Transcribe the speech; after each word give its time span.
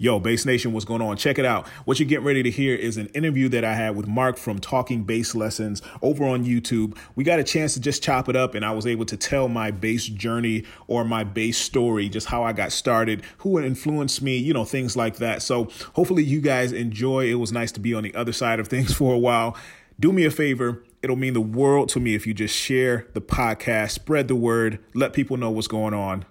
Yo, 0.00 0.20
Bass 0.20 0.46
Nation, 0.46 0.72
what's 0.72 0.84
going 0.84 1.02
on? 1.02 1.16
Check 1.16 1.40
it 1.40 1.44
out. 1.44 1.66
What 1.84 1.98
you're 1.98 2.08
getting 2.08 2.24
ready 2.24 2.44
to 2.44 2.52
hear 2.52 2.72
is 2.72 2.96
an 2.96 3.08
interview 3.08 3.48
that 3.48 3.64
I 3.64 3.74
had 3.74 3.96
with 3.96 4.06
Mark 4.06 4.36
from 4.36 4.60
Talking 4.60 5.02
Bass 5.02 5.34
Lessons 5.34 5.82
over 6.02 6.24
on 6.24 6.44
YouTube. 6.44 6.96
We 7.16 7.24
got 7.24 7.40
a 7.40 7.44
chance 7.44 7.74
to 7.74 7.80
just 7.80 8.00
chop 8.00 8.28
it 8.28 8.36
up, 8.36 8.54
and 8.54 8.64
I 8.64 8.70
was 8.70 8.86
able 8.86 9.06
to 9.06 9.16
tell 9.16 9.48
my 9.48 9.72
bass 9.72 10.06
journey 10.06 10.62
or 10.86 11.04
my 11.04 11.24
bass 11.24 11.58
story, 11.58 12.08
just 12.08 12.28
how 12.28 12.44
I 12.44 12.52
got 12.52 12.70
started, 12.70 13.24
who 13.38 13.58
influenced 13.58 14.22
me, 14.22 14.36
you 14.36 14.54
know, 14.54 14.64
things 14.64 14.96
like 14.96 15.16
that. 15.16 15.42
So 15.42 15.68
hopefully 15.94 16.22
you 16.22 16.40
guys 16.40 16.70
enjoy. 16.70 17.26
It 17.26 17.34
was 17.34 17.50
nice 17.50 17.72
to 17.72 17.80
be 17.80 17.92
on 17.92 18.04
the 18.04 18.14
other 18.14 18.32
side 18.32 18.60
of 18.60 18.68
things 18.68 18.94
for 18.96 19.12
a 19.12 19.18
while. 19.18 19.56
Do 19.98 20.12
me 20.12 20.24
a 20.24 20.30
favor. 20.30 20.80
It'll 21.02 21.16
mean 21.16 21.34
the 21.34 21.40
world 21.40 21.88
to 21.88 21.98
me 21.98 22.14
if 22.14 22.24
you 22.24 22.34
just 22.34 22.54
share 22.54 23.08
the 23.14 23.20
podcast, 23.20 23.90
spread 23.90 24.28
the 24.28 24.36
word, 24.36 24.78
let 24.94 25.12
people 25.12 25.36
know 25.36 25.50
what's 25.50 25.66
going 25.66 25.92
on. 25.92 26.24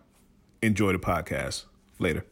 Enjoy 0.62 0.94
the 0.94 1.00
podcast. 1.00 1.66
Later. 2.00 2.24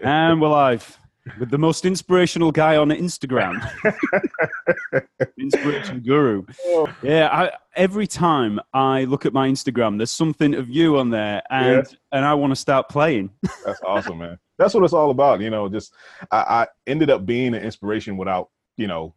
And 0.00 0.40
we're 0.40 0.48
live 0.48 0.98
with 1.38 1.50
the 1.50 1.58
most 1.58 1.84
inspirational 1.84 2.50
guy 2.50 2.76
on 2.76 2.88
Instagram. 2.88 3.60
Inspiration 5.38 6.00
guru. 6.00 6.44
Yeah, 7.02 7.28
I, 7.30 7.50
every 7.76 8.06
time 8.06 8.58
I 8.72 9.04
look 9.04 9.26
at 9.26 9.32
my 9.32 9.48
Instagram, 9.48 9.98
there's 9.98 10.10
something 10.10 10.54
of 10.54 10.68
you 10.70 10.98
on 10.98 11.10
there, 11.10 11.42
and 11.50 11.86
Yeah. 11.86 11.96
and 12.12 12.24
I 12.24 12.34
want 12.34 12.52
to 12.52 12.56
start 12.56 12.88
playing. 12.88 13.30
That's 13.64 13.80
awesome, 13.86 14.18
man. 14.18 14.38
That's 14.58 14.74
what 14.74 14.82
it's 14.84 14.92
all 14.94 15.10
about. 15.10 15.40
You 15.40 15.50
know, 15.50 15.68
just 15.68 15.94
I, 16.30 16.38
I 16.38 16.66
ended 16.86 17.10
up 17.10 17.26
being 17.26 17.54
an 17.54 17.62
inspiration 17.62 18.16
without, 18.16 18.48
you 18.76 18.86
know, 18.86 19.14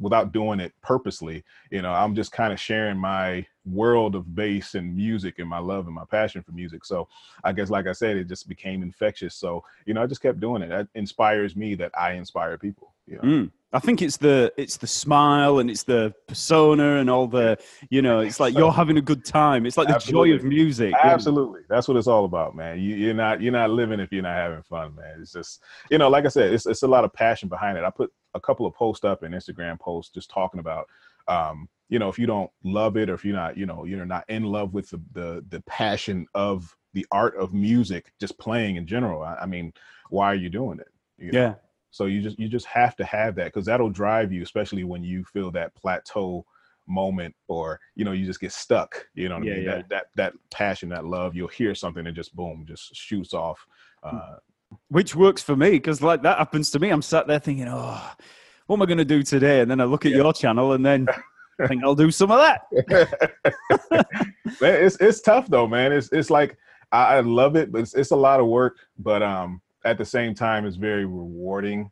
without 0.00 0.32
doing 0.32 0.60
it 0.60 0.72
purposely. 0.82 1.44
You 1.70 1.82
know, 1.82 1.92
I'm 1.92 2.14
just 2.14 2.32
kind 2.32 2.52
of 2.52 2.60
sharing 2.60 2.98
my 2.98 3.46
world 3.72 4.14
of 4.14 4.34
bass 4.34 4.74
and 4.74 4.96
music 4.96 5.38
and 5.38 5.48
my 5.48 5.58
love 5.58 5.86
and 5.86 5.94
my 5.94 6.04
passion 6.10 6.42
for 6.42 6.52
music. 6.52 6.84
So 6.84 7.08
I 7.44 7.52
guess, 7.52 7.70
like 7.70 7.86
I 7.86 7.92
said, 7.92 8.16
it 8.16 8.28
just 8.28 8.48
became 8.48 8.82
infectious. 8.82 9.34
So, 9.34 9.64
you 9.86 9.94
know, 9.94 10.02
I 10.02 10.06
just 10.06 10.22
kept 10.22 10.40
doing 10.40 10.62
it. 10.62 10.68
That 10.68 10.88
inspires 10.94 11.56
me 11.56 11.74
that 11.76 11.92
I 11.98 12.12
inspire 12.12 12.58
people. 12.58 12.94
You 13.06 13.16
know? 13.16 13.22
Mm. 13.22 13.50
I 13.70 13.80
think 13.80 14.00
it's 14.00 14.16
the 14.16 14.50
it's 14.56 14.78
the 14.78 14.86
smile 14.86 15.58
and 15.58 15.70
it's 15.70 15.82
the 15.82 16.14
persona 16.26 16.96
and 16.96 17.10
all 17.10 17.26
the 17.26 17.58
you 17.90 18.00
know 18.00 18.20
it's 18.20 18.40
like 18.40 18.56
you're 18.56 18.72
having 18.72 18.96
a 18.96 19.02
good 19.02 19.26
time. 19.26 19.66
It's 19.66 19.76
like 19.76 19.88
the 19.88 19.98
joy 19.98 20.32
of 20.32 20.42
music. 20.42 20.94
Absolutely. 21.02 21.60
That's 21.68 21.86
what 21.86 21.98
it's 21.98 22.06
all 22.06 22.24
about, 22.24 22.56
man. 22.56 22.80
You, 22.80 22.96
you're 22.96 23.14
not 23.14 23.42
you're 23.42 23.52
not 23.52 23.68
living 23.68 24.00
if 24.00 24.10
you're 24.10 24.22
not 24.22 24.36
having 24.36 24.62
fun, 24.62 24.94
man. 24.94 25.18
It's 25.20 25.32
just 25.32 25.62
you 25.90 25.98
know, 25.98 26.08
like 26.08 26.24
I 26.24 26.28
said, 26.28 26.54
it's 26.54 26.64
it's 26.64 26.82
a 26.82 26.88
lot 26.88 27.04
of 27.04 27.12
passion 27.12 27.50
behind 27.50 27.76
it. 27.76 27.84
I 27.84 27.90
put 27.90 28.10
a 28.32 28.40
couple 28.40 28.64
of 28.64 28.72
posts 28.72 29.04
up 29.04 29.22
in 29.22 29.32
Instagram 29.32 29.78
posts 29.78 30.14
just 30.14 30.30
talking 30.30 30.60
about 30.60 30.88
um, 31.26 31.68
you 31.88 31.98
know, 31.98 32.08
if 32.08 32.18
you 32.18 32.26
don't 32.26 32.50
love 32.64 32.96
it 32.96 33.08
or 33.08 33.14
if 33.14 33.24
you're 33.24 33.34
not, 33.36 33.56
you 33.56 33.66
know, 33.66 33.84
you're 33.84 34.04
not 34.04 34.24
in 34.28 34.44
love 34.44 34.74
with 34.74 34.90
the 34.90 35.00
the, 35.12 35.44
the 35.48 35.60
passion 35.62 36.26
of 36.34 36.74
the 36.94 37.06
art 37.12 37.36
of 37.36 37.52
music, 37.52 38.12
just 38.20 38.38
playing 38.38 38.76
in 38.76 38.86
general. 38.86 39.22
I, 39.22 39.34
I 39.36 39.46
mean, 39.46 39.72
why 40.10 40.26
are 40.26 40.34
you 40.34 40.48
doing 40.48 40.80
it? 40.80 40.88
You 41.18 41.32
know? 41.32 41.38
Yeah. 41.38 41.54
So 41.90 42.06
you 42.06 42.20
just 42.20 42.38
you 42.38 42.48
just 42.48 42.66
have 42.66 42.96
to 42.96 43.04
have 43.04 43.34
that 43.36 43.46
because 43.46 43.66
that'll 43.66 43.90
drive 43.90 44.32
you, 44.32 44.42
especially 44.42 44.84
when 44.84 45.02
you 45.02 45.24
feel 45.24 45.50
that 45.52 45.74
plateau 45.74 46.44
moment 46.86 47.34
or 47.48 47.78
you 47.96 48.04
know 48.04 48.12
you 48.12 48.24
just 48.26 48.40
get 48.40 48.52
stuck. 48.52 49.06
You 49.14 49.28
know 49.28 49.36
what 49.36 49.44
Yeah, 49.46 49.52
I 49.52 49.56
mean? 49.56 49.64
yeah. 49.64 49.74
That 49.76 49.88
that 49.88 50.06
that 50.16 50.32
passion, 50.50 50.88
that 50.90 51.04
love, 51.06 51.34
you'll 51.34 51.48
hear 51.48 51.74
something 51.74 52.06
and 52.06 52.16
just 52.16 52.34
boom, 52.36 52.64
just 52.68 52.94
shoots 52.94 53.32
off. 53.34 53.66
Hmm. 54.04 54.16
Uh, 54.16 54.36
which 54.88 55.14
works 55.16 55.42
for 55.42 55.56
me 55.56 55.70
because 55.70 56.02
like 56.02 56.22
that 56.22 56.36
happens 56.38 56.70
to 56.72 56.78
me. 56.78 56.90
I'm 56.90 57.02
sat 57.02 57.26
there 57.26 57.38
thinking, 57.38 57.68
oh, 57.68 58.10
what 58.66 58.76
am 58.76 58.82
I 58.82 58.86
going 58.86 58.98
to 58.98 59.04
do 59.04 59.22
today? 59.22 59.60
And 59.60 59.70
then 59.70 59.80
I 59.80 59.84
look 59.84 60.04
at 60.04 60.12
Yeah. 60.12 60.18
your 60.18 60.32
channel 60.34 60.72
and 60.72 60.84
then 60.84 61.06
I 61.60 61.66
think 61.66 61.82
I'll 61.84 61.94
do 61.94 62.10
some 62.10 62.30
of 62.30 62.38
that. 62.38 62.66
man, 64.60 64.84
it's 64.84 64.96
it's 65.00 65.20
tough 65.20 65.48
though, 65.48 65.66
man. 65.66 65.92
It's 65.92 66.10
it's 66.12 66.30
like 66.30 66.56
I, 66.92 67.16
I 67.16 67.20
love 67.20 67.56
it, 67.56 67.72
but 67.72 67.82
it's 67.82 67.94
it's 67.94 68.10
a 68.10 68.16
lot 68.16 68.40
of 68.40 68.46
work. 68.46 68.78
But 68.98 69.22
um, 69.22 69.60
at 69.84 69.98
the 69.98 70.04
same 70.04 70.34
time, 70.34 70.66
it's 70.66 70.76
very 70.76 71.04
rewarding. 71.04 71.90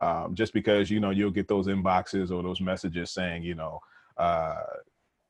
Um, 0.00 0.34
just 0.34 0.52
because 0.52 0.90
you 0.90 1.00
know 1.00 1.10
you'll 1.10 1.30
get 1.30 1.48
those 1.48 1.66
inboxes 1.66 2.30
or 2.30 2.42
those 2.42 2.60
messages 2.60 3.10
saying, 3.10 3.42
you 3.42 3.54
know, 3.54 3.80
uh, 4.16 4.62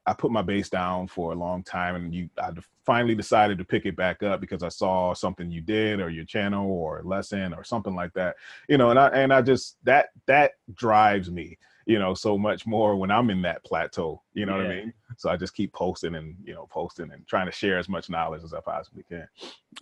I 0.09 0.13
put 0.15 0.31
my 0.31 0.43
bass 0.43 0.69
down 0.69 1.07
for 1.07 1.33
a 1.33 1.37
long 1.37 1.63
time, 1.63 1.95
and 1.95 2.15
you 2.15 2.29
I 2.39 2.51
finally 2.85 3.15
decided 3.15 3.59
to 3.59 3.65
pick 3.65 3.85
it 3.85 3.97
back 3.97 4.23
up 4.23 4.41
because 4.41 4.63
I 4.63 4.69
saw 4.69 5.13
something 5.13 5.51
you 5.51 5.61
did 5.61 6.01
or 6.01 6.09
your 6.09 6.25
channel 6.25 6.71
or 6.71 7.03
lesson 7.05 7.53
or 7.53 7.65
something 7.65 7.95
like 7.95 8.15
that. 8.15 8.37
You 8.69 8.79
know, 8.79 8.91
and 8.91 8.99
I 8.99 9.09
and 9.09 9.33
I 9.33 9.43
just 9.43 9.77
that 9.85 10.09
that 10.27 10.53
drives 10.75 11.31
me. 11.31 11.59
You 11.89 11.99
know, 11.99 12.13
so 12.13 12.37
much 12.37 12.67
more 12.67 12.97
when 12.97 13.11
I'm 13.11 13.31
in 13.31 13.41
that 13.43 13.65
plateau. 13.65 14.23
You 14.35 14.45
know 14.45 14.59
what 14.59 14.67
I 14.67 14.69
mean? 14.69 14.93
So 15.17 15.31
I 15.31 15.37
just 15.39 15.55
keep 15.55 15.73
posting 15.73 16.15
and 16.17 16.37
you 16.45 16.55
know 16.55 16.67
posting 16.71 17.11
and 17.11 17.27
trying 17.27 17.47
to 17.47 17.53
share 17.53 17.79
as 17.79 17.89
much 17.89 18.11
knowledge 18.11 18.45
as 18.45 18.53
I 18.53 18.61
possibly 18.61 19.05
can. 19.09 19.27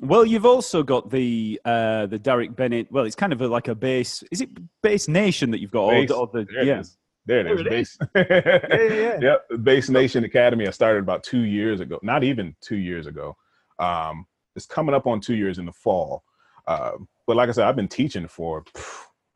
Well, 0.00 0.25
you've 0.25 0.47
also 0.47 0.84
got 0.84 1.11
the 1.11 1.61
uh, 1.65 2.06
the 2.06 2.19
Daric 2.19 2.55
Bennett. 2.55 2.91
Well, 2.93 3.05
it's 3.05 3.17
kind 3.17 3.33
of 3.33 3.43
a, 3.43 3.49
like 3.49 3.67
a 3.69 3.75
base. 3.75 4.22
Is 4.31 4.41
it 4.41 4.50
Bass 4.83 5.09
Nation 5.09 5.50
that 5.50 5.61
you've 5.61 5.72
got? 5.72 5.91
Base. 5.91 6.11
Or, 6.12 6.28
the, 6.33 6.39
or 6.39 6.44
the, 6.44 6.53
There 6.53 6.62
it 6.62 6.67
yeah. 6.69 6.81
is. 6.81 6.97
There 7.27 7.41
it 7.41 7.44
There 7.44 7.55
is. 7.55 7.61
it 7.61 7.71
Base. 7.71 7.99
yeah, 8.15 8.94
yeah. 8.94 9.19
Yep. 9.50 9.65
Bass 9.65 9.88
Nation 9.91 10.23
Academy. 10.23 10.69
I 10.69 10.71
started 10.71 11.00
about 11.00 11.25
two 11.25 11.41
years 11.43 11.81
ago. 11.81 11.99
Not 12.03 12.23
even 12.23 12.55
two 12.61 12.77
years 12.77 13.09
ago. 13.09 13.37
Um, 13.81 14.27
it's 14.55 14.65
coming 14.67 14.94
up 14.94 15.09
on 15.09 15.21
two 15.21 15.34
years 15.34 15.59
in 15.59 15.67
the 15.67 15.73
fall. 15.73 16.23
Um, 16.69 17.09
but 17.27 17.37
like 17.37 17.49
I 17.49 17.53
said, 17.53 17.67
I've 17.67 17.77
been 17.77 17.88
teaching 17.88 18.28
for. 18.28 18.65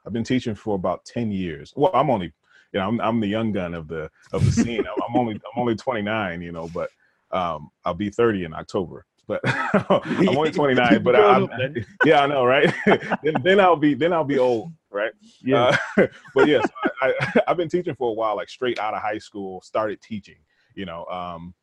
I've 0.06 0.12
been 0.14 0.24
teaching 0.24 0.54
for 0.54 0.76
about 0.76 1.04
ten 1.04 1.30
years. 1.32 1.74
Well, 1.76 1.90
I'm 1.92 2.08
only, 2.08 2.32
you 2.72 2.80
know, 2.80 2.88
I'm, 2.88 3.00
I'm 3.00 3.20
the 3.20 3.26
young 3.26 3.52
gun 3.52 3.74
of 3.74 3.88
the 3.88 4.10
of 4.32 4.44
the 4.44 4.52
scene. 4.52 4.80
I'm, 4.80 5.02
I'm 5.08 5.16
only 5.16 5.34
I'm 5.34 5.60
only 5.60 5.76
29. 5.76 6.42
You 6.42 6.52
know, 6.52 6.68
but 6.72 6.90
um, 7.30 7.70
I'll 7.84 7.94
be 7.94 8.10
30 8.10 8.44
in 8.44 8.54
October. 8.54 9.06
But 9.26 9.40
I'm 9.44 10.36
only 10.36 10.50
29. 10.50 11.02
But 11.04 11.16
I, 11.16 11.46
then. 11.58 11.86
yeah, 12.04 12.22
I 12.22 12.26
know, 12.26 12.44
right? 12.44 12.72
then, 12.86 13.34
then 13.42 13.60
I'll 13.60 13.76
be 13.76 13.94
then 13.94 14.12
I'll 14.12 14.24
be 14.24 14.38
old, 14.38 14.72
right? 14.90 15.12
Yeah. 15.40 15.76
Uh, 15.96 16.06
but 16.34 16.48
yes, 16.48 16.66
I, 17.02 17.12
I, 17.20 17.42
I've 17.48 17.56
been 17.56 17.68
teaching 17.68 17.94
for 17.94 18.10
a 18.10 18.14
while, 18.14 18.36
like 18.36 18.48
straight 18.48 18.78
out 18.78 18.94
of 18.94 19.00
high 19.00 19.18
school, 19.18 19.60
started 19.62 20.00
teaching, 20.00 20.38
you 20.74 20.84
know. 20.84 21.04
Um, 21.06 21.54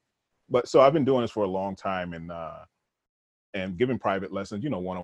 but 0.49 0.67
so 0.67 0.81
I've 0.81 0.93
been 0.93 1.05
doing 1.05 1.21
this 1.21 1.31
for 1.31 1.43
a 1.43 1.47
long 1.47 1.75
time 1.75 2.13
and 2.13 2.31
uh, 2.31 2.59
and 3.53 3.77
giving 3.77 3.99
private 3.99 4.31
lessons, 4.31 4.63
you 4.63 4.69
know, 4.69 4.79
one 4.79 4.97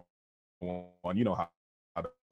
on 0.61 0.85
one, 1.01 1.17
you 1.17 1.25
know 1.25 1.35
how 1.35 1.49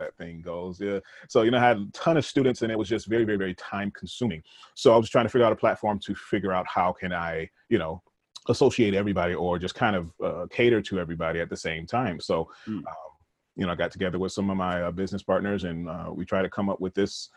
that 0.02 0.16
thing 0.18 0.42
goes. 0.42 0.80
Yeah. 0.80 1.00
So, 1.30 1.44
you 1.44 1.52
know, 1.52 1.58
I 1.58 1.68
had 1.68 1.78
a 1.78 1.88
ton 1.94 2.18
of 2.18 2.26
students 2.26 2.62
and 2.62 2.72
it 2.72 2.78
was 2.78 2.90
just 2.90 3.08
very, 3.08 3.24
very, 3.24 3.38
very 3.38 3.56
time 3.56 3.92
consuming. 3.92 4.42
So 4.76 4.94
I 4.94 4.98
was 4.98 5.10
trying 5.10 5.26
to 5.26 5.30
figure 5.30 5.46
out 5.46 5.54
a 5.54 5.56
platform 5.56 6.00
to 6.00 6.16
figure 6.16 6.54
out 6.54 6.66
how 6.68 6.92
can 6.92 7.12
I, 7.14 7.50
you 7.70 7.78
know, 7.78 8.02
associate 8.50 8.94
everybody 8.96 9.34
or 9.36 9.60
just 9.60 9.76
kind 9.76 9.96
of 9.96 10.12
uh, 10.24 10.48
cater 10.50 10.82
to 10.82 11.00
everybody 11.00 11.40
at 11.40 11.50
the 11.50 11.58
same 11.58 11.86
time. 11.86 12.20
So, 12.20 12.50
Mm. 12.68 12.78
um, 12.78 13.12
you 13.56 13.66
know, 13.66 13.74
I 13.74 13.76
got 13.76 13.92
together 13.92 14.18
with 14.18 14.32
some 14.32 14.50
of 14.50 14.58
my 14.58 14.84
uh, 14.84 14.92
business 14.92 15.24
partners 15.24 15.66
and 15.66 15.88
uh, 15.88 16.10
we 16.14 16.26
tried 16.26 16.44
to 16.44 16.50
come 16.50 16.70
up 16.70 16.80
with 16.80 16.94
this, 16.96 17.30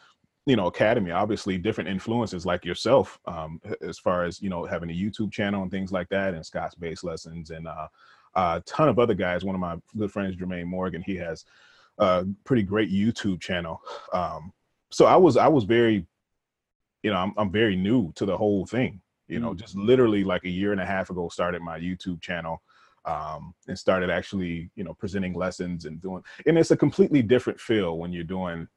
you 0.46 0.56
know, 0.56 0.66
academy. 0.66 1.10
Obviously, 1.10 1.58
different 1.58 1.90
influences 1.90 2.46
like 2.46 2.64
yourself, 2.64 3.18
um, 3.26 3.60
as 3.82 3.98
far 3.98 4.24
as 4.24 4.40
you 4.40 4.48
know, 4.48 4.64
having 4.64 4.90
a 4.90 4.94
YouTube 4.94 5.32
channel 5.32 5.62
and 5.62 5.70
things 5.70 5.90
like 5.90 6.08
that, 6.10 6.34
and 6.34 6.44
Scott's 6.46 6.74
bass 6.76 7.02
lessons, 7.02 7.50
and 7.50 7.66
uh, 7.66 7.88
a 8.34 8.62
ton 8.64 8.88
of 8.88 8.98
other 8.98 9.14
guys. 9.14 9.44
One 9.44 9.54
of 9.54 9.60
my 9.60 9.76
good 9.96 10.12
friends, 10.12 10.36
Jermaine 10.36 10.66
Morgan, 10.66 11.02
he 11.02 11.16
has 11.16 11.44
a 11.98 12.24
pretty 12.44 12.62
great 12.62 12.90
YouTube 12.90 13.40
channel. 13.40 13.80
Um, 14.12 14.52
so 14.90 15.06
I 15.06 15.16
was, 15.16 15.36
I 15.36 15.48
was 15.48 15.64
very, 15.64 16.06
you 17.02 17.10
know, 17.10 17.16
I'm, 17.18 17.34
I'm 17.36 17.50
very 17.50 17.76
new 17.76 18.12
to 18.14 18.26
the 18.26 18.36
whole 18.36 18.66
thing. 18.66 19.00
You 19.28 19.40
know, 19.40 19.54
Mm. 19.54 19.58
just 19.58 19.74
literally 19.76 20.24
like 20.24 20.44
a 20.44 20.50
year 20.50 20.72
and 20.72 20.80
a 20.80 20.86
half 20.86 21.10
ago, 21.10 21.28
started 21.28 21.62
my 21.62 21.78
YouTube 21.78 22.20
channel 22.20 22.62
um, 23.06 23.54
and 23.68 23.78
started 23.78 24.10
actually, 24.10 24.70
you 24.76 24.84
know, 24.84 24.94
presenting 24.94 25.34
lessons 25.34 25.84
and 25.86 26.00
doing. 26.00 26.22
And 26.46 26.58
it's 26.58 26.70
a 26.70 26.76
completely 26.76 27.22
different 27.22 27.60
feel 27.60 27.98
when 27.98 28.12
you're 28.12 28.24
doing 28.24 28.68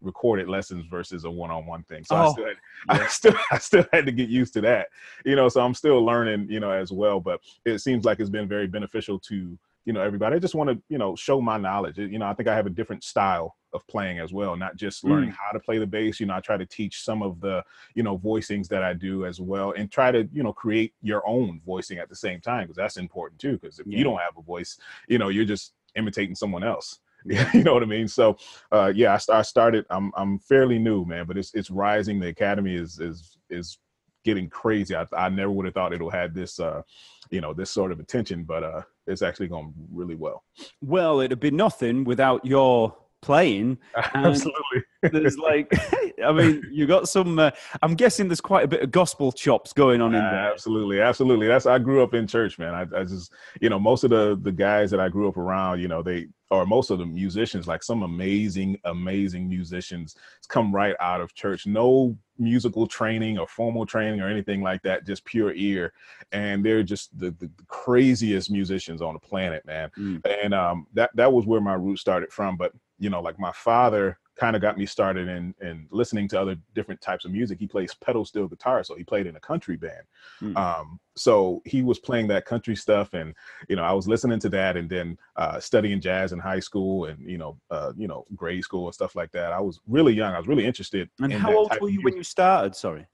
recorded 0.00 0.48
lessons 0.48 0.86
versus 0.86 1.24
a 1.24 1.30
one-on-one 1.30 1.82
thing. 1.84 2.04
So 2.04 2.16
I 2.16 2.24
Oh, 2.26 2.32
still, 2.32 2.46
had, 2.46 2.56
I 2.88 3.06
still, 3.08 3.34
I 3.50 3.58
still 3.58 3.84
had 3.92 4.06
to 4.06 4.12
get 4.12 4.28
used 4.28 4.54
to 4.54 4.60
that. 4.62 4.88
You 5.24 5.34
know, 5.36 5.48
so 5.48 5.60
I'm 5.60 5.74
still 5.74 6.04
learning, 6.04 6.48
you 6.50 6.60
know, 6.60 6.70
as 6.70 6.92
well. 6.92 7.18
But 7.20 7.40
it 7.64 7.78
seems 7.80 8.04
like 8.04 8.20
it's 8.20 8.30
been 8.30 8.48
very 8.48 8.68
beneficial 8.68 9.18
to 9.20 9.58
you 9.88 9.94
know 9.94 10.02
everybody. 10.02 10.36
I 10.36 10.38
just 10.38 10.54
want 10.54 10.68
to 10.68 10.78
you 10.90 10.98
know 10.98 11.16
show 11.16 11.40
my 11.40 11.56
knowledge. 11.56 11.96
You 11.96 12.18
know, 12.18 12.26
I 12.26 12.34
think 12.34 12.46
I 12.46 12.54
have 12.54 12.66
a 12.66 12.70
different 12.70 13.02
style 13.02 13.56
of 13.72 13.86
playing 13.86 14.18
as 14.18 14.34
well, 14.34 14.54
not 14.54 14.76
just 14.76 15.02
learning 15.02 15.30
how 15.30 15.50
to 15.50 15.58
play 15.58 15.78
the 15.78 15.86
bass. 15.86 16.20
You 16.20 16.26
know, 16.26 16.34
I 16.34 16.40
try 16.40 16.58
to 16.58 16.66
teach 16.66 17.02
some 17.02 17.22
of 17.22 17.40
the 17.40 17.64
you 17.94 18.02
know 18.02 18.18
voicings 18.18 18.68
that 18.68 18.82
I 18.82 18.92
do 18.92 19.24
as 19.24 19.40
well, 19.40 19.72
and 19.72 19.90
try 19.90 20.12
to 20.12 20.28
you 20.30 20.42
know 20.42 20.52
create 20.52 20.92
your 21.00 21.26
own 21.26 21.62
voicing 21.64 21.96
at 21.96 22.10
the 22.10 22.14
same 22.16 22.38
time 22.42 22.64
because 22.64 22.76
that's 22.76 22.98
important 22.98 23.40
too. 23.40 23.52
Because 23.52 23.78
if 23.78 23.86
Yeah. 23.86 23.96
you 23.96 24.04
don't 24.04 24.18
have 24.18 24.36
a 24.36 24.42
voice, 24.42 24.76
you 25.08 25.16
know, 25.16 25.30
you're 25.30 25.46
just 25.46 25.72
imitating 25.96 26.34
someone 26.34 26.62
else. 26.62 27.00
Yeah. 27.24 27.50
you 27.52 27.64
know 27.64 27.74
what 27.74 27.82
I 27.82 27.86
mean? 27.86 28.08
So, 28.08 28.36
uh, 28.70 28.92
yeah, 28.94 29.18
I, 29.28 29.38
I 29.38 29.42
started. 29.42 29.86
I'm 29.90 30.12
I'm 30.16 30.38
fairly 30.38 30.78
new, 30.78 31.04
man, 31.06 31.24
but 31.26 31.36
it's 31.38 31.52
it's 31.54 31.70
rising. 31.70 32.20
The 32.20 32.28
academy 32.28 32.74
is 32.74 33.00
is 33.00 33.38
is 33.50 33.78
getting 34.24 34.48
crazy. 34.50 34.94
I, 34.94 35.06
I 35.16 35.28
never 35.30 35.50
would 35.50 35.64
have 35.64 35.74
thought 35.74 35.92
it'll 35.94 36.10
had 36.10 36.34
this, 36.34 36.60
uh, 36.60 36.82
you 37.30 37.40
know, 37.40 37.54
this 37.54 37.70
sort 37.70 37.92
of 37.92 37.98
attention, 38.00 38.44
but 38.44 38.62
uh, 38.62 38.82
it's 39.08 39.22
actually 39.22 39.48
going 39.48 39.72
really 39.92 40.14
well. 40.14 40.44
Well, 40.82 41.20
it'd 41.20 41.40
be 41.40 41.50
nothing 41.50 42.04
without 42.04 42.44
your 42.44 42.94
playing. 43.20 43.78
Absolutely. 44.14 44.82
there's 45.02 45.38
like, 45.38 45.72
I 46.24 46.32
mean, 46.32 46.62
you 46.70 46.86
got 46.86 47.08
some. 47.08 47.38
Uh, 47.38 47.50
I'm 47.82 47.94
guessing 47.94 48.28
there's 48.28 48.40
quite 48.40 48.64
a 48.64 48.68
bit 48.68 48.82
of 48.82 48.90
gospel 48.90 49.32
chops 49.32 49.72
going 49.72 50.00
on 50.00 50.14
in 50.14 50.20
there. 50.20 50.52
Absolutely, 50.52 51.00
absolutely. 51.00 51.46
That's 51.46 51.66
I 51.66 51.78
grew 51.78 52.02
up 52.02 52.14
in 52.14 52.26
church, 52.26 52.58
man. 52.58 52.74
I, 52.74 53.00
I 53.00 53.04
just, 53.04 53.32
you 53.60 53.70
know, 53.70 53.78
most 53.78 54.04
of 54.04 54.10
the 54.10 54.38
the 54.40 54.52
guys 54.52 54.90
that 54.90 55.00
I 55.00 55.08
grew 55.08 55.28
up 55.28 55.36
around, 55.36 55.80
you 55.80 55.88
know, 55.88 56.02
they 56.02 56.28
or 56.50 56.64
most 56.64 56.90
of 56.90 56.98
the 56.98 57.06
musicians, 57.06 57.68
like 57.68 57.82
some 57.82 58.02
amazing, 58.02 58.78
amazing 58.84 59.48
musicians, 59.48 60.16
come 60.48 60.74
right 60.74 60.96
out 60.98 61.20
of 61.20 61.34
church. 61.34 61.66
No 61.66 62.16
musical 62.38 62.86
training 62.86 63.38
or 63.38 63.46
formal 63.46 63.84
training 63.84 64.20
or 64.20 64.28
anything 64.28 64.62
like 64.62 64.82
that, 64.82 65.06
just 65.06 65.24
pure 65.24 65.52
ear. 65.54 65.92
And 66.32 66.64
they're 66.64 66.82
just 66.82 67.16
the, 67.18 67.32
the 67.32 67.50
craziest 67.66 68.50
musicians 68.50 69.02
on 69.02 69.14
the 69.14 69.20
planet, 69.20 69.64
man. 69.66 69.90
Mm. 69.98 70.22
And 70.42 70.54
um, 70.54 70.86
that 70.94 71.10
that 71.14 71.32
was 71.32 71.46
where 71.46 71.60
my 71.60 71.74
roots 71.74 72.00
started 72.00 72.32
from. 72.32 72.56
But 72.56 72.72
you 72.98 73.10
know, 73.10 73.20
like 73.20 73.38
my 73.38 73.52
father 73.52 74.18
kind 74.38 74.54
of 74.54 74.62
got 74.62 74.78
me 74.78 74.86
started 74.86 75.28
in 75.28 75.54
in 75.60 75.86
listening 75.90 76.28
to 76.28 76.40
other 76.40 76.56
different 76.74 77.00
types 77.00 77.24
of 77.24 77.32
music. 77.32 77.58
He 77.58 77.66
plays 77.66 77.94
pedal 77.94 78.24
steel 78.24 78.46
guitar, 78.46 78.84
so 78.84 78.94
he 78.94 79.04
played 79.04 79.26
in 79.26 79.36
a 79.36 79.40
country 79.40 79.76
band. 79.76 80.04
Mm. 80.40 80.56
Um, 80.56 81.00
so 81.16 81.60
he 81.64 81.82
was 81.82 81.98
playing 81.98 82.28
that 82.28 82.44
country 82.44 82.76
stuff, 82.76 83.14
and 83.14 83.34
you 83.68 83.76
know, 83.76 83.82
I 83.82 83.92
was 83.92 84.06
listening 84.06 84.38
to 84.40 84.48
that, 84.50 84.76
and 84.76 84.88
then 84.88 85.18
uh, 85.36 85.58
studying 85.60 86.00
jazz 86.00 86.32
in 86.32 86.38
high 86.38 86.60
school, 86.60 87.06
and 87.06 87.18
you 87.28 87.38
know, 87.38 87.58
uh, 87.70 87.92
you 87.96 88.08
know, 88.08 88.24
grade 88.36 88.62
school 88.62 88.86
and 88.86 88.94
stuff 88.94 89.16
like 89.16 89.32
that. 89.32 89.52
I 89.52 89.60
was 89.60 89.80
really 89.88 90.14
young. 90.14 90.34
I 90.34 90.38
was 90.38 90.48
really 90.48 90.66
interested. 90.66 91.10
And 91.20 91.32
how 91.32 91.54
old 91.54 91.72
were 91.80 91.90
you 91.90 92.02
when 92.02 92.16
you 92.16 92.22
started? 92.22 92.76
Sorry. 92.76 93.06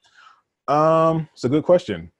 Um, 0.67 1.29
it's 1.33 1.43
a 1.43 1.49
good 1.49 1.63
question. 1.63 2.11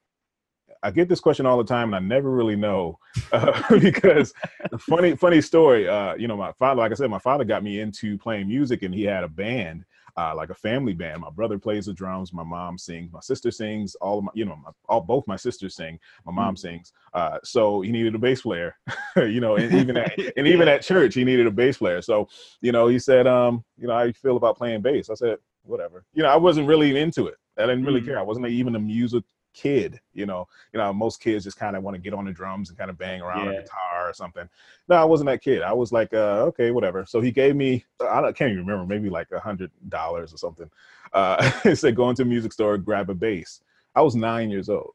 I 0.86 0.90
get 0.92 1.08
this 1.08 1.18
question 1.18 1.46
all 1.46 1.58
the 1.58 1.64
time, 1.64 1.92
and 1.92 1.96
I 1.96 1.98
never 1.98 2.30
really 2.30 2.54
know 2.54 3.00
uh, 3.32 3.60
because 3.80 4.32
funny, 4.78 5.16
funny 5.16 5.40
story. 5.40 5.88
Uh, 5.88 6.14
you 6.14 6.28
know, 6.28 6.36
my 6.36 6.52
father, 6.52 6.80
like 6.80 6.92
I 6.92 6.94
said, 6.94 7.10
my 7.10 7.18
father 7.18 7.44
got 7.44 7.64
me 7.64 7.80
into 7.80 8.16
playing 8.18 8.46
music, 8.46 8.82
and 8.82 8.94
he 8.94 9.02
had 9.02 9.24
a 9.24 9.28
band, 9.28 9.84
uh, 10.16 10.32
like 10.36 10.50
a 10.50 10.54
family 10.54 10.94
band. 10.94 11.22
My 11.22 11.30
brother 11.30 11.58
plays 11.58 11.86
the 11.86 11.92
drums, 11.92 12.32
my 12.32 12.44
mom 12.44 12.78
sings, 12.78 13.12
my 13.12 13.18
sister 13.18 13.50
sings. 13.50 13.96
All 13.96 14.18
of 14.18 14.24
my, 14.24 14.30
you 14.34 14.44
know, 14.44 14.54
my, 14.62 14.70
all 14.88 15.00
both 15.00 15.26
my 15.26 15.34
sisters 15.34 15.74
sing. 15.74 15.98
My 16.24 16.30
mom 16.30 16.54
mm. 16.54 16.58
sings. 16.58 16.92
Uh, 17.12 17.38
so 17.42 17.80
he 17.80 17.90
needed 17.90 18.14
a 18.14 18.18
bass 18.18 18.42
player. 18.42 18.76
you 19.16 19.40
know, 19.40 19.56
and 19.56 19.74
even 19.74 19.96
at, 19.96 20.16
and 20.36 20.46
even 20.46 20.68
at 20.68 20.82
church, 20.82 21.14
he 21.14 21.24
needed 21.24 21.48
a 21.48 21.50
bass 21.50 21.78
player. 21.78 22.00
So 22.00 22.28
you 22.60 22.70
know, 22.70 22.86
he 22.86 23.00
said, 23.00 23.26
um, 23.26 23.64
you 23.76 23.88
know, 23.88 23.94
how 23.94 24.04
you 24.04 24.12
feel 24.12 24.36
about 24.36 24.56
playing 24.56 24.82
bass? 24.82 25.10
I 25.10 25.14
said, 25.14 25.38
whatever. 25.64 26.04
You 26.14 26.22
know, 26.22 26.28
I 26.28 26.36
wasn't 26.36 26.68
really 26.68 26.96
into 26.96 27.26
it. 27.26 27.34
I 27.58 27.62
didn't 27.62 27.84
really 27.84 28.02
mm. 28.02 28.06
care. 28.06 28.20
I 28.20 28.22
wasn't 28.22 28.46
even 28.46 28.76
a 28.76 28.78
music 28.80 29.24
kid. 29.56 29.98
You 30.12 30.26
know, 30.26 30.46
you 30.72 30.78
know, 30.78 30.92
most 30.92 31.20
kids 31.20 31.44
just 31.44 31.56
kind 31.56 31.74
of 31.74 31.82
want 31.82 31.96
to 31.96 32.00
get 32.00 32.14
on 32.14 32.26
the 32.26 32.32
drums 32.32 32.68
and 32.68 32.78
kind 32.78 32.90
of 32.90 32.98
bang 32.98 33.20
around 33.20 33.46
yeah. 33.46 33.52
a 33.52 33.62
guitar 33.62 34.08
or 34.08 34.12
something. 34.12 34.48
No, 34.88 34.96
I 34.96 35.04
wasn't 35.04 35.28
that 35.28 35.42
kid. 35.42 35.62
I 35.62 35.72
was 35.72 35.90
like, 35.90 36.12
uh, 36.14 36.44
okay, 36.48 36.70
whatever. 36.70 37.04
So 37.06 37.20
he 37.20 37.32
gave 37.32 37.56
me, 37.56 37.84
I 38.00 38.20
can't 38.32 38.52
even 38.52 38.66
remember, 38.66 38.86
maybe 38.86 39.10
like 39.10 39.32
a 39.32 39.40
hundred 39.40 39.70
dollars 39.88 40.32
or 40.32 40.36
something. 40.36 40.70
Uh, 41.12 41.50
he 41.62 41.74
said, 41.74 41.96
go 41.96 42.10
into 42.10 42.22
a 42.22 42.26
music 42.26 42.52
store, 42.52 42.78
grab 42.78 43.10
a 43.10 43.14
bass. 43.14 43.60
I 43.94 44.02
was 44.02 44.14
nine 44.14 44.50
years 44.50 44.68
old. 44.68 44.92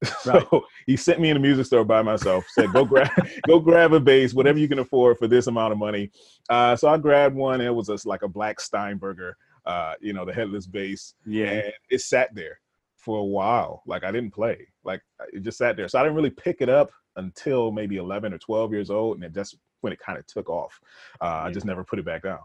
Right. 0.24 0.46
So 0.50 0.64
he 0.86 0.96
sent 0.96 1.20
me 1.20 1.28
in 1.30 1.36
a 1.36 1.40
music 1.40 1.66
store 1.66 1.84
by 1.84 2.02
myself. 2.02 2.44
Said, 2.50 2.72
"Go 2.72 2.84
grab, 2.84 3.10
go 3.48 3.58
grab 3.58 3.92
a 3.92 3.98
bass, 3.98 4.32
whatever 4.32 4.56
you 4.56 4.68
can 4.68 4.78
afford 4.78 5.18
for 5.18 5.26
this 5.26 5.48
amount 5.48 5.72
of 5.72 5.78
money." 5.78 6.12
Uh, 6.48 6.76
so 6.76 6.86
I 6.86 6.98
grabbed 6.98 7.34
one. 7.34 7.60
It 7.60 7.74
was 7.74 7.88
a, 7.88 7.98
like 8.04 8.22
a 8.22 8.28
black 8.28 8.60
Steinberger, 8.60 9.36
uh, 9.66 9.94
you 10.00 10.12
know, 10.12 10.24
the 10.24 10.32
headless 10.32 10.68
bass. 10.68 11.14
Yeah, 11.26 11.46
and 11.46 11.72
it 11.90 12.00
sat 12.00 12.32
there 12.32 12.60
for 13.08 13.20
a 13.20 13.24
while. 13.24 13.82
Like 13.86 14.04
I 14.04 14.12
didn't 14.12 14.32
play. 14.32 14.68
Like 14.84 15.00
it 15.32 15.42
just 15.42 15.56
sat 15.56 15.78
there. 15.78 15.88
So 15.88 15.98
I 15.98 16.02
didn't 16.02 16.14
really 16.14 16.28
pick 16.28 16.58
it 16.60 16.68
up 16.68 16.90
until 17.16 17.72
maybe 17.72 17.96
11 17.96 18.34
or 18.34 18.38
12 18.38 18.70
years 18.70 18.90
old, 18.90 19.16
and 19.16 19.24
it 19.24 19.32
just 19.32 19.56
when 19.80 19.94
it 19.94 19.98
kind 19.98 20.18
of 20.18 20.26
took 20.26 20.50
off. 20.50 20.78
Uh, 21.18 21.24
yeah. 21.24 21.44
I 21.44 21.50
just 21.50 21.64
never 21.64 21.84
put 21.84 21.98
it 21.98 22.04
back 22.04 22.24
down. 22.24 22.40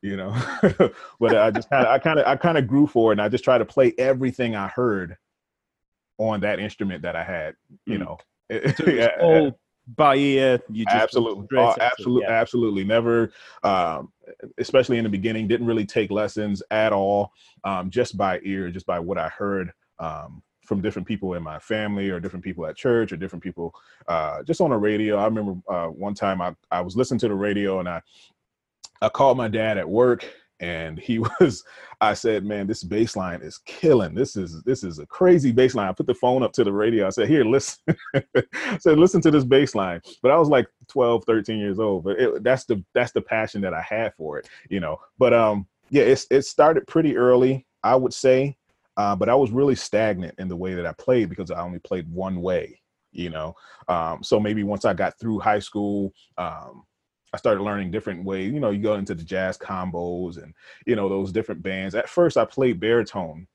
You 0.00 0.16
know, 0.16 0.34
but 1.20 1.36
I 1.36 1.50
just 1.50 1.68
kind 1.68 1.84
of, 1.86 1.92
I 1.92 1.98
kind 1.98 2.18
of, 2.18 2.26
I 2.26 2.34
kind 2.34 2.56
of 2.56 2.66
grew 2.66 2.86
for 2.86 3.12
it, 3.12 3.16
and 3.16 3.20
I 3.20 3.28
just 3.28 3.44
tried 3.44 3.58
to 3.58 3.66
play 3.66 3.92
everything 3.98 4.56
I 4.56 4.68
heard 4.68 5.18
on 6.16 6.40
that 6.40 6.60
instrument 6.60 7.02
that 7.02 7.14
I 7.14 7.22
had. 7.22 7.54
You 7.84 7.98
mm. 7.98 8.00
know, 8.00 8.18
so 8.78 9.08
all 9.20 9.58
by 9.98 10.16
ear. 10.16 10.60
You 10.70 10.86
just 10.86 10.96
absolutely, 10.96 11.58
oh, 11.58 11.74
absolutely, 11.78 12.26
yeah. 12.26 12.40
absolutely. 12.40 12.84
Never, 12.84 13.32
um, 13.64 14.10
especially 14.56 14.96
in 14.96 15.04
the 15.04 15.10
beginning, 15.10 15.46
didn't 15.46 15.66
really 15.66 15.84
take 15.84 16.10
lessons 16.10 16.62
at 16.70 16.94
all. 16.94 17.32
Um, 17.64 17.90
just 17.90 18.16
by 18.16 18.40
ear, 18.44 18.70
just 18.70 18.86
by 18.86 18.98
what 18.98 19.18
I 19.18 19.28
heard 19.28 19.72
um, 19.98 20.42
from 20.64 20.80
different 20.80 21.06
people 21.06 21.34
in 21.34 21.42
my 21.42 21.58
family 21.58 22.10
or 22.10 22.20
different 22.20 22.44
people 22.44 22.66
at 22.66 22.76
church 22.76 23.12
or 23.12 23.16
different 23.16 23.42
people 23.42 23.74
uh, 24.08 24.42
just 24.42 24.60
on 24.60 24.70
the 24.70 24.76
radio. 24.76 25.16
I 25.16 25.24
remember 25.24 25.56
uh, 25.68 25.86
one 25.86 26.14
time 26.14 26.40
I, 26.40 26.54
I 26.70 26.80
was 26.80 26.96
listening 26.96 27.20
to 27.20 27.28
the 27.28 27.34
radio 27.34 27.80
and 27.80 27.88
I 27.88 28.02
I 29.02 29.08
called 29.08 29.36
my 29.36 29.48
dad 29.48 29.76
at 29.78 29.88
work 29.88 30.26
and 30.60 30.98
he 30.98 31.18
was 31.40 31.64
I 32.00 32.14
said, 32.14 32.44
man, 32.44 32.66
this 32.66 32.82
bass 32.82 33.16
line 33.16 33.40
is 33.42 33.58
killing. 33.58 34.14
This 34.14 34.36
is 34.36 34.62
this 34.62 34.84
is 34.84 34.98
a 34.98 35.06
crazy 35.06 35.52
bass 35.52 35.74
line. 35.74 35.88
I 35.88 35.92
put 35.92 36.06
the 36.06 36.14
phone 36.14 36.42
up 36.42 36.52
to 36.54 36.64
the 36.64 36.72
radio. 36.72 37.06
I 37.06 37.10
said, 37.10 37.28
here, 37.28 37.44
listen. 37.44 37.96
I 38.14 38.24
said, 38.78 38.98
listen 38.98 39.20
to 39.22 39.30
this 39.30 39.44
bass 39.44 39.74
line. 39.74 40.00
But 40.22 40.32
I 40.32 40.38
was 40.38 40.48
like 40.48 40.66
12, 40.88 41.24
13 41.24 41.58
years 41.58 41.78
old. 41.78 42.04
But 42.04 42.18
it, 42.18 42.42
that's 42.42 42.64
the 42.64 42.82
that's 42.94 43.12
the 43.12 43.22
passion 43.22 43.60
that 43.62 43.74
I 43.74 43.82
had 43.82 44.14
for 44.14 44.38
it, 44.38 44.48
you 44.68 44.80
know. 44.80 44.98
But 45.18 45.32
um, 45.32 45.66
yeah, 45.90 46.02
it's 46.02 46.26
it 46.30 46.42
started 46.42 46.86
pretty 46.86 47.16
early, 47.16 47.66
I 47.82 47.96
would 47.96 48.14
say. 48.14 48.56
Uh, 48.96 49.14
but 49.14 49.28
I 49.28 49.34
was 49.34 49.50
really 49.50 49.74
stagnant 49.74 50.34
in 50.38 50.48
the 50.48 50.56
way 50.56 50.74
that 50.74 50.86
I 50.86 50.92
played 50.92 51.28
because 51.28 51.50
I 51.50 51.60
only 51.60 51.78
played 51.80 52.10
one 52.10 52.40
way, 52.40 52.80
you 53.12 53.30
know. 53.30 53.54
Um, 53.88 54.22
so 54.22 54.40
maybe 54.40 54.64
once 54.64 54.84
I 54.84 54.94
got 54.94 55.18
through 55.18 55.38
high 55.38 55.58
school, 55.58 56.12
um, 56.38 56.84
I 57.32 57.38
started 57.38 57.62
learning 57.62 57.90
different 57.90 58.24
ways. 58.24 58.52
You 58.52 58.60
know, 58.60 58.70
you 58.70 58.82
go 58.82 58.94
into 58.94 59.14
the 59.14 59.24
jazz 59.24 59.58
combos 59.58 60.42
and 60.42 60.54
you 60.86 60.96
know 60.96 61.08
those 61.08 61.32
different 61.32 61.62
bands. 61.62 61.94
At 61.94 62.08
first, 62.08 62.36
I 62.36 62.44
played 62.44 62.80
baritone. 62.80 63.46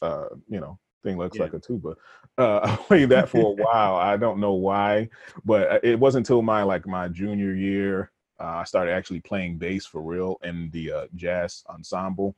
Uh, 0.00 0.28
you 0.48 0.60
know, 0.60 0.78
thing 1.02 1.18
looks 1.18 1.36
yeah. 1.36 1.44
like 1.44 1.54
a 1.54 1.58
tuba. 1.58 1.96
Uh, 2.38 2.60
I 2.62 2.76
played 2.76 3.10
that 3.10 3.28
for 3.28 3.38
a 3.38 3.62
while. 3.64 3.96
I 3.96 4.16
don't 4.16 4.40
know 4.40 4.54
why, 4.54 5.10
but 5.44 5.84
it 5.84 5.98
wasn't 5.98 6.26
until 6.26 6.42
my 6.42 6.62
like 6.62 6.86
my 6.86 7.08
junior 7.08 7.54
year 7.54 8.10
uh, 8.40 8.58
I 8.58 8.64
started 8.64 8.92
actually 8.92 9.20
playing 9.20 9.58
bass 9.58 9.86
for 9.86 10.00
real 10.00 10.38
in 10.42 10.70
the 10.70 10.92
uh, 10.92 11.06
jazz 11.14 11.64
ensemble, 11.68 12.36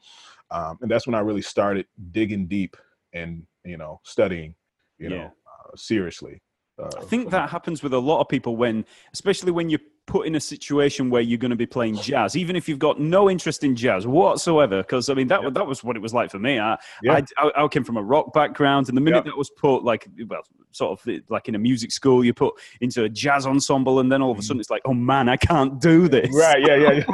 um, 0.51 0.79
and 0.81 0.91
that's 0.91 1.07
when 1.07 1.15
I 1.15 1.21
really 1.21 1.43
started 1.43 1.87
digging 2.13 2.47
deep 2.47 2.77
and 3.13 3.47
you 3.65 3.77
know 3.77 4.01
studying, 4.05 4.55
you 4.99 5.11
yeah. 5.11 5.17
know, 5.17 5.25
uh, 5.27 5.77
seriously. 5.77 6.41
Uh, 6.79 6.91
I 6.99 7.05
think 7.05 7.31
that 7.31 7.51
happens 7.51 7.83
with 7.83 7.93
a 7.93 7.99
lot 7.99 8.21
of 8.21 8.29
people 8.29 8.57
when, 8.57 8.87
especially 9.13 9.53
when 9.53 9.69
you're 9.69 9.81
put 10.11 10.27
in 10.27 10.35
a 10.35 10.41
situation 10.41 11.09
where 11.09 11.23
you're 11.23 11.39
going 11.39 11.51
to 11.51 11.57
be 11.57 11.67
playing 11.67 11.95
jazz, 11.95 12.37
even 12.37 12.57
if 12.57 12.69
you've 12.69 12.81
got 12.81 12.99
no 12.99 13.31
interest 13.31 13.63
in 13.63 13.77
jazz 13.77 14.07
whatsoever. 14.07 14.79
Because 14.79 15.09
I 15.09 15.15
mean, 15.15 15.29
that 15.29 15.43
yeah. 15.43 15.51
that 15.51 15.67
was 15.67 15.85
what 15.85 15.97
it 15.97 16.03
was 16.03 16.13
like 16.13 16.31
for 16.31 16.41
me. 16.41 16.59
I, 16.59 16.77
yeah. 17.03 17.21
I, 17.39 17.51
I 17.57 17.69
came 17.69 17.85
from 17.85 17.97
a 17.97 18.03
rock 18.03 18.33
background, 18.33 18.89
and 18.89 18.97
the 18.97 19.01
minute 19.01 19.25
yeah. 19.25 19.31
that 19.31 19.39
was 19.39 19.51
put 19.51 19.85
like 19.85 20.09
well, 20.29 20.43
sort 20.73 21.01
of 21.01 21.23
like 21.29 21.49
in 21.49 21.55
a 21.55 21.59
music 21.59 21.93
school, 21.93 22.25
you 22.25 22.35
put 22.35 22.55
into 22.81 23.05
a 23.05 23.09
jazz 23.09 23.47
ensemble, 23.47 24.01
and 24.01 24.11
then 24.11 24.21
all 24.21 24.33
of 24.33 24.39
a 24.39 24.41
mm. 24.41 24.45
sudden 24.45 24.61
it's 24.61 24.71
like, 24.71 24.83
oh 24.85 24.95
man, 24.95 25.29
I 25.29 25.37
can't 25.37 25.81
do 25.81 26.09
this. 26.09 26.35
Right? 26.35 26.61
Yeah, 26.61 26.75
yeah. 26.75 27.05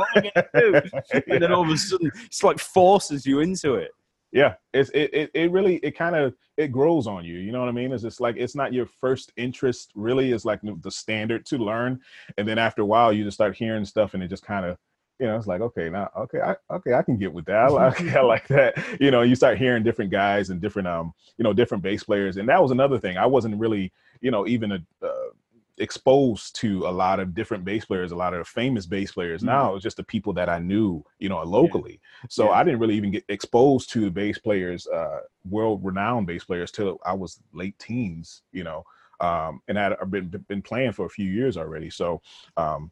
yeah. 0.54 0.80
and 1.28 1.42
then 1.42 1.52
all 1.52 1.62
of 1.62 1.68
a 1.68 1.76
sudden 1.76 2.10
it's 2.24 2.42
like 2.42 2.58
forces 2.58 3.26
you 3.26 3.40
into 3.40 3.74
it 3.74 3.90
yeah 4.36 4.54
it's 4.74 4.90
it, 4.90 5.10
it, 5.14 5.30
it 5.32 5.50
really 5.50 5.76
it 5.76 5.96
kind 5.96 6.14
of 6.14 6.34
it 6.58 6.70
grows 6.70 7.06
on 7.06 7.24
you 7.24 7.38
you 7.38 7.50
know 7.50 7.60
what 7.60 7.70
i 7.70 7.72
mean? 7.72 7.90
It's 7.90 8.02
just 8.02 8.20
like 8.20 8.36
it's 8.36 8.54
not 8.54 8.72
your 8.72 8.86
first 8.86 9.32
interest 9.36 9.92
really 9.94 10.30
it's 10.30 10.44
like 10.44 10.60
the 10.62 10.90
standard 10.90 11.46
to 11.46 11.56
learn 11.56 12.00
and 12.36 12.46
then 12.46 12.58
after 12.58 12.82
a 12.82 12.86
while 12.86 13.12
you 13.12 13.24
just 13.24 13.36
start 13.36 13.56
hearing 13.56 13.86
stuff 13.86 14.12
and 14.12 14.22
it 14.22 14.28
just 14.28 14.44
kind 14.44 14.66
of 14.66 14.76
you 15.18 15.26
know 15.26 15.36
it's 15.36 15.46
like 15.46 15.62
okay 15.62 15.88
now 15.88 16.10
okay 16.14 16.40
I, 16.40 16.54
okay 16.70 16.92
i 16.92 17.00
can 17.00 17.16
get 17.16 17.32
with 17.32 17.46
that 17.46 17.56
I 17.56 17.68
like, 17.68 18.00
I 18.14 18.20
like 18.20 18.46
that 18.48 18.76
you 19.00 19.10
know 19.10 19.22
you 19.22 19.34
start 19.34 19.56
hearing 19.56 19.82
different 19.82 20.10
guys 20.10 20.50
and 20.50 20.60
different 20.60 20.86
um 20.86 21.14
you 21.38 21.42
know 21.42 21.54
different 21.54 21.82
bass 21.82 22.04
players 22.04 22.36
and 22.36 22.46
that 22.50 22.62
was 22.62 22.72
another 22.72 22.98
thing 22.98 23.16
i 23.16 23.24
wasn't 23.24 23.58
really 23.58 23.90
you 24.20 24.30
know 24.30 24.46
even 24.46 24.72
a 24.72 24.78
uh, 25.02 25.30
exposed 25.78 26.56
to 26.56 26.86
a 26.86 26.90
lot 26.90 27.20
of 27.20 27.34
different 27.34 27.64
bass 27.64 27.84
players, 27.84 28.12
a 28.12 28.16
lot 28.16 28.34
of 28.34 28.48
famous 28.48 28.86
bass 28.86 29.12
players. 29.12 29.40
Mm-hmm. 29.40 29.50
Now 29.50 29.74
it's 29.74 29.82
just 29.82 29.96
the 29.96 30.04
people 30.04 30.32
that 30.34 30.48
I 30.48 30.58
knew, 30.58 31.04
you 31.18 31.28
know, 31.28 31.42
locally. 31.42 32.00
Yeah. 32.22 32.26
So 32.30 32.44
yeah. 32.46 32.50
I 32.52 32.64
didn't 32.64 32.80
really 32.80 32.96
even 32.96 33.10
get 33.10 33.24
exposed 33.28 33.90
to 33.92 34.10
bass 34.10 34.38
players, 34.38 34.86
uh, 34.86 35.20
world 35.48 35.84
renowned 35.84 36.26
bass 36.26 36.44
players 36.44 36.70
till 36.70 36.98
I 37.04 37.12
was 37.12 37.40
late 37.52 37.78
teens, 37.78 38.42
you 38.52 38.64
know. 38.64 38.84
Um, 39.20 39.60
and 39.68 39.78
I've 39.78 40.10
been 40.10 40.28
been 40.48 40.62
playing 40.62 40.92
for 40.92 41.06
a 41.06 41.10
few 41.10 41.30
years 41.30 41.56
already. 41.56 41.88
So, 41.90 42.20
um, 42.56 42.90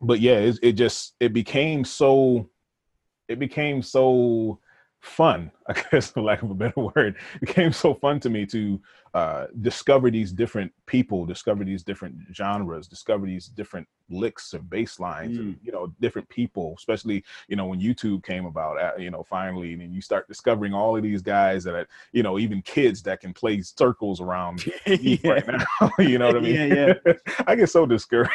but 0.00 0.20
yeah, 0.20 0.38
it, 0.38 0.58
it 0.62 0.72
just 0.72 1.14
it 1.20 1.32
became 1.32 1.84
so 1.84 2.50
it 3.28 3.38
became 3.38 3.82
so 3.82 4.60
fun 5.00 5.50
I 5.68 5.82
guess 5.90 6.10
for 6.10 6.22
lack 6.22 6.42
of 6.42 6.50
a 6.50 6.54
better 6.54 6.80
word, 6.80 7.16
it 7.34 7.40
became 7.40 7.72
so 7.72 7.94
fun 7.94 8.20
to 8.20 8.30
me 8.30 8.46
to 8.46 8.80
uh, 9.14 9.46
discover 9.62 10.10
these 10.10 10.30
different 10.30 10.70
people, 10.84 11.24
discover 11.24 11.64
these 11.64 11.82
different 11.82 12.14
genres, 12.34 12.86
discover 12.86 13.24
these 13.24 13.46
different 13.46 13.88
licks 14.10 14.52
or 14.52 14.58
bass 14.58 15.00
lines, 15.00 15.38
mm. 15.38 15.40
and, 15.40 15.58
you 15.62 15.72
know, 15.72 15.92
different 16.00 16.28
people, 16.28 16.74
especially, 16.76 17.24
you 17.48 17.56
know, 17.56 17.66
when 17.66 17.80
YouTube 17.80 18.22
came 18.22 18.44
about, 18.44 18.78
uh, 18.78 18.92
you 18.98 19.10
know, 19.10 19.22
finally, 19.22 19.72
and 19.72 19.94
you 19.94 20.00
start 20.00 20.28
discovering 20.28 20.74
all 20.74 20.96
of 20.96 21.02
these 21.02 21.22
guys 21.22 21.64
that, 21.64 21.74
are, 21.74 21.88
you 22.12 22.22
know, 22.22 22.38
even 22.38 22.60
kids 22.62 23.02
that 23.02 23.20
can 23.20 23.32
play 23.32 23.60
circles 23.62 24.20
around 24.20 24.64
yeah. 24.86 25.16
right 25.24 25.46
now, 25.46 25.90
you 25.98 26.18
know 26.18 26.26
what 26.26 26.36
I 26.36 26.40
mean? 26.40 26.54
Yeah, 26.54 26.94
yeah. 27.06 27.12
I 27.46 27.56
get 27.56 27.70
so 27.70 27.86
discouraged. 27.86 28.32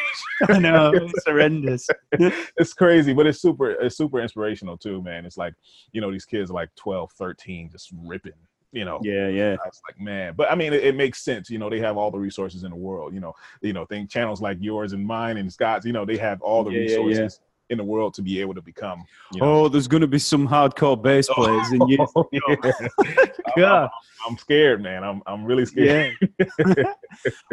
I 0.50 0.58
know, 0.58 0.92
it's 0.96 1.26
horrendous. 1.26 1.88
it's 2.12 2.74
crazy, 2.74 3.14
but 3.14 3.28
it's 3.28 3.40
super, 3.40 3.72
it's 3.72 3.98
super 3.98 4.20
inspirational 4.20 4.78
too, 4.78 5.02
man. 5.04 5.26
It's 5.26 5.38
like, 5.38 5.54
you 5.92 6.02
know, 6.02 6.12
these 6.12 6.26
kids 6.26 6.50
are 6.50 6.56
like 6.56 6.74
12, 6.76 7.12
13, 7.22 7.70
just 7.70 7.92
ripping 8.04 8.34
you 8.72 8.86
know? 8.86 9.00
Yeah 9.04 9.28
yeah. 9.28 9.56
I 9.64 9.68
was 9.68 9.82
like 9.88 10.00
man 10.00 10.34
but 10.36 10.52
i 10.52 10.56
mean 10.56 10.74
it, 10.74 10.84
it, 10.84 10.96
makes 10.96 11.22
sense 11.22 11.50
you 11.50 11.58
know 11.58 11.70
they 11.70 11.80
have 11.80 11.98
all 11.98 12.12
the 12.12 12.20
resources 12.20 12.64
in 12.64 12.72
the 12.72 12.76
world 12.76 13.14
you 13.14 13.20
know? 13.20 13.34
You 13.62 13.74
know 13.74 13.86
think 13.86 14.10
channels 14.10 14.42
like 14.42 14.58
yours 14.62 14.94
and 14.94 15.06
mine 15.06 15.38
and 15.38 15.52
scott's 15.52 15.86
you 15.86 15.94
know 15.94 16.06
they 16.06 16.18
have 16.18 16.42
all 16.42 16.64
the 16.64 16.72
yeah, 16.72 16.80
resources 16.80 17.18
yeah, 17.18 17.24
yeah. 17.24 17.72
in 17.72 17.78
the 17.78 17.84
world 17.84 18.14
to 18.16 18.22
be 18.22 18.40
able 18.40 18.54
to 18.54 18.62
become 18.62 19.04
you 19.34 19.42
know. 19.42 19.66
oh 19.66 19.68
there's 19.68 19.88
going 19.88 20.02
to 20.02 20.08
be 20.08 20.20
some 20.20 20.48
hardcore 20.48 21.02
bass 21.02 21.28
oh, 21.30 21.34
players 21.36 21.72
in 21.72 21.88
you. 21.88 21.98
Oh, 22.16 22.30
yeah. 23.58 23.84
I'm, 23.84 23.90
I'm, 24.30 24.38
scared 24.38 24.82
man. 24.82 25.04
I'm, 25.04 25.22
I'm 25.26 25.44
really 25.44 25.66
scared. 25.66 26.16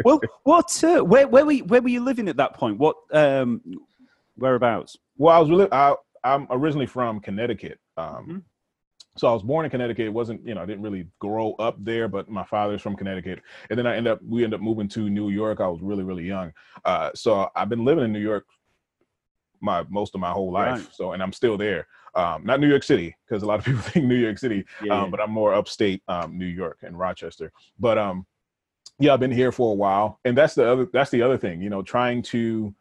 Well 0.05 0.21
what 0.43 0.83
uh, 0.83 1.01
where, 1.03 1.27
where 1.27 1.45
were 1.45 1.51
you, 1.51 1.65
where 1.65 1.81
were 1.81 1.89
you 1.89 2.01
living 2.01 2.29
at 2.29 2.37
that 2.37 2.53
point? 2.53 2.77
What 2.77 2.95
um 3.11 3.61
whereabouts? 4.37 4.97
Well 5.17 5.35
i 5.35 5.39
was 5.39 5.49
really 5.49 5.67
I, 5.71 5.95
i'm 6.23 6.47
originally 6.49 6.85
from 6.85 7.19
connecticut 7.19 7.79
um 7.97 8.05
mm-hmm 8.05 8.37
so 9.19 9.27
I 9.27 9.33
was 9.33 9.43
born 9.43 9.65
in 9.65 9.71
Connecticut. 9.71 10.05
It 10.05 10.13
wasn't, 10.13 10.45
you 10.47 10.55
know, 10.55 10.61
I 10.61 10.65
didn't 10.65 10.81
really 10.81 11.07
grow 11.19 11.53
up 11.59 11.75
there, 11.83 12.07
but 12.07 12.29
my 12.29 12.43
father's 12.43 12.81
from 12.81 12.95
Connecticut. 12.95 13.41
And 13.69 13.77
then 13.77 13.85
I 13.85 13.95
end 13.95 14.07
up, 14.07 14.19
we 14.25 14.43
end 14.43 14.53
up 14.53 14.61
moving 14.61 14.87
to 14.89 15.09
New 15.09 15.29
York. 15.29 15.59
I 15.59 15.67
was 15.67 15.81
really, 15.81 16.03
really 16.03 16.25
young. 16.25 16.53
Uh, 16.85 17.09
so 17.13 17.49
I've 17.55 17.69
been 17.69 17.83
living 17.83 18.05
in 18.05 18.13
New 18.13 18.19
York 18.19 18.45
my 19.61 19.83
most 19.89 20.15
of 20.15 20.21
my 20.21 20.31
whole 20.31 20.51
life. 20.51 20.79
Right. 20.79 20.89
So, 20.93 21.11
and 21.13 21.21
I'm 21.21 21.33
still 21.33 21.57
there. 21.57 21.87
Um, 22.15 22.45
not 22.45 22.59
New 22.59 22.69
York 22.69 22.83
City, 22.83 23.15
because 23.27 23.43
a 23.43 23.45
lot 23.45 23.59
of 23.59 23.65
people 23.65 23.81
think 23.83 24.05
New 24.05 24.15
York 24.15 24.37
City, 24.37 24.65
yeah, 24.83 24.93
um, 24.93 25.05
yeah. 25.05 25.09
but 25.09 25.21
I'm 25.21 25.31
more 25.31 25.53
upstate 25.53 26.01
um, 26.07 26.37
New 26.37 26.45
York 26.45 26.79
and 26.81 26.97
Rochester. 26.97 27.51
But 27.79 27.97
um, 27.97 28.25
yeah, 28.99 29.13
I've 29.13 29.19
been 29.19 29.31
here 29.31 29.51
for 29.51 29.71
a 29.71 29.75
while, 29.75 30.19
and 30.25 30.37
that's 30.37 30.55
the 30.55 30.69
other 30.69 30.87
that's 30.91 31.11
the 31.11 31.21
other 31.21 31.37
thing. 31.37 31.61
You 31.61 31.69
know, 31.69 31.81
trying 31.81 32.21
to 32.23 32.73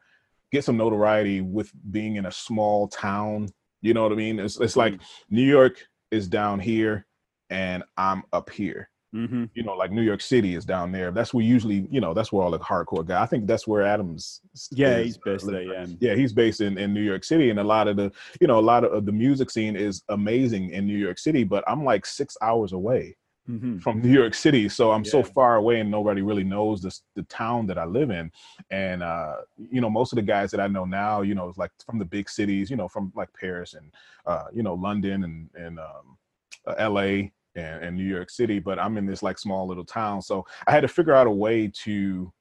get 0.51 0.65
some 0.65 0.77
notoriety 0.77 1.41
with 1.41 1.71
being 1.91 2.17
in 2.17 2.27
a 2.27 2.33
small 2.33 2.89
town. 2.89 3.49
You 3.81 3.95
know 3.95 4.03
what 4.03 4.13
I 4.13 4.17
mean? 4.17 4.39
It's 4.39 4.59
it's 4.61 4.77
like 4.77 4.95
mm-hmm. 4.95 5.35
New 5.35 5.43
York 5.43 5.87
is 6.11 6.29
down 6.29 6.61
here 6.61 7.07
and 7.51 7.83
I'm 7.97 8.23
up 8.33 8.51
here. 8.51 8.91
Mm-hmm. 9.15 9.45
You 9.55 9.63
know, 9.63 9.73
like 9.73 9.91
New 9.91 10.03
York 10.03 10.21
City 10.21 10.55
is 10.55 10.67
down 10.67 10.93
there. 10.93 11.11
That's 11.11 11.33
where 11.33 11.45
usually, 11.45 11.89
you 11.91 12.01
know, 12.01 12.13
that's 12.13 12.31
where 12.31 12.45
all 12.45 12.51
the 12.51 12.59
hardcore 12.59 13.07
guys. 13.07 13.23
I 13.23 13.27
think 13.27 13.47
that's 13.47 13.67
where 13.67 13.83
Adams. 13.83 14.43
Yeah, 14.71 14.99
is, 14.99 15.07
he's 15.07 15.19
based 15.19 15.47
there. 15.47 15.63
Yeah, 15.63 15.87
yeah, 15.99 16.15
he's 16.15 16.35
based 16.35 16.61
in, 16.61 16.77
in 16.77 16.93
New 16.93 17.01
York 17.01 17.25
City, 17.25 17.49
and 17.49 17.59
a 17.59 17.65
lot 17.65 17.89
of 17.89 17.97
the, 17.97 18.13
you 18.39 18.47
know, 18.47 18.59
a 18.59 18.61
lot 18.61 18.85
of 18.85 19.07
the 19.07 19.13
music 19.13 19.51
scene 19.51 19.77
is 19.77 20.03
amazing 20.11 20.71
in 20.71 20.87
New 20.87 20.99
York 20.99 21.19
City. 21.19 21.43
But 21.43 21.65
I'm 21.67 21.85
like 21.85 22.05
six 22.05 22.37
hours 22.43 22.73
away 22.73 23.17
mm-hmm. 23.49 23.79
from 23.79 24.03
New 24.03 24.13
York 24.13 24.35
City, 24.35 24.69
so 24.69 24.93
I'm 24.93 25.05
yeah. 25.05 25.11
so 25.11 25.23
far 25.23 25.57
away, 25.57 25.81
and 25.81 25.91
nobody 25.91 26.23
really 26.23 26.45
knows 26.45 26.83
this 26.83 27.03
the 27.15 27.23
town 27.25 27.67
that 27.69 27.79
I 27.79 27.85
live 27.85 28.11
in. 28.11 28.31
And 28.71 29.03
uh, 29.03 29.37
you 29.57 29.81
know, 29.81 29.91
most 29.91 30.13
of 30.13 30.17
the 30.17 30.23
guys 30.23 30.51
that 30.51 30.61
I 30.61 30.67
know 30.67 30.85
now, 30.85 31.23
you 31.23 31.35
know, 31.35 31.49
is 31.49 31.59
like 31.59 31.71
from 31.85 31.99
the 31.99 32.05
big 32.05 32.29
cities, 32.29 32.71
you 32.71 32.77
know, 32.77 32.89
from 32.89 33.13
like 33.17 33.29
Paris 33.33 33.75
and 33.75 33.91
uh, 34.27 34.47
you 34.53 34.63
know, 34.63 34.75
London 34.75 35.25
and 35.25 35.51
and 35.55 35.79
um, 35.79 36.19
uh, 36.67 36.89
LA 36.91 37.31
and, 37.55 37.85
and 37.85 37.97
New 37.97 38.05
York 38.05 38.31
City, 38.31 38.59
but 38.59 38.79
I'm 38.79 38.97
in 38.97 39.07
this 39.07 39.23
like 39.23 39.39
small 39.39 39.67
little 39.67 39.85
town. 39.85 40.23
So 40.23 40.47
I 40.67 40.73
had 40.73 40.81
to 40.83 40.89
figure 40.89 41.15
out 41.15 41.27
a 41.27 41.31
way 41.31 41.71
to 41.85 42.33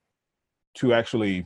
to 0.76 0.94
actually 0.94 1.46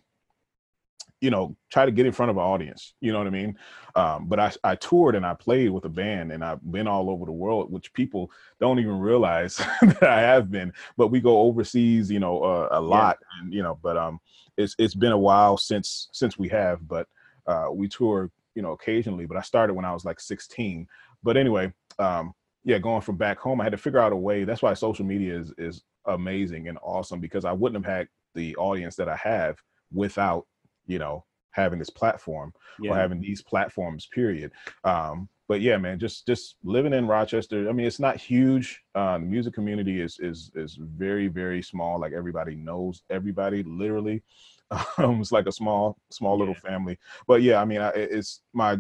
you 1.22 1.30
know 1.30 1.56
try 1.70 1.86
to 1.86 1.92
get 1.92 2.06
in 2.06 2.12
front 2.12 2.30
of 2.30 2.38
an 2.38 2.44
audience 2.44 2.94
you 3.00 3.12
know 3.12 3.20
what 3.20 3.28
i 3.28 3.32
mean 3.32 3.58
um, 3.96 4.28
but 4.28 4.40
I, 4.40 4.52
I 4.64 4.76
toured 4.76 5.16
and 5.16 5.26
i 5.26 5.34
played 5.34 5.70
with 5.70 5.86
a 5.86 5.90
band 5.90 6.32
and 6.32 6.44
i've 6.44 6.60
been 6.72 6.88
all 6.88 7.10
over 7.10 7.26
the 7.26 7.32
world 7.32 7.72
which 7.72 7.94
people 7.94 8.32
don't 8.60 8.80
even 8.80 9.00
realize 9.00 9.58
that 9.82 10.04
i 10.04 10.20
have 10.20 10.52
been 10.52 10.74
but 10.98 11.08
we 11.08 11.22
go 11.22 11.42
overseas 11.42 12.12
you 12.12 12.20
know 12.20 12.44
uh, 12.44 12.70
a 12.72 12.82
lot 12.82 13.18
yeah. 13.22 13.42
and 13.42 13.54
you 13.54 13.64
know 13.64 13.80
but 13.82 13.98
um 13.98 14.20
it's 14.58 14.76
it's 14.80 14.96
been 14.96 15.12
a 15.12 15.18
while 15.18 15.58
since 15.58 16.10
since 16.12 16.38
we 16.38 16.50
have 16.50 16.86
but 16.88 17.08
uh, 17.48 17.68
we 17.72 17.88
tour 17.88 18.30
you 18.56 18.62
know 18.62 18.72
occasionally 18.72 19.26
but 19.26 19.38
i 19.38 19.42
started 19.42 19.74
when 19.74 19.86
i 19.86 19.94
was 19.94 20.06
like 20.06 20.20
16 20.20 20.88
but 21.24 21.38
anyway 21.38 21.72
um 22.00 22.34
yeah, 22.64 22.78
going 22.78 23.02
from 23.02 23.18
back 23.18 23.40
home, 23.40 23.60
I 23.60 23.64
had 23.64 23.72
to 23.72 23.78
figure 23.78 24.00
out 24.00 24.12
a 24.12 24.16
way. 24.16 24.44
That's 24.44 24.62
why 24.62 24.74
social 24.74 25.06
media 25.06 25.38
is 25.38 25.54
is 25.58 25.84
amazing 26.06 26.68
and 26.68 26.78
awesome 26.82 27.20
because 27.20 27.46
I 27.46 27.52
wouldn't 27.52 27.84
have 27.84 27.98
had 27.98 28.08
the 28.36 28.56
audience 28.56 28.96
that 28.96 29.10
I 29.10 29.16
have 29.18 29.58
without, 29.94 30.46
you 30.86 31.00
know, 31.00 31.26
having 31.52 31.80
this 31.80 31.90
platform 31.90 32.54
yeah. 32.80 32.92
or 32.92 32.96
having 32.96 33.22
these 33.22 33.42
platforms. 33.42 34.08
Period. 34.08 34.52
Um, 34.84 35.30
but 35.48 35.60
yeah, 35.60 35.78
man, 35.78 36.00
just 36.00 36.26
just 36.26 36.56
living 36.64 36.94
in 36.94 37.08
Rochester. 37.08 37.68
I 37.68 37.74
mean, 37.74 37.86
it's 37.86 38.00
not 38.00 38.18
huge. 38.18 38.82
Uh, 38.96 39.18
the 39.18 39.26
music 39.26 39.54
community 39.54 40.00
is 40.00 40.18
is 40.20 40.50
is 40.56 40.78
very 40.80 41.28
very 41.28 41.62
small. 41.62 42.00
Like 42.00 42.14
everybody 42.14 42.56
knows 42.56 43.04
everybody, 43.10 43.64
literally. 43.64 44.24
Um, 44.98 45.20
it's 45.20 45.34
like 45.34 45.48
a 45.48 45.52
small 45.52 45.98
small 46.12 46.38
yeah. 46.38 46.40
little 46.40 46.56
family. 46.56 46.98
But 47.28 47.42
yeah, 47.42 47.60
I 47.62 47.66
mean, 47.66 47.82
I, 47.82 47.90
it's 47.90 48.40
my 48.54 48.80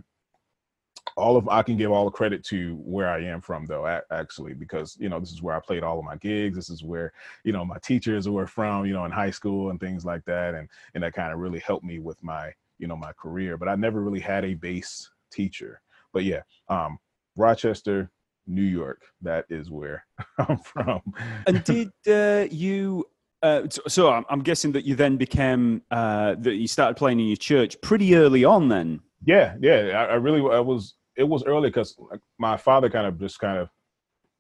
all 1.18 1.36
of 1.38 1.48
I 1.50 1.62
can 1.62 1.78
give 1.78 1.92
all 1.92 2.06
the 2.06 2.12
credit 2.12 2.44
to 2.46 2.76
where 2.84 3.10
I 3.10 3.24
am 3.24 3.42
from 3.42 3.66
though 3.66 4.02
actually 4.12 4.54
because 4.54 4.98
you 5.00 5.10
know 5.10 5.20
this 5.20 5.32
is 5.32 5.42
where 5.42 5.56
I 5.56 5.60
played 5.60 5.84
all 5.84 6.00
of 6.00 6.06
my 6.06 6.16
gigs. 6.18 6.56
This 6.56 6.70
is 6.70 6.84
where 6.84 7.14
you 7.44 7.52
know 7.52 7.66
my 7.66 7.78
teachers 7.80 8.28
were 8.30 8.48
from 8.48 8.86
you 8.86 8.94
know 8.94 9.06
in 9.06 9.12
high 9.12 9.32
school 9.32 9.70
and 9.70 9.80
things 9.80 10.06
like 10.06 10.24
that 10.26 10.56
and 10.56 10.70
and 10.94 11.04
that 11.04 11.14
kind 11.14 11.34
of 11.34 11.40
really 11.40 11.60
helped 11.60 11.86
me 11.86 12.00
with 12.00 12.22
my 12.24 12.52
you 12.80 12.88
know 12.88 12.96
my 12.96 13.12
career 13.14 13.58
but 13.58 13.68
I 13.68 13.76
never 13.76 14.02
really 14.02 14.20
had 14.20 14.46
a 14.46 14.54
bass 14.54 15.10
teacher. 15.32 15.82
But 16.14 16.24
yeah 16.24 16.42
um 16.70 16.98
Rochester 17.36 18.12
New 18.48 18.62
York 18.62 19.04
that 19.22 19.46
is 19.50 19.70
where 19.70 20.06
I'm 20.38 20.60
from. 20.60 21.02
And 21.48 21.64
did 21.64 21.92
uh, 22.08 22.48
you 22.52 23.06
uh, 23.44 23.64
so, 23.70 23.82
so 23.88 24.12
I'm, 24.12 24.24
I'm, 24.30 24.44
guessing 24.44 24.72
that 24.74 24.86
you 24.86 24.94
then 24.94 25.18
became 25.18 25.82
uh, 25.90 26.36
that 26.38 26.58
you 26.58 26.68
started 26.68 26.96
playing 26.96 27.20
in 27.20 27.26
your 27.26 27.38
church 27.38 27.76
pretty 27.82 28.16
early 28.16 28.46
on 28.46 28.70
then 28.70 29.02
yeah, 29.26 29.56
yeah. 29.60 30.06
I, 30.10 30.14
I 30.14 30.16
really 30.16 30.40
I 30.40 30.60
was 30.60 30.96
it 31.16 31.24
was 31.24 31.44
early 31.44 31.70
because 31.70 31.96
my 32.38 32.58
father 32.58 32.90
kind 32.90 33.08
of 33.08 33.20
just 33.20 33.40
kind 33.40 33.58
of 33.58 33.70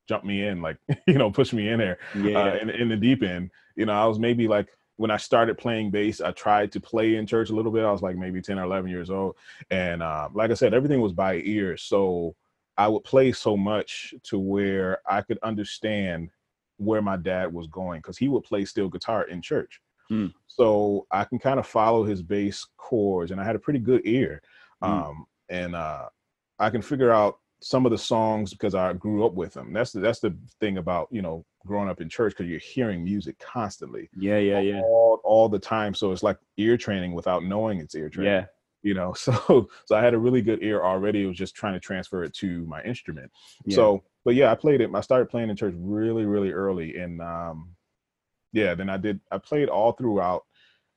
jumped 0.07 0.25
me 0.25 0.45
in, 0.45 0.61
like 0.61 0.77
you 1.07 1.15
know, 1.15 1.31
pushed 1.31 1.53
me 1.53 1.69
in 1.69 1.79
there, 1.79 1.97
yeah, 2.15 2.39
uh, 2.39 2.57
in, 2.61 2.69
in 2.69 2.89
the 2.89 2.97
deep 2.97 3.23
end. 3.23 3.51
You 3.75 3.85
know, 3.85 3.93
I 3.93 4.05
was 4.05 4.19
maybe 4.19 4.47
like 4.47 4.67
when 4.97 5.11
I 5.11 5.17
started 5.17 5.57
playing 5.57 5.91
bass, 5.91 6.21
I 6.21 6.31
tried 6.31 6.71
to 6.73 6.79
play 6.79 7.15
in 7.15 7.25
church 7.25 7.49
a 7.49 7.55
little 7.55 7.71
bit. 7.71 7.83
I 7.83 7.91
was 7.91 8.01
like 8.01 8.17
maybe 8.17 8.41
ten 8.41 8.59
or 8.59 8.63
eleven 8.63 8.89
years 8.89 9.09
old, 9.09 9.35
and 9.69 10.03
uh, 10.03 10.29
like 10.33 10.51
I 10.51 10.55
said, 10.55 10.73
everything 10.73 11.01
was 11.01 11.13
by 11.13 11.35
ear. 11.35 11.77
So 11.77 12.35
I 12.77 12.87
would 12.87 13.03
play 13.03 13.31
so 13.31 13.57
much 13.57 14.13
to 14.23 14.39
where 14.39 14.99
I 15.07 15.21
could 15.21 15.39
understand 15.43 16.29
where 16.77 17.01
my 17.01 17.17
dad 17.17 17.53
was 17.53 17.67
going 17.67 17.99
because 17.99 18.17
he 18.17 18.27
would 18.27 18.43
play 18.43 18.65
steel 18.65 18.89
guitar 18.89 19.23
in 19.23 19.41
church. 19.41 19.81
Mm. 20.11 20.33
So 20.47 21.05
I 21.11 21.23
can 21.23 21.39
kind 21.39 21.59
of 21.59 21.67
follow 21.67 22.03
his 22.03 22.21
bass 22.21 22.67
chords, 22.77 23.31
and 23.31 23.39
I 23.39 23.45
had 23.45 23.55
a 23.55 23.59
pretty 23.59 23.79
good 23.79 24.01
ear. 24.05 24.41
Mm. 24.83 25.09
Um, 25.09 25.25
and 25.49 25.75
uh, 25.75 26.05
I 26.59 26.69
can 26.69 26.81
figure 26.81 27.11
out 27.11 27.37
some 27.61 27.85
of 27.85 27.91
the 27.91 27.97
songs 27.97 28.51
because 28.51 28.73
I 28.73 28.93
grew 28.93 29.25
up 29.25 29.33
with 29.33 29.53
them. 29.53 29.71
That's 29.71 29.91
the, 29.91 29.99
that's 29.99 30.19
the 30.19 30.35
thing 30.59 30.77
about 30.77 31.07
you 31.11 31.21
know 31.21 31.45
growing 31.65 31.89
up 31.89 32.01
in 32.01 32.09
church 32.09 32.33
because 32.35 32.49
you're 32.49 32.59
hearing 32.59 33.03
music 33.03 33.37
constantly. 33.39 34.09
Yeah, 34.17 34.37
yeah, 34.37 34.55
all, 34.55 34.63
yeah. 34.63 34.81
All, 34.81 35.21
all 35.23 35.49
the 35.49 35.59
time. 35.59 35.93
So 35.93 36.11
it's 36.11 36.23
like 36.23 36.37
ear 36.57 36.77
training 36.77 37.13
without 37.13 37.43
knowing 37.43 37.79
it's 37.79 37.95
ear 37.95 38.09
training. 38.09 38.33
Yeah. 38.33 38.45
You 38.83 38.95
know, 38.95 39.13
so 39.13 39.69
so 39.85 39.95
I 39.95 40.01
had 40.01 40.15
a 40.15 40.17
really 40.17 40.41
good 40.41 40.63
ear 40.63 40.81
already. 40.83 41.21
It 41.21 41.27
was 41.27 41.37
just 41.37 41.53
trying 41.53 41.73
to 41.73 41.79
transfer 41.79 42.23
it 42.23 42.33
to 42.37 42.65
my 42.65 42.81
instrument. 42.81 43.31
Yeah. 43.63 43.75
So, 43.75 44.03
but 44.25 44.33
yeah, 44.33 44.51
I 44.51 44.55
played 44.55 44.81
it. 44.81 44.89
I 44.91 45.01
started 45.01 45.29
playing 45.29 45.51
in 45.51 45.55
church 45.55 45.75
really, 45.77 46.25
really 46.25 46.49
early, 46.49 46.97
and 46.97 47.21
um, 47.21 47.75
yeah, 48.53 48.73
then 48.73 48.89
I 48.89 48.97
did. 48.97 49.19
I 49.31 49.37
played 49.37 49.69
all 49.69 49.91
throughout 49.91 50.45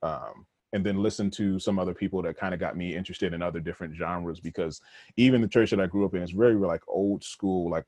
um, 0.02 0.46
and 0.74 0.84
then 0.84 1.00
listen 1.00 1.30
to 1.30 1.58
some 1.60 1.78
other 1.78 1.94
people 1.94 2.20
that 2.20 2.36
kind 2.36 2.52
of 2.52 2.58
got 2.58 2.76
me 2.76 2.96
interested 2.96 3.32
in 3.32 3.42
other 3.42 3.60
different 3.60 3.94
genres 3.94 4.40
because 4.40 4.80
even 5.16 5.40
the 5.40 5.46
church 5.46 5.70
that 5.70 5.80
I 5.80 5.86
grew 5.86 6.04
up 6.04 6.14
in 6.14 6.22
is 6.22 6.32
very 6.32 6.56
like 6.56 6.82
old 6.88 7.22
school, 7.22 7.70
like 7.70 7.84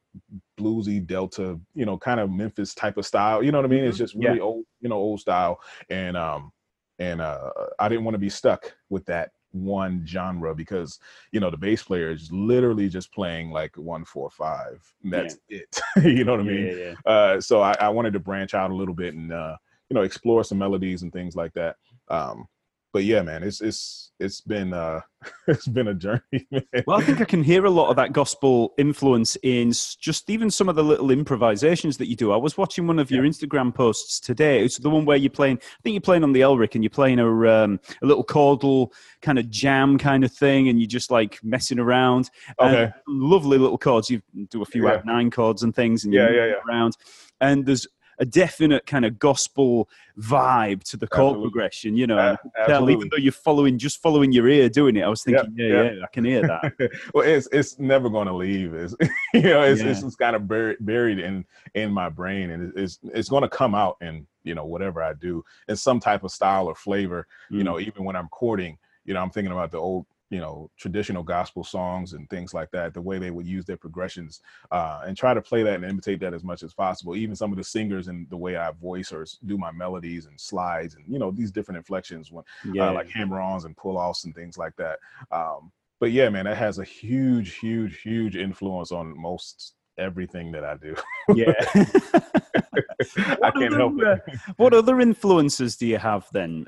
bluesy 0.58 1.04
Delta, 1.04 1.58
you 1.74 1.84
know, 1.84 1.98
kind 1.98 2.20
of 2.20 2.30
Memphis 2.30 2.74
type 2.74 2.96
of 2.96 3.04
style. 3.04 3.42
You 3.42 3.50
know 3.50 3.58
what 3.58 3.64
I 3.64 3.68
mean? 3.68 3.82
It's 3.82 3.96
mm-hmm. 3.96 4.04
just 4.04 4.14
really 4.14 4.36
yeah. 4.36 4.42
old, 4.42 4.64
you 4.80 4.88
know, 4.88 4.94
old 4.94 5.18
style. 5.18 5.60
And 5.90 6.16
um 6.16 6.52
and 7.00 7.20
uh 7.20 7.50
I 7.80 7.88
didn't 7.88 8.04
want 8.04 8.14
to 8.14 8.20
be 8.20 8.30
stuck 8.30 8.72
with 8.88 9.04
that 9.06 9.32
one 9.50 10.06
genre 10.06 10.54
because 10.54 11.00
you 11.32 11.40
know 11.40 11.50
the 11.50 11.56
bass 11.56 11.82
player 11.82 12.10
is 12.10 12.30
literally 12.30 12.88
just 12.88 13.12
playing 13.12 13.50
like 13.50 13.74
one 13.76 14.04
four 14.04 14.28
five 14.28 14.82
that's 15.04 15.38
yeah. 15.48 15.60
it 15.60 15.80
you 16.04 16.24
know 16.24 16.32
what 16.32 16.40
i 16.40 16.44
mean 16.44 16.66
yeah, 16.66 16.74
yeah, 16.74 17.10
uh 17.10 17.40
so 17.40 17.62
I, 17.62 17.74
I 17.80 17.88
wanted 17.88 18.12
to 18.12 18.18
branch 18.18 18.52
out 18.52 18.70
a 18.70 18.74
little 18.74 18.92
bit 18.92 19.14
and 19.14 19.32
uh 19.32 19.56
you 19.88 19.94
know 19.94 20.02
explore 20.02 20.44
some 20.44 20.58
melodies 20.58 21.04
and 21.04 21.12
things 21.12 21.36
like 21.36 21.54
that 21.54 21.76
um 22.08 22.46
but 22.92 23.04
yeah, 23.04 23.22
man, 23.22 23.42
it's 23.42 23.60
it's 23.60 24.12
it's 24.18 24.40
been 24.40 24.72
uh 24.72 25.00
it's 25.48 25.66
been 25.68 25.88
a 25.88 25.94
journey. 25.94 26.22
Man. 26.50 26.62
Well, 26.86 26.98
I 26.98 27.02
think 27.02 27.20
I 27.20 27.24
can 27.24 27.42
hear 27.42 27.64
a 27.66 27.70
lot 27.70 27.90
of 27.90 27.96
that 27.96 28.12
gospel 28.12 28.72
influence 28.78 29.36
in 29.42 29.72
just 29.72 30.30
even 30.30 30.50
some 30.50 30.68
of 30.68 30.76
the 30.76 30.84
little 30.84 31.10
improvisations 31.10 31.96
that 31.98 32.08
you 32.08 32.16
do. 32.16 32.32
I 32.32 32.36
was 32.36 32.56
watching 32.56 32.86
one 32.86 32.98
of 32.98 33.10
your 33.10 33.24
Instagram 33.24 33.74
posts 33.74 34.20
today. 34.20 34.64
It's 34.64 34.78
the 34.78 34.88
one 34.88 35.04
where 35.04 35.16
you're 35.16 35.30
playing. 35.30 35.58
I 35.58 35.82
think 35.82 35.94
you're 35.94 36.00
playing 36.00 36.22
on 36.22 36.32
the 36.32 36.40
Elrick 36.40 36.74
and 36.74 36.82
you're 36.84 36.90
playing 36.90 37.18
a 37.18 37.26
um, 37.28 37.80
a 38.02 38.06
little 38.06 38.24
chordal 38.24 38.92
kind 39.20 39.38
of 39.38 39.50
jam 39.50 39.98
kind 39.98 40.24
of 40.24 40.32
thing, 40.32 40.68
and 40.68 40.80
you're 40.80 40.86
just 40.88 41.10
like 41.10 41.38
messing 41.42 41.78
around. 41.78 42.30
Okay. 42.60 42.90
lovely 43.08 43.58
little 43.58 43.78
chords. 43.78 44.08
You 44.08 44.22
do 44.50 44.62
a 44.62 44.66
few 44.66 44.86
Yeah. 44.88 45.02
nine 45.04 45.30
chords 45.30 45.62
and 45.62 45.74
things, 45.74 46.04
and 46.04 46.14
Yeah, 46.14 46.30
yeah, 46.30 46.46
yeah. 46.46 46.54
around. 46.68 46.96
And 47.40 47.66
there's 47.66 47.86
a 48.18 48.24
definite 48.24 48.86
kind 48.86 49.04
of 49.04 49.18
gospel 49.18 49.88
vibe 50.18 50.82
to 50.84 50.96
the 50.96 51.06
chord 51.06 51.32
Absolutely. 51.32 51.50
progression, 51.50 51.96
you 51.96 52.06
know. 52.06 52.18
A- 52.18 52.22
and 52.22 52.38
I 52.38 52.60
can 52.60 52.66
tell, 52.66 52.90
even 52.90 53.08
though 53.10 53.16
you're 53.18 53.32
following, 53.32 53.78
just 53.78 54.00
following 54.00 54.32
your 54.32 54.48
ear 54.48 54.68
doing 54.68 54.96
it, 54.96 55.02
I 55.02 55.08
was 55.08 55.22
thinking, 55.22 55.54
yeah, 55.56 55.66
yeah. 55.66 55.82
yeah, 55.92 56.04
I 56.04 56.06
can 56.12 56.24
hear 56.24 56.42
that. 56.46 56.72
well, 57.14 57.26
it's 57.26 57.48
it's 57.52 57.78
never 57.78 58.08
going 58.08 58.26
to 58.26 58.34
leave. 58.34 58.74
It's 58.74 58.94
you 59.34 59.42
know, 59.42 59.62
it's 59.62 59.80
Yeah. 59.82 59.88
it's, 59.88 60.02
it's 60.02 60.16
kind 60.16 60.36
of 60.36 60.48
buried 60.48 60.78
buried 60.80 61.18
in 61.18 61.44
in 61.74 61.92
my 61.92 62.08
brain, 62.08 62.50
and 62.50 62.72
it's 62.76 62.98
it's 63.04 63.28
going 63.28 63.42
to 63.42 63.48
come 63.48 63.74
out 63.74 63.96
in 64.00 64.26
you 64.44 64.54
know 64.54 64.64
whatever 64.64 65.02
I 65.02 65.12
do 65.12 65.44
in 65.68 65.76
some 65.76 66.00
type 66.00 66.24
of 66.24 66.30
style 66.30 66.66
or 66.66 66.74
flavor. 66.74 67.26
You 67.50 67.60
Mm. 67.60 67.64
know, 67.64 67.80
even 67.80 68.04
when 68.04 68.16
I'm 68.16 68.28
chording, 68.36 68.78
you 69.04 69.14
know, 69.14 69.20
I'm 69.20 69.30
thinking 69.30 69.52
about 69.52 69.70
the 69.72 69.78
old 69.78 70.06
you 70.30 70.40
know 70.40 70.70
traditional 70.76 71.22
gospel 71.22 71.62
songs 71.62 72.12
and 72.12 72.28
things 72.28 72.52
like 72.52 72.70
that 72.72 72.92
the 72.92 73.00
way 73.00 73.18
they 73.18 73.30
would 73.30 73.46
use 73.46 73.64
their 73.64 73.76
progressions 73.76 74.40
uh, 74.72 75.02
and 75.06 75.16
try 75.16 75.32
to 75.32 75.40
play 75.40 75.62
that 75.62 75.74
and 75.74 75.84
imitate 75.84 76.18
that 76.20 76.34
as 76.34 76.42
much 76.42 76.62
as 76.62 76.74
possible 76.74 77.14
even 77.14 77.36
some 77.36 77.52
of 77.52 77.58
the 77.58 77.64
singers 77.64 78.08
and 78.08 78.28
the 78.30 78.36
way 78.36 78.56
i 78.56 78.70
voice 78.72 79.12
or 79.12 79.24
do 79.46 79.56
my 79.56 79.70
melodies 79.70 80.26
and 80.26 80.40
slides 80.40 80.96
and 80.96 81.04
you 81.06 81.18
know 81.18 81.30
these 81.30 81.52
different 81.52 81.76
inflections 81.76 82.32
when 82.32 82.44
yeah, 82.72 82.88
uh, 82.88 82.92
like 82.92 83.10
hammer-ons 83.10 83.64
and 83.64 83.76
pull-offs 83.76 84.24
and 84.24 84.34
things 84.34 84.58
like 84.58 84.74
that. 84.76 84.98
Um, 85.30 85.72
but 85.98 86.12
yeah, 86.12 86.28
man, 86.28 86.44
that 86.44 86.56
has 86.56 86.78
a 86.78 86.84
huge, 86.84 87.54
huge, 87.56 88.00
huge 88.00 88.36
influence 88.36 88.92
on 88.92 89.18
most 89.18 89.74
everything 89.98 90.52
that 90.52 90.64
I 90.64 90.76
do. 90.76 90.94
yeah. 91.34 91.52
I 93.42 93.50
can't 93.50 93.74
other, 93.74 93.76
help 93.76 93.94
uh, 94.02 94.16
it. 94.26 94.40
what 94.56 94.74
other 94.74 95.00
influences 95.00 95.76
do 95.76 95.86
you 95.86 95.98
have 95.98 96.28
then? 96.32 96.66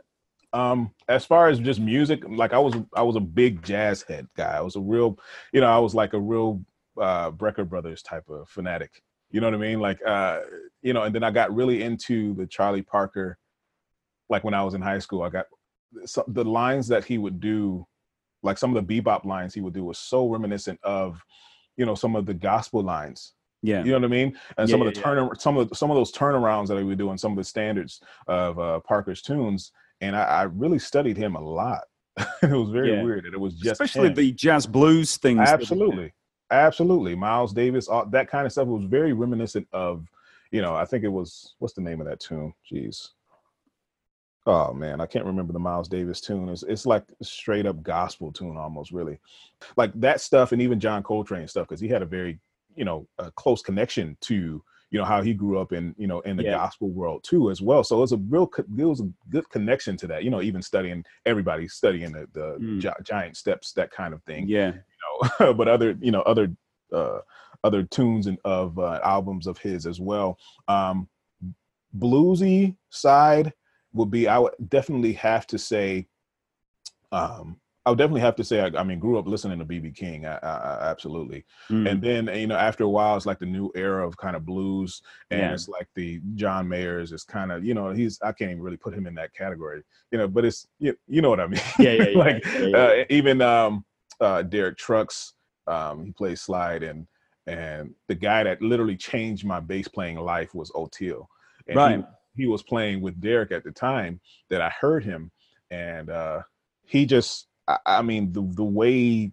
Um, 0.52 0.92
as 1.08 1.24
far 1.24 1.48
as 1.48 1.58
just 1.58 1.80
music, 1.80 2.22
like 2.26 2.52
I 2.52 2.58
was, 2.58 2.74
I 2.94 3.02
was 3.02 3.16
a 3.16 3.20
big 3.20 3.62
jazz 3.62 4.02
head 4.02 4.26
guy. 4.36 4.56
I 4.56 4.60
was 4.60 4.76
a 4.76 4.80
real, 4.80 5.18
you 5.52 5.60
know, 5.60 5.66
I 5.68 5.78
was 5.78 5.94
like 5.94 6.14
a 6.14 6.18
real 6.20 6.62
uh, 7.00 7.30
Brecker 7.30 7.68
Brothers 7.68 8.02
type 8.02 8.28
of 8.28 8.48
fanatic. 8.48 9.02
You 9.30 9.40
know 9.40 9.46
what 9.48 9.54
I 9.54 9.58
mean? 9.58 9.80
Like, 9.80 10.00
uh, 10.06 10.40
you 10.80 10.94
know, 10.94 11.02
and 11.02 11.14
then 11.14 11.22
I 11.22 11.30
got 11.30 11.54
really 11.54 11.82
into 11.82 12.34
the 12.34 12.46
Charlie 12.46 12.82
Parker. 12.82 13.36
Like 14.30 14.42
when 14.44 14.54
I 14.54 14.62
was 14.64 14.74
in 14.74 14.80
high 14.80 14.98
school, 15.00 15.22
I 15.22 15.28
got 15.28 15.46
so, 16.06 16.24
the 16.28 16.44
lines 16.44 16.88
that 16.88 17.04
he 17.04 17.18
would 17.18 17.40
do, 17.40 17.86
like 18.42 18.56
some 18.58 18.74
of 18.74 18.86
the 18.86 19.00
bebop 19.00 19.24
lines 19.24 19.52
he 19.52 19.60
would 19.60 19.74
do, 19.74 19.84
was 19.84 19.98
so 19.98 20.28
reminiscent 20.28 20.80
of, 20.82 21.22
you 21.76 21.84
know, 21.84 21.94
some 21.94 22.16
of 22.16 22.24
the 22.24 22.34
gospel 22.34 22.82
lines. 22.82 23.34
Yeah, 23.62 23.82
You 23.84 23.90
know 23.92 23.98
what 23.98 24.04
I 24.04 24.08
mean? 24.08 24.38
And 24.56 24.68
some 24.70 24.80
Yeah, 24.80 24.88
of 24.88 24.94
the 24.94 25.00
yeah, 25.00 25.02
turn, 25.02 25.30
some 25.38 25.56
of 25.56 25.76
some 25.76 25.90
of 25.90 25.96
those 25.96 26.12
turnarounds 26.12 26.68
that 26.68 26.78
he 26.78 26.84
would 26.84 26.98
do 26.98 27.10
on 27.10 27.18
some 27.18 27.32
of 27.32 27.38
the 27.38 27.44
standards 27.44 28.00
of 28.26 28.58
uh, 28.58 28.80
Parker's 28.80 29.20
tunes, 29.20 29.72
and 30.00 30.16
I, 30.16 30.22
I 30.22 30.42
really 30.44 30.78
studied 30.78 31.16
him 31.16 31.34
a 31.36 31.40
lot. 31.40 31.82
it 32.42 32.50
was 32.50 32.70
very 32.70 32.92
Yeah. 32.94 33.02
weird 33.02 33.24
that 33.24 33.34
it 33.34 33.40
was 33.40 33.54
just 33.54 33.72
especially 33.80 34.08
him. 34.08 34.14
the 34.14 34.32
jazz 34.32 34.66
blues 34.66 35.16
things. 35.16 35.40
absolutely, 35.40 36.12
absolutely. 36.50 37.14
Miles 37.14 37.52
Davis, 37.52 37.88
all, 37.88 38.06
that 38.06 38.28
kind 38.28 38.46
of 38.46 38.52
stuff 38.52 38.66
was 38.68 38.84
very 38.84 39.12
reminiscent 39.12 39.66
of, 39.72 40.06
you 40.50 40.62
know, 40.62 40.74
I 40.74 40.84
think 40.84 41.04
it 41.04 41.08
was 41.08 41.54
what's 41.58 41.74
the 41.74 41.80
name 41.82 42.00
of 42.00 42.06
that 42.08 42.20
tune? 42.20 42.52
Jeez. 42.70 43.10
Oh 44.46 44.72
man, 44.72 45.00
I 45.00 45.06
can't 45.06 45.26
remember 45.26 45.52
the 45.52 45.58
Miles 45.58 45.88
Davis 45.88 46.20
tune. 46.22 46.48
It's 46.48 46.62
it's 46.62 46.86
like 46.86 47.04
straight 47.22 47.66
up 47.66 47.82
gospel 47.82 48.32
tune 48.32 48.56
almost, 48.56 48.92
really, 48.92 49.18
like 49.76 49.92
that 50.00 50.20
stuff, 50.22 50.52
and 50.52 50.62
even 50.62 50.80
John 50.80 51.02
Coltrane 51.02 51.46
stuff 51.48 51.68
because 51.68 51.80
he 51.80 51.88
had 51.88 52.00
a 52.02 52.06
very, 52.06 52.40
you 52.74 52.84
know, 52.86 53.06
a 53.18 53.30
close 53.32 53.60
connection 53.60 54.16
to 54.22 54.62
you 54.90 54.98
know 54.98 55.04
how 55.04 55.20
he 55.22 55.34
grew 55.34 55.58
up 55.58 55.72
in 55.72 55.94
you 55.98 56.06
know 56.06 56.20
in 56.20 56.36
the 56.36 56.44
Yeah. 56.44 56.52
gospel 56.56 56.88
world 56.90 57.22
too 57.24 57.50
as 57.50 57.60
well. 57.60 57.84
So 57.84 58.02
it's 58.02 58.12
a 58.12 58.16
real 58.16 58.50
it 58.56 58.84
was 58.84 59.00
a 59.00 59.10
good 59.28 59.48
connection 59.50 59.96
to 59.98 60.06
that. 60.06 60.24
You 60.24 60.30
know, 60.30 60.40
even 60.42 60.62
studying 60.62 61.04
everybody 61.26 61.68
studying 61.68 62.12
the, 62.12 62.26
the 62.32 62.58
Mm. 62.58 62.80
gi- 62.80 63.02
giant 63.04 63.36
steps, 63.36 63.72
that 63.74 63.90
kind 63.90 64.14
of 64.14 64.22
thing 64.24 64.48
Yeah, 64.48 64.72
you 64.72 65.40
know, 65.40 65.52
but 65.58 65.68
other 65.68 65.96
you 66.00 66.10
know 66.10 66.22
other 66.22 66.54
uh, 66.92 67.18
other 67.64 67.82
tunes 67.82 68.26
and 68.26 68.38
of 68.44 68.78
uh, 68.78 69.00
albums 69.04 69.46
of 69.46 69.58
his 69.58 69.86
as 69.86 70.00
well. 70.00 70.38
Um, 70.68 71.08
bluesy 71.96 72.76
side 72.90 73.52
would 73.92 74.10
be 74.10 74.28
I 74.28 74.38
would 74.38 74.54
definitely 74.68 75.12
have 75.14 75.46
to 75.48 75.58
say. 75.58 76.06
Um, 77.12 77.60
I 77.88 77.90
would 77.90 77.98
definitely 77.98 78.20
have 78.20 78.36
to 78.36 78.44
say 78.44 78.60
I, 78.60 78.66
I 78.78 78.84
mean 78.84 78.98
grew 78.98 79.18
up 79.18 79.26
listening 79.26 79.58
to 79.60 79.64
BB 79.64 79.96
King, 79.96 80.26
I, 80.26 80.36
I, 80.36 80.90
absolutely. 80.90 81.46
Mm. 81.70 81.90
And 81.90 82.02
then 82.02 82.26
you 82.38 82.46
know 82.46 82.56
after 82.56 82.84
a 82.84 82.88
while 82.88 83.16
it's 83.16 83.24
like 83.24 83.38
the 83.38 83.46
new 83.46 83.72
era 83.74 84.06
of 84.06 84.14
kind 84.18 84.36
of 84.36 84.44
blues, 84.44 85.00
and 85.30 85.40
Yeah. 85.40 85.52
it's 85.54 85.68
like 85.68 85.88
the 85.94 86.20
John 86.34 86.68
Mayers 86.68 87.14
is 87.14 87.24
kind 87.24 87.50
of 87.50 87.64
you 87.64 87.72
know 87.72 87.90
he's 87.92 88.20
I 88.20 88.32
can't 88.32 88.50
even 88.50 88.62
really 88.62 88.76
put 88.76 88.92
him 88.92 89.06
in 89.06 89.14
that 89.14 89.32
category, 89.32 89.82
you 90.10 90.18
know, 90.18 90.28
but 90.28 90.44
it's 90.44 90.68
you, 90.78 90.94
you 91.06 91.22
know 91.22 91.30
what 91.30 91.40
I 91.40 91.46
mean. 91.46 91.60
Yeah, 91.78 91.92
yeah, 91.92 92.04
yeah, 92.08 92.18
like 92.18 92.44
yeah. 92.60 92.76
Uh, 92.76 93.04
even 93.08 93.40
um, 93.40 93.84
uh, 94.20 94.42
Derek 94.42 94.76
Trucks, 94.76 95.32
um, 95.66 96.04
he 96.04 96.12
plays 96.12 96.42
slide, 96.42 96.82
and 96.82 97.06
and 97.46 97.94
the 98.08 98.14
guy 98.14 98.44
that 98.44 98.60
literally 98.60 98.96
changed 98.98 99.46
my 99.46 99.60
bass 99.60 99.88
playing 99.88 100.18
life 100.18 100.54
was 100.54 100.70
Oteil. 100.72 101.26
And 101.66 101.78
he- 101.78 101.84
Right. 101.84 102.04
He, 102.36 102.46
was 102.46 102.62
playing 102.62 103.00
with 103.00 103.20
Derek 103.20 103.50
at 103.50 103.64
the 103.64 103.72
time 103.72 104.20
that 104.50 104.60
I 104.60 104.68
heard 104.68 105.02
him, 105.04 105.32
and 105.72 106.08
uh, 106.08 106.42
he 106.86 107.04
just, 107.04 107.48
I, 107.68 107.78
I 107.86 108.02
mean, 108.02 108.32
the 108.32 108.42
the 108.54 108.64
way 108.64 109.32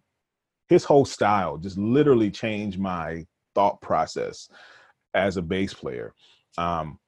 his 0.67 0.83
whole 0.83 1.05
style 1.05 1.57
just 1.57 1.77
literally 1.77 2.29
changed 2.29 2.79
my 2.79 3.25
thought 3.55 3.81
process 3.81 4.49
as 5.13 5.37
a 5.37 5.41
bass 5.41 5.73
player. 5.73 6.13
Um, 6.57 6.99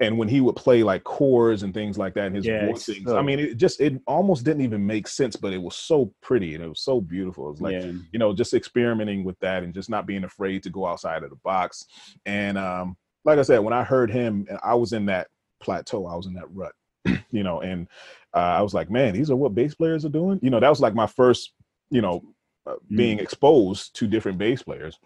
and 0.00 0.16
when 0.16 0.28
he 0.28 0.40
would 0.40 0.54
play 0.54 0.84
like 0.84 1.02
chords 1.02 1.64
and 1.64 1.74
things 1.74 1.98
like 1.98 2.14
that, 2.14 2.28
and 2.28 2.36
his 2.36 2.46
Yeah, 2.46 2.68
voicings, 2.68 3.04
so- 3.04 3.18
I 3.18 3.22
mean, 3.22 3.40
it 3.40 3.56
just 3.56 3.80
it 3.80 4.00
almost 4.06 4.44
didn't 4.44 4.62
even 4.62 4.86
make 4.86 5.08
sense, 5.08 5.34
but 5.34 5.52
it 5.52 5.60
was 5.60 5.74
so 5.74 6.14
pretty 6.22 6.54
and 6.54 6.62
it 6.62 6.68
was 6.68 6.80
so 6.80 7.00
beautiful. 7.00 7.48
It 7.48 7.52
was 7.52 7.60
like 7.60 7.72
yeah. 7.72 7.92
you 8.12 8.18
know, 8.18 8.32
just 8.32 8.54
experimenting 8.54 9.24
with 9.24 9.38
that 9.40 9.64
and 9.64 9.74
just 9.74 9.90
not 9.90 10.06
being 10.06 10.24
afraid 10.24 10.62
to 10.62 10.70
go 10.70 10.86
outside 10.86 11.24
of 11.24 11.30
the 11.30 11.36
box. 11.36 11.84
And 12.26 12.56
um, 12.56 12.96
like 13.24 13.38
I 13.38 13.42
said, 13.42 13.58
when 13.58 13.74
I 13.74 13.82
heard 13.82 14.10
him, 14.10 14.46
I 14.62 14.74
was 14.74 14.92
in 14.92 15.06
that 15.06 15.28
plateau, 15.60 16.06
I 16.06 16.14
was 16.14 16.26
in 16.26 16.34
that 16.34 16.50
rut, 16.54 16.72
you 17.32 17.42
know, 17.42 17.60
and 17.60 17.88
uh, 18.34 18.38
I 18.38 18.62
was 18.62 18.74
like, 18.74 18.90
man, 18.90 19.14
these 19.14 19.30
are 19.30 19.36
what 19.36 19.54
bass 19.54 19.74
players 19.74 20.04
are 20.04 20.10
doing. 20.10 20.38
You 20.42 20.50
know, 20.50 20.60
that 20.60 20.68
was 20.68 20.80
like 20.80 20.94
my 20.94 21.06
first, 21.06 21.52
you 21.90 22.00
know, 22.00 22.22
uh, 22.66 22.74
Mm. 22.90 22.96
being 22.96 23.18
exposed 23.18 23.94
to 23.96 24.06
different 24.06 24.36
bass 24.38 24.62
players. 24.62 24.98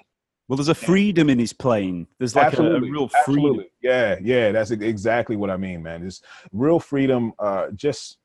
Well, 0.49 0.57
there's 0.57 0.69
a 0.69 0.75
freedom 0.75 1.31
in 1.31 1.39
his 1.39 1.53
playing. 1.53 2.09
There's 2.19 2.35
like 2.35 2.53
a, 2.53 2.63
a 2.63 2.81
real 2.81 3.09
freedom. 3.09 3.45
Absolutely. 3.45 3.71
Yeah, 3.81 4.17
yeah, 4.21 4.53
that's 4.53 4.71
exactly 4.71 5.37
what 5.37 5.51
I 5.51 5.57
mean, 5.57 5.83
man. 5.83 6.05
It's 6.05 6.21
real 6.53 6.81
freedom. 6.81 7.33
Uh, 7.39 7.71
just 7.71 8.19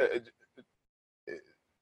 uh, 0.00 0.18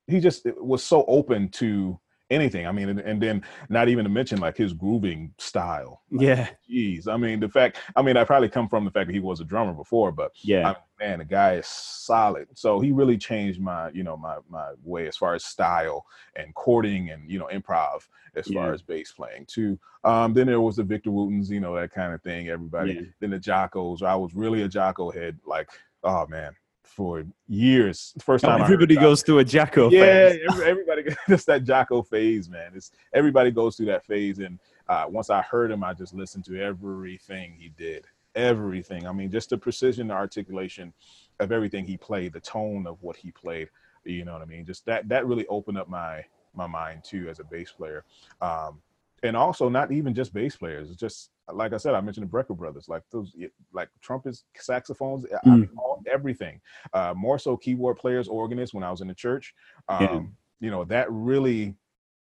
he 0.08 0.20
just 0.20 0.46
was 0.56 0.82
so 0.82 1.04
open 1.06 1.48
to 1.50 1.98
anything. 2.32 2.66
I 2.66 2.72
mean, 2.72 2.88
and, 2.88 3.00
and 3.00 3.22
then 3.22 3.42
not 3.68 3.88
even 3.88 4.04
to 4.04 4.10
mention 4.10 4.38
like 4.38 4.56
his 4.56 4.72
grooving 4.72 5.34
style. 5.38 6.02
Like, 6.10 6.26
Yeah, 6.26 6.48
Jeez, 6.70 7.08
I 7.08 7.16
mean, 7.16 7.40
the 7.40 7.48
fact. 7.48 7.78
I 7.96 8.02
mean, 8.02 8.16
I 8.16 8.24
probably 8.24 8.48
come 8.48 8.68
from 8.68 8.84
the 8.84 8.90
fact 8.90 9.06
that 9.08 9.12
he 9.12 9.20
was 9.20 9.40
a 9.40 9.44
drummer 9.44 9.72
before, 9.72 10.12
but 10.12 10.32
yeah, 10.42 10.70
I 10.70 10.76
man, 11.02 11.18
the 11.18 11.24
guy 11.24 11.54
is 11.54 11.66
solid. 11.66 12.48
So 12.54 12.80
he 12.80 12.92
really 12.92 13.18
changed 13.18 13.60
my, 13.60 13.90
you 13.90 14.02
know, 14.02 14.16
my 14.16 14.36
my 14.48 14.72
way 14.82 15.08
as 15.08 15.16
far 15.16 15.34
as 15.34 15.44
style 15.44 16.06
and 16.36 16.54
chording 16.54 17.10
and 17.10 17.30
you 17.30 17.38
know 17.38 17.48
improv 17.52 18.02
as 18.34 18.48
far 18.48 18.72
as 18.72 18.82
bass 18.82 19.12
playing 19.12 19.46
too. 19.46 19.78
Um, 20.04 20.32
then 20.32 20.46
there 20.46 20.60
was 20.60 20.76
the 20.76 20.82
Victor 20.82 21.10
Wootens, 21.10 21.50
you 21.50 21.60
know, 21.60 21.74
that 21.74 21.92
kind 21.92 22.14
of 22.14 22.22
thing. 22.22 22.48
Everybody. 22.48 22.94
Yeah. 22.94 23.00
Then 23.20 23.30
the 23.30 23.38
Jacos. 23.38 24.02
I 24.02 24.14
was 24.14 24.34
really 24.34 24.62
a 24.62 24.68
Jaco 24.68 25.14
head. 25.14 25.38
Like, 25.46 25.68
oh 26.02 26.26
man, 26.26 26.54
for 26.84 27.24
years. 27.48 28.12
The 28.16 28.22
First 28.22 28.44
time 28.44 28.60
everybody 28.60 28.96
goes 28.96 29.22
through 29.22 29.40
a 29.40 29.44
Jaco 29.44 29.90
yeah, 29.90 30.00
phase. 30.00 30.40
every- 30.50 30.64
everybody 30.64 31.02
it's 31.28 31.44
that 31.44 31.64
Jaco 31.64 32.06
phase, 32.06 32.48
man. 32.48 32.72
It's 32.74 32.90
everybody 33.12 33.50
goes 33.50 33.76
through 33.76 33.86
that 33.86 34.04
phase, 34.04 34.38
and 34.38 34.58
uh, 34.88 35.06
once 35.08 35.30
I 35.30 35.42
heard 35.42 35.70
him, 35.70 35.84
I 35.84 35.94
just 35.94 36.14
listened 36.14 36.44
to 36.46 36.60
everything 36.60 37.54
he 37.58 37.70
did, 37.70 38.06
everything. 38.34 39.06
I 39.06 39.12
mean, 39.12 39.30
just 39.30 39.50
the 39.50 39.58
precision, 39.58 40.08
the 40.08 40.14
articulation 40.14 40.92
of 41.40 41.52
everything 41.52 41.86
he 41.86 41.96
played, 41.96 42.32
the 42.32 42.40
tone 42.40 42.86
of 42.86 43.02
what 43.02 43.16
he 43.16 43.30
played. 43.30 43.68
You 44.04 44.24
know 44.24 44.32
what 44.32 44.42
I 44.42 44.46
mean? 44.46 44.64
Just 44.64 44.84
that 44.86 45.08
that 45.08 45.26
really 45.26 45.46
opened 45.46 45.78
up 45.78 45.88
my 45.88 46.24
my 46.54 46.66
mind 46.66 47.04
too 47.04 47.28
as 47.28 47.38
a 47.38 47.44
bass 47.44 47.70
player. 47.70 48.04
Um, 48.40 48.80
and 49.22 49.36
also 49.36 49.68
not 49.68 49.92
even 49.92 50.14
just 50.14 50.32
bass 50.34 50.56
players. 50.56 50.90
It's 50.90 50.98
just 50.98 51.30
like 51.52 51.72
I 51.72 51.76
said, 51.76 51.94
I 51.94 52.00
mentioned 52.00 52.28
the 52.28 52.30
Brecker 52.32 52.56
brothers, 52.56 52.88
like 52.88 53.02
those, 53.10 53.34
like 53.72 53.88
trumpets, 54.00 54.44
saxophones, 54.56 55.26
I 55.44 55.48
Mm. 55.48 55.60
mean, 55.60 55.70
all, 55.76 56.02
everything. 56.10 56.60
Uh, 56.92 57.14
more 57.16 57.38
so 57.38 57.56
keyboard 57.56 57.96
players, 57.98 58.28
organists. 58.28 58.74
When 58.74 58.84
I 58.84 58.90
was 58.90 59.00
in 59.00 59.08
the 59.08 59.14
church, 59.14 59.54
um, 59.88 60.00
Yeah. 60.00 60.20
you 60.60 60.70
know, 60.70 60.84
that 60.84 61.10
really 61.10 61.76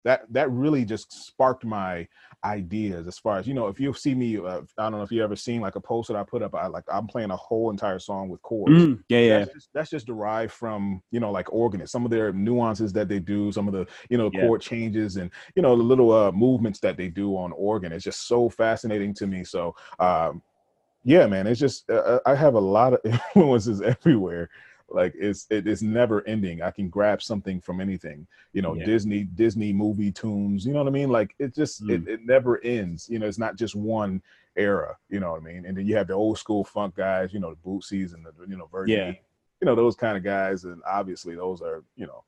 that 0.05 0.23
that 0.33 0.51
really 0.51 0.85
just 0.85 1.13
sparked 1.13 1.65
my 1.65 2.09
ideas 2.45 3.07
as 3.07 3.19
far 3.19 3.39
as 3.39 3.47
you 3.47 3.53
know 3.53 3.67
if 3.67 3.79
you 3.79 3.93
see 3.93 4.15
me 4.15 4.39
uh, 4.39 4.61
i 4.79 4.83
don't 4.85 4.93
know 4.93 5.03
if 5.03 5.13
you 5.13 5.23
ever 5.23 5.37
seen 5.37 5.61
like 5.61 5.77
a 5.77 5.81
post 5.81 6.09
that 6.09 6.17
i 6.17 6.23
put 6.23 6.43
up 6.43 6.55
i 6.55 6.67
like 6.67 6.85
i'm 6.91 7.07
playing 7.07 7.31
a 7.31 7.37
whole 7.37 7.71
entire 7.71 7.99
song 7.99 8.29
with 8.31 8.41
chords 8.43 8.73
Mm, 8.73 9.03
yeah, 9.09 9.19
yeah. 9.19 9.39
that's 9.41 9.53
just, 9.53 9.69
that's 9.75 9.91
just 9.91 10.07
derived 10.07 10.53
from 10.53 11.03
you 11.11 11.21
know 11.21 11.31
like 11.31 11.53
organists 11.53 11.93
some 11.93 12.05
of 12.05 12.11
their 12.11 12.33
nuances 12.33 12.93
that 12.95 13.09
they 13.09 13.19
do 13.19 13.53
some 13.53 13.69
of 13.69 13.75
the 13.75 13.87
you 14.09 14.17
know 14.17 14.31
Yeah. 14.31 14.41
chord 14.41 14.61
changes 14.63 15.17
and 15.17 15.31
you 15.55 15.61
know 15.63 15.77
the 15.77 15.83
little 15.83 16.13
uh 16.13 16.33
movements 16.33 16.81
that 16.81 16.97
they 16.97 17.09
do 17.09 17.37
on 17.37 17.53
organ 17.53 17.93
it's 17.93 18.05
just 18.05 18.27
so 18.27 18.49
fascinating 18.49 19.13
to 19.13 19.27
me 19.27 19.45
so 19.45 19.75
um 19.99 20.43
yeah 21.05 21.27
man 21.27 21.47
it's 21.47 21.61
just 21.61 21.89
uh, 21.91 22.21
i 22.27 22.35
have 22.35 22.55
a 22.55 22.61
lot 22.61 22.95
of 22.95 23.01
influences 23.05 23.83
everywhere 23.83 24.49
like 24.91 25.15
it's 25.17 25.47
it 25.51 25.67
is 25.67 25.83
never 25.83 26.27
ending 26.27 26.63
i 26.63 26.71
can 26.71 26.89
grab 26.89 27.23
something 27.23 27.61
from 27.61 27.81
anything 27.81 28.27
you 28.53 28.63
know 28.63 28.75
Yeah. 28.75 28.85
disney 28.85 29.25
disney 29.25 29.73
movie 29.73 30.11
tunes 30.13 30.65
you 30.67 30.73
know 30.73 30.81
what 30.81 30.89
i 30.89 30.91
mean 30.91 31.11
like 31.11 31.35
it 31.39 31.55
just 31.55 31.85
Mm. 31.85 32.07
it, 32.07 32.09
it 32.09 32.21
never 32.25 32.63
ends 32.65 33.09
you 33.09 33.19
know 33.19 33.27
it's 33.27 33.39
not 33.39 33.57
just 33.57 33.75
one 33.75 34.23
era 34.57 34.97
you 35.09 35.21
know 35.21 35.33
what 35.33 35.41
i 35.41 35.45
mean 35.45 35.65
and 35.65 35.77
then 35.77 35.87
you 35.87 35.97
have 35.97 36.09
the 36.09 36.15
old 36.15 36.39
school 36.39 36.65
funk 36.65 36.97
guys 36.97 37.33
you 37.33 37.41
know 37.41 37.51
the 37.51 37.69
bootsies 37.69 38.15
and 38.15 38.25
the 38.27 38.33
you 38.49 38.57
know 38.57 38.69
Verdine 38.73 38.89
Yeah. 38.89 39.13
you 39.61 39.67
know 39.67 39.75
those 39.75 39.95
kind 39.97 40.17
of 40.17 40.25
guys 40.25 40.65
and 40.65 40.83
obviously 40.87 41.35
those 41.35 41.63
are 41.63 41.85
you 41.97 42.07
know 42.07 42.25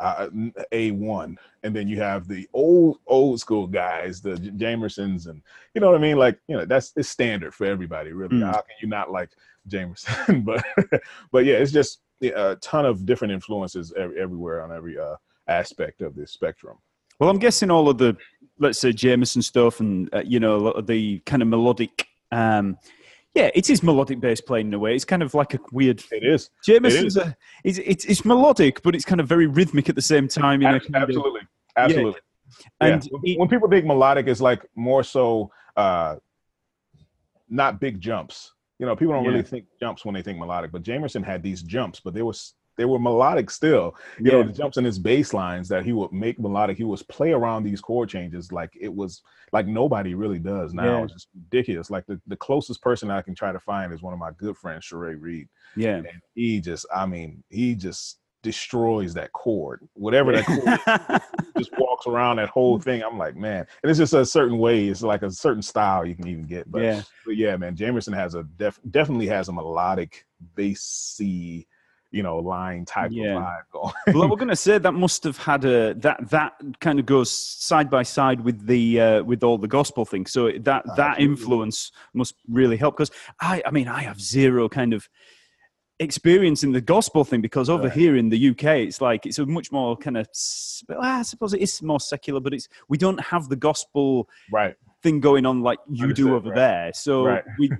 uh, 0.00 0.28
a 0.70 0.92
one 0.92 1.36
and 1.64 1.74
then 1.74 1.88
you 1.88 2.00
have 2.00 2.28
the 2.28 2.48
old 2.54 2.98
old 3.08 3.40
school 3.40 3.66
guys 3.66 4.20
the 4.22 4.36
jamersons 4.56 5.26
and 5.28 5.42
you 5.74 5.80
know 5.80 5.88
what 5.90 5.96
i 5.98 6.00
mean 6.00 6.16
like 6.16 6.38
you 6.46 6.56
know 6.56 6.64
that's 6.64 6.92
it's 6.96 7.08
standard 7.08 7.52
for 7.52 7.64
everybody 7.66 8.12
really 8.12 8.36
Mm. 8.36 8.44
how 8.46 8.52
can 8.60 8.76
you 8.80 8.86
not 8.88 9.10
like 9.10 9.30
jamerson 9.68 10.44
but 10.48 10.64
but 11.32 11.44
yeah 11.44 11.54
it's 11.54 11.72
just 11.72 12.00
a 12.22 12.56
ton 12.60 12.84
of 12.86 13.06
different 13.06 13.32
influences 13.32 13.92
ev- 13.96 14.16
everywhere 14.18 14.62
on 14.62 14.72
every 14.72 14.98
uh 14.98 15.14
aspect 15.46 16.00
of 16.02 16.14
this 16.14 16.32
spectrum 16.32 16.76
Well, 17.20 17.30
I'm 17.30 17.38
guessing 17.38 17.70
all 17.70 17.88
of 17.88 17.96
the, 17.98 18.16
let's 18.60 18.78
say, 18.78 18.92
Jamerson 18.92 19.42
stuff 19.42 19.80
and, 19.80 20.08
uh, 20.14 20.22
you 20.24 20.38
know, 20.40 20.54
a 20.56 20.62
lot 20.66 20.76
of 20.76 20.86
the 20.86 21.18
kind 21.26 21.42
of 21.42 21.48
melodic. 21.48 22.06
Um, 22.30 22.76
yeah, 23.34 23.50
it 23.54 23.68
is 23.70 23.82
melodic 23.82 24.20
bass 24.20 24.40
playing 24.40 24.68
in 24.68 24.74
a 24.74 24.78
way. 24.78 24.94
It's 24.94 25.04
kind 25.04 25.22
of 25.22 25.34
like 25.34 25.54
a 25.54 25.58
weird. 25.72 26.00
it 26.12 26.22
is 26.24 26.50
Jamerson's 26.68 27.16
a, 27.16 27.36
it's, 27.64 27.78
it's, 27.78 28.04
it's 28.04 28.24
melodic, 28.24 28.82
but 28.82 28.94
it's 28.94 29.04
kind 29.04 29.20
of 29.20 29.26
very 29.26 29.46
rhythmic 29.46 29.88
at 29.88 29.96
the 29.96 30.02
same 30.02 30.28
time. 30.28 30.60
You 30.62 30.68
know, 30.68 30.74
Ab- 30.76 30.82
kind 30.92 30.96
of- 31.02 31.08
absolutely 31.10 31.40
absolutely 31.76 32.20
And 32.80 33.02
yeah. 33.04 33.10
when, 33.10 33.22
it- 33.24 33.38
when 33.40 33.48
people 33.48 33.68
think 33.68 33.84
melodic 33.86 34.26
it's 34.28 34.40
like 34.40 34.64
more 34.76 35.02
so 35.02 35.50
uh 35.76 36.16
not 37.48 37.80
big 37.80 38.00
jumps 38.00 38.52
you 38.78 38.86
know 38.86 38.96
people 38.96 39.14
don't 39.14 39.24
Yeah. 39.24 39.30
really 39.30 39.42
think 39.42 39.66
jumps 39.80 40.04
when 40.04 40.14
they 40.14 40.22
think 40.22 40.38
melodic 40.38 40.72
but 40.72 40.82
jamerson 40.82 41.24
had 41.24 41.42
these 41.42 41.62
jumps 41.62 42.00
but 42.00 42.14
they 42.14 42.22
was 42.22 42.54
they 42.76 42.84
were 42.84 42.98
melodic 43.00 43.50
still 43.50 43.96
you 44.20 44.30
know 44.30 44.44
the 44.44 44.52
jumps 44.52 44.76
in 44.76 44.84
his 44.84 44.98
bass 45.00 45.34
lines 45.34 45.68
that 45.68 45.84
he 45.84 45.92
would 45.92 46.12
make 46.12 46.38
melodic 46.38 46.76
he 46.76 46.84
was 46.84 47.02
play 47.02 47.32
around 47.32 47.64
these 47.64 47.80
chord 47.80 48.08
changes 48.08 48.52
like 48.52 48.70
it 48.80 48.94
was 48.94 49.22
like 49.52 49.66
nobody 49.66 50.14
really 50.14 50.38
does 50.38 50.72
now 50.74 50.84
Yeah. 50.98 51.04
it's 51.04 51.12
just 51.14 51.28
ridiculous 51.34 51.90
like 51.90 52.06
the, 52.06 52.20
the 52.28 52.36
closest 52.36 52.80
person 52.80 53.10
i 53.10 53.20
can 53.20 53.34
try 53.34 53.50
to 53.50 53.58
find 53.60 53.92
is 53.92 54.00
one 54.02 54.12
of 54.12 54.20
my 54.20 54.30
good 54.36 54.56
friends 54.56 54.86
Sharay 54.86 55.16
Reed 55.20 55.48
yeah. 55.76 55.96
and 55.96 56.06
he 56.34 56.60
just 56.60 56.86
i 56.94 57.04
mean 57.04 57.42
he 57.48 57.74
just 57.74 58.18
destroys 58.42 59.14
that 59.14 59.32
chord 59.32 59.80
whatever 59.94 60.32
that 60.32 60.46
chord 60.46 61.20
just 61.58 61.70
walks 61.78 62.06
around 62.06 62.36
that 62.36 62.48
whole 62.48 62.78
thing. 62.78 63.02
I'm 63.02 63.18
like, 63.18 63.34
man, 63.36 63.66
and 63.82 63.90
it's 63.90 63.98
just 63.98 64.14
a 64.14 64.24
certain 64.24 64.58
way. 64.58 64.86
It's 64.86 65.02
like 65.02 65.22
a 65.22 65.30
certain 65.30 65.62
style 65.62 66.06
you 66.06 66.14
can 66.14 66.28
even 66.28 66.44
get. 66.44 66.70
But 66.70 66.82
yeah. 66.82 67.02
but 67.26 67.36
yeah, 67.36 67.56
man, 67.56 67.74
Jamerson 67.76 68.14
has 68.14 68.34
a 68.34 68.44
def- 68.44 68.80
definitely 68.90 69.26
has 69.26 69.48
a 69.48 69.52
melodic, 69.52 70.24
bassy, 70.54 71.66
you 72.10 72.22
know, 72.22 72.38
line 72.38 72.84
type 72.84 73.10
Yeah. 73.12 73.36
of 73.36 73.42
vibe 73.42 73.62
going. 73.72 74.18
well, 74.18 74.28
we're 74.30 74.36
going 74.36 74.48
to 74.48 74.56
say 74.56 74.78
that 74.78 74.92
must 74.92 75.24
have 75.24 75.36
had 75.38 75.64
a 75.64 75.94
that 75.94 76.30
that 76.30 76.52
kind 76.80 76.98
of 77.00 77.06
goes 77.06 77.30
side 77.30 77.90
by 77.90 78.02
side 78.02 78.40
with 78.42 78.66
the 78.66 79.00
uh, 79.00 79.22
with 79.24 79.42
all 79.42 79.58
the 79.58 79.68
gospel 79.68 80.04
things. 80.04 80.32
So 80.32 80.46
that 80.50 80.62
that 80.62 80.80
Absolutely. 80.88 81.24
influence 81.24 81.92
must 82.14 82.34
really 82.48 82.76
help 82.76 82.96
because 82.96 83.10
I 83.40 83.62
I 83.66 83.70
mean 83.72 83.88
I 83.88 84.02
have 84.02 84.20
zero 84.20 84.68
kind 84.68 84.92
of 84.92 85.08
experience 86.00 86.62
in 86.62 86.72
the 86.72 86.80
gospel 86.80 87.24
thing 87.24 87.40
because 87.40 87.68
over 87.68 87.84
Right. 87.84 87.92
here 87.92 88.16
in 88.16 88.28
the 88.28 88.50
UK 88.50 88.64
it's 88.86 89.00
like 89.00 89.26
it's 89.26 89.38
a 89.38 89.46
much 89.46 89.72
more 89.72 89.96
kind 89.96 90.16
of 90.16 90.28
well, 90.88 91.00
I 91.02 91.22
suppose 91.22 91.54
it 91.54 91.60
is 91.60 91.82
more 91.82 92.00
secular, 92.00 92.40
but 92.40 92.54
it's 92.54 92.68
we 92.88 92.96
don't 92.98 93.20
have 93.20 93.48
the 93.48 93.56
gospel 93.56 94.28
right. 94.52 94.74
thing 95.02 95.20
going 95.20 95.44
on 95.44 95.62
like 95.62 95.78
you 95.90 96.12
do 96.12 96.34
over 96.36 96.50
right. 96.50 96.56
there. 96.56 96.92
So 96.94 97.24
Right. 97.26 97.44
we. 97.58 97.70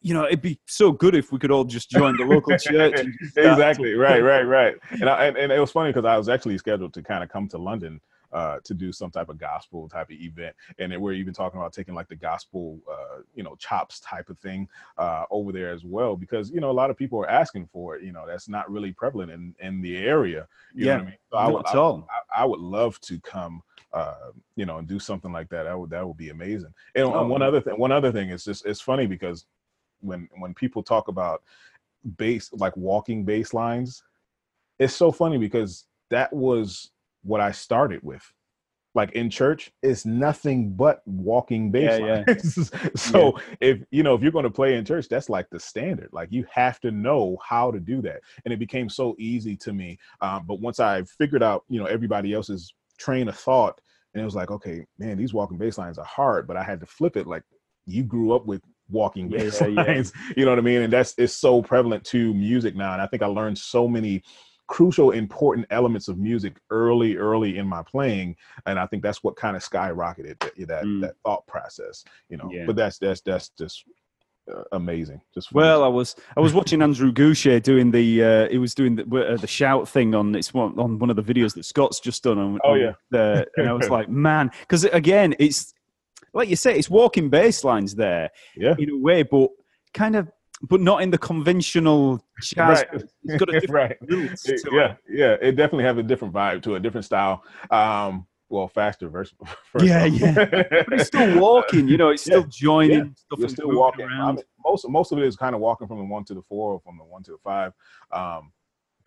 You 0.00 0.14
know, 0.14 0.26
it'd 0.26 0.40
be 0.42 0.60
so 0.66 0.92
good 0.92 1.16
if 1.16 1.32
we 1.32 1.40
could 1.40 1.50
all 1.50 1.64
just 1.64 1.90
join 1.90 2.16
the 2.16 2.24
local 2.24 2.56
church. 2.68 3.00
And 3.00 3.12
just 3.18 3.32
start 3.32 3.46
exactly. 3.48 3.94
Right. 3.94 4.22
Right. 4.22 4.44
Right. 4.44 4.76
And 4.92 5.10
I, 5.10 5.26
and, 5.26 5.36
and 5.36 5.50
it 5.50 5.58
was 5.58 5.72
funny 5.72 5.90
because 5.90 6.04
I 6.04 6.16
was 6.16 6.28
actually 6.28 6.56
scheduled 6.56 6.94
to 6.94 7.02
kind 7.02 7.24
of 7.24 7.28
come 7.30 7.48
to 7.48 7.58
London 7.58 8.00
uh, 8.32 8.58
to 8.64 8.74
do 8.74 8.92
some 8.92 9.10
type 9.10 9.28
of 9.28 9.38
gospel 9.38 9.88
type 9.88 10.10
of 10.10 10.16
event, 10.16 10.54
and 10.78 10.96
we're 11.00 11.12
even 11.12 11.32
talking 11.34 11.58
about 11.60 11.72
taking 11.72 11.94
like 11.94 12.08
the 12.08 12.16
gospel, 12.16 12.78
uh, 12.90 13.22
you 13.34 13.42
know, 13.42 13.54
chops 13.56 14.00
type 14.00 14.28
of 14.28 14.38
thing 14.38 14.68
uh, 14.98 15.24
over 15.30 15.52
there 15.52 15.70
as 15.70 15.84
well, 15.84 16.16
because 16.16 16.50
you 16.50 16.60
know 16.60 16.70
a 16.70 16.72
lot 16.72 16.90
of 16.90 16.96
people 16.96 17.18
are 17.20 17.28
asking 17.28 17.66
for 17.72 17.96
it. 17.96 18.02
You 18.02 18.12
know, 18.12 18.26
that's 18.26 18.48
not 18.48 18.70
really 18.70 18.92
prevalent 18.92 19.30
in 19.30 19.54
in 19.60 19.80
the 19.80 19.96
area. 19.96 20.46
You 20.78 20.86
Yeah, 20.86 20.92
know 20.96 20.98
what 20.98 21.02
I 21.02 21.10
mean? 21.10 21.18
So 21.30 21.36
I 21.38 21.48
would, 21.48 21.62
I. 21.66 21.74
I, 22.10 22.42
I 22.42 22.44
would 22.44 22.60
love 22.60 23.00
to 23.02 23.20
come. 23.20 23.62
Uh, 23.92 24.32
you 24.54 24.66
know, 24.66 24.76
and 24.78 24.86
do 24.86 24.98
something 24.98 25.32
like 25.32 25.48
that. 25.48 25.62
That 25.62 25.78
would 25.78 25.88
that 25.90 26.06
would 26.06 26.16
be 26.18 26.28
amazing. 26.28 26.74
And, 26.94 27.08
Oh, 27.08 27.20
and 27.20 27.30
one 27.30 27.40
other 27.40 27.60
thing, 27.60 27.78
one 27.78 27.90
other 27.90 28.12
thing 28.12 28.28
is 28.28 28.44
just 28.44 28.66
it's 28.66 28.82
funny 28.82 29.06
because 29.06 29.46
when 30.00 30.28
when 30.38 30.52
people 30.52 30.82
talk 30.82 31.08
about 31.08 31.42
bass 32.16 32.50
like 32.52 32.76
walking 32.76 33.24
bass 33.24 33.52
lines 33.54 34.02
it's 34.78 34.94
so 34.94 35.10
funny 35.10 35.38
because 35.38 35.86
that 36.10 36.32
was 36.32 36.90
what 37.22 37.40
i 37.40 37.50
started 37.52 38.02
with. 38.02 38.22
Like 38.94 39.12
in 39.12 39.30
church 39.30 39.70
it's 39.82 40.04
nothing 40.06 40.74
but 40.74 41.02
walking 41.06 41.70
bass 41.70 42.00
Yeah, 42.00 42.00
lines 42.00 42.72
so 42.96 43.38
if 43.60 43.80
you 43.90 44.02
know 44.02 44.14
if 44.14 44.22
you're 44.22 44.32
going 44.32 44.44
to 44.44 44.50
play 44.50 44.76
in 44.76 44.84
church 44.84 45.08
that's 45.08 45.28
like 45.28 45.48
the 45.50 45.60
standard. 45.60 46.08
Like 46.12 46.32
you 46.32 46.46
have 46.50 46.80
to 46.80 46.90
know 46.90 47.38
how 47.44 47.70
to 47.70 47.78
do 47.78 48.02
that. 48.02 48.20
And 48.44 48.52
it 48.52 48.58
became 48.58 48.88
so 48.88 49.14
easy 49.18 49.56
to 49.58 49.72
me 49.72 49.98
um, 50.20 50.44
but 50.46 50.60
once 50.60 50.80
i 50.80 51.02
figured 51.04 51.42
out 51.42 51.64
you 51.68 51.78
know 51.78 51.86
everybody 51.86 52.32
else's 52.32 52.74
train 52.98 53.28
of 53.28 53.36
thought 53.38 53.80
and 54.14 54.22
it 54.22 54.24
was 54.24 54.34
like 54.34 54.50
okay 54.50 54.84
man 54.98 55.16
these 55.16 55.34
walking 55.34 55.58
bass 55.58 55.78
lines 55.78 55.98
are 55.98 56.04
hard 56.04 56.48
but 56.48 56.56
i 56.56 56.62
had 56.62 56.80
to 56.80 56.86
flip 56.86 57.16
it. 57.16 57.26
Like 57.26 57.44
you 57.86 58.02
grew 58.02 58.32
up 58.32 58.46
with 58.46 58.62
walking 58.90 59.28
Yeah, 59.28 59.38
bass 59.38 59.60
yeah, 59.60 59.66
yeah. 59.76 59.84
lines 59.86 60.12
you 60.36 60.44
know 60.44 60.50
what 60.50 60.58
i 60.58 60.62
mean? 60.62 60.82
And 60.82 60.92
that's 60.92 61.14
it's 61.18 61.34
so 61.34 61.62
prevalent 61.62 62.04
to 62.06 62.32
music 62.34 62.74
now 62.74 62.94
and 62.94 63.02
i 63.02 63.06
think 63.06 63.22
i 63.22 63.26
learned 63.26 63.58
so 63.58 63.86
many 63.86 64.22
crucial 64.68 65.10
important 65.10 65.66
elements 65.70 66.06
of 66.08 66.18
music 66.18 66.54
early 66.70 67.16
early 67.16 67.56
in 67.58 67.66
my 67.66 67.82
playing 67.82 68.36
and 68.66 68.78
i 68.78 68.86
think 68.86 69.02
that's 69.02 69.22
what 69.24 69.34
kind 69.34 69.56
of 69.56 69.62
skyrocketed 69.62 70.38
that 70.38 70.54
that, 70.68 70.84
Mm. 70.84 71.00
that 71.00 71.14
thought 71.24 71.46
process 71.46 72.04
you 72.28 72.36
know 72.36 72.48
Yeah. 72.52 72.64
but 72.66 72.76
that's 72.76 72.98
that's 72.98 73.20
that's 73.22 73.48
just 73.58 73.84
uh, 74.54 74.62
amazing 74.72 75.20
just 75.34 75.52
Well, 75.52 75.84
I 75.84 75.88
was 75.88 76.16
I 76.36 76.40
was 76.40 76.54
watching 76.54 76.80
Andrew 76.80 77.12
Gouché 77.12 77.62
doing 77.62 77.90
the 77.90 78.24
uh, 78.24 78.48
he 78.48 78.56
was 78.58 78.74
doing 78.74 78.96
the, 78.96 79.04
uh, 79.04 79.36
the 79.36 79.46
shout 79.46 79.86
thing 79.88 80.14
on 80.14 80.34
it's 80.34 80.54
one 80.54 80.78
on 80.78 80.98
one 80.98 81.10
of 81.10 81.16
the 81.16 81.22
videos 81.22 81.52
that 81.54 81.64
Scott's 81.66 82.00
just 82.00 82.22
done 82.22 82.38
on. 82.38 82.58
Oh, 82.64 82.70
on 82.72 82.80
yeah. 82.80 82.92
the, 83.10 83.46
and 83.58 83.68
I 83.68 83.72
was 83.74 83.90
like, 83.96 84.08
man, 84.08 84.50
because 84.60 84.84
again, 84.84 85.34
it's 85.38 85.74
like 86.32 86.48
you 86.48 86.56
say, 86.56 86.78
it's 86.78 86.88
walking 86.88 87.28
bass 87.28 87.62
lines 87.62 87.94
there 87.94 88.30
yeah 88.56 88.74
in 88.78 88.88
a 88.90 88.96
way, 88.96 89.22
but 89.22 89.50
kind 89.92 90.16
of, 90.16 90.30
but 90.62 90.80
not 90.80 91.02
in 91.02 91.10
the 91.10 91.18
conventional 91.18 92.24
jazz. 92.40 92.84
Right. 92.90 93.02
It's 93.28 93.38
got 93.38 93.48
a 93.48 93.52
different 93.60 93.70
right 93.70 93.96
lilt 94.10 94.36
to 94.44 94.54
It- 94.54 94.60
it. 94.64 94.72
yeah 94.72 94.94
yeah 95.08 95.36
it 95.40 95.52
definitely 95.56 95.84
have 95.84 95.98
a 95.98 96.02
different 96.02 96.34
vibe 96.34 96.62
to 96.62 96.74
a 96.76 96.80
different 96.80 97.04
style 97.04 97.44
um 97.70 98.26
well 98.48 98.66
faster 98.68 99.08
verse 99.08 99.34
Yeah, 99.82 100.04
off. 100.04 100.12
yeah. 100.12 100.32
But 100.34 100.92
it's 100.92 101.06
still 101.08 101.38
walking, 101.38 101.86
you 101.86 101.98
know. 101.98 102.08
It's 102.08 102.22
still 102.24 102.44
joining 102.44 102.98
yeah. 102.98 103.04
stuff 103.14 103.38
you're 103.38 103.48
still 103.50 103.66
moving 103.66 103.78
walking. 103.80 104.06
I 104.10 104.32
mean, 104.32 104.42
most 104.64 104.88
most 104.88 105.12
of 105.12 105.18
it 105.18 105.24
is 105.26 105.36
kind 105.36 105.54
of 105.54 105.60
walking 105.60 105.86
from 105.86 105.98
the 105.98 106.04
one 106.04 106.24
to 106.24 106.34
the 106.34 106.40
four 106.42 106.72
or 106.72 106.80
from 106.80 106.96
the 106.96 107.04
one 107.04 107.22
to 107.24 107.32
the 107.32 107.36
five. 107.44 107.72
Um, 108.10 108.50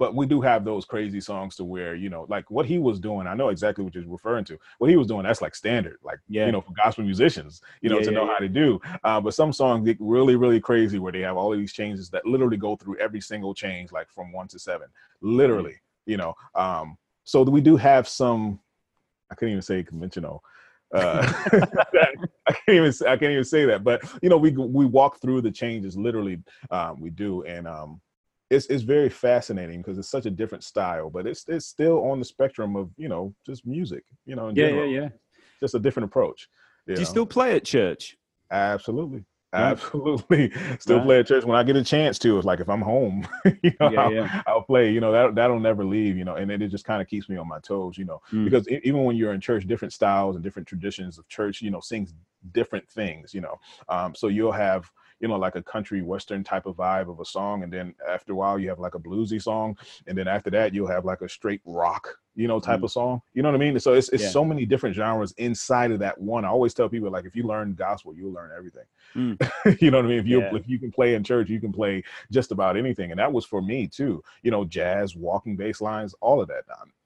but 0.02 0.16
we 0.16 0.26
do 0.26 0.42
have 0.42 0.66
those 0.66 0.84
crazy 0.84 1.22
songs 1.22 1.56
to 1.56 1.64
where 1.64 1.94
you 1.94 2.10
know, 2.10 2.26
like 2.28 2.50
what 2.50 2.66
he 2.66 2.80
was 2.80 3.00
doing. 3.00 3.28
I 3.28 3.36
know 3.36 3.50
exactly 3.50 3.84
what 3.84 3.94
you're 3.94 4.04
referring 4.08 4.44
to. 4.46 4.58
What 4.80 4.90
he 4.90 4.98
was 4.98 5.06
doing, 5.06 5.22
that's 5.22 5.44
like 5.44 5.54
standard, 5.54 5.98
like 6.02 6.18
Yeah. 6.28 6.48
you 6.48 6.52
know, 6.52 6.60
for 6.60 6.74
gospel 6.74 7.04
musicians, 7.04 7.62
you 7.84 7.90
know, 7.92 7.98
Yeah, 8.00 8.06
to 8.06 8.12
yeah, 8.12 8.18
know 8.18 8.26
how 8.26 8.40
to 8.40 8.50
do. 8.50 8.82
Uh, 9.04 9.22
but 9.22 9.36
some 9.36 9.54
songs 9.54 9.86
get 9.86 9.98
really, 10.00 10.36
really 10.36 10.60
crazy 10.60 10.98
where 10.98 11.12
they 11.12 11.20
have 11.20 11.38
all 11.38 11.54
of 11.54 11.60
these 11.60 11.72
changes 11.72 12.10
that 12.10 12.26
literally 12.26 12.58
go 12.58 12.76
through 12.76 12.98
every 12.98 13.22
single 13.22 13.54
change, 13.54 13.92
like 13.92 14.10
from 14.10 14.32
one 14.32 14.48
to 14.48 14.58
seven, 14.58 14.88
literally. 15.22 15.76
You 16.08 16.18
know, 16.18 16.34
um, 16.56 16.98
so 17.24 17.44
we 17.44 17.62
do 17.62 17.76
have 17.78 18.08
some. 18.08 18.60
I 19.32 19.36
can't 19.36 19.52
even 19.52 19.62
say 19.62 19.84
conventional. 19.84 20.44
Uh, 20.92 21.22
I 22.48 22.54
can't 22.54 22.70
even 22.70 22.92
say- 22.92 23.06
I 23.06 23.18
can't 23.18 23.34
even 23.34 23.44
say 23.44 23.66
that, 23.66 23.84
but 23.84 24.02
you 24.24 24.30
know, 24.30 24.38
we 24.38 24.50
we 24.50 24.86
walk 24.88 25.22
through 25.22 25.42
the 25.42 25.52
changes 25.52 25.96
literally. 25.96 26.42
Um, 26.72 27.00
we 27.00 27.12
do, 27.12 27.44
and 27.44 27.68
um, 27.68 28.02
it's 28.52 28.68
it's 28.68 28.84
very 28.84 29.10
fascinating 29.10 29.82
because 29.82 29.98
it's 29.98 30.10
such 30.10 30.26
a 30.26 30.30
different 30.30 30.64
style, 30.64 31.10
but 31.10 31.26
it's 31.26 31.46
it's 31.48 31.66
still 31.66 32.04
on 32.12 32.20
the 32.20 32.26
spectrum 32.26 32.76
of 32.76 32.92
you 32.98 33.10
know 33.10 33.34
just 33.46 33.66
music. 33.66 34.04
You 34.26 34.36
know, 34.36 34.50
in 34.50 34.56
Yeah, 34.56 34.66
yeah, 34.66 34.70
general. 34.70 34.92
yeah. 34.92 35.10
Just 35.62 35.76
a 35.76 35.80
different 35.80 36.10
approach. 36.10 36.50
Do 36.86 36.94
you 36.94 37.00
know? 37.00 37.06
still 37.06 37.26
play 37.26 37.56
at 37.56 37.66
church? 37.66 38.18
absolutely? 38.52 39.24
Absolutely. 39.54 40.52
Still 40.80 40.98
right. 40.98 41.06
play 41.06 41.20
at 41.20 41.28
church 41.28 41.44
when 41.44 41.58
I 41.58 41.64
get 41.64 41.76
a 41.76 41.84
chance 41.84 42.18
to. 42.20 42.38
It's 42.38 42.46
like 42.46 42.62
if 42.62 42.70
I'm 42.70 42.82
home, 42.82 43.28
you 43.64 43.74
know, 43.80 43.90
yeah, 43.90 44.02
I'll, 44.02 44.14
yeah. 44.14 44.42
I'll, 44.48 44.62
play, 44.62 44.92
you 44.92 45.02
know, 45.02 45.12
that 45.12 45.36
that'll 45.36 45.60
never 45.60 45.84
leave, 45.84 46.18
you 46.18 46.24
know, 46.24 46.36
and 46.36 46.50
it, 46.50 46.62
it 46.62 46.70
just 46.70 46.86
kind 46.86 47.02
of 47.02 47.08
keeps 47.10 47.28
me 47.28 47.36
on 47.36 47.48
my 47.50 47.60
toes, 47.60 47.98
you 47.98 48.06
know, 48.06 48.22
mm. 48.32 48.46
because 48.46 48.66
it, 48.68 48.82
even 48.86 49.04
when 49.04 49.18
you're 49.18 49.34
in 49.34 49.42
church, 49.42 49.68
different 49.68 49.94
styles 49.94 50.36
and 50.36 50.44
different 50.44 50.68
traditions 50.68 51.18
of 51.18 51.28
church, 51.28 51.62
you 51.62 51.70
know, 51.70 51.82
sings 51.82 52.14
different 52.54 52.90
things, 52.90 53.34
you 53.34 53.42
know. 53.42 53.60
Um, 53.90 54.16
so 54.16 54.28
you'll 54.28 54.54
have 54.54 54.90
you 55.22 55.28
know, 55.28 55.38
like 55.38 55.56
a 55.56 55.62
country 55.62 56.02
western 56.02 56.44
type 56.44 56.66
of 56.66 56.76
vibe 56.76 57.10
of 57.10 57.20
a 57.20 57.26
song. 57.26 57.64
And 57.64 57.72
then 57.72 57.94
after 58.10 58.34
a 58.34 58.36
while, 58.36 58.58
you 58.58 58.68
have 58.70 58.80
like 58.80 58.96
a 58.96 59.00
bluesy 59.00 59.42
song. 59.42 59.78
And 60.08 60.18
then 60.18 60.28
after 60.28 60.50
that, 60.50 60.74
you'll 60.74 60.88
have 60.88 61.06
like 61.06 61.22
a 61.22 61.30
straight 61.30 61.62
rock, 61.64 62.18
you 62.36 62.48
know, 62.48 62.60
type 62.60 62.80
mm. 62.80 62.86
of 62.86 62.92
song. 62.92 63.22
You 63.34 63.44
know 63.44 63.50
what 63.50 63.62
I 63.62 63.64
mean? 63.64 63.80
So 63.80 63.94
it's, 63.94 64.10
it's 64.10 64.24
yeah. 64.24 64.30
so 64.30 64.44
many 64.44 64.66
different 64.66 64.96
genres 64.96 65.32
inside 65.38 65.92
of 65.92 66.00
that 66.00 66.20
one. 66.20 66.44
I 66.44 66.48
always 66.50 66.74
tell 66.74 66.90
people, 66.90 67.12
like, 67.12 67.26
if 67.26 67.36
you 67.36 67.44
learn 67.44 67.76
gospel, 67.76 68.16
you'll 68.16 68.34
learn 68.34 68.50
everything. 68.58 68.86
Mm. 69.16 69.82
you 69.82 69.92
know 69.92 69.98
what 69.98 70.06
I 70.06 70.10
mean? 70.10 70.20
If 70.20 70.28
you, 70.28 70.42
yeah. 70.42 70.56
if 70.56 70.68
you 70.68 70.80
can 70.80 70.92
play 70.92 71.14
in 71.14 71.24
church, 71.24 71.50
you 71.50 71.60
can 71.60 71.72
play 71.72 72.04
just 72.32 72.52
about 72.52 72.76
anything. 72.76 73.12
And 73.12 73.20
that 73.20 73.32
was 73.32 73.46
for 73.46 73.62
me 73.62 73.88
too, 73.88 74.24
you 74.42 74.50
know, 74.50 74.66
jazz, 74.66 75.16
walking 75.16 75.56
bass 75.56 75.82
lines, 75.82 76.16
all 76.20 76.42
of 76.42 76.48
that. 76.48 76.64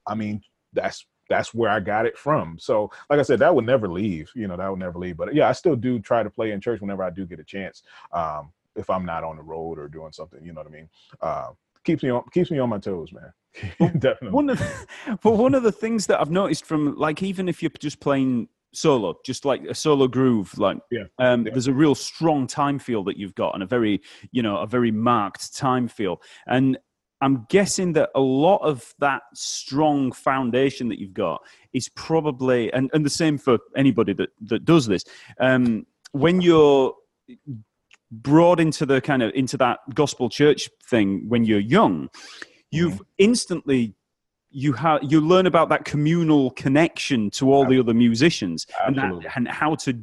I 0.07 0.15
mean, 0.15 0.41
that's 0.71 1.05
that's 1.29 1.53
where 1.53 1.69
I 1.69 1.79
got 1.79 2.05
it 2.05 2.17
from. 2.17 2.57
So, 2.59 2.91
like 3.09 3.19
I 3.19 3.23
said, 3.23 3.39
that 3.39 3.53
would 3.53 3.65
never 3.65 3.87
leave. 3.87 4.31
You 4.35 4.47
know, 4.47 4.57
that 4.57 4.69
would 4.69 4.79
never 4.79 4.99
leave. 4.99 5.17
But 5.17 5.33
yeah, 5.33 5.49
I 5.49 5.53
still 5.53 5.75
do 5.75 5.99
try 5.99 6.23
to 6.23 6.29
play 6.29 6.51
in 6.51 6.61
church 6.61 6.81
whenever 6.81 7.03
I 7.03 7.09
do 7.09 7.25
get 7.25 7.39
a 7.39 7.43
chance. 7.43 7.83
Um, 8.11 8.51
if 8.75 8.89
I'm 8.89 9.05
not 9.05 9.23
on 9.23 9.37
the 9.37 9.43
road 9.43 9.79
or 9.79 9.87
doing 9.87 10.11
something, 10.11 10.43
you 10.43 10.53
know 10.53 10.61
what 10.61 10.67
I 10.67 10.71
mean. 10.71 10.89
Uh, 11.21 11.47
keeps 11.83 12.03
me 12.03 12.09
on 12.09 12.23
keeps 12.33 12.51
me 12.51 12.59
on 12.59 12.69
my 12.69 12.79
toes, 12.79 13.11
man. 13.13 13.31
Definitely. 13.99 14.31
One 14.31 14.49
of 14.49 14.59
the, 14.59 15.17
but 15.23 15.31
one 15.31 15.55
of 15.55 15.63
the 15.63 15.71
things 15.71 16.07
that 16.07 16.19
I've 16.19 16.31
noticed 16.31 16.65
from 16.65 16.95
like 16.97 17.23
even 17.23 17.47
if 17.47 17.61
you're 17.61 17.71
just 17.79 17.99
playing 17.99 18.49
solo, 18.73 19.15
just 19.25 19.45
like 19.45 19.63
a 19.63 19.73
solo 19.73 20.07
groove, 20.07 20.57
like 20.57 20.77
yeah. 20.91 21.03
Um, 21.19 21.45
yeah. 21.45 21.53
there's 21.53 21.67
a 21.67 21.73
real 21.73 21.95
strong 21.95 22.47
time 22.47 22.79
feel 22.79 23.03
that 23.05 23.17
you've 23.17 23.35
got 23.35 23.53
and 23.53 23.63
a 23.63 23.65
very 23.65 24.01
you 24.31 24.43
know 24.43 24.57
a 24.57 24.67
very 24.67 24.91
marked 24.91 25.55
time 25.55 25.87
feel 25.87 26.21
and 26.47 26.77
I'm 27.21 27.45
guessing 27.49 27.93
that 27.93 28.09
a 28.13 28.19
lot 28.19 28.57
of 28.57 28.93
that 28.99 29.23
strong 29.33 30.11
foundation 30.11 30.89
that 30.89 30.99
you've 30.99 31.13
got 31.13 31.41
is 31.73 31.89
probably, 31.89 32.71
and, 32.73 32.89
and 32.93 33.05
the 33.05 33.09
same 33.09 33.37
for 33.37 33.57
anybody 33.75 34.13
that, 34.13 34.29
that 34.41 34.65
does 34.65 34.85
this. 34.85 35.03
Um, 35.39 35.85
when 36.11 36.41
you're 36.41 36.93
brought 38.11 38.59
into 38.59 38.85
the 38.85 39.01
kind 39.01 39.23
of 39.23 39.31
into 39.33 39.57
that 39.57 39.79
gospel 39.93 40.29
church 40.29 40.69
thing 40.83 41.27
when 41.27 41.43
you're 41.45 41.59
young, 41.59 42.09
you've 42.71 42.93
mm-hmm. 42.93 43.03
instantly 43.17 43.95
you 44.51 44.73
have 44.73 45.01
you 45.03 45.19
learn 45.19 45.45
about 45.47 45.69
that 45.69 45.83
communal 45.83 46.51
connection 46.51 47.29
to 47.29 47.51
all 47.51 47.65
the 47.65 47.77
other 47.79 47.93
musicians 47.93 48.65
and, 48.85 48.97
that, 48.97 49.33
and 49.35 49.47
how 49.49 49.75
to 49.75 49.99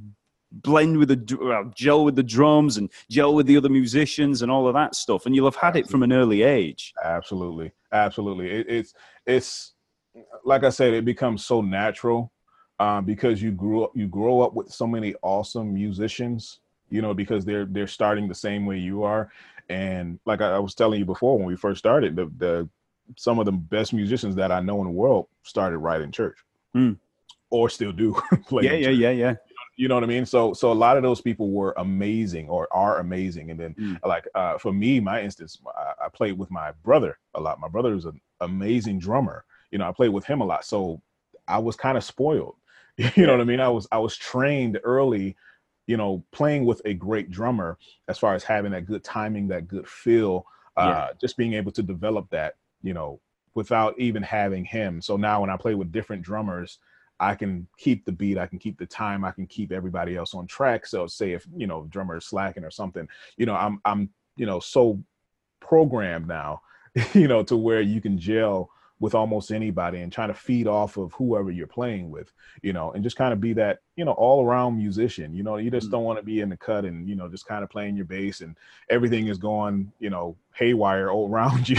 blend 0.53 0.99
with 0.99 1.09
the 1.09 1.39
uh, 1.41 1.71
gel 1.75 2.05
with 2.05 2.17
the 2.17 2.23
drums 2.23 2.77
and 2.77 2.91
gel 3.11 3.35
with 3.35 3.47
the 3.47 3.57
other 3.57 3.69
musicians 3.69 4.43
and 4.43 4.53
all 4.53 4.69
of 4.69 4.75
that 4.75 4.95
stuff 4.95 5.27
and 5.27 5.35
you'll 5.35 5.47
have 5.47 5.57
had 5.57 5.77
it 5.77 5.89
from 5.89 6.03
an 6.03 6.13
early 6.13 6.43
age. 6.43 6.93
Absolutely. 7.03 7.73
Absolutely. 7.93 8.51
It, 8.51 8.67
it's 8.69 8.95
it's 9.27 9.73
like 10.45 10.63
i 10.63 10.69
said 10.69 10.93
it 10.93 11.07
becomes 11.07 11.43
so 11.43 11.63
natural 11.63 12.31
um, 12.79 13.07
because 13.07 13.41
you 13.41 13.51
grew 13.51 13.85
up 13.85 13.93
you 13.95 14.07
grow 14.07 14.43
up 14.43 14.53
with 14.53 14.71
so 14.71 14.87
many 14.87 15.15
awesome 15.23 15.73
musicians 15.73 16.61
you 16.93 17.01
know 17.01 17.15
because 17.15 17.45
they're 17.45 17.65
they're 17.65 17.87
starting 17.87 18.29
the 18.29 18.35
same 18.35 18.67
way 18.67 18.79
you 18.79 19.03
are. 19.03 19.33
And 19.69 20.21
like 20.27 20.41
I, 20.43 20.57
I 20.57 20.59
was 20.59 20.75
telling 20.75 20.99
you 21.01 21.07
before 21.07 21.39
when 21.39 21.47
we 21.47 21.57
first 21.57 21.79
started 21.79 22.15
the 22.15 22.31
the 22.37 22.69
some 23.17 23.39
of 23.39 23.47
the 23.47 23.53
best 23.53 23.93
musicians 23.93 24.37
that 24.37 24.53
i 24.53 24.61
know 24.61 24.79
in 24.79 24.85
the 24.85 24.93
world 24.93 25.27
started 25.43 25.79
right 25.79 26.01
in 26.01 26.13
church. 26.13 26.39
Mm. 26.75 26.97
or 27.51 27.69
still 27.69 27.93
do 27.93 28.15
play 28.49 28.65
yeah 28.65 28.73
yeah 28.73 28.89
yeah 28.89 29.11
yeah 29.11 29.35
you 29.83 29.89
know 29.89 29.97
what 29.97 30.05
I 30.05 30.07
mean? 30.07 30.25
So 30.25 30.53
so 30.55 30.71
a 30.71 30.75
lot 30.75 30.97
of 30.97 31.03
those 31.03 31.21
people 31.21 31.51
were 31.51 31.75
amazing 31.77 32.49
or 32.49 32.69
are 32.71 33.01
amazing. 33.01 33.51
And 33.51 33.59
then 33.59 33.75
mm. 33.75 33.99
like 34.07 34.29
uh, 34.33 34.57
for 34.57 34.73
me, 34.73 35.01
my 35.01 35.21
instance, 35.21 35.59
I, 35.77 36.05
I, 36.05 36.09
played 36.09 36.39
with 36.39 36.53
my 36.53 36.71
brother 36.85 37.19
a 37.35 37.41
lot. 37.41 37.59
My 37.59 37.67
brother 37.67 37.93
was 37.93 38.05
an 38.05 38.21
amazing 38.41 39.01
drummer. 39.01 39.45
You 39.73 39.79
know, 39.79 39.89
I 39.89 39.91
played 39.91 40.11
with 40.11 40.25
him 40.25 40.41
a 40.41 40.45
lot. 40.45 40.65
So 40.65 41.03
I 41.49 41.59
was 41.59 41.75
kind 41.75 41.99
of 41.99 42.05
spoiled. 42.05 42.55
You 43.17 43.27
know 43.27 43.33
what 43.33 43.41
I 43.41 43.45
mean? 43.45 43.59
I 43.59 43.71
was 43.71 43.89
I 43.91 43.99
was 43.99 44.17
trained 44.17 44.79
early, 44.85 45.35
you 45.89 45.97
know, 45.97 46.23
playing 46.31 46.65
with 46.65 46.81
a 46.85 46.95
great 46.95 47.29
drummer 47.33 47.77
as 48.07 48.21
far 48.21 48.37
as 48.37 48.45
having 48.45 48.71
that 48.71 48.87
good 48.87 49.03
timing, 49.03 49.49
that 49.49 49.67
good 49.67 49.89
feel, 49.89 50.47
uh, 50.77 51.09
yeah. 51.09 51.09
just 51.21 51.37
being 51.37 51.55
able 51.55 51.73
to 51.73 51.83
develop 51.83 52.31
that, 52.31 52.55
you 52.83 52.95
know, 52.95 53.19
without 53.55 53.99
even 53.99 54.23
having 54.23 54.65
him. 54.65 55.03
So 55.03 55.17
now 55.17 55.41
when 55.41 55.51
I 55.51 55.57
play 55.57 55.75
with 55.75 55.91
different 55.91 56.23
drummers, 56.23 56.79
I 57.23 57.37
can 57.37 57.69
keep 57.79 58.05
the 58.05 58.13
beat, 58.13 58.37
I 58.37 58.47
can 58.47 58.59
keep 58.59 58.79
the 58.79 58.87
time, 58.87 59.25
I 59.25 59.31
can 59.31 59.47
keep 59.47 59.71
everybody 59.71 60.17
else 60.17 60.35
on 60.35 60.47
track. 60.47 60.87
So 60.87 61.07
say 61.07 61.33
if 61.33 61.47
you 61.57 61.69
know 61.69 61.87
drummer 61.89 62.17
is 62.17 62.27
slacking 62.27 62.65
or 62.65 62.71
something, 62.71 63.09
you 63.37 63.47
know, 63.47 63.55
I'm 63.55 63.81
I'm 63.85 64.11
you 64.37 64.45
know 64.45 64.59
so 64.59 65.03
programmed 65.61 66.27
now, 66.27 66.63
you 67.15 67.29
know, 67.29 67.43
to 67.45 67.57
where 67.57 67.81
you 67.81 68.01
can 68.01 68.19
gel 68.19 68.71
with 68.99 69.15
almost 69.15 69.51
anybody 69.51 70.01
and 70.01 70.13
trying 70.13 70.29
to 70.29 70.35
feed 70.35 70.67
off 70.67 70.97
of 70.97 71.13
whoever 71.15 71.51
you're 71.51 71.67
playing 71.67 72.11
with, 72.11 72.33
you 72.63 72.73
know, 72.73 72.93
and 72.93 73.03
just 73.03 73.17
kind 73.17 73.33
of 73.33 73.41
be 73.41 73.53
that, 73.53 73.81
you 73.97 74.05
know, 74.05 74.13
all 74.13 74.45
around 74.45 74.77
musician. 74.79 75.35
You 75.35 75.43
know, 75.43 75.57
you 75.57 75.71
just 75.71 75.89
mm. 75.89 75.93
don't 75.93 76.05
want 76.05 76.19
to 76.19 76.25
be 76.25 76.41
in 76.41 76.49
the 76.49 76.57
cut 76.57 76.85
and, 76.85 77.09
you 77.09 77.15
know, 77.15 77.29
just 77.29 77.47
kind 77.47 77.63
of 77.63 77.71
playing 77.71 77.97
your 77.97 78.07
bass 78.07 78.41
and 78.41 78.57
everything 78.89 79.27
is 79.27 79.39
going, 79.39 79.93
you 79.99 80.09
know, 80.09 80.37
haywire 80.55 81.11
all 81.11 81.29
around 81.33 81.69
you. 81.69 81.77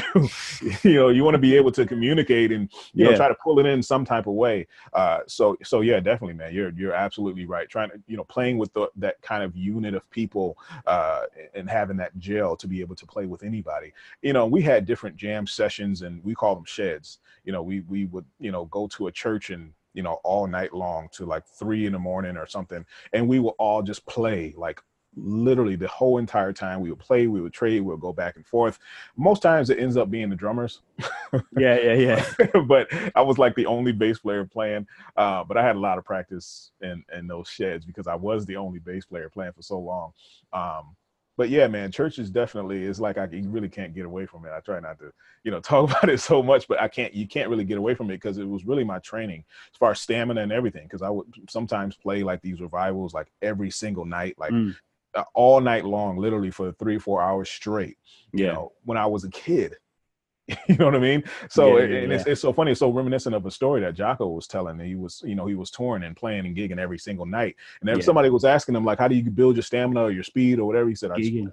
you 0.84 0.94
know, 0.94 1.10
you 1.10 1.24
want 1.24 1.36
to 1.36 1.40
be 1.40 1.56
able 1.56 1.72
to 1.72 1.86
communicate 1.86 2.52
and 2.52 2.70
you 2.94 3.06
yeah. 3.06 3.12
know 3.12 3.18
try 3.18 3.28
to 3.28 3.36
pull 3.44 3.60
it 3.60 3.66
in 3.66 3.82
some 3.82 4.06
type 4.06 4.28
of 4.28 4.34
way. 4.34 4.68
Uh, 4.94 5.20
so 5.28 5.58
so 5.64 5.82
yeah, 5.82 6.00
definitely, 6.00 6.34
man. 6.34 6.54
You're 6.54 6.72
you're 6.72 6.94
absolutely 6.94 7.46
right. 7.46 7.70
Trying 7.70 7.90
to 7.90 8.02
you 8.08 8.18
know 8.18 8.24
playing 8.26 8.58
with 8.58 8.74
the, 8.74 8.90
that 8.98 9.22
kind 9.22 9.44
of 9.44 9.56
unit 9.56 9.94
of 9.94 10.10
people 10.12 10.58
uh, 10.86 11.24
and 11.56 11.70
having 11.70 11.98
that 11.98 12.18
gel 12.18 12.56
to 12.58 12.68
be 12.68 12.82
able 12.82 12.96
to 12.96 13.06
play 13.06 13.26
with 13.26 13.44
anybody. 13.44 13.94
You 14.22 14.34
know, 14.34 14.46
we 14.46 14.62
had 14.62 14.86
different 14.86 15.16
jam 15.16 15.48
sessions 15.48 16.02
and 16.02 16.24
we 16.24 16.36
call 16.36 16.56
them 16.56 16.66
sheds. 16.66 17.20
You 17.44 17.52
know, 17.52 17.64
we 17.64 17.82
we 17.82 18.06
would 18.06 18.26
you 18.40 18.52
know 18.52 18.66
go 18.66 18.88
to 18.88 19.08
a 19.08 19.12
church 19.12 19.50
and 19.50 19.74
you 19.94 20.04
know 20.04 20.20
all 20.24 20.48
night 20.48 20.74
long 20.74 21.08
to 21.12 21.26
like 21.26 21.46
three 21.46 21.86
in 21.86 21.94
the 21.94 22.00
morning 22.00 22.38
or 22.38 22.48
something 22.48 22.86
and 23.14 23.28
we 23.28 23.40
will 23.40 23.56
all 23.60 23.82
just 23.82 24.06
play 24.06 24.54
like 24.58 24.82
literally 25.16 25.76
the 25.76 25.88
whole 25.88 26.18
entire 26.18 26.54
time. 26.54 26.82
We 26.82 26.90
would 26.90 27.00
play, 27.00 27.28
we 27.28 27.42
would 27.42 27.54
trade, 27.54 27.82
we 27.82 27.92
would 27.92 28.00
go 28.00 28.14
back 28.14 28.36
and 28.36 28.46
forth. 28.46 28.80
Most 29.16 29.42
times 29.42 29.70
it 29.70 29.80
ends 29.80 29.98
up 29.98 30.10
being 30.10 30.30
the 30.30 30.36
drummers. 30.36 30.82
yeah, 31.58 31.80
yeah, 31.80 31.94
yeah. 31.94 32.62
but 32.68 32.88
I 33.16 33.22
was 33.22 33.38
like 33.38 33.56
the 33.56 33.66
only 33.66 33.92
bass 33.92 34.20
player 34.20 34.46
playing. 34.46 34.88
Uh, 35.16 35.44
but 35.44 35.58
I 35.58 35.64
had 35.64 35.76
a 35.76 35.80
lot 35.80 35.98
of 35.98 36.06
practice 36.06 36.72
in 36.82 37.04
in 37.16 37.28
those 37.28 37.48
sheds 37.48 37.86
because 37.86 38.08
I 38.08 38.16
was 38.16 38.46
the 38.46 38.58
only 38.58 38.80
bass 38.80 39.06
player 39.06 39.30
playing 39.30 39.54
for 39.54 39.62
so 39.62 39.80
long. 39.80 40.14
Um, 40.52 40.96
but 41.38 41.50
yeah, 41.50 41.68
man, 41.68 41.92
church 41.92 42.20
is 42.20 42.30
definitely 42.30 42.84
is 42.84 43.00
like 43.00 43.18
I 43.18 43.28
you 43.32 43.50
really 43.50 43.70
can't 43.70 43.94
get 43.94 44.06
away 44.06 44.26
from 44.26 44.46
it. 44.46 44.52
I 44.56 44.60
try 44.60 44.80
not 44.80 45.00
to, 45.00 45.12
you 45.44 45.52
know, 45.52 45.60
talk 45.62 45.90
about 45.90 46.10
it 46.10 46.20
so 46.20 46.44
much, 46.44 46.68
but 46.68 46.82
I 46.82 46.88
can't. 46.88 47.14
You 47.14 47.28
can't 47.28 47.50
really 47.50 47.64
get 47.64 47.78
away 47.78 47.96
from 47.96 48.10
it 48.10 48.16
because 48.16 48.38
it 48.38 48.48
was 48.48 48.66
really 48.66 48.84
my 48.84 49.00
training 49.00 49.44
as 49.74 49.78
far 49.78 49.92
as 49.92 50.02
stamina 50.02 50.42
and 50.42 50.52
everything. 50.52 50.84
Because 50.84 51.02
I 51.02 51.10
would 51.10 51.28
sometimes 51.50 51.96
play 51.96 52.24
like 52.24 52.42
these 52.42 52.62
revivals 52.62 53.14
like 53.14 53.32
every 53.42 53.72
single 53.72 54.06
night, 54.06 54.36
like 54.38 54.52
mm. 54.52 54.76
Uh, 55.16 55.24
all 55.36 55.62
night 55.62 55.86
long, 55.86 56.18
literally 56.18 56.50
for 56.50 56.72
three, 56.72 56.98
four 56.98 57.22
hours 57.22 57.48
straight. 57.48 58.00
You 58.32 58.46
yeah. 58.46 58.54
know, 58.54 58.72
when 58.84 58.98
I 58.98 59.06
was 59.06 59.24
a 59.24 59.30
kid. 59.30 59.76
you 60.68 60.76
know 60.76 60.86
what 60.86 60.96
I 60.96 61.00
mean? 61.00 61.24
So 61.50 61.78
yeah, 61.78 61.86
yeah, 61.86 61.98
and 62.00 62.14
it's, 62.14 62.26
it's 62.26 62.42
so 62.42 62.52
funny. 62.52 62.72
It's 62.72 62.80
so 62.80 62.92
reminiscent 62.92 63.34
of 63.34 63.46
a 63.46 63.52
story 63.52 63.82
that 63.82 63.96
Jaco 63.96 64.34
was 64.34 64.48
telling. 64.48 64.80
And 64.80 64.88
he 64.88 64.96
was, 64.96 65.24
you 65.26 65.36
know, 65.36 65.46
he 65.46 65.56
was 65.56 65.72
touring 65.72 66.04
and 66.04 66.16
playing 66.16 66.46
and 66.46 66.56
gigging 66.56 66.80
every 66.80 67.00
single 67.00 67.26
night. 67.26 67.56
And 67.80 67.88
then 67.88 68.02
somebody 68.02 68.30
was 68.30 68.44
asking 68.44 68.76
him, 68.76 68.84
like, 68.84 69.00
how 69.00 69.08
do 69.08 69.16
you 69.16 69.24
build 69.30 69.56
your 69.56 69.64
stamina 69.64 70.04
or 70.04 70.12
your 70.12 70.24
speed 70.24 70.60
or 70.60 70.66
whatever? 70.66 70.90
He 70.90 70.96
said, 70.96 71.12
I 71.12 71.18
just, 71.18 71.32
played. 71.32 71.52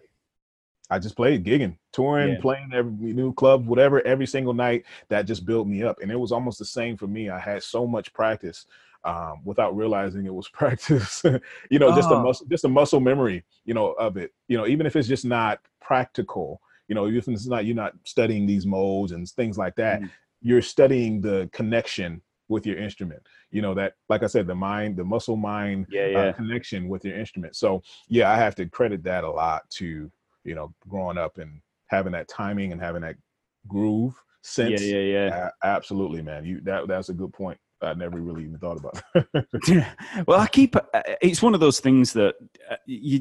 I 0.90 0.98
just 0.98 1.16
played 1.16 1.44
gigging, 1.44 1.76
touring, 1.92 2.40
playing 2.40 2.72
every 2.74 3.12
new 3.12 3.32
club, 3.32 3.66
whatever, 3.66 4.04
every 4.04 4.26
single 4.26 4.54
night. 4.54 4.84
That 5.08 5.22
just 5.22 5.46
built 5.46 5.68
me 5.68 5.84
up. 5.84 5.98
And 6.02 6.10
it 6.10 6.16
was 6.16 6.32
almost 6.32 6.58
the 6.58 6.64
same 6.64 6.96
for 6.96 7.06
me. 7.06 7.30
I 7.30 7.38
had 7.38 7.62
so 7.62 7.86
much 7.86 8.12
practice 8.12 8.66
um, 9.04 9.40
without 9.44 9.76
realizing 9.76 10.26
it 10.26 10.34
was 10.34 10.48
practice. 10.52 11.22
you 11.70 11.78
know, 11.78 11.88
oh. 11.88 11.96
just 11.96 12.10
a 12.10 12.14
oh. 12.14 12.22
muscle, 12.22 12.46
just 12.46 12.64
a 12.64 12.68
muscle 12.68 13.00
memory, 13.00 13.44
you 13.64 13.74
know, 13.74 13.92
of 13.92 14.16
it. 14.16 14.32
You 14.48 14.56
know, 14.56 14.66
even 14.66 14.84
if 14.84 14.96
it's 14.96 15.08
just 15.08 15.24
not 15.24 15.60
practical, 15.80 16.60
you 16.90 16.96
know, 16.96 17.06
if 17.06 17.28
it's 17.28 17.46
not 17.46 17.64
you're 17.64 17.76
not 17.76 17.94
studying 18.04 18.46
these 18.46 18.66
modes 18.66 19.12
and 19.12 19.26
things 19.30 19.56
like 19.56 19.76
that, 19.76 20.02
mm. 20.02 20.10
you're 20.42 20.60
studying 20.60 21.20
the 21.20 21.48
connection 21.52 22.20
with 22.48 22.66
your 22.66 22.78
instrument. 22.78 23.22
You 23.52 23.62
know 23.62 23.74
that, 23.74 23.94
like 24.08 24.24
I 24.24 24.26
said, 24.26 24.48
the 24.48 24.56
mind, 24.56 24.96
the 24.96 25.04
muscle 25.04 25.36
mind 25.36 25.86
yeah, 25.88 26.06
yeah. 26.06 26.18
Uh, 26.18 26.32
connection 26.32 26.88
with 26.88 27.04
your 27.04 27.16
instrument. 27.16 27.54
So 27.54 27.80
yeah, 28.08 28.28
I 28.28 28.36
have 28.36 28.56
to 28.56 28.66
credit 28.66 29.04
that 29.04 29.22
a 29.22 29.30
lot 29.30 29.62
to 29.78 30.10
you 30.42 30.54
know 30.56 30.74
growing 30.88 31.16
up 31.16 31.38
and 31.38 31.60
having 31.86 32.12
that 32.12 32.26
timing 32.26 32.72
and 32.72 32.80
having 32.80 33.02
that 33.02 33.14
groove 33.68 34.20
sense. 34.42 34.82
Yeah, 34.82 34.98
yeah, 34.98 35.26
yeah. 35.28 35.50
absolutely, 35.62 36.22
man. 36.22 36.44
You 36.44 36.60
that 36.62 36.88
that's 36.88 37.08
a 37.08 37.14
good 37.14 37.32
point. 37.32 37.58
I 37.82 37.94
never 37.94 38.20
really 38.20 38.44
even 38.44 38.58
thought 38.58 38.78
about. 38.78 39.02
well, 40.26 40.40
I 40.40 40.46
keep. 40.46 40.76
Uh, 40.76 40.82
it's 41.22 41.42
one 41.42 41.54
of 41.54 41.60
those 41.60 41.80
things 41.80 42.12
that 42.12 42.34
uh, 42.70 42.76
you. 42.86 43.20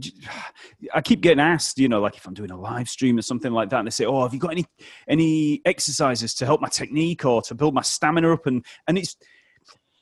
I 0.93 1.02
keep 1.02 1.22
getting 1.22 1.39
asked, 1.39 1.78
you 1.80 1.88
know, 1.88 2.02
like 2.02 2.17
if 2.17 2.26
I'm 2.26 2.34
doing 2.34 2.52
a 2.52 2.60
live 2.60 2.89
stream 2.89 3.17
or 3.17 3.22
something 3.22 3.52
like 3.52 3.69
that, 3.69 3.80
and 3.80 3.88
they 3.88 3.91
say, 3.91 4.06
"Oh, 4.06 4.24
have 4.24 4.34
you 4.34 4.39
got 4.39 4.52
any 4.52 4.65
any 5.08 5.62
exercises 5.65 6.34
to 6.36 6.45
help 6.45 6.62
my 6.62 6.67
technique 6.67 7.26
or 7.26 7.41
to 7.43 7.56
build 7.56 7.74
my 7.74 7.82
stamina 7.82 8.34
up?" 8.34 8.48
And 8.48 8.65
and 8.88 8.98
it's 8.98 9.15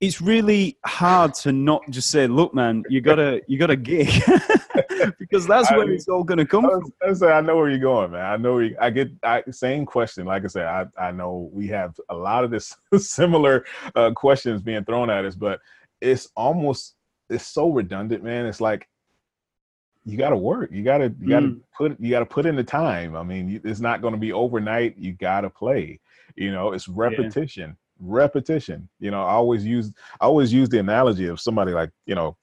it's 0.01 0.21
really 0.21 0.77
hard 0.85 1.33
to 1.35 1.51
not 1.51 1.83
just 1.89 2.09
say, 2.09 2.27
"Look, 2.27 2.53
man, 2.53 2.83
you 2.89 3.01
gotta 3.01 3.41
you 3.47 3.57
gotta 3.59 3.75
gig." 3.75 4.09
because 5.19 5.47
that's 5.47 5.69
where 5.71 5.87
I, 5.87 5.91
it's 5.91 6.07
all 6.07 6.23
going 6.23 6.37
to 6.37 6.45
come 6.45 6.65
I, 6.65 6.69
from. 6.69 7.23
I, 7.23 7.31
I 7.33 7.41
know 7.41 7.55
where 7.55 7.69
you're 7.69 7.79
going, 7.79 8.11
man. 8.11 8.25
I 8.25 8.37
know 8.37 8.67
I 8.79 8.89
get 8.89 9.11
I, 9.23 9.43
same 9.51 9.85
question. 9.85 10.25
Like 10.25 10.43
I 10.43 10.47
said, 10.47 10.65
I, 10.65 10.85
I 10.99 11.11
know 11.11 11.49
we 11.51 11.67
have 11.67 11.95
a 12.09 12.15
lot 12.15 12.43
of 12.43 12.51
this 12.51 12.75
similar 12.97 13.65
uh, 13.95 14.11
questions 14.11 14.61
being 14.61 14.85
thrown 14.85 15.09
at 15.09 15.25
us, 15.25 15.35
but 15.35 15.59
it's 16.01 16.29
almost 16.35 16.95
it's 17.29 17.45
so 17.45 17.69
redundant, 17.69 18.23
man. 18.23 18.45
It's 18.45 18.61
like 18.61 18.87
you 20.05 20.17
got 20.17 20.29
to 20.29 20.37
work. 20.37 20.71
You 20.71 20.83
got 20.83 20.99
to 20.99 21.13
you 21.19 21.29
got 21.29 21.41
to 21.41 21.47
mm. 21.47 21.61
put 21.77 21.99
you 21.99 22.09
got 22.09 22.19
to 22.19 22.25
put 22.25 22.45
in 22.45 22.55
the 22.55 22.63
time. 22.63 23.15
I 23.15 23.23
mean, 23.23 23.59
it's 23.63 23.81
not 23.81 24.01
going 24.01 24.13
to 24.13 24.19
be 24.19 24.31
overnight. 24.31 24.97
You 24.97 25.13
got 25.13 25.41
to 25.41 25.49
play. 25.49 25.99
You 26.35 26.51
know, 26.51 26.71
it's 26.71 26.87
repetition. 26.87 27.71
Yeah. 27.71 27.75
Repetition. 27.99 28.87
You 28.99 29.11
know, 29.11 29.21
I 29.21 29.31
always 29.31 29.65
use 29.65 29.91
I 30.21 30.25
always 30.25 30.53
use 30.53 30.69
the 30.69 30.79
analogy 30.79 31.27
of 31.27 31.41
somebody 31.41 31.73
like 31.73 31.89
you 32.05 32.15
know 32.15 32.37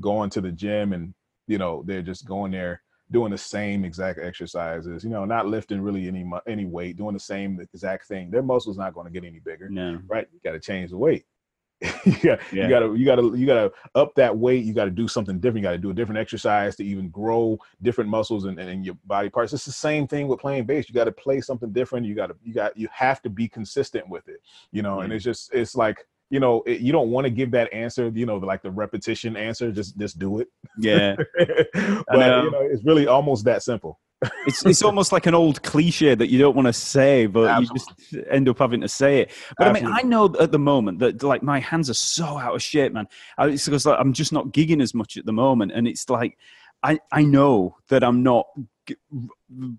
going 0.00 0.30
to 0.30 0.40
the 0.40 0.50
gym 0.50 0.94
and 0.94 1.12
you 1.46 1.58
know 1.58 1.82
they're 1.86 2.02
just 2.02 2.26
going 2.26 2.52
there 2.52 2.82
doing 3.12 3.30
the 3.30 3.38
same 3.38 3.84
exact 3.84 4.18
exercises. 4.18 5.04
You 5.04 5.10
know, 5.10 5.24
not 5.24 5.46
lifting 5.46 5.80
really 5.80 6.08
any 6.08 6.28
any 6.46 6.64
weight, 6.64 6.96
doing 6.96 7.14
the 7.14 7.20
same 7.20 7.60
exact 7.60 8.08
thing. 8.08 8.30
Their 8.30 8.42
muscles 8.42 8.78
not 8.78 8.94
going 8.94 9.06
to 9.06 9.12
get 9.12 9.26
any 9.26 9.38
bigger. 9.38 9.68
No. 9.68 10.00
Right. 10.08 10.26
You 10.32 10.40
got 10.42 10.52
to 10.52 10.60
change 10.60 10.90
the 10.90 10.96
weight. 10.96 11.24
you, 12.04 12.12
got, 12.22 12.38
yeah. 12.52 12.62
you 12.62 12.68
gotta 12.68 12.96
you 12.96 13.04
gotta 13.04 13.38
you 13.38 13.44
gotta 13.44 13.72
up 13.96 14.14
that 14.14 14.36
weight 14.36 14.64
you 14.64 14.72
gotta 14.72 14.88
do 14.88 15.08
something 15.08 15.40
different 15.40 15.56
you 15.56 15.62
gotta 15.64 15.78
do 15.78 15.90
a 15.90 15.94
different 15.94 16.16
exercise 16.16 16.76
to 16.76 16.84
even 16.84 17.08
grow 17.08 17.58
different 17.82 18.08
muscles 18.08 18.44
and, 18.44 18.56
and 18.60 18.84
your 18.84 18.96
body 19.06 19.28
parts 19.28 19.52
it's 19.52 19.64
the 19.64 19.72
same 19.72 20.06
thing 20.06 20.28
with 20.28 20.38
playing 20.38 20.64
bass 20.64 20.88
you 20.88 20.94
gotta 20.94 21.10
play 21.10 21.40
something 21.40 21.72
different 21.72 22.06
you 22.06 22.14
gotta 22.14 22.36
you 22.44 22.54
got 22.54 22.76
you 22.76 22.86
have 22.92 23.20
to 23.20 23.28
be 23.28 23.48
consistent 23.48 24.08
with 24.08 24.28
it 24.28 24.40
you 24.70 24.80
know 24.80 25.00
and 25.00 25.12
it's 25.12 25.24
just 25.24 25.52
it's 25.52 25.74
like 25.74 26.06
you 26.30 26.38
know 26.38 26.62
it, 26.66 26.80
you 26.80 26.92
don't 26.92 27.10
want 27.10 27.24
to 27.24 27.30
give 27.30 27.50
that 27.50 27.72
answer 27.72 28.12
you 28.14 28.26
know 28.26 28.36
like 28.36 28.62
the 28.62 28.70
repetition 28.70 29.36
answer 29.36 29.72
just 29.72 29.98
just 29.98 30.20
do 30.20 30.38
it 30.38 30.48
yeah 30.78 31.16
but 31.38 31.74
you 31.74 32.22
um, 32.22 32.50
know 32.50 32.60
it's 32.70 32.84
really 32.84 33.06
almost 33.06 33.44
that 33.44 33.62
simple 33.62 33.98
it's 34.46 34.64
it's 34.64 34.82
almost 34.82 35.10
like 35.10 35.26
an 35.26 35.34
old 35.34 35.62
cliche 35.62 36.14
that 36.14 36.30
you 36.30 36.38
don't 36.38 36.54
want 36.54 36.66
to 36.66 36.72
say, 36.72 37.26
but 37.26 37.48
Absolutely. 37.48 37.80
you 38.12 38.20
just 38.20 38.30
end 38.30 38.48
up 38.48 38.58
having 38.58 38.80
to 38.80 38.88
say 38.88 39.22
it. 39.22 39.32
But 39.58 39.68
Absolutely. 39.68 39.92
I 39.92 39.96
mean, 39.96 40.06
I 40.06 40.08
know 40.08 40.34
at 40.38 40.52
the 40.52 40.58
moment 40.60 41.00
that 41.00 41.22
like 41.22 41.42
my 41.42 41.58
hands 41.58 41.90
are 41.90 41.94
so 41.94 42.38
out 42.38 42.54
of 42.54 42.62
shape, 42.62 42.92
man. 42.92 43.08
It's 43.40 43.64
because 43.64 43.84
like, 43.84 43.98
I'm 43.98 44.12
just 44.12 44.32
not 44.32 44.48
gigging 44.48 44.80
as 44.80 44.94
much 44.94 45.16
at 45.16 45.26
the 45.26 45.32
moment, 45.32 45.72
and 45.72 45.88
it's 45.88 46.08
like 46.08 46.38
I 46.82 47.00
I 47.10 47.22
know 47.22 47.76
that 47.88 48.04
I'm 48.04 48.22
not 48.22 48.46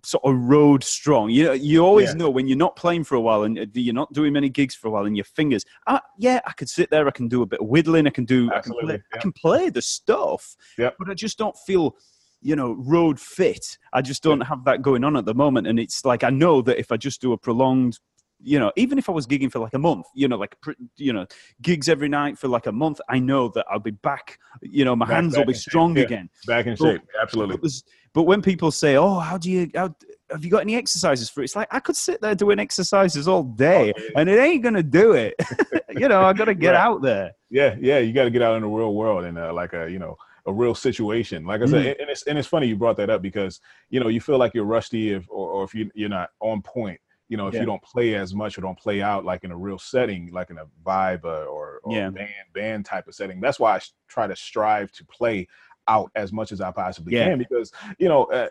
sort 0.03 0.23
of 0.23 0.35
road 0.37 0.83
strong. 0.83 1.29
You 1.29 1.53
you 1.53 1.83
always 1.83 2.09
yeah. 2.09 2.15
know 2.15 2.29
when 2.29 2.47
you're 2.47 2.57
not 2.57 2.75
playing 2.75 3.03
for 3.03 3.15
a 3.15 3.21
while 3.21 3.43
and 3.43 3.59
uh, 3.59 3.65
you're 3.73 3.93
not 3.93 4.11
doing 4.13 4.33
many 4.33 4.49
gigs 4.49 4.75
for 4.75 4.87
a 4.87 4.91
while, 4.91 5.05
and 5.05 5.17
your 5.17 5.25
fingers, 5.25 5.65
uh, 5.87 5.99
yeah, 6.17 6.39
I 6.45 6.53
could 6.53 6.69
sit 6.69 6.89
there, 6.89 7.07
I 7.07 7.11
can 7.11 7.27
do 7.27 7.41
a 7.41 7.45
bit 7.45 7.59
of 7.59 7.67
whittling, 7.67 8.07
I 8.07 8.11
can 8.11 8.25
do, 8.25 8.51
I 8.51 8.61
can, 8.61 8.73
play, 8.73 8.93
yeah. 8.93 9.17
I 9.17 9.17
can 9.19 9.31
play 9.31 9.69
the 9.69 9.81
stuff, 9.81 10.55
Yeah. 10.77 10.91
but 10.97 11.09
I 11.09 11.13
just 11.13 11.37
don't 11.37 11.57
feel 11.65 11.95
you 12.43 12.55
know, 12.55 12.73
road 12.73 13.19
fit. 13.19 13.77
I 13.93 14.01
just 14.01 14.21
don't 14.21 14.41
have 14.41 14.65
that 14.65 14.81
going 14.81 15.03
on 15.03 15.15
at 15.15 15.25
the 15.25 15.33
moment. 15.33 15.65
And 15.65 15.79
it's 15.79 16.03
like, 16.03 16.23
I 16.23 16.29
know 16.29 16.61
that 16.63 16.77
if 16.77 16.91
I 16.91 16.97
just 16.97 17.21
do 17.21 17.31
a 17.31 17.37
prolonged, 17.37 17.99
you 18.41 18.59
know, 18.59 18.71
even 18.75 18.97
if 18.97 19.07
I 19.07 19.13
was 19.13 19.25
gigging 19.25 19.49
for 19.49 19.59
like 19.59 19.73
a 19.73 19.79
month, 19.79 20.05
you 20.13 20.27
know, 20.27 20.35
like, 20.35 20.57
you 20.97 21.13
know, 21.13 21.25
gigs 21.61 21.87
every 21.87 22.09
night 22.09 22.37
for 22.37 22.49
like 22.49 22.65
a 22.65 22.71
month, 22.71 22.99
I 23.07 23.19
know 23.19 23.47
that 23.49 23.65
I'll 23.71 23.79
be 23.79 23.91
back, 23.91 24.37
you 24.61 24.83
know, 24.83 24.95
my 24.95 25.05
back, 25.05 25.15
hands 25.15 25.33
back 25.33 25.39
will 25.39 25.53
be 25.53 25.57
strong 25.57 25.95
yeah. 25.95 26.03
again. 26.03 26.29
Back 26.45 26.65
in 26.65 26.75
shape. 26.75 27.01
Absolutely. 27.21 27.57
But, 27.57 27.71
but, 28.13 28.23
when 28.23 28.41
people 28.41 28.71
say, 28.71 28.95
oh, 28.95 29.19
how 29.19 29.37
do 29.37 29.49
you, 29.49 29.69
how, 29.75 29.95
have 30.29 30.43
you 30.43 30.51
got 30.51 30.61
any 30.61 30.75
exercises 30.75 31.29
for 31.29 31.41
it? 31.41 31.45
It's 31.45 31.55
like, 31.55 31.67
I 31.71 31.79
could 31.79 31.95
sit 31.95 32.21
there 32.21 32.35
doing 32.35 32.59
exercises 32.59 33.27
all 33.27 33.43
day 33.43 33.93
oh, 33.97 34.01
and 34.15 34.29
it 34.29 34.39
ain't 34.39 34.63
going 34.63 34.75
to 34.75 34.83
do 34.83 35.13
it. 35.13 35.35
you 35.89 36.07
know, 36.07 36.23
I 36.23 36.33
got 36.33 36.45
to 36.45 36.55
get 36.55 36.71
right. 36.71 36.81
out 36.81 37.01
there. 37.01 37.33
Yeah. 37.49 37.75
Yeah. 37.79 37.99
You 37.99 38.13
got 38.13 38.25
to 38.25 38.31
get 38.31 38.41
out 38.41 38.55
in 38.55 38.61
the 38.61 38.67
real 38.67 38.93
world 38.93 39.25
and 39.25 39.37
uh, 39.37 39.53
like, 39.53 39.73
a, 39.73 39.89
you 39.89 39.99
know, 39.99 40.17
a 40.45 40.53
real 40.53 40.75
situation. 40.75 41.45
Like 41.45 41.61
I 41.61 41.65
said, 41.65 41.85
mm. 41.85 42.01
and 42.01 42.09
it's 42.09 42.23
and 42.23 42.37
it's 42.37 42.47
funny 42.47 42.67
you 42.67 42.75
brought 42.75 42.97
that 42.97 43.09
up 43.09 43.21
because 43.21 43.61
you 43.89 43.99
know 43.99 44.09
you 44.09 44.19
feel 44.19 44.37
like 44.37 44.53
you're 44.53 44.65
rusty 44.65 45.11
if 45.11 45.25
or, 45.29 45.49
or 45.49 45.63
if 45.63 45.73
you 45.73 45.89
you're 45.95 46.09
not 46.09 46.29
on 46.39 46.61
point. 46.61 46.99
You 47.29 47.37
know, 47.37 47.47
if 47.47 47.53
yeah. 47.53 47.61
you 47.61 47.65
don't 47.65 47.81
play 47.81 48.15
as 48.15 48.35
much 48.35 48.57
or 48.57 48.61
don't 48.61 48.77
play 48.77 49.01
out 49.01 49.25
like 49.25 49.43
in 49.43 49.51
a 49.51 49.57
real 49.57 49.79
setting, 49.79 50.29
like 50.31 50.49
in 50.49 50.57
a 50.57 50.65
vibe 50.85 51.23
uh, 51.23 51.45
or, 51.45 51.79
or 51.83 51.95
yeah. 51.95 52.09
band 52.09 52.29
band 52.53 52.85
type 52.85 53.07
of 53.07 53.15
setting. 53.15 53.39
That's 53.39 53.59
why 53.59 53.77
I 53.77 53.79
try 54.07 54.27
to 54.27 54.35
strive 54.35 54.91
to 54.93 55.05
play 55.05 55.47
out 55.87 56.11
as 56.15 56.31
much 56.31 56.51
as 56.51 56.61
I 56.61 56.71
possibly 56.71 57.13
yeah. 57.13 57.25
can 57.29 57.37
because 57.37 57.71
you 57.99 58.07
know 58.07 58.25
uh, 58.25 58.49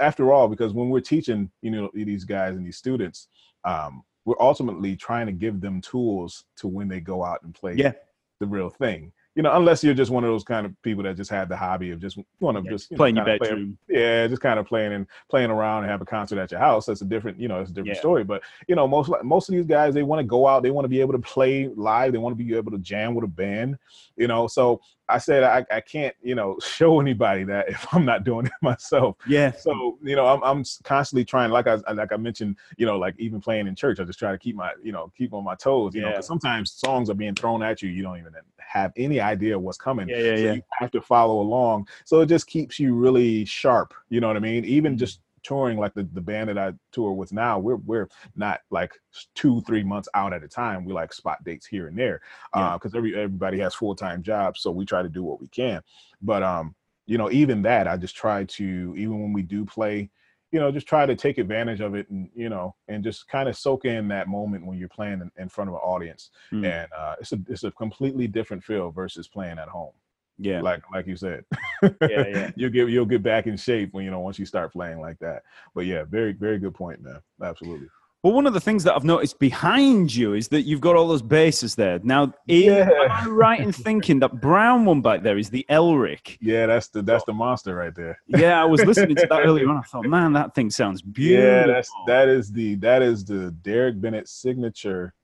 after 0.00 0.32
all 0.32 0.48
because 0.48 0.72
when 0.72 0.88
we're 0.88 1.00
teaching 1.00 1.50
you 1.62 1.70
know 1.70 1.90
these 1.94 2.24
guys 2.24 2.56
and 2.56 2.66
these 2.66 2.76
students 2.76 3.28
um, 3.64 4.02
we're 4.24 4.40
ultimately 4.40 4.96
trying 4.96 5.26
to 5.26 5.32
give 5.32 5.60
them 5.60 5.80
tools 5.80 6.44
to 6.56 6.68
when 6.68 6.88
they 6.88 7.00
go 7.00 7.24
out 7.24 7.42
and 7.42 7.54
play 7.54 7.74
yeah. 7.74 7.92
the 8.38 8.46
real 8.46 8.70
thing 8.70 9.12
you 9.36 9.44
know, 9.44 9.56
unless 9.56 9.84
you're 9.84 9.94
just 9.94 10.10
one 10.10 10.24
of 10.24 10.30
those 10.30 10.42
kind 10.42 10.66
of 10.66 10.82
people 10.82 11.04
that 11.04 11.16
just 11.16 11.30
have 11.30 11.48
the 11.48 11.56
hobby 11.56 11.92
of 11.92 12.00
just 12.00 12.18
want 12.40 12.58
to 12.58 12.64
yeah, 12.64 12.70
just 12.70 12.90
you 12.90 12.96
playing 12.96 13.14
know, 13.14 13.24
your 13.24 13.38
bedroom. 13.38 13.78
Play, 13.88 14.00
yeah, 14.00 14.26
just 14.26 14.42
kind 14.42 14.58
of 14.58 14.66
playing 14.66 14.92
and 14.92 15.06
playing 15.28 15.50
around 15.50 15.84
and 15.84 15.90
have 15.90 16.00
a 16.00 16.04
concert 16.04 16.38
at 16.38 16.50
your 16.50 16.58
house. 16.58 16.86
That's 16.86 17.00
a 17.00 17.04
different, 17.04 17.38
you 17.38 17.46
know, 17.46 17.60
it's 17.60 17.70
a 17.70 17.72
different 17.72 17.98
story. 17.98 18.24
But 18.24 18.42
you 18.66 18.74
know, 18.74 18.88
most 18.88 19.08
most 19.22 19.48
of 19.48 19.54
these 19.54 19.66
guys 19.66 19.94
they 19.94 20.02
want 20.02 20.18
to 20.18 20.24
go 20.24 20.48
out, 20.48 20.64
they 20.64 20.72
want 20.72 20.84
to 20.84 20.88
be 20.88 21.00
able 21.00 21.12
to 21.12 21.20
play 21.20 21.68
live, 21.68 22.12
they 22.12 22.18
want 22.18 22.36
to 22.36 22.44
be 22.44 22.56
able 22.56 22.72
to 22.72 22.78
jam 22.78 23.14
with 23.14 23.24
a 23.24 23.28
band, 23.28 23.78
you 24.16 24.26
know. 24.26 24.48
So 24.48 24.80
I 25.10 25.18
said 25.18 25.42
I, 25.42 25.64
I 25.74 25.80
can't, 25.80 26.14
you 26.22 26.34
know, 26.34 26.58
show 26.62 27.00
anybody 27.00 27.44
that 27.44 27.68
if 27.68 27.86
I'm 27.92 28.04
not 28.04 28.24
doing 28.24 28.46
it 28.46 28.52
myself. 28.62 29.16
Yeah. 29.26 29.52
So 29.52 29.98
you 30.02 30.16
know, 30.16 30.26
I'm 30.26 30.42
I'm 30.42 30.64
constantly 30.84 31.24
trying, 31.24 31.50
like 31.50 31.66
I 31.66 31.76
like 31.92 32.12
I 32.12 32.16
mentioned, 32.16 32.56
you 32.76 32.86
know, 32.86 32.98
like 32.98 33.14
even 33.18 33.40
playing 33.40 33.66
in 33.66 33.74
church, 33.74 34.00
I 34.00 34.04
just 34.04 34.18
try 34.18 34.32
to 34.32 34.38
keep 34.38 34.56
my, 34.56 34.72
you 34.82 34.92
know, 34.92 35.12
keep 35.16 35.32
on 35.32 35.44
my 35.44 35.54
toes. 35.54 35.94
You 35.94 36.00
yeah. 36.00 36.06
know, 36.06 36.12
because 36.14 36.26
sometimes 36.26 36.72
songs 36.72 37.10
are 37.10 37.14
being 37.14 37.34
thrown 37.34 37.62
at 37.62 37.82
you, 37.82 37.88
you 37.88 38.02
don't 38.02 38.18
even 38.18 38.32
have 38.58 38.92
any 38.96 39.20
idea 39.20 39.58
what's 39.58 39.78
coming. 39.78 40.08
Yeah, 40.08 40.16
yeah, 40.18 40.36
so 40.36 40.42
yeah. 40.42 40.52
You 40.52 40.62
have 40.78 40.90
to 40.92 41.00
follow 41.00 41.40
along. 41.40 41.88
So 42.04 42.20
it 42.20 42.26
just 42.26 42.46
keeps 42.46 42.78
you 42.78 42.94
really 42.94 43.44
sharp. 43.44 43.92
You 44.08 44.20
know 44.20 44.28
what 44.28 44.36
I 44.36 44.40
mean? 44.40 44.64
Even 44.64 44.92
mm-hmm. 44.92 44.98
just 44.98 45.20
touring 45.42 45.78
like 45.78 45.94
the, 45.94 46.08
the 46.12 46.20
band 46.20 46.48
that 46.48 46.58
I 46.58 46.72
tour 46.92 47.12
with 47.12 47.32
now, 47.32 47.58
we're 47.58 47.76
we're 47.76 48.08
not 48.36 48.60
like 48.70 48.92
two 49.34 49.60
three 49.62 49.82
months 49.82 50.08
out 50.14 50.32
at 50.32 50.44
a 50.44 50.48
time. 50.48 50.84
We 50.84 50.92
like 50.92 51.12
spot 51.12 51.42
dates 51.44 51.66
here 51.66 51.88
and 51.88 51.98
there 51.98 52.20
because 52.52 52.80
yeah. 52.92 52.96
uh, 52.96 52.98
every 52.98 53.14
everybody 53.14 53.58
has 53.60 53.74
full 53.74 53.94
time 53.94 54.22
jobs, 54.22 54.60
so 54.60 54.70
we 54.70 54.84
try 54.84 55.02
to 55.02 55.08
do 55.08 55.22
what 55.22 55.40
we 55.40 55.48
can. 55.48 55.82
But 56.22 56.42
um, 56.42 56.74
you 57.06 57.18
know, 57.18 57.30
even 57.30 57.62
that, 57.62 57.88
I 57.88 57.96
just 57.96 58.16
try 58.16 58.44
to 58.44 58.94
even 58.96 59.20
when 59.20 59.32
we 59.32 59.42
do 59.42 59.64
play, 59.64 60.10
you 60.52 60.60
know, 60.60 60.70
just 60.70 60.86
try 60.86 61.06
to 61.06 61.16
take 61.16 61.38
advantage 61.38 61.80
of 61.80 61.94
it 61.94 62.08
and 62.10 62.28
you 62.34 62.48
know, 62.48 62.74
and 62.88 63.02
just 63.02 63.28
kind 63.28 63.48
of 63.48 63.56
soak 63.56 63.84
in 63.84 64.08
that 64.08 64.28
moment 64.28 64.66
when 64.66 64.78
you're 64.78 64.88
playing 64.88 65.20
in, 65.20 65.30
in 65.36 65.48
front 65.48 65.68
of 65.68 65.74
an 65.74 65.80
audience. 65.80 66.30
Mm. 66.52 66.64
And 66.64 66.88
uh, 66.96 67.16
it's 67.20 67.32
a 67.32 67.38
it's 67.48 67.64
a 67.64 67.70
completely 67.72 68.26
different 68.26 68.62
feel 68.62 68.90
versus 68.90 69.28
playing 69.28 69.58
at 69.58 69.68
home. 69.68 69.92
Yeah. 70.40 70.62
Like 70.62 70.82
like 70.92 71.06
you 71.06 71.16
said. 71.16 71.44
yeah, 71.82 71.90
yeah. 72.08 72.50
you'll 72.56 72.70
get 72.70 72.88
you'll 72.88 73.06
get 73.06 73.22
back 73.22 73.46
in 73.46 73.56
shape 73.56 73.92
when 73.92 74.04
you 74.04 74.10
know 74.10 74.20
once 74.20 74.38
you 74.38 74.46
start 74.46 74.72
playing 74.72 75.00
like 75.00 75.18
that. 75.18 75.42
But 75.74 75.86
yeah, 75.86 76.04
very, 76.04 76.32
very 76.32 76.58
good 76.58 76.74
point, 76.74 77.02
man. 77.02 77.20
Absolutely. 77.42 77.88
Well, 78.22 78.34
one 78.34 78.46
of 78.46 78.52
the 78.52 78.60
things 78.60 78.84
that 78.84 78.94
I've 78.94 79.04
noticed 79.04 79.38
behind 79.38 80.14
you 80.14 80.34
is 80.34 80.48
that 80.48 80.62
you've 80.62 80.82
got 80.82 80.94
all 80.94 81.08
those 81.08 81.22
bases 81.22 81.74
there. 81.74 82.00
Now, 82.02 82.34
yeah. 82.44 82.90
am 82.90 83.10
I 83.10 83.26
right 83.26 83.60
in 83.60 83.72
thinking 83.72 84.18
that 84.18 84.42
brown 84.42 84.84
one 84.84 85.00
back 85.00 85.22
there 85.22 85.38
is 85.38 85.48
the 85.48 85.64
Elrick? 85.70 86.36
Yeah, 86.38 86.66
that's 86.66 86.88
the 86.88 87.00
that's 87.00 87.24
the 87.24 87.32
monster 87.32 87.74
right 87.74 87.94
there. 87.94 88.20
yeah, 88.26 88.60
I 88.60 88.66
was 88.66 88.84
listening 88.84 89.16
to 89.16 89.26
that 89.26 89.46
earlier 89.46 89.68
on. 89.70 89.78
I 89.78 89.82
thought, 89.82 90.04
man, 90.04 90.34
that 90.34 90.54
thing 90.54 90.68
sounds 90.68 91.00
beautiful. 91.00 91.46
Yeah, 91.46 91.66
that's 91.66 91.90
that 92.06 92.28
is 92.28 92.52
the 92.52 92.74
that 92.76 93.00
is 93.00 93.24
the 93.24 93.54
Daric 93.62 93.98
Bennett 93.98 94.28
signature 94.28 95.14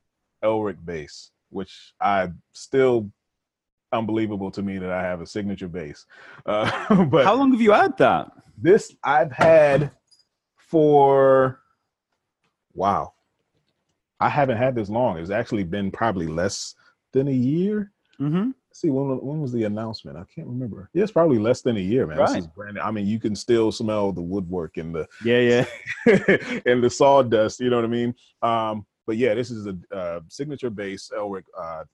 Elrick 0.43 0.83
bass, 0.83 1.33
which 1.51 1.93
I 2.01 2.31
still 2.55 3.11
unbelievable 3.93 4.51
to 4.51 4.63
me 4.63 4.79
that 4.79 4.91
I 4.91 5.03
have 5.03 5.21
a 5.21 5.27
signature 5.27 5.69
bass. 5.69 6.07
Uh, 6.47 7.05
but 7.11 7.25
how 7.25 7.35
long 7.35 7.51
have 7.51 7.61
you 7.61 7.73
had 7.73 7.97
that? 7.99 8.31
This 8.57 8.95
I've 9.03 9.33
had 9.33 9.91
for 10.57 11.61
wow. 12.75 13.15
I 14.21 14.29
haven't 14.29 14.57
had 14.57 14.75
this 14.75 14.89
long. 14.89 15.19
It's 15.19 15.31
actually 15.31 15.65
been 15.65 15.91
probably 15.91 16.27
less 16.27 16.75
than 17.13 17.29
a 17.29 17.33
year. 17.33 17.93
Mm-hmm. 18.21 18.51
See 18.73 18.91
when 18.91 19.19
when 19.21 19.41
was 19.41 19.53
the 19.53 19.65
announcement? 19.65 20.17
I 20.17 20.25
can't 20.33 20.47
remember. 20.47 20.89
Yeah, 20.93 21.03
it's 21.03 21.13
probably 21.13 21.39
less 21.39 21.63
than 21.63 21.77
a 21.77 21.81
year, 21.81 22.07
man. 22.07 22.19
Right. 22.19 22.29
This 22.29 22.37
is 22.39 22.47
brand. 22.47 22.79
I 22.79 22.91
mean, 22.91 23.07
you 23.07 23.19
can 23.19 23.35
still 23.35 23.73
smell 23.73 24.13
the 24.13 24.23
woodwork 24.23 24.77
and 24.77 24.95
the 24.95 25.09
yeah, 25.25 25.65
yeah, 26.07 26.61
and 26.67 26.83
the 26.83 26.91
sawdust. 26.91 27.59
You 27.61 27.71
know 27.71 27.77
what 27.77 27.85
I 27.85 27.89
mean? 27.89 28.15
Um, 28.43 28.87
but 29.07 29.17
yeah, 29.17 29.35
this 29.35 29.51
is 29.51 29.67
a 29.67 29.77
uh, 29.95 30.21
signature 30.29 30.71
bass 30.71 31.11
Elrick, 31.17 31.45
uh, 31.59 31.85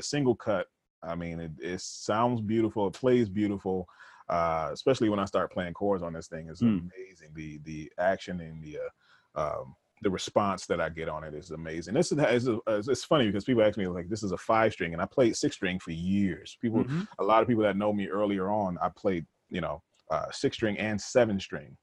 single 0.00 0.34
cut 0.34 0.68
I 1.02 1.14
mean, 1.14 1.40
it, 1.40 1.52
it 1.60 1.80
sounds 1.80 2.40
beautiful. 2.40 2.86
It 2.86 2.94
plays 2.94 3.28
beautiful. 3.28 3.86
Uh, 4.28 4.70
especially 4.72 5.08
when 5.08 5.18
I 5.18 5.24
start 5.24 5.52
playing 5.52 5.74
chords 5.74 6.02
on 6.02 6.12
this 6.12 6.28
thing, 6.28 6.48
is 6.48 6.60
mm. 6.60 6.80
amazing. 6.80 7.30
The 7.34 7.58
the 7.64 7.92
action 7.98 8.40
and 8.40 8.62
the 8.62 8.78
uh, 8.78 9.60
um, 9.60 9.74
the 10.02 10.10
response 10.10 10.66
that 10.66 10.80
I 10.80 10.88
get 10.88 11.08
on 11.08 11.22
it 11.24 11.34
is 11.34 11.50
amazing. 11.50 11.94
This 11.94 12.12
is, 12.12 12.58
it's 12.66 13.04
funny 13.04 13.26
because 13.26 13.44
people 13.44 13.62
ask 13.62 13.78
me 13.78 13.86
like, 13.86 14.08
this 14.08 14.22
is 14.24 14.32
a 14.32 14.36
five 14.36 14.72
string, 14.72 14.92
and 14.92 15.02
I 15.02 15.06
played 15.06 15.36
six 15.36 15.56
string 15.56 15.78
for 15.78 15.92
years. 15.92 16.56
People, 16.60 16.84
mm-hmm. 16.84 17.02
a 17.18 17.24
lot 17.24 17.42
of 17.42 17.48
people 17.48 17.62
that 17.62 17.76
know 17.76 17.92
me 17.92 18.08
earlier 18.08 18.50
on, 18.50 18.78
I 18.82 18.88
played 18.88 19.26
you 19.48 19.60
know 19.60 19.82
uh, 20.10 20.30
six 20.30 20.56
string 20.56 20.78
and 20.78 21.00
seven 21.00 21.38
string 21.38 21.76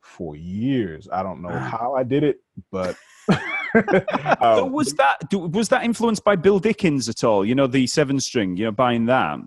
for 0.00 0.36
years. 0.36 1.08
I 1.12 1.22
don't 1.22 1.42
know 1.42 1.56
how 1.56 1.94
I 1.94 2.02
did 2.02 2.24
it, 2.24 2.38
but 2.70 2.96
um, 4.40 4.72
was 4.72 4.94
that 4.94 5.32
was 5.32 5.68
that 5.68 5.84
influenced 5.84 6.24
by 6.24 6.36
Bill 6.36 6.58
Dickens 6.58 7.08
at 7.08 7.24
all? 7.24 7.44
You 7.44 7.54
know, 7.54 7.66
the 7.66 7.86
seven 7.86 8.20
string. 8.20 8.56
You 8.56 8.66
know, 8.66 8.72
buying 8.72 9.06
that. 9.06 9.40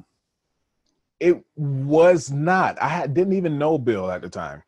It 1.19 1.43
was 1.55 2.31
not. 2.31 2.81
I 2.81 2.87
had, 2.87 3.13
didn't 3.13 3.33
even 3.33 3.57
know 3.57 3.77
Bill 3.77 4.11
at 4.11 4.21
the 4.21 4.29
time. 4.29 4.63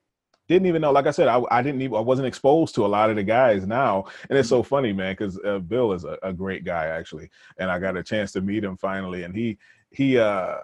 Didn't 0.47 0.67
even 0.67 0.81
know. 0.81 0.91
Like 0.91 1.07
I 1.07 1.11
said, 1.11 1.27
I, 1.27 1.41
I 1.51 1.61
didn't 1.61 1.81
even. 1.81 1.97
I 1.97 2.01
wasn't 2.01 2.27
exposed 2.27 2.75
to 2.75 2.85
a 2.85 2.87
lot 2.87 3.09
of 3.09 3.15
the 3.15 3.23
guys 3.23 3.67
now, 3.67 4.05
and 4.29 4.37
it's 4.37 4.47
so 4.47 4.63
funny, 4.63 4.93
man, 4.93 5.13
because 5.13 5.39
uh, 5.43 5.59
Bill 5.59 5.91
is 5.91 6.05
a, 6.05 6.17
a 6.23 6.31
great 6.31 6.63
guy 6.63 6.85
actually, 6.87 7.29
and 7.57 7.69
I 7.69 7.79
got 7.79 7.97
a 7.97 8.03
chance 8.03 8.31
to 8.33 8.41
meet 8.41 8.63
him 8.63 8.77
finally, 8.77 9.23
and 9.23 9.35
he 9.35 9.57
he 9.91 10.17
uh 10.17 10.55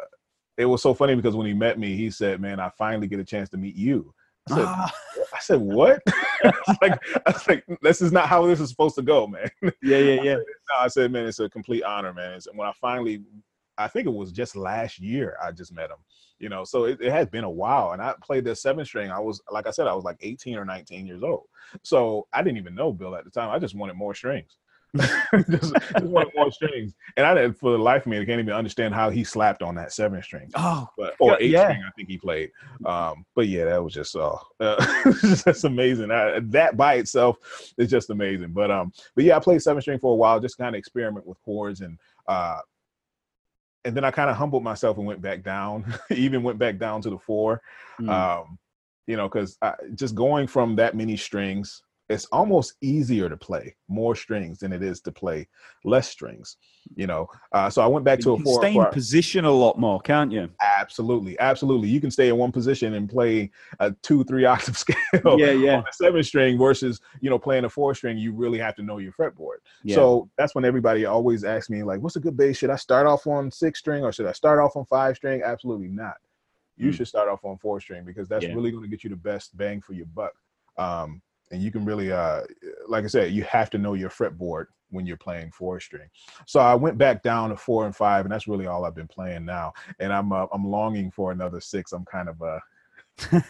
it 0.57 0.65
was 0.65 0.81
so 0.81 0.93
funny 0.93 1.15
because 1.15 1.35
when 1.35 1.47
he 1.47 1.53
met 1.53 1.79
me, 1.79 1.95
he 1.95 2.09
said, 2.09 2.39
"Man, 2.39 2.59
I 2.59 2.69
finally 2.77 3.07
get 3.07 3.19
a 3.19 3.25
chance 3.25 3.49
to 3.49 3.57
meet 3.57 3.75
you." 3.75 4.13
I 4.49 4.55
said, 4.55 4.65
ah. 4.67 4.93
I 5.33 5.39
said 5.39 5.61
"What?" 5.61 6.01
I, 6.07 6.53
was 6.67 6.77
like, 6.81 6.99
I 7.25 7.31
was 7.31 7.47
like, 7.47 7.65
"This 7.81 8.01
is 8.01 8.11
not 8.11 8.27
how 8.27 8.45
this 8.45 8.59
is 8.59 8.69
supposed 8.69 8.95
to 8.95 9.01
go, 9.01 9.27
man." 9.27 9.49
Yeah, 9.61 9.71
yeah, 9.97 10.21
yeah. 10.21 10.21
I 10.21 10.25
said, 10.25 10.45
no, 10.69 10.75
I 10.79 10.87
said, 10.87 11.11
"Man, 11.11 11.25
it's 11.25 11.39
a 11.39 11.49
complete 11.49 11.83
honor, 11.83 12.13
man." 12.13 12.33
And 12.33 12.57
when 12.57 12.67
I 12.67 12.73
finally, 12.79 13.23
I 13.77 13.87
think 13.87 14.05
it 14.07 14.13
was 14.13 14.31
just 14.31 14.55
last 14.55 14.99
year, 14.99 15.37
I 15.41 15.51
just 15.51 15.73
met 15.73 15.89
him. 15.89 15.97
You 16.39 16.49
know, 16.49 16.65
so 16.65 16.85
it, 16.85 16.99
it 16.99 17.11
has 17.11 17.27
been 17.27 17.45
a 17.45 17.49
while, 17.49 17.93
and 17.93 18.01
I 18.01 18.13
played 18.21 18.43
the 18.43 18.55
seven 18.55 18.83
string. 18.83 19.11
I 19.11 19.19
was, 19.19 19.41
like 19.49 19.65
I 19.65 19.71
said, 19.71 19.87
I 19.87 19.95
was 19.95 20.03
like 20.03 20.17
18 20.19 20.57
or 20.57 20.65
19 20.65 21.05
years 21.07 21.23
old, 21.23 21.45
so 21.83 22.27
I 22.33 22.43
didn't 22.43 22.57
even 22.57 22.75
know 22.75 22.91
Bill 22.91 23.15
at 23.15 23.23
the 23.23 23.31
time. 23.31 23.49
I 23.49 23.59
just 23.59 23.75
wanted 23.75 23.95
more 23.95 24.13
strings. 24.13 24.57
just, 25.49 25.73
just 25.73 26.03
one 26.03 26.27
more 26.35 26.51
strings. 26.51 26.93
And 27.17 27.25
I 27.25 27.33
didn't 27.33 27.53
for 27.53 27.71
the 27.71 27.77
life 27.77 28.01
of 28.01 28.07
me, 28.07 28.19
I 28.19 28.25
can't 28.25 28.39
even 28.39 28.53
understand 28.53 28.93
how 28.93 29.09
he 29.09 29.23
slapped 29.23 29.63
on 29.63 29.75
that 29.75 29.91
seven 29.91 30.21
string. 30.21 30.51
Oh, 30.55 30.87
but 30.97 31.15
or 31.19 31.37
eight 31.39 31.51
yeah. 31.51 31.69
string, 31.69 31.83
I 31.87 31.91
think 31.95 32.09
he 32.09 32.17
played. 32.17 32.51
Um, 32.85 33.25
but 33.35 33.47
yeah, 33.47 33.65
that 33.65 33.83
was 33.83 33.93
just 33.93 34.15
uh, 34.15 34.37
uh 34.59 34.85
that's 35.45 35.63
amazing. 35.63 36.11
I, 36.11 36.39
that 36.39 36.77
by 36.77 36.95
itself 36.95 37.37
is 37.77 37.89
just 37.89 38.09
amazing. 38.09 38.51
But 38.51 38.71
um, 38.71 38.91
but 39.15 39.23
yeah, 39.23 39.37
I 39.37 39.39
played 39.39 39.61
seven 39.61 39.81
string 39.81 39.99
for 39.99 40.13
a 40.13 40.15
while, 40.15 40.39
just 40.39 40.57
kind 40.57 40.75
of 40.75 40.79
experiment 40.79 41.25
with 41.25 41.41
chords 41.43 41.81
and 41.81 41.97
uh, 42.27 42.59
and 43.85 43.95
then 43.95 44.03
I 44.03 44.11
kind 44.11 44.29
of 44.29 44.37
humbled 44.37 44.63
myself 44.63 44.97
and 44.97 45.05
went 45.05 45.21
back 45.21 45.43
down. 45.43 45.93
even 46.09 46.43
went 46.43 46.59
back 46.59 46.77
down 46.77 47.01
to 47.01 47.09
the 47.09 47.17
four. 47.17 47.61
Mm. 47.99 48.09
Um, 48.09 48.57
you 49.07 49.17
know, 49.17 49.27
because 49.27 49.57
just 49.95 50.15
going 50.15 50.47
from 50.47 50.75
that 50.77 50.95
many 50.95 51.17
strings 51.17 51.83
it's 52.09 52.25
almost 52.25 52.73
easier 52.81 53.29
to 53.29 53.37
play 53.37 53.75
more 53.87 54.15
strings 54.15 54.59
than 54.59 54.73
it 54.73 54.83
is 54.83 55.01
to 55.01 55.11
play 55.11 55.47
less 55.83 56.09
strings 56.09 56.57
you 56.95 57.07
know? 57.07 57.27
Uh, 57.51 57.69
so 57.69 57.81
i 57.81 57.87
went 57.87 58.05
back 58.05 58.19
you 58.19 58.23
to 58.23 58.33
a 58.33 58.39
four 58.39 58.61
stay 58.61 58.75
in 58.75 58.85
position 58.91 59.45
a 59.45 59.51
lot 59.51 59.77
more 59.77 59.99
can't 60.01 60.31
you? 60.31 60.49
Absolutely 60.61 61.39
absolutely. 61.39 61.89
You 61.89 62.01
can 62.01 62.11
stay 62.11 62.29
in 62.29 62.37
one 62.37 62.51
position 62.51 62.93
and 62.93 63.09
play 63.09 63.51
a 63.79 63.91
two 64.01 64.23
three 64.25 64.45
octave 64.53 64.77
scale 64.77 65.39
yeah 65.39 65.51
yeah. 65.51 65.77
on 65.77 65.83
a 65.89 65.93
seven 65.93 66.23
string 66.23 66.57
versus 66.57 66.99
you 67.21 67.29
know 67.29 67.39
playing 67.39 67.65
a 67.65 67.69
four 67.69 67.95
string 67.95 68.17
you 68.17 68.33
really 68.33 68.59
have 68.59 68.75
to 68.75 68.83
know 68.83 68.97
your 68.97 69.13
fretboard. 69.13 69.57
Yeah. 69.83 69.95
so 69.95 70.29
that's 70.37 70.55
when 70.55 70.65
everybody 70.65 71.05
always 71.05 71.43
asks 71.43 71.69
me 71.69 71.83
like 71.83 72.01
what's 72.01 72.15
a 72.15 72.19
good 72.19 72.37
bass? 72.37 72.57
Should 72.57 72.69
i 72.69 72.75
start 72.75 73.07
off 73.07 73.27
on 73.27 73.51
six 73.51 73.79
string 73.79 74.03
or 74.03 74.11
should 74.11 74.27
i 74.27 74.33
start 74.33 74.59
off 74.59 74.75
on 74.75 74.85
five 74.85 75.15
string? 75.15 75.41
Absolutely 75.43 75.87
not. 75.87 76.15
You 76.75 76.89
mm. 76.89 76.93
should 76.93 77.07
start 77.07 77.29
off 77.29 77.45
on 77.45 77.57
four 77.57 77.79
string 77.79 78.03
because 78.03 78.27
that's 78.27 78.45
yeah. 78.45 78.53
really 78.53 78.71
going 78.71 78.83
to 78.83 78.89
get 78.89 79.03
you 79.03 79.09
the 79.09 79.15
best 79.15 79.55
bang 79.55 79.81
for 79.81 79.93
your 79.93 80.07
buck. 80.07 80.33
Um, 80.77 81.21
and 81.51 81.61
you 81.61 81.71
can 81.71 81.85
really 81.85 82.11
uh 82.11 82.41
like 82.87 83.03
i 83.03 83.07
said 83.07 83.31
you 83.31 83.43
have 83.43 83.69
to 83.69 83.77
know 83.77 83.93
your 83.93 84.09
fretboard 84.09 84.65
when 84.89 85.05
you're 85.05 85.17
playing 85.17 85.51
four 85.51 85.79
string 85.79 86.07
so 86.45 86.59
i 86.59 86.75
went 86.75 86.97
back 86.97 87.23
down 87.23 87.49
to 87.49 87.57
four 87.57 87.85
and 87.85 87.95
five 87.95 88.25
and 88.25 88.31
that's 88.31 88.47
really 88.47 88.67
all 88.67 88.85
i've 88.85 88.95
been 88.95 89.07
playing 89.07 89.45
now 89.45 89.71
and 89.99 90.11
i'm 90.13 90.31
uh, 90.31 90.45
i'm 90.53 90.65
longing 90.65 91.11
for 91.11 91.31
another 91.31 91.59
six 91.59 91.91
i'm 91.93 92.05
kind 92.05 92.29
of 92.29 92.41
uh 92.41 92.59
in, 93.31 93.43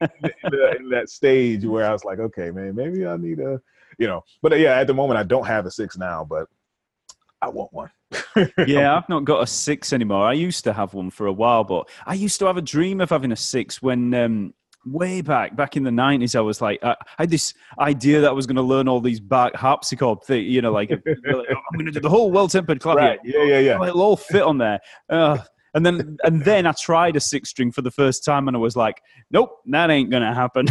in, 0.00 0.76
in, 0.78 0.88
that 0.88 1.08
stage 1.08 1.64
where 1.64 1.86
i 1.86 1.92
was 1.92 2.04
like 2.04 2.18
okay 2.18 2.50
man 2.50 2.74
maybe 2.74 3.06
i 3.06 3.16
need 3.16 3.38
a 3.38 3.60
you 3.98 4.06
know 4.06 4.22
but 4.42 4.52
uh, 4.52 4.56
yeah 4.56 4.78
at 4.78 4.86
the 4.86 4.94
moment 4.94 5.18
i 5.18 5.22
don't 5.22 5.46
have 5.46 5.66
a 5.66 5.70
six 5.70 5.96
now 5.98 6.24
but 6.24 6.48
I 7.42 7.48
want 7.48 7.72
one. 7.72 7.90
yeah, 8.66 8.96
I've 8.96 9.08
not 9.08 9.24
got 9.24 9.42
a 9.42 9.46
six 9.46 9.92
anymore. 9.92 10.26
I 10.26 10.34
used 10.34 10.64
to 10.64 10.72
have 10.72 10.94
one 10.94 11.10
for 11.10 11.26
a 11.26 11.32
while, 11.32 11.64
but 11.64 11.88
I 12.04 12.14
used 12.14 12.38
to 12.40 12.46
have 12.46 12.56
a 12.56 12.62
dream 12.62 13.00
of 13.00 13.10
having 13.10 13.32
a 13.32 13.36
six 13.36 13.80
when 13.80 14.12
um, 14.14 14.54
way 14.84 15.20
back, 15.20 15.56
Bach 15.56 15.76
in 15.76 15.82
the 15.82 15.90
nineties, 15.90 16.34
I 16.34 16.40
was 16.40 16.60
like, 16.60 16.78
I, 16.82 16.92
I, 16.92 17.22
had 17.22 17.30
this 17.30 17.54
idea 17.78 18.20
that 18.20 18.30
I 18.30 18.32
was 18.32 18.46
going 18.46 18.56
to 18.56 18.62
learn 18.62 18.88
all 18.88 19.00
these 19.00 19.20
back 19.20 19.54
harpsichord 19.54 20.22
thing, 20.22 20.44
you 20.46 20.62
know, 20.62 20.72
like 20.72 20.90
I'm 21.06 21.74
going 21.74 21.86
to 21.86 21.92
do 21.92 22.00
the 22.00 22.08
whole 22.08 22.30
well-tempered 22.30 22.80
clavier. 22.80 23.02
Right. 23.02 23.18
Yeah, 23.24 23.44
yeah, 23.44 23.58
yeah. 23.58 23.86
It'll 23.86 24.02
all 24.02 24.16
fit 24.16 24.42
on 24.42 24.58
there. 24.58 24.80
Uh, 25.08 25.38
and 25.74 25.86
then, 25.86 26.16
and 26.24 26.44
then 26.44 26.66
I 26.66 26.72
tried 26.72 27.16
a 27.16 27.20
six 27.20 27.50
string 27.50 27.70
for 27.70 27.82
the 27.82 27.90
first 27.90 28.24
time, 28.24 28.48
and 28.48 28.56
I 28.56 28.60
was 28.60 28.76
like, 28.76 29.00
"Nope, 29.30 29.60
that 29.66 29.88
ain't 29.88 30.10
gonna 30.10 30.34
happen." 30.34 30.66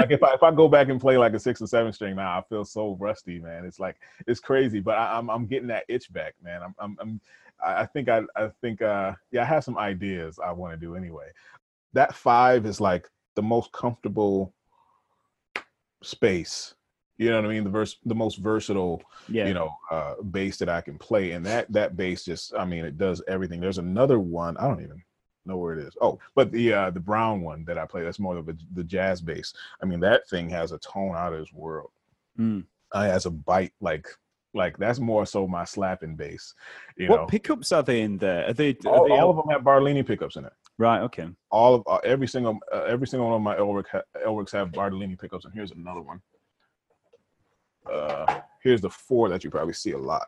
like 0.00 0.10
if 0.10 0.22
I 0.22 0.34
if 0.34 0.42
I 0.42 0.50
go 0.50 0.66
back 0.66 0.88
and 0.88 1.00
play 1.00 1.16
like 1.16 1.32
a 1.34 1.38
six 1.38 1.62
or 1.62 1.68
seven 1.68 1.92
string 1.92 2.16
now, 2.16 2.38
I 2.38 2.42
feel 2.48 2.64
so 2.64 2.96
rusty, 2.98 3.38
man. 3.38 3.64
It's 3.64 3.78
like 3.78 4.00
it's 4.26 4.40
crazy, 4.40 4.80
but 4.80 4.98
I, 4.98 5.16
am 5.16 5.30
I'm, 5.30 5.42
I'm 5.42 5.46
getting 5.46 5.68
that 5.68 5.84
itch 5.88 6.12
back, 6.12 6.34
man. 6.42 6.60
I'm 6.62 6.74
I'm, 6.80 6.96
I'm 7.00 7.20
I 7.64 7.86
think 7.86 8.08
I 8.08 8.22
I 8.34 8.48
think 8.60 8.82
uh 8.82 9.12
yeah 9.30 9.42
I 9.42 9.44
have 9.44 9.62
some 9.62 9.78
ideas 9.78 10.40
I 10.44 10.50
want 10.50 10.72
to 10.72 10.76
do 10.76 10.96
anyway. 10.96 11.28
That 11.92 12.14
five 12.14 12.66
is 12.66 12.80
like 12.80 13.08
the 13.34 13.42
most 13.42 13.72
comfortable 13.72 14.54
space. 16.02 16.74
You 17.18 17.30
know 17.30 17.36
what 17.36 17.44
I 17.44 17.48
mean? 17.48 17.64
The 17.64 17.70
verse, 17.70 17.98
the 18.04 18.14
most 18.14 18.38
versatile, 18.38 19.02
yeah. 19.28 19.46
you 19.46 19.54
know, 19.54 19.76
uh, 19.90 20.14
bass 20.30 20.56
that 20.58 20.68
I 20.68 20.80
can 20.80 20.98
play, 20.98 21.32
and 21.32 21.44
that 21.46 21.70
that 21.72 21.96
bass 21.96 22.24
just, 22.24 22.54
I 22.54 22.64
mean, 22.64 22.84
it 22.84 22.98
does 22.98 23.22
everything. 23.28 23.60
There's 23.60 23.78
another 23.78 24.18
one 24.18 24.56
I 24.56 24.66
don't 24.66 24.82
even 24.82 25.02
know 25.44 25.56
where 25.56 25.78
it 25.78 25.86
is. 25.86 25.96
Oh, 26.00 26.18
but 26.34 26.50
the 26.50 26.72
uh, 26.72 26.90
the 26.90 27.00
brown 27.00 27.42
one 27.42 27.64
that 27.66 27.78
I 27.78 27.86
play, 27.86 28.02
that's 28.02 28.18
more 28.18 28.36
of 28.36 28.48
a, 28.48 28.56
the 28.74 28.84
jazz 28.84 29.20
bass. 29.20 29.54
I 29.82 29.86
mean, 29.86 30.00
that 30.00 30.28
thing 30.28 30.48
has 30.50 30.72
a 30.72 30.78
tone 30.78 31.14
out 31.14 31.32
of 31.32 31.40
this 31.40 31.52
world. 31.52 31.90
Mm. 32.38 32.64
Uh, 32.90 33.04
has 33.04 33.26
a 33.26 33.30
bite 33.30 33.72
like 33.80 34.06
like 34.54 34.76
that's 34.78 34.98
more 34.98 35.24
so 35.24 35.46
my 35.46 35.64
slapping 35.64 36.16
bass. 36.16 36.54
You 36.96 37.08
what 37.08 37.20
know? 37.20 37.26
pickups 37.26 37.72
are 37.72 37.82
they 37.82 38.02
in 38.02 38.18
there? 38.18 38.48
Are 38.48 38.52
they, 38.52 38.76
are 38.86 38.90
all, 38.90 39.08
they 39.08 39.18
all 39.18 39.30
of 39.30 39.36
them 39.36 39.48
have 39.50 39.64
Bartolini 39.64 40.02
pickups 40.02 40.36
in 40.36 40.44
it. 40.44 40.52
Right. 40.82 41.02
Okay. 41.02 41.28
All 41.52 41.76
of 41.76 41.84
uh, 41.86 42.00
every 42.02 42.26
single 42.26 42.58
uh, 42.72 42.82
every 42.82 43.06
single 43.06 43.28
one 43.28 43.36
of 43.36 43.42
my 43.42 43.54
Elrick 43.54 43.86
ha- 43.86 44.02
Elricks 44.26 44.50
have 44.50 44.72
Bartolini 44.72 45.16
pickups, 45.16 45.44
and 45.44 45.54
here's 45.54 45.70
another 45.70 46.00
one. 46.00 46.20
Uh, 47.88 48.40
here's 48.64 48.80
the 48.80 48.90
four 48.90 49.28
that 49.28 49.44
you 49.44 49.50
probably 49.50 49.74
see 49.74 49.92
a 49.92 49.98
lot. 49.98 50.26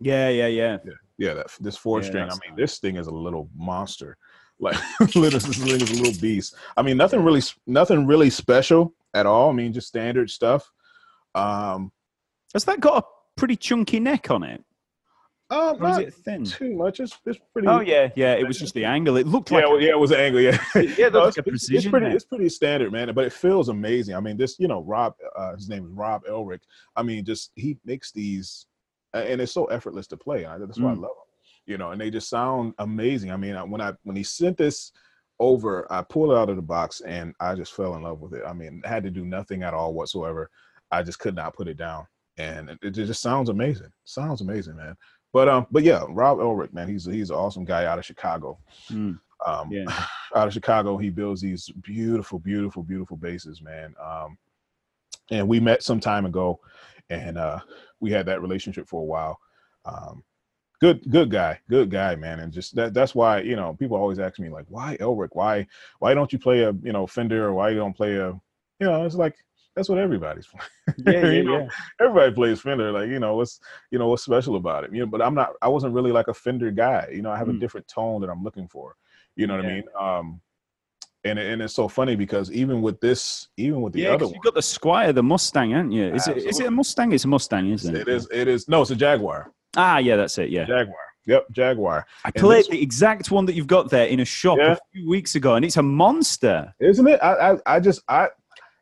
Yeah, 0.00 0.28
yeah, 0.28 0.46
yeah, 0.46 0.76
yeah. 0.84 0.92
Yeah, 1.16 1.32
that 1.32 1.46
this 1.58 1.78
four 1.78 2.02
yeah, 2.02 2.06
string. 2.06 2.24
I 2.24 2.34
mean, 2.46 2.54
this 2.54 2.80
thing 2.80 2.96
is 2.96 3.06
a 3.06 3.14
little 3.14 3.48
monster. 3.56 4.16
Like 4.60 4.76
this 5.00 5.12
thing 5.12 5.68
is 5.68 5.90
a 5.90 6.00
little 6.00 6.20
beast. 6.20 6.54
I 6.76 6.82
mean, 6.82 6.96
nothing 6.96 7.24
really, 7.24 7.42
nothing 7.66 8.06
really 8.06 8.30
special 8.30 8.94
at 9.12 9.26
all. 9.26 9.50
I 9.50 9.52
mean, 9.52 9.72
just 9.72 9.88
standard 9.88 10.30
stuff. 10.30 10.70
Um, 11.34 11.90
has 12.52 12.64
that 12.66 12.78
got 12.78 13.02
a 13.02 13.06
pretty 13.36 13.56
chunky 13.56 13.98
neck 13.98 14.30
on 14.30 14.44
it? 14.44 14.62
Um, 15.54 15.82
or 15.82 16.00
it 16.00 16.14
thin? 16.14 16.44
Too 16.44 16.74
much. 16.74 17.00
It's, 17.00 17.16
it's 17.24 17.38
pretty. 17.52 17.68
Oh 17.68 17.80
yeah, 17.80 18.10
yeah. 18.16 18.34
It 18.34 18.46
was 18.46 18.58
just 18.58 18.74
the 18.74 18.84
angle. 18.84 19.16
It 19.16 19.26
looked 19.26 19.50
like. 19.50 19.64
Yeah, 19.64 19.78
yeah, 19.78 19.90
it 19.90 19.98
was 19.98 20.10
an 20.10 20.20
angle. 20.20 20.40
Yeah, 20.40 20.58
yeah. 20.74 21.08
no, 21.08 21.24
like 21.24 21.34
it's, 21.38 21.70
it's, 21.70 21.86
pretty. 21.86 22.06
It's 22.06 22.24
pretty 22.24 22.48
standard, 22.48 22.92
man. 22.92 23.14
But 23.14 23.24
it 23.26 23.32
feels 23.32 23.68
amazing. 23.68 24.16
I 24.16 24.20
mean, 24.20 24.36
this. 24.36 24.58
You 24.58 24.68
know, 24.68 24.82
Rob. 24.82 25.14
Uh, 25.36 25.54
his 25.54 25.68
name 25.68 25.84
is 25.84 25.92
Rob 25.92 26.24
Elrick. 26.24 26.60
I 26.96 27.02
mean, 27.02 27.24
just 27.24 27.52
he 27.54 27.78
makes 27.84 28.10
these, 28.10 28.66
and 29.12 29.40
it's 29.40 29.52
so 29.52 29.66
effortless 29.66 30.06
to 30.08 30.16
play. 30.16 30.44
I, 30.44 30.58
that's 30.58 30.78
why 30.78 30.90
mm. 30.90 30.96
I 30.96 31.00
love 31.00 31.02
them. 31.02 31.10
You 31.66 31.78
know, 31.78 31.92
and 31.92 32.00
they 32.00 32.10
just 32.10 32.28
sound 32.28 32.74
amazing. 32.78 33.30
I 33.30 33.36
mean, 33.36 33.54
when 33.70 33.80
I 33.80 33.92
when 34.02 34.16
he 34.16 34.24
sent 34.24 34.58
this 34.58 34.92
over, 35.38 35.86
I 35.90 36.02
pulled 36.02 36.32
it 36.32 36.36
out 36.36 36.50
of 36.50 36.56
the 36.56 36.62
box 36.62 37.00
and 37.00 37.34
I 37.40 37.54
just 37.54 37.74
fell 37.74 37.96
in 37.96 38.02
love 38.02 38.20
with 38.20 38.34
it. 38.34 38.42
I 38.46 38.52
mean, 38.52 38.82
I 38.84 38.88
had 38.88 39.02
to 39.04 39.10
do 39.10 39.24
nothing 39.24 39.62
at 39.62 39.74
all 39.74 39.94
whatsoever. 39.94 40.50
I 40.90 41.02
just 41.02 41.18
could 41.18 41.34
not 41.34 41.54
put 41.54 41.68
it 41.68 41.76
down, 41.76 42.06
and 42.38 42.70
it, 42.70 42.78
it 42.82 42.90
just 42.90 43.22
sounds 43.22 43.48
amazing. 43.48 43.92
Sounds 44.04 44.40
amazing, 44.40 44.76
man. 44.76 44.96
But 45.34 45.48
um, 45.48 45.66
but 45.72 45.82
yeah, 45.82 46.04
Rob 46.08 46.38
Elrick, 46.38 46.72
man, 46.72 46.88
he's 46.88 47.04
he's 47.04 47.30
an 47.30 47.36
awesome 47.36 47.64
guy 47.64 47.86
out 47.86 47.98
of 47.98 48.04
Chicago. 48.04 48.56
Mm. 48.88 49.18
Um, 49.44 49.68
yeah. 49.70 49.84
out 50.36 50.46
of 50.46 50.54
Chicago, 50.54 50.96
he 50.96 51.10
builds 51.10 51.40
these 51.40 51.68
beautiful, 51.82 52.38
beautiful, 52.38 52.84
beautiful 52.84 53.16
bases, 53.16 53.60
man. 53.60 53.94
Um, 54.00 54.38
and 55.32 55.48
we 55.48 55.58
met 55.58 55.82
some 55.82 55.98
time 55.98 56.24
ago, 56.24 56.60
and 57.10 57.36
uh, 57.36 57.58
we 57.98 58.12
had 58.12 58.26
that 58.26 58.42
relationship 58.42 58.88
for 58.88 59.02
a 59.02 59.04
while. 59.04 59.40
Um, 59.84 60.22
good, 60.80 61.02
good 61.10 61.30
guy, 61.30 61.58
good 61.68 61.90
guy, 61.90 62.14
man. 62.14 62.38
And 62.38 62.52
just 62.52 62.76
that 62.76 62.94
that's 62.94 63.16
why 63.16 63.40
you 63.40 63.56
know 63.56 63.74
people 63.74 63.96
always 63.96 64.20
ask 64.20 64.38
me 64.38 64.50
like, 64.50 64.66
why 64.68 64.96
Elrick? 65.00 65.30
Why 65.32 65.66
why 65.98 66.14
don't 66.14 66.32
you 66.32 66.38
play 66.38 66.62
a 66.62 66.72
you 66.84 66.92
know 66.92 67.08
Fender 67.08 67.44
or 67.46 67.54
why 67.54 67.70
you 67.70 67.76
don't 67.76 67.96
play 67.96 68.14
a 68.18 68.28
you 68.28 68.86
know 68.86 69.04
it's 69.04 69.16
like 69.16 69.34
that's 69.74 69.88
what 69.88 69.98
everybody's 69.98 70.46
playing. 70.46 70.70
Yeah, 71.06 71.30
yeah, 71.30 71.42
know, 71.42 71.58
yeah. 71.60 71.68
Everybody 72.00 72.32
plays 72.32 72.60
Fender. 72.60 72.92
Like, 72.92 73.08
you 73.08 73.18
know, 73.18 73.36
what's 73.36 73.60
you 73.90 73.98
know, 73.98 74.08
what's 74.08 74.22
special 74.22 74.56
about 74.56 74.84
it? 74.84 74.92
You 74.92 75.00
know, 75.00 75.06
but 75.06 75.22
I'm 75.22 75.34
not 75.34 75.54
I 75.60 75.68
wasn't 75.68 75.94
really 75.94 76.12
like 76.12 76.28
a 76.28 76.34
Fender 76.34 76.70
guy. 76.70 77.08
You 77.12 77.22
know, 77.22 77.30
I 77.30 77.36
have 77.36 77.48
mm. 77.48 77.56
a 77.56 77.58
different 77.60 77.88
tone 77.88 78.20
that 78.20 78.30
I'm 78.30 78.44
looking 78.44 78.68
for. 78.68 78.96
You 79.36 79.46
know 79.46 79.56
what 79.56 79.64
yeah. 79.64 79.70
I 79.70 79.74
mean? 79.74 79.84
Um 79.98 80.40
and 81.24 81.38
and 81.38 81.62
it's 81.62 81.74
so 81.74 81.88
funny 81.88 82.16
because 82.16 82.52
even 82.52 82.82
with 82.82 83.00
this, 83.00 83.48
even 83.56 83.80
with 83.80 83.94
the 83.94 84.02
yeah, 84.02 84.10
other 84.10 84.26
one, 84.26 84.34
you 84.34 84.40
got 84.42 84.54
the 84.54 84.60
Squier, 84.60 85.14
the 85.14 85.22
Mustang, 85.22 85.70
haven't 85.70 85.92
you? 85.92 86.06
Is 86.06 86.28
Absolutely. 86.28 86.44
it 86.44 86.50
is 86.50 86.60
it 86.60 86.66
a 86.66 86.70
Mustang? 86.70 87.12
It's 87.12 87.24
a 87.24 87.28
Mustang, 87.28 87.70
isn't 87.70 87.96
it? 87.96 88.02
It 88.02 88.08
is. 88.08 88.28
It 88.30 88.48
is. 88.48 88.68
No, 88.68 88.82
it's 88.82 88.90
a 88.90 88.96
Jaguar. 88.96 89.50
Ah, 89.76 89.98
yeah, 89.98 90.16
that's 90.16 90.38
it. 90.38 90.50
Yeah, 90.50 90.66
Jaguar. 90.66 90.96
Yep, 91.26 91.46
Jaguar. 91.52 92.06
I 92.24 92.30
played 92.30 92.66
the 92.70 92.80
exact 92.80 93.30
one 93.30 93.46
that 93.46 93.54
you've 93.54 93.66
got 93.66 93.88
there 93.88 94.06
in 94.06 94.20
a 94.20 94.24
shop 94.24 94.58
yeah. 94.58 94.72
a 94.72 94.78
few 94.92 95.08
weeks 95.08 95.34
ago, 95.34 95.54
and 95.54 95.64
it's 95.64 95.78
a 95.78 95.82
monster, 95.82 96.74
isn't 96.80 97.06
it? 97.06 97.18
I, 97.22 97.52
I, 97.52 97.56
I 97.66 97.80
just, 97.80 98.02
I, 98.08 98.28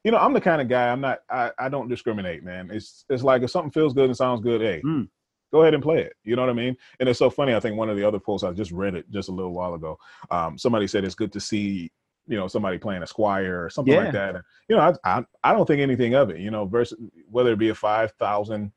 you 0.04 0.10
know, 0.10 0.18
I'm 0.18 0.32
the 0.32 0.40
kind 0.40 0.60
of 0.60 0.68
guy. 0.68 0.90
I'm 0.90 1.00
not. 1.00 1.20
I, 1.30 1.50
I 1.58 1.68
don't 1.68 1.88
discriminate, 1.88 2.42
man. 2.42 2.70
It's 2.72 3.04
it's 3.08 3.22
like 3.22 3.42
if 3.42 3.50
something 3.50 3.70
feels 3.70 3.94
good 3.94 4.06
and 4.06 4.16
sounds 4.16 4.40
good, 4.40 4.60
hey, 4.60 4.82
mm. 4.84 5.08
go 5.52 5.62
ahead 5.62 5.74
and 5.74 5.82
play 5.82 6.00
it. 6.00 6.14
You 6.24 6.36
know 6.36 6.42
what 6.42 6.50
I 6.50 6.54
mean? 6.54 6.76
And 6.98 7.08
it's 7.08 7.18
so 7.18 7.30
funny. 7.30 7.54
I 7.54 7.60
think 7.60 7.76
one 7.76 7.88
of 7.88 7.96
the 7.96 8.06
other 8.06 8.18
posts 8.18 8.44
I 8.44 8.52
just 8.52 8.72
read 8.72 8.94
it 8.94 9.08
just 9.10 9.28
a 9.28 9.32
little 9.32 9.52
while 9.52 9.74
ago. 9.74 9.98
Um, 10.30 10.58
somebody 10.58 10.86
said 10.86 11.04
it's 11.04 11.14
good 11.14 11.32
to 11.32 11.40
see 11.40 11.90
you 12.26 12.36
know 12.36 12.48
somebody 12.48 12.78
playing 12.78 13.02
a 13.02 13.06
Squier 13.06 13.64
or 13.66 13.70
something 13.70 13.94
yeah. 13.94 14.04
like 14.04 14.12
that. 14.12 14.34
And, 14.36 14.44
you 14.68 14.76
know, 14.76 14.82
I, 15.04 15.18
I, 15.18 15.24
I 15.44 15.52
don't 15.52 15.66
think 15.66 15.80
anything 15.80 16.14
of 16.14 16.30
it. 16.30 16.38
You 16.40 16.50
know, 16.50 16.66
versus 16.66 16.98
whether 17.30 17.52
it 17.52 17.58
be 17.58 17.68
a 17.68 17.74
five 17.74 18.12
thousand, 18.18 18.72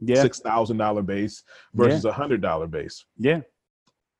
yeah. 0.00 0.20
six 0.20 0.40
thousand 0.40 0.76
dollar 0.76 1.02
bass 1.02 1.42
versus 1.74 2.04
a 2.04 2.08
yeah. 2.08 2.14
hundred 2.14 2.42
dollar 2.42 2.66
bass. 2.66 3.04
Yeah, 3.16 3.40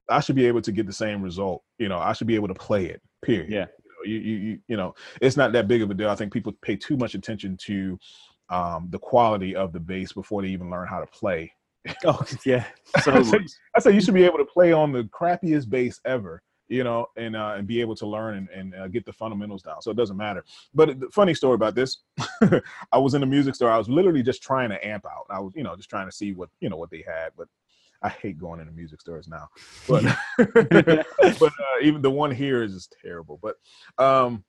I 0.09 0.21
should 0.21 0.37
be 0.37 0.47
able 0.47 0.63
to 0.63 0.73
get 0.73 0.87
the 0.87 0.93
same 0.93 1.23
result. 1.23 1.63
You 1.79 1.89
know, 1.89 1.99
I 1.99 2.13
should 2.13 2.27
be 2.27 2.35
able 2.35 2.49
to 2.49 2.55
play 2.55 2.87
it. 2.87 3.03
Period. 3.23 3.51
Yeah. 3.51 3.67
You, 4.05 4.19
you, 4.19 4.37
you, 4.37 4.59
you 4.69 4.77
know, 4.77 4.95
it's 5.21 5.37
not 5.37 5.53
that 5.53 5.69
big 5.69 5.83
of 5.83 5.91
a 5.91 5.95
deal. 5.95 6.11
I 6.11 6.15
think 6.15 6.33
people 6.33 6.53
pay 6.63 6.77
too 6.77 6.97
much 6.97 7.15
attention 7.15 7.57
to 7.63 7.99
um, 8.49 8.89
the 8.91 8.99
quality 8.99 9.57
of 9.57 9.73
the 9.73 9.81
bass 9.81 10.13
before 10.13 10.43
they 10.43 10.49
even 10.49 10.71
learn 10.71 10.89
how 10.89 11.01
to 11.01 11.07
play. 11.07 11.53
Oh 12.05 12.21
yeah. 12.45 12.65
So 13.03 13.13
I, 13.13 13.23
say, 13.23 13.39
I 13.77 13.81
say 13.81 13.93
you 13.93 14.01
should 14.01 14.15
be 14.15 14.25
able 14.25 14.39
to 14.39 14.45
play 14.45 14.73
on 14.73 14.91
the 14.91 15.05
crappiest 15.05 15.71
bass 15.71 16.01
ever 16.05 16.43
you 16.69 16.85
know, 16.85 17.07
and 17.17 17.37
uh, 17.37 17.55
and 17.57 17.67
be 17.67 17.81
able 17.81 17.95
to 17.97 18.07
learn 18.07 18.37
and, 18.37 18.49
and 18.49 18.75
uh, 18.75 18.89
get 18.89 19.05
the 19.05 19.13
fundamentals 19.13 19.63
down. 19.63 19.81
So 19.83 19.91
it 19.91 19.97
doesn't 19.97 20.17
matter. 20.17 20.45
But 20.75 20.99
the 20.99 21.09
funny 21.11 21.35
story 21.35 21.55
about 21.55 21.75
this, 21.75 21.99
I 22.93 22.99
was 22.99 23.15
in 23.15 23.23
a 23.23 23.27
music 23.27 23.55
store. 23.55 23.71
I 23.71 23.79
was 23.79 23.89
literally 23.89 24.23
just 24.23 24.43
trying 24.43 24.71
to 24.71 24.87
amp 24.87 25.07
out. 25.07 25.27
I 25.31 25.39
was, 25.39 25.53
you 25.55 25.63
know, 25.63 25.77
just 25.77 25.91
trying 25.91 26.09
to 26.09 26.13
see 26.13 26.33
what 26.33 26.49
you 26.61 26.69
know 26.69 26.77
what 26.77 26.91
they 26.91 27.05
had. 27.07 27.31
But 27.37 27.49
I 28.03 28.09
hate 28.09 28.39
going 28.39 28.61
into 28.61 28.73
music 28.73 29.01
stores 29.01 29.29
now. 29.29 29.49
But 29.89 30.05
but 30.39 31.43
uh, 31.43 31.81
even 31.83 32.03
the 32.03 32.11
one 32.11 32.31
here 32.31 32.63
is 32.63 32.75
just 32.75 32.95
terrible. 33.03 33.41
But 33.43 33.57
um, 34.03 34.45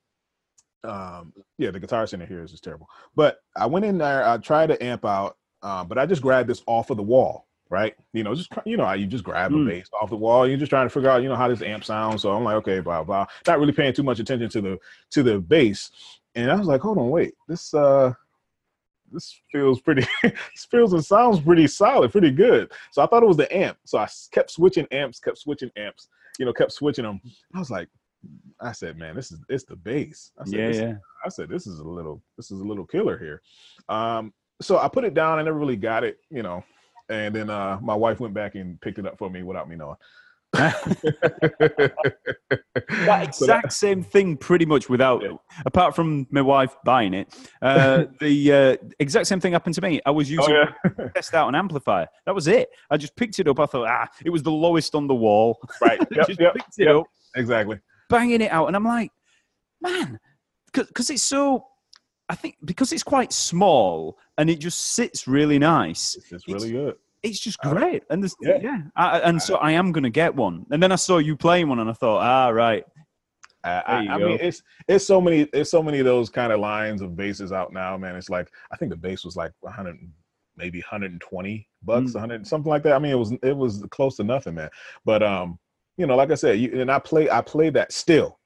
um, 0.84 1.34
yeah, 1.58 1.72
the 1.72 1.80
guitar 1.80 2.08
center 2.08 2.26
here 2.26 2.44
is 2.44 2.52
just 2.52 2.64
terrible. 2.64 2.88
But 3.16 3.40
I 3.56 3.66
went 3.66 3.86
in 3.86 3.98
there. 3.98 4.28
I 4.28 4.38
tried 4.38 4.68
to 4.68 4.84
amp 4.84 5.06
out, 5.06 5.38
uh, 5.62 5.84
but 5.84 5.98
I 5.98 6.06
just 6.06 6.22
grabbed 6.22 6.50
this 6.50 6.64
off 6.66 6.90
of 6.90 6.98
the 6.98 7.04
wall 7.04 7.48
right? 7.70 7.96
You 8.14 8.24
know, 8.24 8.34
just 8.34 8.50
you 8.66 8.78
know, 8.78 8.92
you 8.94 9.06
just 9.06 9.24
grab 9.24 9.52
mm. 9.52 9.64
a 9.64 9.70
bass 9.70 9.90
off 10.02 10.10
the 10.10 10.16
wall. 10.16 10.48
You're 10.48 10.58
just 10.58 10.70
trying 10.70 10.86
to 10.86 10.90
figure 10.90 11.10
out, 11.10 11.22
you 11.22 11.30
know, 11.30 11.36
how 11.36 11.48
this 11.48 11.62
amp 11.62 11.84
sounds. 11.84 12.22
So 12.22 12.32
I'm 12.32 12.44
like, 12.44 12.56
okay, 12.58 12.80
blah 12.80 13.04
blah. 13.04 13.26
Not 13.46 13.60
really 13.60 13.74
paying 13.74 13.94
too 13.94 14.04
much 14.04 14.20
attention 14.20 14.50
to 14.50 14.62
the 14.62 14.78
to 15.12 15.24
the 15.24 15.40
bass. 15.40 15.92
And 16.36 16.52
I 16.52 16.56
was 16.56 16.68
like, 16.68 16.82
hold 16.82 16.98
on, 16.98 17.10
wait, 17.10 17.34
this 17.48 17.74
uh 17.74 18.14
this 19.12 19.42
feels 19.52 19.80
pretty 19.82 20.06
this 20.24 20.68
feels 20.70 20.94
and 20.94 21.04
sounds 21.04 21.40
pretty 21.40 21.68
solid, 21.68 22.12
pretty 22.12 22.32
good. 22.32 22.72
So 22.92 23.02
I 23.02 23.08
thought 23.08 23.24
it 23.24 23.28
was 23.28 23.38
the 23.38 23.56
amp. 23.56 23.78
So 23.86 23.98
I 23.98 24.08
kept 24.32 24.52
switching 24.52 24.88
amps, 24.92 25.20
kept 25.20 25.38
switching 25.38 25.72
amps, 25.78 26.08
you 26.40 26.46
know, 26.46 26.54
kept 26.54 26.72
switching 26.72 27.06
them. 27.06 27.22
I 27.54 27.60
was 27.60 27.72
like, 27.72 27.90
I 28.60 28.72
said, 28.72 28.98
man, 28.98 29.16
this 29.16 29.32
is 29.32 29.40
it's 29.50 29.64
the 29.64 29.76
bass. 29.76 30.32
I 30.40 30.46
said, 30.46 30.76
yeah, 30.76 30.82
yeah. 30.82 30.94
I 31.26 31.30
said, 31.30 31.50
this 31.50 31.68
is 31.68 31.80
a 31.80 31.88
little 31.88 32.22
this 32.38 32.52
is 32.52 32.60
a 32.60 32.66
little 32.66 32.86
killer 32.86 33.18
here. 33.18 33.42
Um, 33.90 34.34
so 34.62 34.80
I 34.80 34.88
put 34.88 35.04
it 35.04 35.14
down. 35.14 35.40
I 35.40 35.44
never 35.44 35.60
really 35.60 35.76
got 35.76 36.04
it, 36.04 36.20
you 36.30 36.44
know 36.44 36.64
and 37.10 37.34
then 37.34 37.50
uh, 37.50 37.80
my 37.82 37.96
wife 37.96 38.20
went 38.20 38.34
back 38.34 38.56
and 38.56 38.80
picked 38.82 39.00
it 39.00 39.06
up 39.06 39.18
for 39.18 39.30
me 39.30 39.44
without 39.44 39.70
me 39.70 39.76
knowing. 39.76 39.98
that 42.88 43.24
exact 43.24 43.74
same 43.74 44.04
thing, 44.04 44.38
pretty 44.38 44.66
much 44.66 44.90
without, 44.90 45.24
yeah. 45.24 45.34
apart 45.66 45.96
from 45.96 46.28
my 46.32 46.42
wife 46.42 46.76
buying 46.84 47.14
it. 47.14 47.34
Uh, 47.62 48.06
the 48.20 48.52
uh, 48.54 48.88
exact 49.00 49.28
same 49.28 49.40
thing 49.40 49.54
happened 49.54 49.76
to 49.76 49.82
me. 49.82 50.02
I 50.06 50.12
was 50.12 50.28
oh, 50.30 50.34
using 50.34 50.56
oh, 50.56 50.92
yeah. 51.00 51.08
test 51.16 51.34
out 51.34 51.48
an 51.48 51.56
amplifier. 51.56 52.08
That 52.26 52.36
was 52.36 52.48
it. 52.48 52.70
I 52.90 52.98
just 52.98 53.16
picked 53.16 53.40
it 53.40 53.48
up. 53.48 53.60
I 53.60 53.66
thought, 53.66 53.88
ah, 53.88 54.08
it 54.26 54.30
was 54.30 54.44
the 54.44 54.52
lowest 54.52 54.96
on 54.96 55.08
the 55.08 55.16
wall. 55.16 55.60
Right. 55.82 56.00
Yep, 56.12 56.28
just 56.28 56.40
yep, 56.40 56.54
picked 56.54 56.80
it 56.80 56.86
yep. 56.86 56.96
up. 56.96 57.06
Exactly. 57.36 57.80
Banging 58.10 58.42
it 58.42 58.52
out, 58.52 58.68
and 58.68 58.76
I'm 58.76 58.86
like, 58.86 59.12
man, 59.82 60.20
because 60.74 61.10
it's 61.10 61.24
so 61.24 61.66
I 62.30 62.36
think 62.36 62.56
because 62.66 62.92
it's 62.92 63.04
quite 63.04 63.32
small 63.32 64.18
and 64.38 64.50
it 64.50 64.60
just 64.60 64.80
sits 64.80 65.28
really 65.28 65.60
nice. 65.60 66.16
It's, 66.16 66.32
it's 66.32 66.48
really 66.48 66.72
good. 66.72 66.96
It's 67.24 67.40
just 67.40 67.58
great, 67.60 68.04
and 68.10 68.24
this, 68.24 68.36
yeah, 68.42 68.60
yeah. 68.62 68.82
I, 68.96 69.20
and 69.20 69.42
so 69.42 69.56
I 69.56 69.72
am 69.72 69.92
going 69.92 70.04
to 70.04 70.10
get 70.10 70.36
one. 70.36 70.66
And 70.72 70.82
then 70.82 70.92
I 70.92 70.96
saw 70.96 71.18
you 71.18 71.36
playing 71.36 71.68
one, 71.68 71.80
and 71.80 71.90
I 71.90 71.94
thought, 71.94 72.22
ah, 72.22 72.50
right. 72.50 72.86
I, 73.64 74.08
I 74.10 74.18
mean, 74.18 74.38
it's 74.40 74.62
it's 74.88 75.06
so 75.06 75.20
many 75.20 75.42
it's 75.54 75.72
so 75.72 75.84
many 75.84 76.00
of 76.00 76.06
those 76.06 76.30
kind 76.30 76.54
of 76.54 76.60
lines 76.60 77.02
of 77.02 77.16
bases 77.16 77.52
out 77.52 77.74
now, 77.74 77.98
man. 77.98 78.16
It's 78.16 78.30
like 78.30 78.50
I 78.72 78.78
think 78.78 78.92
the 78.92 78.98
bass 78.98 79.26
was 79.26 79.36
like 79.36 79.52
100, 79.62 79.98
maybe 80.56 80.80
120 80.80 81.68
bucks, 81.84 82.12
mm. 82.12 82.16
100 82.16 82.48
something 82.48 82.70
like 82.70 82.84
that. 82.84 82.94
I 82.94 83.00
mean, 83.00 83.12
it 83.12 83.16
was 83.16 83.34
it 83.44 83.56
was 83.56 83.84
close 83.90 84.16
to 84.18 84.24
nothing, 84.24 84.56
man. 84.56 84.70
But 85.06 85.24
um, 85.24 85.60
you 85.98 86.08
know, 86.08 86.16
like 86.16 86.32
I 86.32 86.36
said, 86.36 86.60
you, 86.60 86.80
and 86.80 86.92
I 86.92 87.00
play 87.00 87.30
I 87.30 87.42
play 87.42 87.70
that 87.72 87.92
still, 87.92 88.40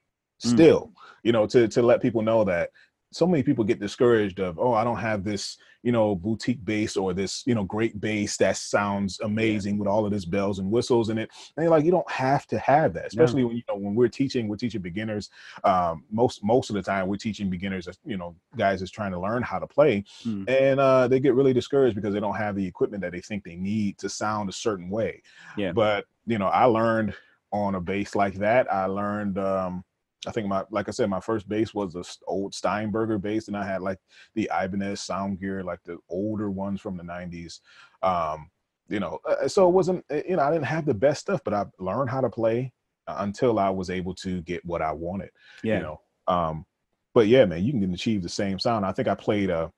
mm. 0.44 0.50
still, 0.50 0.86
mm. 0.86 0.92
you 1.22 1.32
know, 1.32 1.46
to 1.46 1.68
to 1.68 1.82
let 1.82 2.02
people 2.02 2.22
know 2.22 2.44
that 2.44 2.70
so 3.12 3.26
many 3.26 3.42
people 3.42 3.64
get 3.64 3.80
discouraged 3.80 4.40
of 4.40 4.58
oh 4.58 4.72
i 4.72 4.84
don't 4.84 4.98
have 4.98 5.24
this 5.24 5.58
you 5.82 5.92
know 5.92 6.14
boutique 6.14 6.64
bass 6.64 6.96
or 6.96 7.12
this 7.12 7.42
you 7.46 7.54
know 7.54 7.64
great 7.64 8.00
bass 8.00 8.36
that 8.36 8.56
sounds 8.56 9.18
amazing 9.20 9.78
with 9.78 9.88
all 9.88 10.04
of 10.06 10.12
this 10.12 10.24
bells 10.24 10.58
and 10.60 10.70
whistles 10.70 11.08
in 11.08 11.18
it. 11.18 11.28
And 11.56 11.68
like 11.70 11.84
you 11.84 11.90
don't 11.90 12.10
have 12.10 12.46
to 12.48 12.58
have 12.60 12.94
that 12.94 13.06
especially 13.06 13.44
when 13.44 13.56
you 13.56 13.62
know 13.68 13.76
when 13.76 13.94
we're 13.94 14.08
teaching 14.08 14.46
we're 14.46 14.56
teaching 14.56 14.80
beginners 14.80 15.30
um, 15.64 16.04
most 16.10 16.44
most 16.44 16.70
of 16.70 16.74
the 16.74 16.82
time 16.82 17.08
we're 17.08 17.16
teaching 17.16 17.50
beginners 17.50 17.88
you 18.04 18.16
know 18.16 18.36
guys 18.56 18.80
is 18.80 18.90
trying 18.90 19.12
to 19.12 19.18
learn 19.18 19.42
how 19.42 19.58
to 19.58 19.66
play 19.66 20.04
mm. 20.24 20.48
and 20.48 20.78
uh, 20.78 21.08
they 21.08 21.18
get 21.18 21.34
really 21.34 21.52
discouraged 21.52 21.96
because 21.96 22.14
they 22.14 22.20
don't 22.20 22.36
have 22.36 22.54
the 22.54 22.66
equipment 22.66 23.02
that 23.02 23.12
they 23.12 23.20
think 23.20 23.42
they 23.42 23.56
need 23.56 23.98
to 23.98 24.08
sound 24.08 24.48
a 24.48 24.52
certain 24.52 24.88
way. 24.88 25.20
Yeah. 25.56 25.72
But 25.72 26.06
you 26.26 26.38
know 26.38 26.46
i 26.46 26.64
learned 26.64 27.14
on 27.52 27.74
a 27.74 27.80
bass 27.80 28.14
like 28.14 28.34
that 28.34 28.72
i 28.72 28.86
learned 28.86 29.38
um, 29.38 29.84
I 30.26 30.30
think 30.30 30.46
my, 30.46 30.64
like 30.70 30.88
I 30.88 30.92
said, 30.92 31.10
my 31.10 31.20
first 31.20 31.48
bass 31.48 31.74
was 31.74 31.94
the 31.94 32.16
old 32.26 32.54
Steinberger 32.54 33.18
bass, 33.18 33.48
and 33.48 33.56
I 33.56 33.66
had 33.66 33.82
like 33.82 33.98
the 34.34 34.50
Ibanez 34.52 35.00
sound 35.00 35.40
gear, 35.40 35.64
like 35.64 35.80
the 35.84 35.98
older 36.08 36.50
ones 36.50 36.80
from 36.80 36.96
the 36.96 37.02
'90s. 37.02 37.60
Um, 38.02 38.50
you 38.88 39.00
know, 39.00 39.18
uh, 39.28 39.48
so 39.48 39.68
it 39.68 39.72
wasn't, 39.72 40.04
uh, 40.10 40.20
you 40.28 40.36
know, 40.36 40.42
I 40.42 40.52
didn't 40.52 40.66
have 40.66 40.86
the 40.86 40.94
best 40.94 41.22
stuff, 41.22 41.40
but 41.44 41.54
I 41.54 41.64
learned 41.78 42.10
how 42.10 42.20
to 42.20 42.28
play 42.28 42.72
uh, 43.08 43.16
until 43.18 43.58
I 43.58 43.70
was 43.70 43.90
able 43.90 44.14
to 44.16 44.42
get 44.42 44.64
what 44.64 44.82
I 44.82 44.92
wanted. 44.92 45.30
Yeah. 45.62 45.76
You 45.76 45.82
know, 45.82 46.00
um, 46.28 46.66
but 47.14 47.26
yeah, 47.26 47.44
man, 47.44 47.64
you 47.64 47.72
can 47.72 47.92
achieve 47.92 48.22
the 48.22 48.28
same 48.28 48.58
sound. 48.58 48.84
I 48.86 48.92
think 48.92 49.08
I 49.08 49.14
played 49.14 49.50
a. 49.50 49.58
Uh, 49.58 49.68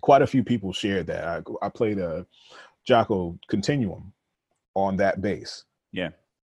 quite 0.00 0.22
a 0.22 0.26
few 0.26 0.44
people 0.44 0.72
shared 0.72 1.06
that. 1.08 1.24
I, 1.24 1.66
I 1.66 1.68
played 1.68 1.98
a 1.98 2.26
Jaco 2.88 3.38
Continuum 3.48 4.12
on 4.74 4.96
that 4.98 5.20
bass. 5.20 5.64
Yeah. 5.92 6.10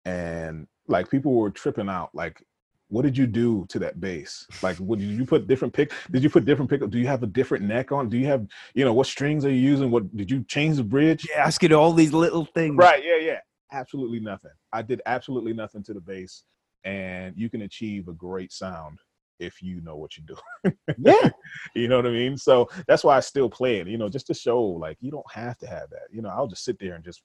And 0.04 0.66
like 0.88 1.10
people 1.10 1.34
were 1.34 1.50
tripping 1.50 1.88
out, 1.88 2.10
like 2.14 2.42
what 2.90 3.02
did 3.02 3.16
you 3.16 3.26
do 3.26 3.64
to 3.68 3.78
that 3.78 4.00
bass? 4.00 4.46
Like, 4.62 4.76
what 4.76 4.98
did 4.98 5.08
you 5.08 5.24
put 5.24 5.46
different 5.46 5.72
pick? 5.72 5.92
Did 6.10 6.22
you 6.22 6.28
put 6.28 6.44
different 6.44 6.68
pickup? 6.68 6.90
Do 6.90 6.98
you 6.98 7.06
have 7.06 7.22
a 7.22 7.26
different 7.26 7.64
neck 7.64 7.92
on? 7.92 8.08
Do 8.08 8.18
you 8.18 8.26
have, 8.26 8.46
you 8.74 8.84
know, 8.84 8.92
what 8.92 9.06
strings 9.06 9.44
are 9.44 9.50
you 9.50 9.60
using? 9.60 9.90
What 9.90 10.14
did 10.14 10.30
you 10.30 10.44
change 10.44 10.76
the 10.76 10.84
bridge? 10.84 11.26
Yeah, 11.30 11.46
asking 11.46 11.72
all 11.72 11.92
these 11.92 12.12
little 12.12 12.44
things. 12.44 12.76
Right. 12.76 13.02
Yeah. 13.02 13.16
Yeah. 13.16 13.38
Absolutely 13.72 14.18
nothing. 14.18 14.50
I 14.72 14.82
did 14.82 15.00
absolutely 15.06 15.52
nothing 15.52 15.84
to 15.84 15.94
the 15.94 16.00
bass, 16.00 16.42
and 16.84 17.36
you 17.36 17.48
can 17.48 17.62
achieve 17.62 18.08
a 18.08 18.12
great 18.12 18.52
sound 18.52 18.98
if 19.38 19.62
you 19.62 19.80
know 19.80 19.96
what 19.96 20.10
you're 20.16 20.26
doing. 20.26 20.76
yeah. 20.98 21.30
you 21.76 21.86
know 21.86 21.96
what 21.96 22.06
I 22.06 22.10
mean? 22.10 22.36
So 22.36 22.68
that's 22.88 23.04
why 23.04 23.16
I 23.16 23.20
still 23.20 23.48
play 23.48 23.78
it, 23.78 23.86
you 23.86 23.98
know, 23.98 24.08
just 24.08 24.26
to 24.26 24.34
show 24.34 24.60
like 24.60 24.98
you 25.00 25.12
don't 25.12 25.30
have 25.32 25.56
to 25.58 25.66
have 25.68 25.90
that. 25.90 26.08
You 26.12 26.22
know, 26.22 26.30
I'll 26.30 26.48
just 26.48 26.64
sit 26.64 26.78
there 26.80 26.94
and 26.94 27.04
just 27.04 27.22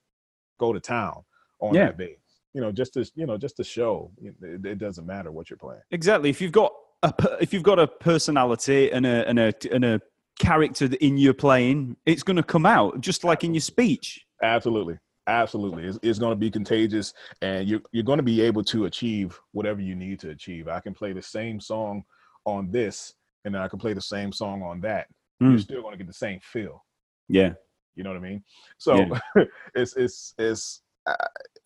go 0.60 0.72
to 0.72 0.80
town 0.80 1.24
on 1.60 1.74
yeah. 1.74 1.88
that 1.88 1.98
bass 1.98 2.18
you 2.56 2.62
know, 2.62 2.72
just 2.72 2.94
to 2.94 3.06
you 3.16 3.26
know, 3.26 3.38
just 3.38 3.58
to 3.58 3.66
show 3.66 4.12
it, 4.24 4.66
it 4.66 4.80
doesn't 4.80 5.06
matter 5.06 5.30
what 5.30 5.50
you're 5.50 5.58
playing. 5.58 5.82
Exactly. 5.92 6.30
If 6.30 6.40
you've 6.40 6.54
got 6.54 6.72
a 7.04 7.14
if 7.42 7.54
you've 7.54 7.64
got 7.64 7.80
a 7.80 7.86
personality 7.86 8.92
and 8.92 9.06
a 9.06 9.28
and 9.28 9.38
a 9.38 9.54
and 9.74 9.84
a 9.84 10.02
character 10.40 10.90
in 11.02 11.18
your 11.18 11.34
playing, 11.34 11.98
it's 12.06 12.24
going 12.24 12.38
to 12.38 12.44
come 12.44 12.66
out 12.66 13.02
just 13.02 13.26
like 13.26 13.44
in 13.44 13.54
your 13.54 13.62
speech. 13.62 14.26
Absolutely. 14.42 14.98
Absolutely, 15.28 15.86
it's, 15.86 15.98
it's 16.04 16.20
going 16.20 16.34
to 16.34 16.36
be 16.36 16.52
contagious, 16.52 17.12
and 17.42 17.68
you're 17.68 17.82
you're 17.92 18.04
going 18.04 18.20
to 18.20 18.24
be 18.24 18.42
able 18.42 18.64
to 18.66 18.86
achieve 18.86 19.40
whatever 19.54 19.82
you 19.82 19.96
need 19.96 20.20
to 20.20 20.30
achieve. 20.30 20.68
I 20.68 20.80
can 20.80 20.94
play 20.94 21.14
the 21.14 21.22
same 21.22 21.60
song 21.60 22.04
on 22.46 22.70
this, 22.70 23.16
and 23.44 23.58
I 23.58 23.68
can 23.68 23.80
play 23.80 23.94
the 23.94 24.02
same 24.02 24.32
song 24.32 24.62
on 24.62 24.82
that. 24.82 25.08
Mm. 25.42 25.50
You're 25.50 25.60
still 25.60 25.82
going 25.82 25.94
to 25.94 25.98
get 25.98 26.06
the 26.06 26.14
same 26.14 26.40
feel. 26.44 26.86
Yeah, 27.28 27.54
you 27.96 28.04
know 28.04 28.12
what 28.12 28.18
I 28.18 28.22
mean. 28.22 28.44
So 28.78 28.98
yeah. 29.36 29.46
it's 29.74 29.96
it's 29.96 30.36
it's 30.38 30.84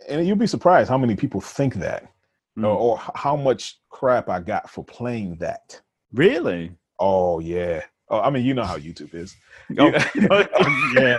and 0.07 0.27
you'd 0.27 0.39
be 0.39 0.47
surprised 0.47 0.89
how 0.89 0.97
many 0.97 1.15
people 1.15 1.41
think 1.41 1.75
that, 1.75 2.11
mm. 2.57 2.65
or, 2.65 2.75
or 2.75 3.01
how 3.15 3.35
much 3.35 3.79
crap 3.89 4.29
I 4.29 4.39
got 4.39 4.69
for 4.69 4.83
playing 4.83 5.35
that. 5.37 5.81
Really? 6.13 6.71
Oh 6.99 7.39
yeah. 7.39 7.83
Oh, 8.11 8.21
I 8.21 8.31
mean, 8.31 8.43
you 8.43 8.55
know 8.55 8.63
how 8.63 8.77
YouTube 8.77 9.13
is. 9.13 9.35
Oh, 9.71 10.93
yeah. 10.95 11.17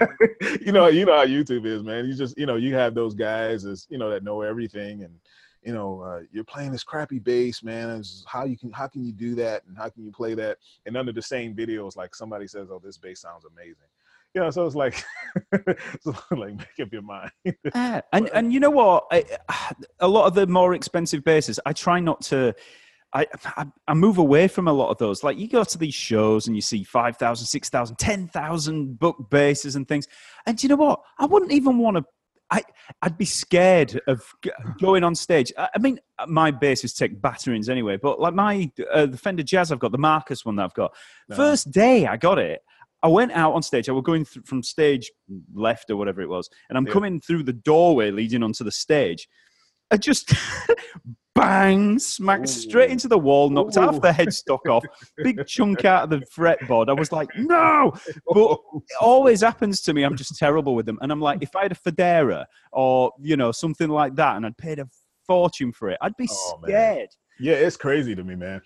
you 0.60 0.72
know, 0.72 0.88
you 0.88 1.04
know 1.04 1.16
how 1.16 1.26
YouTube 1.26 1.64
is, 1.64 1.84
man. 1.84 2.06
You 2.06 2.14
just, 2.14 2.36
you 2.36 2.46
know, 2.46 2.56
you 2.56 2.74
have 2.74 2.94
those 2.94 3.14
guys 3.14 3.64
as, 3.64 3.86
you 3.88 3.96
know, 3.96 4.10
that 4.10 4.24
know 4.24 4.42
everything 4.42 5.04
and 5.04 5.14
you 5.62 5.74
know, 5.74 6.00
uh, 6.00 6.20
you're 6.32 6.44
playing 6.44 6.72
this 6.72 6.82
crappy 6.82 7.18
bass, 7.18 7.62
man. 7.62 7.90
It's 7.90 8.24
how 8.26 8.44
you 8.44 8.56
can, 8.56 8.72
how 8.72 8.86
can 8.86 9.04
you 9.04 9.12
do 9.12 9.34
that, 9.36 9.62
and 9.66 9.76
how 9.76 9.90
can 9.90 10.04
you 10.04 10.10
play 10.10 10.34
that? 10.34 10.58
And 10.86 10.96
under 10.96 11.12
the 11.12 11.22
same 11.22 11.54
videos, 11.54 11.96
like 11.96 12.14
somebody 12.14 12.46
says, 12.46 12.68
"Oh, 12.70 12.80
this 12.82 12.96
bass 12.96 13.20
sounds 13.20 13.44
amazing," 13.44 13.88
you 14.34 14.40
know, 14.40 14.50
so 14.50 14.66
it's 14.66 14.74
like, 14.74 14.94
so 16.00 16.14
like 16.30 16.56
make 16.56 16.80
up 16.80 16.92
your 16.92 17.02
mind. 17.02 17.30
uh, 17.74 18.00
and 18.12 18.30
and 18.32 18.52
you 18.52 18.60
know 18.60 18.70
what? 18.70 19.04
I, 19.10 19.24
a 20.00 20.08
lot 20.08 20.26
of 20.26 20.34
the 20.34 20.46
more 20.46 20.74
expensive 20.74 21.24
bases, 21.24 21.58
I 21.66 21.72
try 21.72 22.00
not 22.00 22.20
to. 22.22 22.54
I, 23.12 23.26
I, 23.44 23.66
I 23.88 23.94
move 23.94 24.18
away 24.18 24.46
from 24.46 24.68
a 24.68 24.72
lot 24.72 24.90
of 24.90 24.98
those. 24.98 25.24
Like 25.24 25.36
you 25.36 25.48
go 25.48 25.64
to 25.64 25.78
these 25.78 25.94
shows 25.94 26.46
and 26.46 26.54
you 26.54 26.62
see 26.62 26.84
5,000, 26.84 27.44
6,000, 27.44 27.96
10,000 27.96 28.98
book 29.00 29.28
bases 29.30 29.74
and 29.74 29.88
things. 29.88 30.06
And 30.46 30.56
do 30.56 30.64
you 30.64 30.68
know 30.68 30.76
what? 30.76 31.00
I 31.18 31.26
wouldn't 31.26 31.50
even 31.50 31.78
want 31.78 31.96
to 31.96 32.04
I, 32.50 32.62
I'd 33.02 33.16
be 33.16 33.24
scared 33.24 34.00
of 34.06 34.22
going 34.80 35.04
on 35.04 35.14
stage. 35.14 35.52
I, 35.56 35.78
mean, 35.78 36.00
my 36.26 36.50
basses 36.50 36.92
take 36.92 37.20
batterings 37.20 37.68
anyway, 37.68 37.96
but 37.96 38.20
like 38.20 38.34
my 38.34 38.70
uh, 38.92 39.06
the 39.06 39.16
Fender 39.16 39.42
Jazz 39.42 39.70
I've 39.70 39.78
got, 39.78 39.92
the 39.92 39.98
Marcus 39.98 40.44
one 40.44 40.56
that 40.56 40.64
I've 40.64 40.74
got, 40.74 40.94
no. 41.28 41.36
first 41.36 41.70
day 41.70 42.06
I 42.06 42.16
got 42.16 42.38
it, 42.38 42.62
I 43.02 43.08
went 43.08 43.32
out 43.32 43.54
on 43.54 43.62
stage. 43.62 43.88
I 43.88 43.92
was 43.92 44.02
going 44.02 44.24
th- 44.24 44.44
from 44.44 44.62
stage 44.62 45.10
left 45.54 45.90
or 45.90 45.96
whatever 45.96 46.20
it 46.20 46.28
was, 46.28 46.48
and 46.68 46.76
I'm 46.76 46.86
yeah. 46.86 46.92
coming 46.92 47.20
through 47.20 47.44
the 47.44 47.52
doorway 47.52 48.10
leading 48.10 48.42
onto 48.42 48.64
the 48.64 48.70
stage. 48.70 49.28
I 49.90 49.96
just 49.96 50.32
bang, 51.34 51.98
smacked 51.98 52.44
Ooh. 52.44 52.46
straight 52.46 52.90
into 52.90 53.08
the 53.08 53.18
wall, 53.18 53.50
knocked 53.50 53.76
Ooh. 53.76 53.80
half 53.80 54.00
the 54.00 54.10
headstock 54.10 54.68
off, 54.68 54.84
big 55.16 55.46
chunk 55.46 55.84
out 55.84 56.04
of 56.04 56.10
the 56.10 56.26
fretboard. 56.36 56.88
I 56.88 56.92
was 56.92 57.12
like, 57.12 57.28
no, 57.36 57.92
but 58.26 58.58
it 58.74 58.82
always 59.00 59.40
happens 59.40 59.80
to 59.82 59.94
me. 59.94 60.02
I'm 60.02 60.16
just 60.16 60.36
terrible 60.36 60.74
with 60.74 60.86
them, 60.86 60.98
and 61.00 61.10
I'm 61.10 61.20
like, 61.20 61.42
if 61.42 61.56
I 61.56 61.62
had 61.62 61.72
a 61.72 61.76
Fodera 61.76 62.44
or 62.72 63.12
you 63.20 63.36
know 63.36 63.52
something 63.52 63.88
like 63.88 64.14
that, 64.16 64.36
and 64.36 64.46
I'd 64.46 64.58
paid 64.58 64.78
a 64.78 64.88
fortune 65.26 65.72
for 65.72 65.90
it, 65.90 65.98
I'd 66.00 66.16
be 66.16 66.28
oh, 66.30 66.60
scared. 66.62 66.98
Man. 66.98 67.06
Yeah, 67.40 67.54
it's 67.54 67.76
crazy 67.76 68.14
to 68.14 68.22
me, 68.22 68.34
man. 68.34 68.60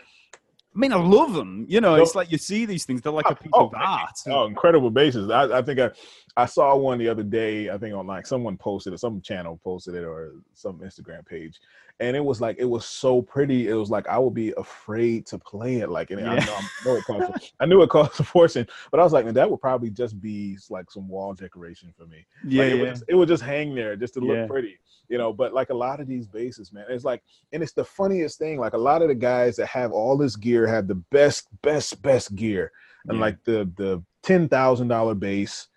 I 0.75 0.79
mean, 0.79 0.93
I 0.93 0.97
love 0.97 1.35
them. 1.35 1.67
You 1.69 1.81
know, 1.81 1.95
it's 1.95 2.17
like 2.17 2.33
you 2.33 2.39
see 2.39 2.67
these 2.67 2.85
things; 2.85 3.01
they're 3.01 3.13
like 3.13 3.31
a 3.31 3.35
piece 3.43 3.53
oh, 3.55 3.67
of 3.67 3.75
art. 3.75 4.19
Oh, 4.27 4.47
incredible 4.47 4.91
bases! 4.91 5.31
I, 5.31 5.59
I, 5.59 5.63
think 5.63 5.79
I, 5.79 5.91
I 6.37 6.47
saw 6.47 6.75
one 6.77 6.99
the 6.99 7.09
other 7.09 7.23
day. 7.23 7.71
I 7.71 7.79
think 7.79 7.95
on 7.95 8.07
like 8.07 8.27
someone 8.27 8.57
posted 8.57 8.93
it, 8.93 8.99
some 8.99 9.21
channel 9.21 9.61
posted 9.63 9.95
it, 9.95 10.05
or 10.05 10.33
some 10.55 10.81
Instagram 10.81 11.25
page, 11.27 11.61
and 12.01 12.17
it 12.17 12.25
was 12.25 12.41
like 12.41 12.57
it 12.59 12.65
was 12.65 12.85
so 12.85 13.23
pretty. 13.23 13.69
It 13.69 13.75
was 13.75 13.91
like 13.91 14.09
I 14.09 14.19
would 14.19 14.35
be 14.35 14.53
afraid 14.57 15.27
to 15.27 15.39
play 15.39 15.77
it. 15.77 15.91
Like, 15.91 16.11
and 16.11 16.21
yeah. 16.21 16.33
I, 16.33 16.45
know, 16.45 16.55
I 16.55 16.85
know 16.85 16.97
it 16.97 17.05
costs. 17.05 17.53
I 17.61 17.67
knew 17.67 17.83
it 17.83 17.91
cost 17.91 18.19
a 18.19 18.25
fortune, 18.25 18.67
but 18.91 18.99
I 18.99 19.05
was 19.05 19.13
like, 19.13 19.25
man, 19.25 19.35
that 19.35 19.49
would 19.49 19.61
probably 19.61 19.91
just 19.91 20.21
be 20.21 20.59
like 20.71 20.91
some 20.91 21.09
wall 21.09 21.35
decoration 21.35 21.95
for 21.97 22.07
me. 22.07 22.27
Yeah, 22.47 22.65
like, 22.65 22.73
it, 22.73 22.77
yeah. 22.77 22.83
Would 22.83 22.91
just, 22.91 23.05
it 23.09 23.15
would 23.15 23.29
just 23.29 23.43
hang 23.43 23.75
there 23.75 23.95
just 23.95 24.15
to 24.15 24.21
look 24.21 24.37
yeah. 24.37 24.47
pretty, 24.47 24.77
you 25.09 25.19
know. 25.19 25.33
But 25.33 25.55
like 25.55 25.71
a 25.71 25.75
lot 25.75 26.01
of 26.01 26.09
these 26.09 26.27
bases, 26.27 26.73
man, 26.73 26.87
it's 26.89 27.05
like, 27.05 27.23
and 27.53 27.63
it's 27.63 27.73
the 27.73 27.85
funniest 27.85 28.39
thing. 28.39 28.59
Like 28.59 28.73
a 28.73 28.79
lot 28.79 29.03
of 29.03 29.09
the 29.09 29.15
guys 29.15 29.57
that 29.57 29.67
have 29.67 29.93
all 29.93 30.17
this 30.17 30.35
gear 30.35 30.67
have 30.67 30.89
the 30.89 30.97
best, 30.97 31.47
best, 31.63 32.03
best 32.03 32.35
gear, 32.35 32.73
and 33.07 33.21
like 33.21 33.43
the 33.45 33.71
the 33.77 34.03
ten 34.25 34.49
thousand 34.49 34.89
dollar 34.89 35.15
bass 35.15 35.69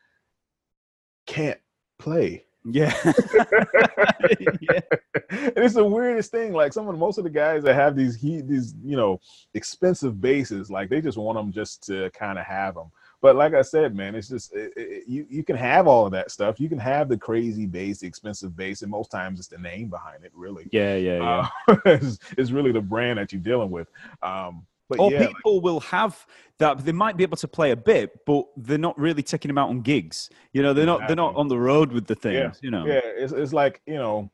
can't 1.27 1.59
play 1.99 2.46
yeah. 2.71 3.13
yeah. 4.39 4.79
And 5.29 5.57
it's 5.57 5.73
the 5.73 5.83
weirdest 5.83 6.31
thing. 6.31 6.53
Like 6.53 6.71
some 6.71 6.87
of 6.87 6.93
the, 6.93 6.99
most 6.99 7.17
of 7.17 7.23
the 7.25 7.29
guys 7.29 7.63
that 7.63 7.75
have 7.75 7.95
these 7.95 8.15
he 8.15 8.41
these, 8.41 8.73
you 8.83 8.95
know, 8.95 9.19
expensive 9.55 10.21
bases, 10.21 10.71
like 10.71 10.89
they 10.89 11.01
just 11.01 11.17
want 11.17 11.37
them 11.37 11.51
just 11.51 11.83
to 11.87 12.09
kind 12.11 12.39
of 12.39 12.45
have 12.45 12.75
them. 12.75 12.91
But 13.21 13.35
like 13.35 13.53
I 13.53 13.61
said, 13.61 13.95
man, 13.95 14.15
it's 14.15 14.29
just 14.29 14.53
it, 14.53 14.71
it, 14.75 15.03
you 15.07 15.25
you 15.29 15.43
can 15.43 15.55
have 15.55 15.87
all 15.87 16.05
of 16.05 16.11
that 16.11 16.31
stuff. 16.31 16.59
You 16.59 16.69
can 16.69 16.77
have 16.77 17.09
the 17.09 17.17
crazy 17.17 17.65
bass, 17.65 17.99
the 17.99 18.07
expensive 18.07 18.55
bass, 18.55 18.83
and 18.83 18.91
most 18.91 19.09
times 19.09 19.39
it's 19.39 19.49
the 19.49 19.57
name 19.57 19.89
behind 19.89 20.23
it. 20.23 20.31
Really, 20.33 20.67
yeah, 20.71 20.95
yeah, 20.95 21.17
yeah. 21.17 21.49
Uh, 21.67 21.75
it's, 21.85 22.19
it's, 22.37 22.51
really 22.51 22.71
the 22.71 22.81
brand 22.81 23.17
that 23.19 23.33
you're 23.33 23.41
dealing 23.41 23.71
with. 23.71 23.89
Um, 24.21 24.65
but 24.89 24.99
or 24.99 25.11
yeah, 25.11 25.27
people 25.27 25.55
like, 25.55 25.63
will 25.63 25.79
have 25.81 26.25
that 26.59 26.83
they 26.85 26.91
might 26.91 27.17
be 27.17 27.23
able 27.23 27.37
to 27.37 27.47
play 27.47 27.71
a 27.71 27.75
bit, 27.75 28.11
but 28.25 28.45
they're 28.55 28.77
not 28.77 28.97
really 28.97 29.23
taking 29.23 29.49
them 29.49 29.57
out 29.57 29.69
on 29.69 29.81
gigs. 29.81 30.29
You 30.53 30.61
know, 30.61 30.73
they're 30.73 30.83
exactly. 30.83 31.01
not 31.01 31.07
they're 31.07 31.15
not 31.15 31.35
on 31.35 31.47
the 31.47 31.57
road 31.57 31.91
with 31.91 32.07
the 32.07 32.15
things. 32.15 32.35
Yeah. 32.35 32.51
You 32.61 32.71
know, 32.71 32.85
yeah, 32.85 33.01
it's 33.03 33.33
it's 33.33 33.53
like 33.53 33.81
you 33.85 33.95
know, 33.95 34.31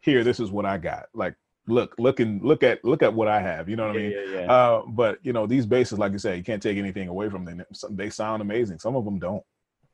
here 0.00 0.24
this 0.24 0.40
is 0.40 0.50
what 0.50 0.66
I 0.66 0.78
got. 0.78 1.06
Like 1.14 1.34
look, 1.66 1.94
look 1.98 2.20
and 2.20 2.42
look 2.42 2.62
at 2.62 2.84
look 2.84 3.02
at 3.02 3.12
what 3.14 3.28
I 3.28 3.40
have. 3.40 3.68
You 3.68 3.76
know 3.76 3.86
what 3.86 3.94
yeah, 3.94 4.00
I 4.00 4.02
mean? 4.02 4.12
Yeah, 4.12 4.40
yeah. 4.40 4.52
Uh, 4.52 4.82
but 4.86 5.18
you 5.22 5.32
know, 5.32 5.46
these 5.46 5.66
bases 5.66 5.98
like 5.98 6.12
you 6.12 6.18
said, 6.18 6.36
you 6.36 6.44
can't 6.44 6.62
take 6.62 6.78
anything 6.78 7.08
away 7.08 7.28
from 7.28 7.44
them. 7.44 7.62
They 7.90 8.10
sound 8.10 8.42
amazing. 8.42 8.78
Some 8.78 8.96
of 8.96 9.04
them 9.04 9.18
don't 9.18 9.42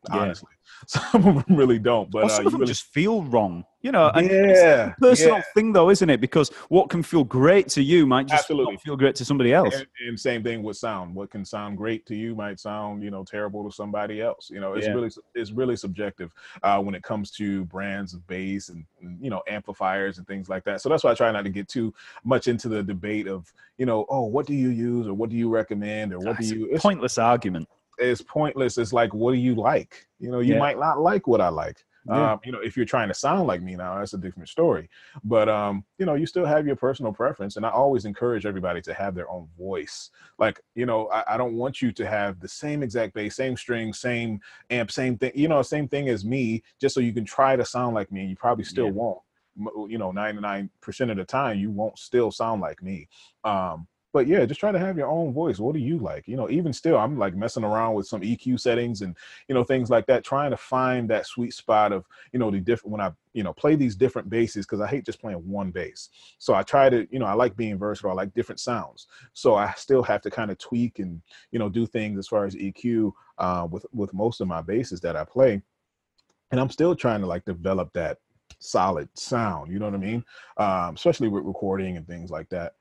yeah. 0.08 0.16
honestly. 0.16 0.50
Some 0.86 1.26
of 1.26 1.46
them 1.46 1.56
really 1.56 1.78
don't, 1.78 2.10
but 2.10 2.24
well, 2.24 2.28
some 2.28 2.44
uh, 2.44 2.48
of 2.48 2.52
them 2.52 2.60
really... 2.60 2.70
just 2.70 2.92
feel 2.92 3.22
wrong. 3.24 3.64
You 3.80 3.92
know, 3.92 4.10
and 4.10 4.28
yeah, 4.28 4.92
personal 4.98 5.36
yeah. 5.36 5.42
thing 5.54 5.72
though, 5.72 5.88
isn't 5.88 6.10
it? 6.10 6.20
Because 6.20 6.50
what 6.68 6.90
can 6.90 7.02
feel 7.02 7.22
great 7.22 7.68
to 7.70 7.82
you 7.82 8.06
might 8.06 8.26
just 8.26 8.42
Absolutely. 8.42 8.76
feel 8.78 8.96
great 8.96 9.14
to 9.16 9.24
somebody 9.24 9.52
else. 9.52 9.74
And, 9.74 9.86
and, 10.06 10.18
same 10.18 10.42
thing 10.42 10.64
with 10.64 10.76
sound. 10.76 11.14
What 11.14 11.30
can 11.30 11.44
sound 11.44 11.78
great 11.78 12.04
to 12.06 12.16
you 12.16 12.34
might 12.34 12.58
sound, 12.58 13.04
you 13.04 13.10
know, 13.10 13.22
terrible 13.22 13.64
to 13.68 13.74
somebody 13.74 14.20
else. 14.20 14.50
You 14.50 14.60
know, 14.60 14.74
it's 14.74 14.86
yeah. 14.86 14.92
really 14.92 15.10
it's 15.34 15.52
really 15.52 15.76
subjective 15.76 16.32
uh, 16.64 16.80
when 16.80 16.94
it 16.96 17.04
comes 17.04 17.30
to 17.32 17.64
brands 17.66 18.14
of 18.14 18.26
bass 18.26 18.68
and, 18.68 18.84
and 19.00 19.16
you 19.22 19.30
know 19.30 19.42
amplifiers 19.48 20.18
and 20.18 20.26
things 20.26 20.48
like 20.48 20.64
that. 20.64 20.80
So 20.80 20.88
that's 20.88 21.04
why 21.04 21.12
I 21.12 21.14
try 21.14 21.30
not 21.30 21.42
to 21.42 21.50
get 21.50 21.68
too 21.68 21.94
much 22.24 22.48
into 22.48 22.68
the 22.68 22.82
debate 22.82 23.28
of 23.28 23.52
you 23.78 23.86
know, 23.86 24.06
oh, 24.08 24.24
what 24.24 24.46
do 24.46 24.54
you 24.54 24.70
use 24.70 25.06
or 25.06 25.14
what 25.14 25.30
do 25.30 25.36
you 25.36 25.48
recommend 25.48 26.12
or 26.12 26.18
what 26.18 26.36
that's 26.36 26.50
do 26.50 26.58
you? 26.58 26.68
It's 26.70 26.82
pointless 26.82 27.16
argument 27.16 27.68
is 27.98 28.22
pointless. 28.22 28.78
It's 28.78 28.92
like, 28.92 29.12
what 29.14 29.32
do 29.32 29.38
you 29.38 29.54
like? 29.54 30.06
You 30.18 30.30
know, 30.30 30.40
you 30.40 30.54
yeah. 30.54 30.60
might 30.60 30.78
not 30.78 31.00
like 31.00 31.26
what 31.26 31.40
I 31.40 31.48
like. 31.48 31.84
Yeah. 32.08 32.32
Um, 32.32 32.40
you 32.44 32.52
know, 32.52 32.60
if 32.60 32.76
you're 32.76 32.86
trying 32.86 33.08
to 33.08 33.14
sound 33.14 33.46
like 33.46 33.60
me 33.60 33.76
now, 33.76 33.98
that's 33.98 34.14
a 34.14 34.18
different 34.18 34.48
story. 34.48 34.88
But 35.24 35.48
um, 35.48 35.84
you 35.98 36.06
know, 36.06 36.14
you 36.14 36.26
still 36.26 36.46
have 36.46 36.66
your 36.66 36.76
personal 36.76 37.12
preference, 37.12 37.56
and 37.56 37.66
I 37.66 37.70
always 37.70 38.06
encourage 38.06 38.46
everybody 38.46 38.80
to 38.82 38.94
have 38.94 39.14
their 39.14 39.30
own 39.30 39.48
voice. 39.58 40.10
Like, 40.38 40.60
you 40.74 40.86
know, 40.86 41.08
I, 41.08 41.34
I 41.34 41.36
don't 41.36 41.54
want 41.54 41.82
you 41.82 41.92
to 41.92 42.08
have 42.08 42.40
the 42.40 42.48
same 42.48 42.82
exact 42.82 43.14
bass, 43.14 43.36
same 43.36 43.56
string, 43.56 43.92
same 43.92 44.40
amp, 44.70 44.90
same 44.90 45.18
thing. 45.18 45.32
You 45.34 45.48
know, 45.48 45.60
same 45.62 45.86
thing 45.86 46.08
as 46.08 46.24
me, 46.24 46.62
just 46.80 46.94
so 46.94 47.00
you 47.00 47.12
can 47.12 47.24
try 47.24 47.56
to 47.56 47.64
sound 47.64 47.94
like 47.94 48.10
me, 48.10 48.20
and 48.20 48.30
you 48.30 48.36
probably 48.36 48.64
still 48.64 48.86
yeah. 48.86 48.92
won't. 48.92 49.18
You 49.90 49.98
know, 49.98 50.12
99% 50.12 50.70
of 51.10 51.16
the 51.16 51.24
time, 51.24 51.58
you 51.58 51.70
won't 51.70 51.98
still 51.98 52.30
sound 52.30 52.60
like 52.60 52.80
me. 52.80 53.08
Um, 53.42 53.88
but 54.12 54.26
yeah, 54.26 54.44
just 54.46 54.60
try 54.60 54.72
to 54.72 54.78
have 54.78 54.96
your 54.96 55.08
own 55.08 55.34
voice. 55.34 55.58
What 55.58 55.74
do 55.74 55.80
you 55.80 55.98
like? 55.98 56.26
You 56.26 56.36
know, 56.36 56.48
even 56.48 56.72
still, 56.72 56.96
I'm 56.96 57.18
like 57.18 57.34
messing 57.34 57.64
around 57.64 57.94
with 57.94 58.06
some 58.06 58.22
EQ 58.22 58.58
settings 58.58 59.02
and 59.02 59.14
you 59.48 59.54
know 59.54 59.64
things 59.64 59.90
like 59.90 60.06
that, 60.06 60.24
trying 60.24 60.50
to 60.50 60.56
find 60.56 61.08
that 61.10 61.26
sweet 61.26 61.52
spot 61.52 61.92
of 61.92 62.06
you 62.32 62.38
know 62.38 62.50
the 62.50 62.58
different 62.58 62.92
when 62.92 63.00
I 63.02 63.12
you 63.34 63.42
know 63.42 63.52
play 63.52 63.76
these 63.76 63.94
different 63.94 64.30
basses 64.30 64.64
because 64.64 64.80
I 64.80 64.86
hate 64.86 65.04
just 65.04 65.20
playing 65.20 65.46
one 65.46 65.70
bass. 65.70 66.08
So 66.38 66.54
I 66.54 66.62
try 66.62 66.88
to 66.88 67.06
you 67.10 67.18
know 67.18 67.26
I 67.26 67.34
like 67.34 67.56
being 67.56 67.78
versatile. 67.78 68.10
I 68.10 68.14
like 68.14 68.34
different 68.34 68.60
sounds. 68.60 69.08
So 69.34 69.56
I 69.56 69.72
still 69.76 70.02
have 70.02 70.22
to 70.22 70.30
kind 70.30 70.50
of 70.50 70.58
tweak 70.58 71.00
and 71.00 71.20
you 71.50 71.58
know 71.58 71.68
do 71.68 71.86
things 71.86 72.18
as 72.18 72.28
far 72.28 72.46
as 72.46 72.54
EQ 72.54 73.12
uh, 73.36 73.68
with 73.70 73.84
with 73.92 74.14
most 74.14 74.40
of 74.40 74.48
my 74.48 74.62
basses 74.62 75.02
that 75.02 75.16
I 75.16 75.24
play, 75.24 75.60
and 76.50 76.60
I'm 76.60 76.70
still 76.70 76.94
trying 76.94 77.20
to 77.20 77.26
like 77.26 77.44
develop 77.44 77.92
that 77.92 78.18
solid 78.58 79.08
sound. 79.18 79.70
You 79.70 79.78
know 79.78 79.84
what 79.84 79.94
I 79.94 79.98
mean? 79.98 80.24
Um, 80.56 80.94
especially 80.94 81.28
with 81.28 81.44
recording 81.44 81.98
and 81.98 82.06
things 82.06 82.30
like 82.30 82.48
that 82.48 82.72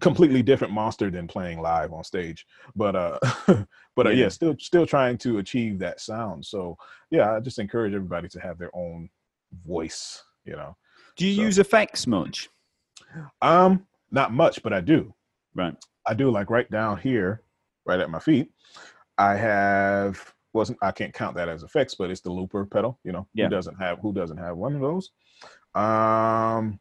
completely 0.00 0.42
different 0.42 0.72
monster 0.72 1.10
than 1.10 1.26
playing 1.26 1.60
live 1.60 1.92
on 1.92 2.02
stage 2.02 2.46
but 2.74 2.96
uh 2.96 3.18
but 3.96 4.06
uh, 4.06 4.10
yeah. 4.10 4.24
yeah 4.24 4.28
still 4.28 4.54
still 4.58 4.86
trying 4.86 5.16
to 5.18 5.38
achieve 5.38 5.78
that 5.78 6.00
sound 6.00 6.44
so 6.44 6.76
yeah 7.10 7.34
i 7.34 7.40
just 7.40 7.58
encourage 7.58 7.94
everybody 7.94 8.28
to 8.28 8.40
have 8.40 8.58
their 8.58 8.74
own 8.74 9.08
voice 9.66 10.22
you 10.44 10.52
know 10.52 10.76
do 11.16 11.26
you 11.26 11.36
so, 11.36 11.42
use 11.42 11.58
effects 11.58 12.06
much 12.06 12.48
um 13.42 13.86
not 14.10 14.32
much 14.32 14.62
but 14.62 14.72
i 14.72 14.80
do 14.80 15.12
right 15.54 15.74
i 16.06 16.14
do 16.14 16.30
like 16.30 16.50
right 16.50 16.70
down 16.70 16.98
here 16.98 17.42
right 17.84 18.00
at 18.00 18.10
my 18.10 18.18
feet 18.18 18.50
i 19.18 19.34
have 19.34 20.32
wasn't 20.52 20.78
i 20.82 20.90
can't 20.90 21.14
count 21.14 21.36
that 21.36 21.48
as 21.48 21.62
effects 21.62 21.94
but 21.94 22.10
it's 22.10 22.20
the 22.20 22.32
looper 22.32 22.64
pedal 22.64 22.98
you 23.04 23.12
know 23.12 23.26
yeah. 23.34 23.44
who 23.44 23.50
doesn't 23.50 23.76
have 23.76 23.98
who 24.00 24.12
doesn't 24.12 24.38
have 24.38 24.56
one 24.56 24.74
of 24.74 24.80
those 24.80 25.10
um 25.74 26.78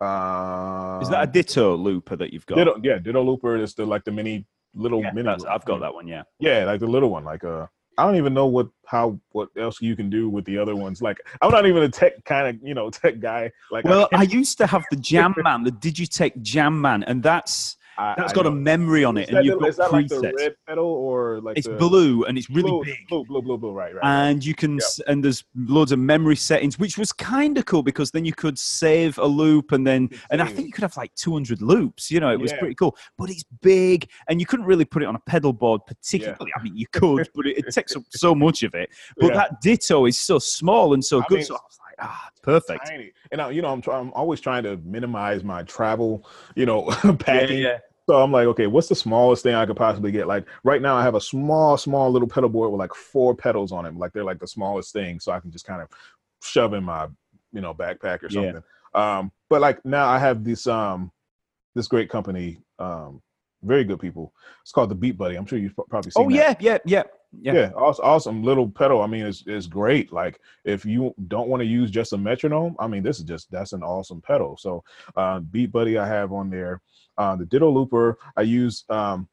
uh, 0.00 0.98
is 1.02 1.08
that 1.10 1.22
a 1.22 1.26
Ditto 1.26 1.76
looper 1.76 2.16
that 2.16 2.32
you've 2.32 2.46
got? 2.46 2.56
Ditto, 2.56 2.80
yeah, 2.82 2.98
Ditto 2.98 3.22
looper 3.22 3.56
is 3.56 3.74
the 3.74 3.84
like 3.84 4.04
the 4.04 4.12
mini 4.12 4.46
little 4.74 5.02
yeah, 5.02 5.12
mini. 5.12 5.28
I've 5.28 5.64
got 5.64 5.80
that 5.80 5.92
one. 5.92 6.06
Yeah. 6.06 6.22
Yeah, 6.38 6.64
like 6.64 6.80
the 6.80 6.86
little 6.86 7.10
one. 7.10 7.24
Like 7.24 7.44
uh, 7.44 7.66
I 7.98 8.04
don't 8.04 8.16
even 8.16 8.32
know 8.32 8.46
what 8.46 8.68
how 8.86 9.20
what 9.32 9.48
else 9.58 9.80
you 9.82 9.94
can 9.96 10.08
do 10.08 10.28
with 10.28 10.44
the 10.46 10.56
other 10.58 10.74
ones. 10.74 11.02
Like 11.02 11.18
I'm 11.42 11.50
not 11.50 11.66
even 11.66 11.82
a 11.82 11.88
tech 11.88 12.24
kind 12.24 12.48
of 12.48 12.66
you 12.66 12.74
know 12.74 12.88
tech 12.90 13.20
guy. 13.20 13.50
Like 13.70 13.84
well, 13.84 14.08
I, 14.12 14.20
I 14.20 14.22
used 14.22 14.58
to 14.58 14.66
have 14.66 14.84
the 14.90 14.96
Jam 15.10 15.34
Man, 15.36 15.64
the 15.64 15.72
Digitech 15.72 16.40
Jam 16.40 16.80
Man, 16.80 17.02
and 17.02 17.22
that's 17.22 17.76
I, 18.00 18.14
that's 18.16 18.32
I 18.32 18.34
got 18.34 18.46
know. 18.46 18.52
a 18.52 18.54
memory 18.54 19.04
on 19.04 19.18
it, 19.18 19.28
is 19.28 19.34
and 19.34 19.44
you've 19.44 19.56
the, 19.56 19.60
got 19.60 19.68
is 19.68 19.76
that 19.76 19.90
presets. 19.90 19.92
like 19.92 20.08
the 20.08 20.32
red 20.38 20.54
pedal 20.66 20.86
or 20.86 21.40
like 21.42 21.58
it's 21.58 21.66
the, 21.66 21.74
blue 21.74 22.24
and 22.24 22.38
it's 22.38 22.48
really 22.48 22.70
blue, 22.70 22.84
big. 22.84 22.96
Blue, 23.08 23.24
blue, 23.26 23.42
blue, 23.42 23.58
blue, 23.58 23.72
right, 23.72 23.94
right. 23.94 24.02
And 24.02 24.42
you 24.42 24.54
can, 24.54 24.74
yep. 24.76 25.06
and 25.06 25.22
there's 25.22 25.44
loads 25.54 25.92
of 25.92 25.98
memory 25.98 26.36
settings, 26.36 26.78
which 26.78 26.96
was 26.96 27.12
kind 27.12 27.58
of 27.58 27.66
cool 27.66 27.82
because 27.82 28.10
then 28.10 28.24
you 28.24 28.32
could 28.32 28.58
save 28.58 29.18
a 29.18 29.26
loop 29.26 29.72
and 29.72 29.86
then, 29.86 30.08
and 30.30 30.40
I 30.40 30.46
think 30.46 30.66
you 30.66 30.72
could 30.72 30.82
have 30.82 30.96
like 30.96 31.14
200 31.14 31.60
loops. 31.60 32.10
You 32.10 32.20
know, 32.20 32.30
it 32.30 32.40
was 32.40 32.52
yeah. 32.52 32.58
pretty 32.58 32.74
cool. 32.74 32.96
But 33.18 33.28
it's 33.28 33.44
big, 33.60 34.08
and 34.28 34.40
you 34.40 34.46
couldn't 34.46 34.66
really 34.66 34.86
put 34.86 35.02
it 35.02 35.06
on 35.06 35.16
a 35.16 35.20
pedal 35.26 35.52
board, 35.52 35.82
particularly. 35.86 36.52
Yeah. 36.56 36.60
I 36.60 36.62
mean, 36.62 36.76
you 36.76 36.86
could, 36.92 37.28
but 37.34 37.46
it, 37.46 37.58
it 37.58 37.74
takes 37.74 37.94
up 37.94 38.02
so 38.10 38.34
much 38.34 38.62
of 38.62 38.74
it. 38.74 38.90
But 39.18 39.34
yeah. 39.34 39.34
that 39.34 39.60
Ditto 39.60 40.06
is 40.06 40.18
so 40.18 40.38
small 40.38 40.94
and 40.94 41.04
so 41.04 41.20
I 41.20 41.24
good. 41.28 41.36
Mean, 41.36 41.44
so 41.44 41.54
I 41.54 41.58
was 41.58 41.78
like, 41.84 41.94
ah, 42.00 42.30
perfect. 42.42 42.86
Tiny. 42.86 43.12
And 43.32 43.40
I, 43.40 43.50
you 43.50 43.60
know, 43.60 43.68
I'm, 43.68 43.82
try- 43.82 43.98
I'm 43.98 44.12
always 44.12 44.40
trying 44.40 44.62
to 44.62 44.78
minimize 44.78 45.44
my 45.44 45.62
travel, 45.64 46.26
you 46.54 46.64
know, 46.64 46.84
packing. 47.18 47.58
Yeah, 47.58 47.68
yeah. 47.68 47.78
So 48.08 48.20
I'm 48.20 48.32
like, 48.32 48.46
okay, 48.46 48.66
what's 48.66 48.88
the 48.88 48.94
smallest 48.94 49.42
thing 49.42 49.54
I 49.54 49.66
could 49.66 49.76
possibly 49.76 50.10
get? 50.10 50.26
Like 50.26 50.46
right 50.64 50.82
now, 50.82 50.96
I 50.96 51.02
have 51.02 51.14
a 51.14 51.20
small, 51.20 51.76
small 51.76 52.10
little 52.10 52.28
pedal 52.28 52.48
board 52.48 52.70
with 52.72 52.78
like 52.78 52.94
four 52.94 53.34
pedals 53.34 53.72
on 53.72 53.86
it. 53.86 53.96
Like 53.96 54.12
they're 54.12 54.24
like 54.24 54.40
the 54.40 54.48
smallest 54.48 54.92
thing, 54.92 55.20
so 55.20 55.32
I 55.32 55.40
can 55.40 55.50
just 55.50 55.66
kind 55.66 55.80
of 55.80 55.88
shove 56.42 56.74
in 56.74 56.84
my, 56.84 57.06
you 57.52 57.60
know, 57.60 57.74
backpack 57.74 58.22
or 58.22 58.30
something. 58.30 58.62
Yeah. 58.94 59.18
Um, 59.18 59.32
but 59.48 59.60
like 59.60 59.84
now 59.84 60.08
I 60.08 60.18
have 60.18 60.42
this 60.44 60.66
um 60.66 61.12
this 61.74 61.86
great 61.86 62.10
company, 62.10 62.58
um, 62.78 63.22
very 63.62 63.84
good 63.84 64.00
people. 64.00 64.32
It's 64.62 64.72
called 64.72 64.90
the 64.90 64.94
Beat 64.94 65.16
Buddy. 65.16 65.36
I'm 65.36 65.46
sure 65.46 65.58
you've 65.58 65.78
probably 65.88 66.10
seen. 66.10 66.24
Oh 66.24 66.28
yeah, 66.28 66.54
yeah, 66.60 66.78
yeah. 66.84 67.04
Yeah. 67.40 67.52
yeah, 67.52 67.70
awesome, 67.76 68.04
awesome 68.04 68.42
little 68.42 68.68
pedal. 68.68 69.02
I 69.02 69.06
mean, 69.06 69.24
it's 69.24 69.44
it's 69.46 69.68
great. 69.68 70.12
Like 70.12 70.40
if 70.64 70.84
you 70.84 71.14
don't 71.28 71.48
want 71.48 71.60
to 71.60 71.64
use 71.64 71.88
just 71.88 72.12
a 72.12 72.18
metronome, 72.18 72.74
I 72.80 72.88
mean, 72.88 73.04
this 73.04 73.18
is 73.18 73.24
just 73.24 73.48
that's 73.52 73.72
an 73.72 73.84
awesome 73.84 74.20
pedal. 74.20 74.56
So, 74.56 74.82
uh, 75.14 75.38
Beat 75.38 75.70
Buddy, 75.70 75.96
I 75.96 76.08
have 76.08 76.32
on 76.32 76.50
there. 76.50 76.80
Uh, 77.20 77.36
the 77.36 77.44
Ditto 77.44 77.70
Looper, 77.70 78.16
I 78.34 78.42
use. 78.42 78.84
Um, 78.88 79.28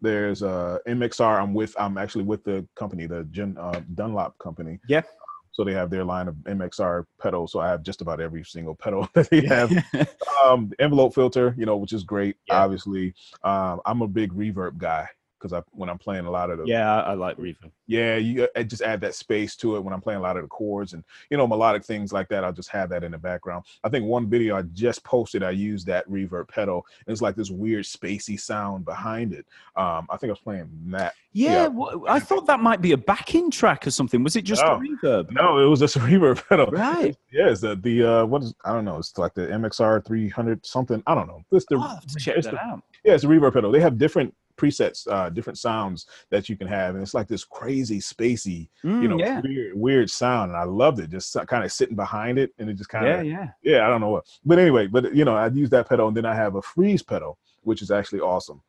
there's 0.00 0.44
uh 0.44 0.78
MXR. 0.86 1.42
I'm 1.42 1.52
with. 1.52 1.74
I'm 1.76 1.98
actually 1.98 2.22
with 2.22 2.44
the 2.44 2.64
company, 2.76 3.06
the 3.06 3.24
Gen, 3.32 3.56
uh, 3.58 3.80
Dunlop 3.96 4.38
company. 4.38 4.78
Yeah. 4.88 5.02
So 5.50 5.64
they 5.64 5.72
have 5.72 5.90
their 5.90 6.04
line 6.04 6.28
of 6.28 6.36
MXR 6.36 7.04
pedals. 7.20 7.50
So 7.50 7.58
I 7.58 7.68
have 7.68 7.82
just 7.82 8.00
about 8.00 8.20
every 8.20 8.44
single 8.44 8.76
pedal 8.76 9.08
that 9.14 9.28
they 9.28 9.44
have. 9.46 9.72
um, 10.44 10.70
envelope 10.78 11.16
filter, 11.16 11.52
you 11.58 11.66
know, 11.66 11.76
which 11.76 11.92
is 11.92 12.04
great. 12.04 12.36
Yeah. 12.46 12.62
Obviously, 12.62 13.12
um, 13.42 13.80
I'm 13.84 14.02
a 14.02 14.06
big 14.06 14.32
reverb 14.32 14.78
guy 14.78 15.08
because 15.38 15.52
I 15.52 15.62
when 15.72 15.88
I'm 15.88 15.98
playing 15.98 16.26
a 16.26 16.30
lot 16.30 16.50
of 16.50 16.58
the 16.58 16.64
yeah 16.66 17.02
I, 17.02 17.10
I 17.10 17.14
like 17.14 17.36
reverb. 17.36 17.70
Yeah, 17.86 18.16
you 18.16 18.48
I 18.56 18.62
just 18.62 18.82
add 18.82 19.00
that 19.02 19.14
space 19.14 19.56
to 19.56 19.76
it 19.76 19.80
when 19.84 19.94
I'm 19.94 20.00
playing 20.00 20.18
a 20.18 20.22
lot 20.22 20.36
of 20.36 20.42
the 20.42 20.48
chords 20.48 20.92
and 20.92 21.04
you 21.30 21.36
know 21.36 21.46
melodic 21.46 21.84
things 21.84 22.12
like 22.12 22.28
that. 22.28 22.44
I'll 22.44 22.52
just 22.52 22.70
have 22.70 22.90
that 22.90 23.04
in 23.04 23.12
the 23.12 23.18
background. 23.18 23.64
I 23.84 23.88
think 23.88 24.04
one 24.04 24.28
video 24.28 24.56
I 24.56 24.62
just 24.62 25.04
posted, 25.04 25.42
I 25.42 25.50
used 25.50 25.86
that 25.86 26.08
reverb 26.08 26.48
pedal. 26.48 26.84
And 27.06 27.12
it's 27.12 27.22
like 27.22 27.36
this 27.36 27.50
weird 27.50 27.84
spacey 27.84 28.38
sound 28.38 28.84
behind 28.84 29.32
it. 29.32 29.46
Um, 29.76 30.06
I 30.10 30.16
think 30.16 30.30
I 30.30 30.32
was 30.32 30.40
playing 30.40 30.68
that. 30.88 31.14
Yeah, 31.32 31.50
yeah. 31.50 31.66
Well, 31.68 32.04
I 32.08 32.20
thought 32.20 32.46
that 32.46 32.60
might 32.60 32.80
be 32.80 32.92
a 32.92 32.96
backing 32.96 33.50
track 33.50 33.86
or 33.86 33.90
something. 33.90 34.22
Was 34.22 34.36
it 34.36 34.42
just 34.42 34.62
no, 34.62 34.74
a 34.74 34.78
reverb? 34.78 35.30
No, 35.30 35.58
it 35.58 35.68
was 35.68 35.80
just 35.80 35.96
a 35.96 35.98
reverb 36.00 36.46
pedal. 36.48 36.66
Right. 36.66 37.16
Yeah, 37.30 37.50
it's 37.50 37.60
the, 37.60 37.76
the 37.76 38.04
uh, 38.04 38.24
what 38.24 38.42
is 38.42 38.54
I 38.64 38.72
don't 38.72 38.86
know. 38.86 38.96
It's 38.96 39.16
like 39.18 39.34
the 39.34 39.42
MXR 39.42 40.04
300 40.04 40.64
something. 40.64 41.02
I 41.06 41.14
don't 41.14 41.26
know. 41.26 41.44
It's 41.52 41.66
the, 41.66 41.76
oh, 41.76 41.98
check 42.18 42.36
that 42.36 42.52
the, 42.52 42.58
out. 42.58 42.82
Yeah, 43.04 43.14
it's 43.14 43.24
a 43.24 43.26
reverb 43.26 43.52
pedal. 43.52 43.70
They 43.70 43.80
have 43.80 43.98
different 43.98 44.34
presets, 44.58 45.06
uh, 45.10 45.30
different 45.30 45.58
sounds 45.58 46.06
that 46.30 46.48
you 46.48 46.56
can 46.56 46.66
have, 46.66 46.94
and 46.94 47.02
it's 47.02 47.14
like 47.14 47.28
this 47.28 47.44
crazy 47.44 48.00
spacey, 48.00 48.68
mm, 48.84 49.00
you 49.02 49.08
know, 49.08 49.18
yeah. 49.18 49.40
weird, 49.42 49.72
weird 49.74 50.10
sound. 50.10 50.50
And 50.50 50.58
I 50.60 50.64
loved 50.64 51.00
it, 51.00 51.10
just 51.10 51.36
kind 51.46 51.64
of 51.64 51.72
sitting 51.72 51.96
behind 51.96 52.38
it, 52.38 52.52
and 52.58 52.68
it 52.68 52.74
just 52.74 52.90
kind 52.90 53.06
of, 53.06 53.24
yeah, 53.24 53.32
yeah, 53.32 53.48
yeah. 53.62 53.86
I 53.86 53.88
don't 53.88 54.00
know 54.00 54.10
what, 54.10 54.26
but 54.44 54.58
anyway, 54.58 54.86
but 54.86 55.14
you 55.14 55.24
know, 55.24 55.36
I 55.36 55.48
use 55.48 55.70
that 55.70 55.88
pedal, 55.88 56.08
and 56.08 56.16
then 56.16 56.26
I 56.26 56.34
have 56.34 56.56
a 56.56 56.62
freeze 56.62 57.02
pedal, 57.02 57.38
which 57.62 57.80
is 57.80 57.90
actually 57.90 58.20
awesome. 58.20 58.60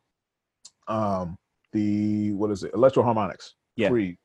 Um, 0.88 1.36
the 1.72 2.32
what 2.32 2.50
is 2.50 2.64
it? 2.64 2.72
Electro-Harmonix. 2.74 3.52
Yeah. 3.76 3.88
Freeze 3.88 4.16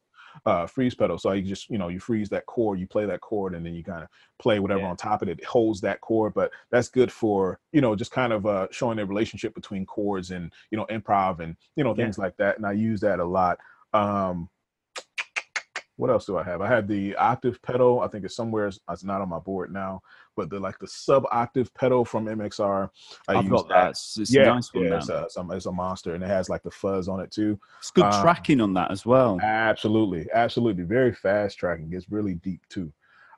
uh, 0.45 0.67
freeze 0.67 0.95
pedal. 0.95 1.17
So 1.17 1.31
you 1.31 1.41
just, 1.41 1.69
you 1.69 1.77
know, 1.77 1.87
you 1.87 1.99
freeze 1.99 2.29
that 2.29 2.45
chord, 2.45 2.79
you 2.79 2.87
play 2.87 3.05
that 3.05 3.21
chord, 3.21 3.55
and 3.55 3.65
then 3.65 3.73
you 3.73 3.83
kind 3.83 4.03
of 4.03 4.09
play 4.39 4.59
whatever 4.59 4.81
yeah. 4.81 4.89
on 4.89 4.97
top 4.97 5.21
of 5.21 5.29
it. 5.29 5.39
It 5.39 5.45
holds 5.45 5.81
that 5.81 6.01
chord, 6.01 6.33
but 6.33 6.51
that's 6.71 6.89
good 6.89 7.11
for, 7.11 7.59
you 7.71 7.81
know, 7.81 7.95
just 7.95 8.11
kind 8.11 8.33
of 8.33 8.45
uh, 8.45 8.67
showing 8.71 8.97
the 8.97 9.05
relationship 9.05 9.55
between 9.55 9.85
chords 9.85 10.31
and, 10.31 10.51
you 10.71 10.77
know, 10.77 10.85
improv 10.89 11.39
and, 11.39 11.55
you 11.75 11.83
know, 11.83 11.95
things 11.95 12.17
yeah. 12.17 12.23
like 12.23 12.37
that. 12.37 12.57
And 12.57 12.65
I 12.65 12.73
use 12.73 13.01
that 13.01 13.19
a 13.19 13.25
lot. 13.25 13.59
Um, 13.93 14.49
what 15.97 16.09
else 16.09 16.25
do 16.25 16.37
I 16.37 16.43
have? 16.43 16.61
I 16.61 16.67
had 16.67 16.87
the 16.87 17.15
octave 17.15 17.61
pedal. 17.61 18.01
I 18.01 18.07
think 18.07 18.25
it's 18.25 18.35
somewhere. 18.35 18.67
It's 18.67 19.03
not 19.03 19.21
on 19.21 19.29
my 19.29 19.39
board 19.39 19.71
now, 19.71 20.01
but 20.35 20.49
the 20.49 20.59
like 20.59 20.79
the 20.79 20.87
sub 20.87 21.25
octave 21.31 21.73
pedal 21.73 22.05
from 22.05 22.25
MXR. 22.25 22.89
I 23.27 23.35
have 23.35 23.49
got 23.49 23.69
that. 23.69 23.91
It's, 23.91 24.17
it's 24.19 24.33
yeah, 24.33 24.45
nice 24.45 24.69
yeah, 24.73 24.97
it's 24.97 25.09
a, 25.09 25.23
it's, 25.23 25.37
a, 25.37 25.47
it's 25.51 25.65
a, 25.65 25.71
monster, 25.71 26.15
and 26.15 26.23
it 26.23 26.27
has 26.27 26.49
like 26.49 26.63
the 26.63 26.71
fuzz 26.71 27.07
on 27.07 27.19
it 27.19 27.31
too. 27.31 27.59
It's 27.79 27.91
good 27.91 28.05
um, 28.05 28.21
tracking 28.21 28.61
on 28.61 28.73
that 28.75 28.91
as 28.91 29.05
well. 29.05 29.39
Absolutely, 29.41 30.27
absolutely, 30.33 30.83
very 30.83 31.13
fast 31.13 31.57
tracking. 31.57 31.89
Gets 31.89 32.11
really 32.11 32.35
deep 32.35 32.61
too. 32.69 32.91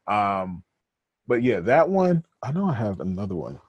Um, 0.08 0.64
but 1.28 1.44
yeah, 1.44 1.60
that 1.62 1.88
one. 1.88 2.24
I 2.44 2.52
know 2.52 2.70
I 2.70 2.74
have 2.74 3.00
another 3.00 3.36
one. 3.36 3.60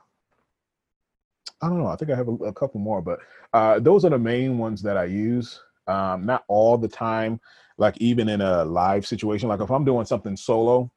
I 1.61 1.68
don't 1.68 1.79
know. 1.79 1.89
I 1.89 1.97
think 1.97 2.11
I 2.11 2.16
have 2.16 2.29
a, 2.29 2.35
a 2.35 2.53
couple 2.53 2.81
more, 2.81 3.03
but 3.03 3.20
uh, 3.53 3.81
those 3.81 4.05
are 4.05 4.11
the 4.11 4.18
main 4.18 4.59
ones 4.59 4.83
that 4.83 4.97
I 4.97 5.05
use. 5.05 5.61
Um, 5.87 6.26
not 6.26 6.45
all 6.49 6.76
the 6.76 6.89
time 6.89 7.41
like 7.79 7.97
even 7.99 8.29
in 8.29 8.41
a 8.41 8.64
live 8.64 9.07
situation 9.07 9.49
like 9.49 9.61
if 9.61 9.70
i'm 9.70 9.85
doing 9.85 10.05
something 10.05 10.37
solo 10.37 10.91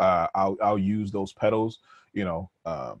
uh 0.00 0.26
i'll 0.34 0.56
i'll 0.62 0.78
use 0.78 1.12
those 1.12 1.32
pedals 1.32 1.78
you 2.12 2.24
know 2.24 2.50
um 2.66 3.00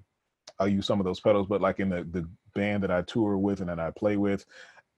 i'll 0.60 0.68
use 0.68 0.86
some 0.86 1.00
of 1.00 1.04
those 1.04 1.20
pedals 1.20 1.46
but 1.46 1.60
like 1.60 1.80
in 1.80 1.88
the 1.88 2.04
the 2.12 2.28
band 2.54 2.82
that 2.82 2.90
i 2.90 3.02
tour 3.02 3.36
with 3.36 3.60
and 3.60 3.68
that 3.68 3.80
i 3.80 3.90
play 3.90 4.16
with 4.16 4.46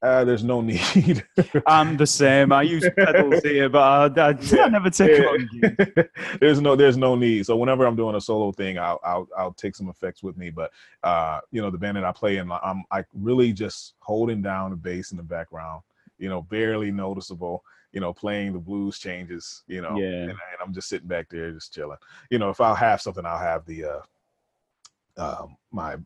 uh, 0.03 0.25
there's 0.25 0.43
no 0.43 0.61
need. 0.61 1.25
I'm 1.65 1.97
the 1.97 2.07
same. 2.07 2.53
I 2.53 2.63
use 2.63 2.89
pedals 2.97 3.41
here, 3.45 3.69
but 3.69 4.19
I, 4.19 4.31
I, 4.31 4.39
yeah, 4.41 4.65
I 4.65 4.69
never 4.69 4.91
take 4.91 5.23
yeah. 5.23 5.37
them. 5.95 6.09
there's 6.41 6.61
no, 6.61 6.75
there's 6.75 6.97
no 6.97 7.15
need. 7.15 7.47
So 7.47 7.57
whenever 7.57 7.87
I'm 7.87 7.95
doing 7.95 8.17
a 8.17 8.21
solo 8.21 8.51
thing, 8.51 8.79
I'll, 8.79 9.01
I'll, 9.05 9.29
I'll 9.39 9.53
take 9.53 9.77
some 9.77 9.89
effects 9.89 10.23
with 10.23 10.37
me. 10.37 10.51
But 10.51 10.73
uh, 11.05 11.41
you 11.53 11.63
know, 11.63 11.71
the 11.71 11.79
band 11.79 11.97
that 11.97 12.05
I 12.05 12.11
play 12.11 12.39
in, 12.39 12.51
I'm 12.51 12.85
like 12.91 13.07
really 13.15 13.53
just 13.53 13.95
holding 14.01 14.43
down 14.43 14.71
the 14.71 14.77
bass 14.77 15.13
in 15.13 15.17
the 15.17 15.23
background. 15.23 15.83
You 16.19 16.29
know, 16.29 16.43
barely 16.43 16.91
noticeable 16.91 17.65
you 17.93 18.01
know, 18.01 18.13
playing 18.13 18.53
the 18.53 18.59
blues 18.59 18.99
changes, 18.99 19.63
you 19.67 19.83
know, 19.83 19.97
yeah. 19.97 20.07
and, 20.07 20.31
and, 20.31 20.39
I'm 20.63 20.73
just 20.73 20.89
sitting 20.89 21.09
back 21.09 21.29
there 21.31 21.53
just 21.53 21.75
chilling. 21.75 21.99
You 22.31 22.39
know, 22.39 22.51
if 22.51 22.61
I'll 22.61 22.75
have 22.75 23.03
something, 23.03 23.27
I'll 23.27 23.39
have 23.39 23.65
the 23.67 23.85
uh, 23.85 24.01
uh 25.17 25.47
my 25.71 25.97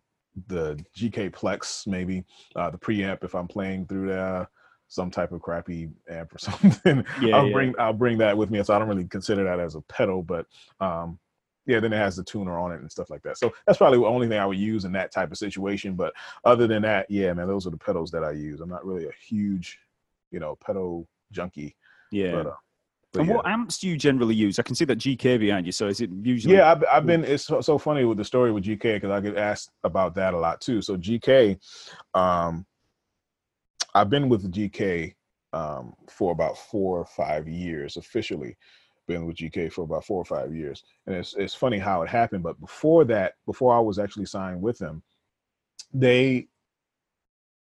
the 0.49 0.78
GK 0.95 1.30
Plex 1.30 1.87
maybe 1.87 2.24
uh, 2.55 2.70
the 2.70 2.78
preamp 2.78 3.24
if 3.24 3.34
I'm 3.34 3.49
playing 3.49 3.87
through 3.87 4.09
the 4.09 4.47
some 4.89 5.11
type 5.11 5.32
of 5.32 5.43
crappy 5.43 5.89
amp 6.09 6.34
or 6.34 6.39
something. 6.39 7.05
Yeah, 7.20 7.37
I'll 7.37 7.47
yeah. 7.47 7.53
bring 7.53 7.74
I'll 7.78 7.93
bring 7.93 8.18
that 8.18 8.37
with 8.37 8.51
me. 8.51 8.62
So 8.62 8.74
I 8.74 8.78
don't 8.78 8.89
really 8.89 9.05
consider 9.05 9.45
that 9.45 9.61
as 9.61 9.74
a 9.74 9.80
pedal, 9.82 10.22
but 10.22 10.47
um, 10.80 11.18
yeah, 11.66 11.80
then 11.80 11.93
it 11.93 11.99
has 11.99 12.16
the 12.16 12.24
tuner 12.24 12.59
on 12.59 12.72
it 12.72 12.80
and 12.80 12.91
stuff 12.91 13.11
like 13.11 13.22
that. 13.22 13.39
So 13.39 13.53
that's 13.66 13.78
probably 13.78 13.99
the 13.99 14.07
only 14.07 14.28
thing 14.28 14.39
I 14.39 14.47
would 14.47 14.59
use 14.59 14.84
in 14.84 14.93
that 14.93 15.12
type 15.12 15.32
of 15.32 15.39
situation. 15.39 15.95
But 15.95 16.14
other 16.45 16.66
than 16.66 16.82
that, 16.82 17.11
yeah, 17.11 17.32
man, 17.32 17.49
those 17.49 17.66
are 17.66 17.70
the 17.70 17.76
pedals 17.76 18.11
that 18.12 18.22
I 18.22 18.30
use. 18.32 18.61
I'm 18.61 18.68
not 18.68 18.87
really 18.87 19.07
a 19.07 19.12
huge, 19.20 19.78
you 20.30 20.39
know, 20.39 20.57
pedal 20.57 21.09
junkie. 21.33 21.77
Yeah. 22.12 22.33
But, 22.33 22.47
uh, 22.47 22.55
but 23.12 23.20
and 23.20 23.29
yeah. 23.29 23.37
what 23.37 23.47
amps 23.47 23.79
do 23.79 23.89
you 23.89 23.97
generally 23.97 24.35
use? 24.35 24.59
I 24.59 24.62
can 24.62 24.74
see 24.74 24.85
that 24.85 24.99
GK 24.99 25.39
behind 25.39 25.66
you. 25.66 25.72
So 25.72 25.89
is 25.89 26.01
it 26.01 26.11
usually? 26.22 26.57
Yeah, 26.57 26.70
I've, 26.70 26.85
I've 26.91 27.07
been. 27.07 27.24
It's 27.24 27.45
so, 27.45 27.61
so, 27.61 27.79
funny 27.79 28.05
with 28.05 28.18
the 28.18 28.24
story 28.24 28.53
with 28.53 28.64
GK 28.64 28.97
because 28.97 29.11
I 29.11 29.20
get 29.20 29.37
asked 29.37 29.70
about 29.85 30.14
that 30.16 30.35
a 30.35 30.39
lot 30.39 30.61
too. 30.61 30.83
So 30.83 30.97
GK, 30.97 31.59
um, 32.14 32.66
I've 33.95 34.11
been 34.11 34.29
with 34.29 34.53
GK 34.53 35.14
um, 35.53 35.95
for 36.09 36.33
about 36.33 36.59
four 36.59 36.99
or 36.99 37.07
five 37.07 37.49
years 37.49 37.97
officially. 37.97 38.57
Been 39.09 39.24
with 39.24 39.37
GK 39.37 39.72
for 39.72 39.83
about 39.83 40.05
four 40.05 40.20
or 40.20 40.24
five 40.24 40.55
years, 40.55 40.83
and 41.07 41.14
it's 41.14 41.35
it's 41.37 41.55
funny 41.55 41.79
how 41.79 42.03
it 42.03 42.09
happened. 42.09 42.43
But 42.43 42.61
before 42.61 43.05
that, 43.05 43.35
before 43.47 43.74
I 43.74 43.79
was 43.79 44.01
actually 44.01 44.27
signed 44.27 44.61
with 44.61 44.79
them, 44.79 45.03
they 45.95 46.49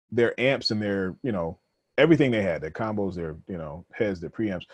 their 0.09 0.39
amps 0.39 0.71
and 0.71 0.81
their 0.81 1.15
you 1.21 1.33
know 1.33 1.59
everything 1.97 2.31
they 2.31 2.41
had, 2.41 2.61
their 2.61 2.71
combos, 2.71 3.15
their 3.15 3.35
you 3.47 3.57
know 3.57 3.85
heads, 3.93 4.19
their 4.19 4.29
preamps. 4.29 4.65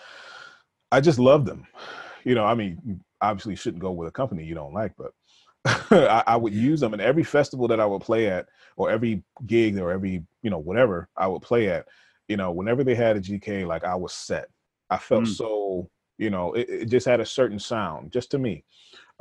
I 0.92 1.02
just 1.02 1.20
loved 1.20 1.46
them. 1.46 1.68
You 2.24 2.36
know, 2.36 2.46
I 2.46 2.56
mean, 2.56 3.02
obviously 3.22 3.56
shouldn't 3.56 3.82
go 3.82 3.92
with 3.92 4.08
a 4.08 4.12
company 4.12 4.44
you 4.44 4.56
don't 4.56 4.74
like, 4.74 4.94
but 4.98 5.12
I, 5.92 6.24
I, 6.28 6.36
would 6.36 6.54
use 6.54 6.80
them 6.80 6.94
in 6.94 7.02
every 7.02 7.24
festival 7.24 7.68
that 7.68 7.80
I 7.80 7.86
would 7.86 8.02
play 8.02 8.28
at, 8.28 8.48
or 8.78 8.90
every 8.90 9.24
gig, 9.46 9.78
or 9.78 9.92
every 9.92 10.24
you 10.42 10.50
know 10.50 10.60
whatever 10.60 11.10
I 11.18 11.28
would 11.28 11.42
play 11.42 11.70
at. 11.70 11.86
You 12.28 12.38
know, 12.38 12.52
whenever 12.52 12.84
they 12.84 12.96
had 12.96 13.18
a 13.18 13.22
GK, 13.22 13.66
like 13.66 13.84
I 13.84 13.96
was 13.96 14.14
set. 14.14 14.50
I 14.90 14.98
felt 14.98 15.26
mm. 15.26 15.36
so. 15.36 15.90
You 16.18 16.30
know, 16.30 16.52
it, 16.52 16.68
it, 16.70 16.86
just 16.90 17.06
had 17.06 17.22
a 17.22 17.26
certain 17.26 17.60
sound, 17.60 18.12
just 18.12 18.30
to 18.32 18.38
me. 18.38 18.66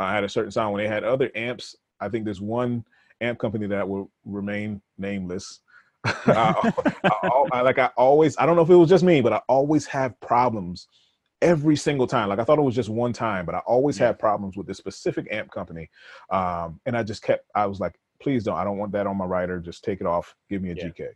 I 0.00 0.12
had 0.12 0.24
a 0.24 0.28
certain 0.28 0.50
sound. 0.50 0.72
When 0.72 0.82
they 0.82 0.88
had 0.88 1.04
other 1.04 1.30
amps, 1.36 1.76
I 2.00 2.08
think 2.08 2.24
there's 2.24 2.40
one 2.40 2.84
amp 3.20 3.38
company 3.38 3.68
that 3.68 3.88
will 3.88 4.10
remain 4.24 4.82
nameless 4.98 5.60
I, 6.04 6.72
I, 7.04 7.44
I, 7.52 7.60
like 7.62 7.78
I 7.78 7.90
always, 7.96 8.36
I 8.38 8.46
don't 8.46 8.56
know 8.56 8.62
if 8.62 8.70
it 8.70 8.76
was 8.76 8.88
just 8.88 9.04
me, 9.04 9.20
but 9.20 9.32
I 9.32 9.40
always 9.48 9.86
have 9.86 10.18
problems 10.20 10.88
every 11.42 11.76
single 11.76 12.06
time. 12.06 12.28
Like 12.28 12.38
I 12.38 12.44
thought 12.44 12.58
it 12.58 12.62
was 12.62 12.74
just 12.74 12.88
one 12.88 13.12
time, 13.12 13.46
but 13.46 13.54
I 13.54 13.58
always 13.60 13.98
yeah. 13.98 14.06
had 14.06 14.18
problems 14.18 14.56
with 14.56 14.66
this 14.66 14.78
specific 14.78 15.28
amp 15.30 15.50
company. 15.50 15.90
Um, 16.30 16.80
and 16.86 16.96
I 16.96 17.02
just 17.02 17.22
kept, 17.22 17.46
I 17.54 17.66
was 17.66 17.80
like, 17.80 17.98
please 18.20 18.44
don't, 18.44 18.56
I 18.56 18.64
don't 18.64 18.78
want 18.78 18.92
that 18.92 19.06
on 19.06 19.16
my 19.16 19.24
rider. 19.24 19.60
Just 19.60 19.84
take 19.84 20.00
it 20.00 20.06
off. 20.06 20.34
Give 20.48 20.62
me 20.62 20.70
a 20.70 20.74
yeah. 20.74 20.88
GK. 20.88 21.08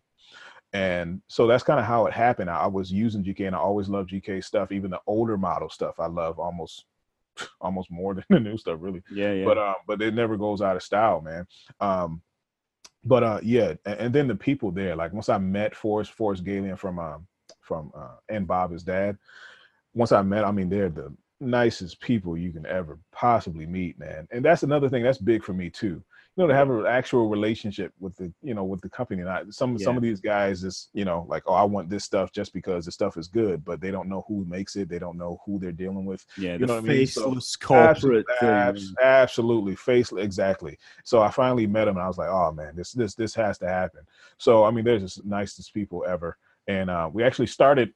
And 0.74 1.20
so 1.28 1.46
that's 1.46 1.64
kind 1.64 1.78
of 1.78 1.84
how 1.86 2.06
it 2.06 2.12
happened. 2.12 2.48
I, 2.48 2.60
I 2.60 2.66
was 2.66 2.90
using 2.90 3.22
GK 3.22 3.46
and 3.46 3.56
I 3.56 3.58
always 3.58 3.88
love 3.88 4.06
GK 4.06 4.42
stuff, 4.42 4.72
even 4.72 4.90
the 4.90 5.00
older 5.06 5.36
model 5.36 5.68
stuff. 5.68 6.00
I 6.00 6.06
love 6.06 6.38
almost 6.38 6.84
almost 7.60 7.90
more 7.90 8.14
than 8.14 8.24
the 8.28 8.40
new 8.40 8.58
stuff 8.58 8.76
really 8.80 9.02
yeah 9.10 9.32
yeah 9.32 9.44
but 9.46 9.56
um 9.56 9.76
but 9.86 10.02
it 10.02 10.12
never 10.12 10.36
goes 10.36 10.60
out 10.60 10.76
of 10.76 10.82
style 10.82 11.20
man 11.22 11.46
um 11.80 12.20
but 13.04 13.22
uh 13.22 13.40
yeah 13.42 13.74
and, 13.84 13.98
and, 13.98 14.14
then 14.14 14.28
the 14.28 14.34
people 14.34 14.70
there 14.70 14.94
like 14.96 15.12
once 15.12 15.28
i 15.28 15.38
met 15.38 15.74
forrest 15.74 16.12
forrest 16.12 16.44
Gallien 16.44 16.78
from 16.78 16.98
um 16.98 17.26
from 17.60 17.92
uh 17.96 18.16
and 18.28 18.46
bob 18.46 18.70
his 18.72 18.82
dad 18.82 19.18
once 19.94 20.12
i 20.12 20.22
met 20.22 20.44
i 20.44 20.50
mean 20.50 20.68
they're 20.68 20.88
the 20.88 21.12
nicest 21.42 22.00
people 22.00 22.36
you 22.36 22.52
can 22.52 22.64
ever 22.66 22.98
possibly 23.10 23.66
meet, 23.66 23.98
man. 23.98 24.26
And 24.30 24.44
that's 24.44 24.62
another 24.62 24.88
thing 24.88 25.02
that's 25.02 25.18
big 25.18 25.42
for 25.42 25.52
me 25.52 25.68
too 25.68 26.02
you 26.36 26.42
know 26.42 26.48
to 26.48 26.54
have 26.54 26.70
an 26.70 26.86
actual 26.86 27.28
relationship 27.28 27.92
with 28.00 28.16
the 28.16 28.32
you 28.42 28.54
know 28.54 28.64
with 28.64 28.80
the 28.80 28.88
company. 28.88 29.20
And 29.20 29.30
I, 29.30 29.42
some 29.50 29.76
yeah. 29.76 29.84
some 29.84 29.96
of 29.96 30.02
these 30.02 30.20
guys 30.20 30.64
is 30.64 30.88
you 30.94 31.04
know 31.04 31.26
like 31.28 31.42
oh 31.46 31.54
i 31.54 31.62
want 31.62 31.90
this 31.90 32.04
stuff 32.04 32.32
just 32.32 32.52
because 32.54 32.86
the 32.86 32.92
stuff 32.92 33.16
is 33.16 33.28
good 33.28 33.64
but 33.64 33.80
they 33.80 33.90
don't 33.90 34.08
know 34.08 34.24
who 34.26 34.44
makes 34.46 34.76
it. 34.76 34.88
They 34.88 34.98
don't 34.98 35.18
know 35.18 35.40
who 35.44 35.58
they're 35.58 35.72
dealing 35.72 36.06
with. 36.06 36.24
Yeah 36.38 36.54
you 36.54 36.60
the 36.60 36.66
know 36.66 36.82
faceless 36.82 37.26
I 37.26 37.30
mean? 37.30 37.40
so 37.40 37.66
corporate 37.66 38.26
absolutely, 38.40 39.02
absolutely 39.02 39.76
faceless 39.76 40.24
exactly. 40.24 40.78
So 41.04 41.20
i 41.20 41.30
finally 41.30 41.66
met 41.66 41.88
him 41.88 41.96
and 41.96 42.04
i 42.04 42.08
was 42.08 42.18
like 42.18 42.30
oh 42.30 42.52
man 42.52 42.74
this 42.76 42.92
this 42.92 43.14
this 43.14 43.34
has 43.34 43.58
to 43.58 43.68
happen. 43.68 44.00
So 44.38 44.64
i 44.64 44.70
mean 44.70 44.84
they're 44.84 44.98
just 44.98 45.24
nicest 45.24 45.74
people 45.74 46.04
ever. 46.06 46.38
And 46.68 46.90
uh, 46.90 47.10
we 47.12 47.24
actually 47.24 47.48
started 47.48 47.92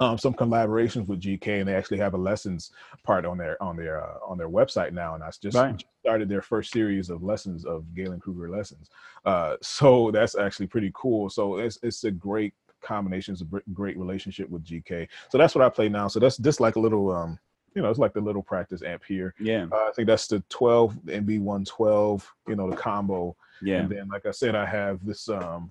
um, 0.00 0.16
some 0.18 0.34
collaborations 0.34 1.06
with 1.06 1.20
GK, 1.20 1.60
and 1.60 1.68
they 1.68 1.74
actually 1.74 1.98
have 1.98 2.14
a 2.14 2.18
lessons 2.18 2.72
part 3.04 3.24
on 3.24 3.38
their 3.38 3.62
on 3.62 3.76
their 3.76 4.02
uh, 4.02 4.18
on 4.26 4.38
their 4.38 4.48
website 4.48 4.92
now. 4.92 5.14
And 5.14 5.22
I 5.22 5.30
just 5.40 5.56
right. 5.56 5.82
started 6.00 6.28
their 6.28 6.42
first 6.42 6.72
series 6.72 7.10
of 7.10 7.22
lessons 7.22 7.64
of 7.64 7.84
Gallien-Krueger 7.94 8.50
lessons. 8.50 8.88
Uh, 9.24 9.56
so 9.60 10.10
that's 10.10 10.36
actually 10.36 10.66
pretty 10.66 10.90
cool. 10.94 11.28
So 11.28 11.58
it's 11.58 11.78
it's 11.82 12.04
a 12.04 12.10
great 12.10 12.54
combination, 12.80 13.32
it's 13.32 13.42
a 13.42 13.60
great 13.72 13.98
relationship 13.98 14.48
with 14.48 14.64
GK. 14.64 15.06
So 15.28 15.38
that's 15.38 15.54
what 15.54 15.64
I 15.64 15.68
play 15.68 15.90
now. 15.90 16.08
So 16.08 16.18
that's 16.18 16.38
just 16.38 16.60
like 16.60 16.76
a 16.76 16.80
little 16.80 17.12
um, 17.12 17.38
you 17.74 17.82
know, 17.82 17.90
it's 17.90 17.98
like 17.98 18.14
the 18.14 18.20
little 18.20 18.42
practice 18.42 18.82
amp 18.82 19.04
here. 19.04 19.34
Yeah. 19.38 19.66
Uh, 19.70 19.88
I 19.88 19.92
think 19.94 20.08
that's 20.08 20.26
the 20.26 20.42
12 20.48 20.94
MB112, 21.04 22.22
you 22.48 22.56
know, 22.56 22.70
the 22.70 22.76
combo. 22.76 23.36
Yeah. 23.62 23.80
And 23.80 23.90
then, 23.90 24.08
like 24.08 24.26
I 24.26 24.32
said, 24.32 24.54
I 24.54 24.66
have 24.66 25.04
this 25.04 25.28
um 25.28 25.70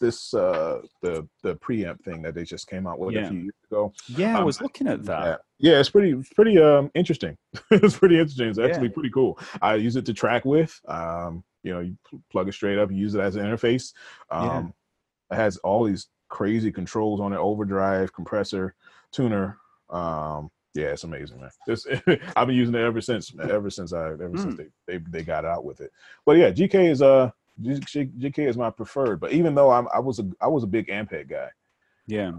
this 0.00 0.34
uh 0.34 0.80
the 1.02 1.26
the 1.42 1.56
preamp 1.56 2.02
thing 2.02 2.22
that 2.22 2.34
they 2.34 2.44
just 2.44 2.66
came 2.68 2.86
out 2.86 2.98
with 2.98 3.14
yeah. 3.14 3.26
a 3.26 3.30
few 3.30 3.38
years 3.40 3.54
ago. 3.70 3.92
Yeah, 4.08 4.34
um, 4.34 4.42
I 4.42 4.44
was 4.44 4.60
looking 4.60 4.86
at 4.86 5.04
that. 5.04 5.40
Yeah, 5.58 5.72
yeah 5.72 5.80
it's 5.80 5.90
pretty 5.90 6.14
pretty 6.34 6.58
um 6.58 6.90
interesting. 6.94 7.36
it's 7.70 7.96
pretty 7.96 8.18
interesting. 8.18 8.48
It's 8.48 8.58
actually 8.58 8.88
yeah. 8.88 8.94
pretty 8.94 9.10
cool. 9.10 9.38
I 9.60 9.74
use 9.74 9.96
it 9.96 10.06
to 10.06 10.14
track 10.14 10.44
with. 10.44 10.78
Um, 10.88 11.44
you 11.62 11.74
know, 11.74 11.80
you 11.80 11.96
plug 12.30 12.48
it 12.48 12.52
straight 12.52 12.78
up, 12.78 12.90
you 12.90 12.96
use 12.96 13.14
it 13.14 13.20
as 13.20 13.36
an 13.36 13.44
interface. 13.44 13.92
Um 14.30 14.72
it 15.30 15.36
has 15.36 15.56
all 15.58 15.84
these 15.84 16.08
crazy 16.28 16.72
controls 16.72 17.20
on 17.20 17.32
it, 17.32 17.38
overdrive, 17.38 18.12
compressor, 18.12 18.74
tuner. 19.12 19.58
Um 19.90 20.50
yeah, 20.74 20.88
it's 20.88 21.04
amazing, 21.04 21.40
man. 21.40 21.50
It's, 21.66 21.86
I've 22.36 22.46
been 22.46 22.56
using 22.56 22.74
it 22.74 22.82
ever 22.82 23.00
since, 23.00 23.32
ever 23.40 23.70
since 23.70 23.92
I, 23.92 24.12
ever 24.12 24.28
mm. 24.28 24.38
since 24.38 24.54
hmm. 24.54 24.62
they, 24.86 24.98
they 24.98 25.04
they 25.08 25.22
got 25.24 25.44
out 25.44 25.64
with 25.64 25.80
it. 25.80 25.90
But 26.24 26.36
yeah, 26.36 26.50
GK 26.50 26.90
is 26.90 27.02
uh 27.02 27.30
GK 27.62 28.48
is 28.48 28.56
my 28.56 28.70
preferred. 28.70 29.20
But 29.20 29.32
even 29.32 29.54
though 29.54 29.70
I'm, 29.70 29.88
I 29.92 29.98
was 30.00 30.18
a 30.18 30.28
I 30.40 30.46
was 30.46 30.64
a 30.64 30.68
big 30.68 30.88
Ampeg 30.88 31.28
guy. 31.28 31.48
Yeah, 32.06 32.30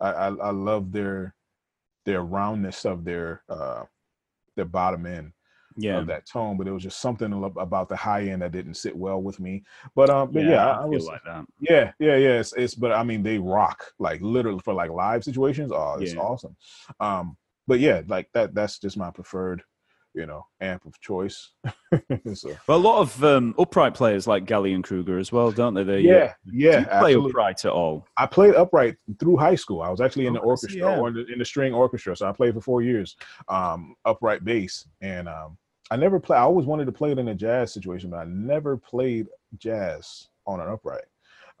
uh, 0.00 0.04
I, 0.04 0.10
I, 0.10 0.26
I 0.28 0.50
love 0.50 0.92
their 0.92 1.34
their 2.04 2.22
roundness 2.22 2.84
of 2.84 3.04
their 3.04 3.42
uh 3.48 3.84
their 4.56 4.64
bottom 4.64 5.06
end. 5.06 5.32
Yeah, 5.74 6.00
of 6.00 6.06
that 6.08 6.26
tone, 6.26 6.58
but 6.58 6.66
it 6.66 6.70
was 6.70 6.82
just 6.82 7.00
something 7.00 7.32
about 7.58 7.88
the 7.88 7.96
high 7.96 8.24
end 8.24 8.42
that 8.42 8.52
didn't 8.52 8.74
sit 8.74 8.94
well 8.94 9.22
with 9.22 9.40
me. 9.40 9.64
But 9.94 10.10
um, 10.10 10.30
but 10.30 10.42
yeah, 10.42 10.50
yeah 10.50 10.70
I, 10.70 10.82
I 10.82 10.84
was 10.84 11.06
like 11.06 11.22
that. 11.24 11.46
Yeah, 11.60 11.92
yeah, 11.98 12.16
yeah. 12.16 12.40
It's, 12.40 12.52
it's 12.52 12.74
but 12.74 12.92
I 12.92 13.02
mean 13.02 13.22
they 13.22 13.38
rock 13.38 13.82
like 13.98 14.20
literally 14.20 14.60
for 14.62 14.74
like 14.74 14.90
live 14.90 15.24
situations. 15.24 15.72
Oh, 15.72 15.96
it's 15.98 16.12
yeah. 16.12 16.20
awesome. 16.20 16.56
Um, 17.00 17.38
but 17.66 17.80
yeah, 17.80 18.02
like 18.06 18.28
that 18.34 18.54
that's 18.54 18.78
just 18.80 18.98
my 18.98 19.10
preferred 19.10 19.62
you 20.14 20.26
know, 20.26 20.46
amp 20.60 20.84
of 20.84 21.00
choice. 21.00 21.50
so. 22.34 22.56
Well, 22.66 22.78
a 22.78 22.78
lot 22.78 23.00
of 23.00 23.24
um, 23.24 23.54
upright 23.58 23.94
players 23.94 24.26
like 24.26 24.44
Gallien-Krueger 24.44 25.18
as 25.18 25.32
well, 25.32 25.50
don't 25.50 25.74
they? 25.74 25.84
They 25.84 26.00
yeah, 26.00 26.14
uh, 26.14 26.32
yeah. 26.52 26.84
play 26.84 27.10
absolutely. 27.10 27.30
upright 27.30 27.64
at 27.64 27.72
all? 27.72 28.06
I 28.16 28.26
played 28.26 28.54
upright 28.54 28.96
through 29.18 29.36
high 29.36 29.54
school. 29.54 29.82
I 29.82 29.88
was 29.88 30.00
actually 30.00 30.26
in 30.26 30.34
the 30.34 30.40
oh, 30.40 30.48
orchestra 30.48 30.80
yeah. 30.80 30.98
or 30.98 31.08
in 31.08 31.14
the, 31.14 31.26
in 31.32 31.38
the, 31.38 31.44
string 31.44 31.74
orchestra, 31.74 32.16
so 32.16 32.28
I 32.28 32.32
played 32.32 32.54
for 32.54 32.60
four 32.60 32.82
years, 32.82 33.16
um, 33.48 33.94
upright 34.04 34.44
bass, 34.44 34.86
and 35.00 35.28
um, 35.28 35.56
I 35.90 35.96
never 35.96 36.20
play. 36.20 36.36
I 36.36 36.42
always 36.42 36.66
wanted 36.66 36.86
to 36.86 36.92
play 36.92 37.12
it 37.12 37.18
in 37.18 37.28
a 37.28 37.34
jazz 37.34 37.72
situation, 37.72 38.10
but 38.10 38.18
I 38.18 38.24
never 38.24 38.76
played 38.76 39.28
jazz 39.58 40.28
on 40.46 40.60
an 40.60 40.68
upright. 40.68 41.04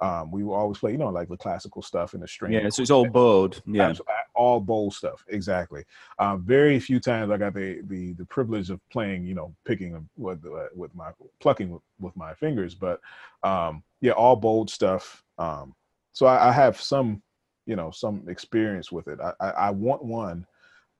Um, 0.02 0.32
we 0.32 0.42
will 0.42 0.54
always 0.54 0.78
play, 0.78 0.90
you 0.90 0.98
know, 0.98 1.10
like 1.10 1.28
the 1.28 1.36
classical 1.36 1.80
stuff 1.80 2.12
in 2.12 2.20
the 2.20 2.26
string. 2.26 2.52
Yeah, 2.52 2.68
so 2.70 2.82
it's 2.82 2.90
all 2.90 3.08
bowed. 3.08 3.62
Yeah, 3.66 3.94
all 4.34 4.58
bowl 4.58 4.90
stuff. 4.90 5.24
Exactly. 5.28 5.84
Um, 6.18 6.42
very 6.42 6.80
few 6.80 6.98
times 6.98 7.30
I 7.30 7.36
got 7.36 7.54
the 7.54 7.82
the 7.86 8.12
the 8.14 8.24
privilege 8.24 8.68
of 8.70 8.80
playing, 8.90 9.24
you 9.24 9.34
know, 9.34 9.54
picking 9.64 10.08
with 10.16 10.44
uh, 10.44 10.66
with 10.74 10.92
my 10.96 11.10
plucking 11.38 11.70
with, 11.70 11.82
with 12.00 12.16
my 12.16 12.34
fingers, 12.34 12.74
but 12.74 13.00
um, 13.44 13.84
yeah, 14.00 14.12
all 14.12 14.34
bold 14.34 14.70
stuff. 14.70 15.22
Um, 15.38 15.72
so 16.12 16.26
I, 16.26 16.48
I, 16.48 16.52
have 16.52 16.80
some, 16.80 17.22
you 17.66 17.76
know, 17.76 17.90
some 17.90 18.24
experience 18.28 18.92
with 18.92 19.08
it. 19.08 19.18
I, 19.20 19.32
I, 19.40 19.50
I 19.50 19.70
want 19.70 20.04
one, 20.04 20.46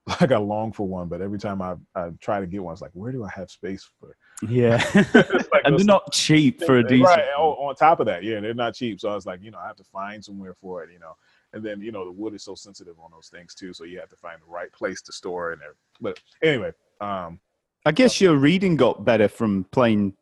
like 0.21 0.33
I 0.33 0.39
long 0.39 0.73
for 0.73 0.87
one, 0.87 1.09
but 1.09 1.21
every 1.21 1.39
time 1.39 1.63
I 1.63 1.77
I 1.95 2.11
try 2.21 2.41
to 2.41 2.47
get 2.47 2.63
one, 2.63 2.73
it's 2.73 2.83
like, 2.83 2.91
where 2.93 3.13
do 3.13 3.25
I 3.25 3.31
have 3.31 3.51
space 3.51 3.89
for? 4.01 4.17
Yeah, 4.49 4.83
like 5.15 5.63
and 5.65 5.79
they're 5.79 5.85
not 5.85 6.13
cheap 6.13 6.65
for 6.65 6.79
a 6.79 6.83
decent. 6.83 7.05
Right. 7.05 7.29
On, 7.39 7.69
on 7.69 7.75
top 7.77 8.01
of 8.01 8.07
that, 8.07 8.25
yeah, 8.25 8.41
they're 8.41 8.53
not 8.53 8.75
cheap. 8.75 9.01
So 9.01 9.11
I 9.11 9.15
was 9.15 9.27
like, 9.27 9.43
you 9.43 9.53
know, 9.53 9.59
I 9.59 9.67
have 9.69 9.77
to 9.77 9.85
find 9.85 10.25
somewhere 10.25 10.55
for 10.55 10.83
it. 10.83 10.91
You 10.93 10.99
know, 10.99 11.17
and 11.53 11.65
then 11.65 11.81
you 11.81 11.93
know 11.93 12.05
the 12.05 12.11
wood 12.11 12.35
is 12.35 12.43
so 12.43 12.57
sensitive 12.57 12.99
on 12.99 13.11
those 13.13 13.29
things 13.29 13.55
too, 13.55 13.73
so 13.73 13.85
you 13.85 14.01
have 14.01 14.09
to 14.09 14.17
find 14.17 14.41
the 14.41 14.51
right 14.51 14.73
place 14.73 15.03
to 15.03 15.13
store 15.13 15.53
it. 15.53 15.61
And 15.65 15.75
but 16.01 16.21
anyway, 16.43 16.73
um, 17.01 17.39
I 17.87 17.93
guess 17.93 18.21
your 18.21 18.37
reading 18.37 18.77
got 18.77 19.05
better 19.05 19.29
from 19.29 19.65
playing 19.71 20.15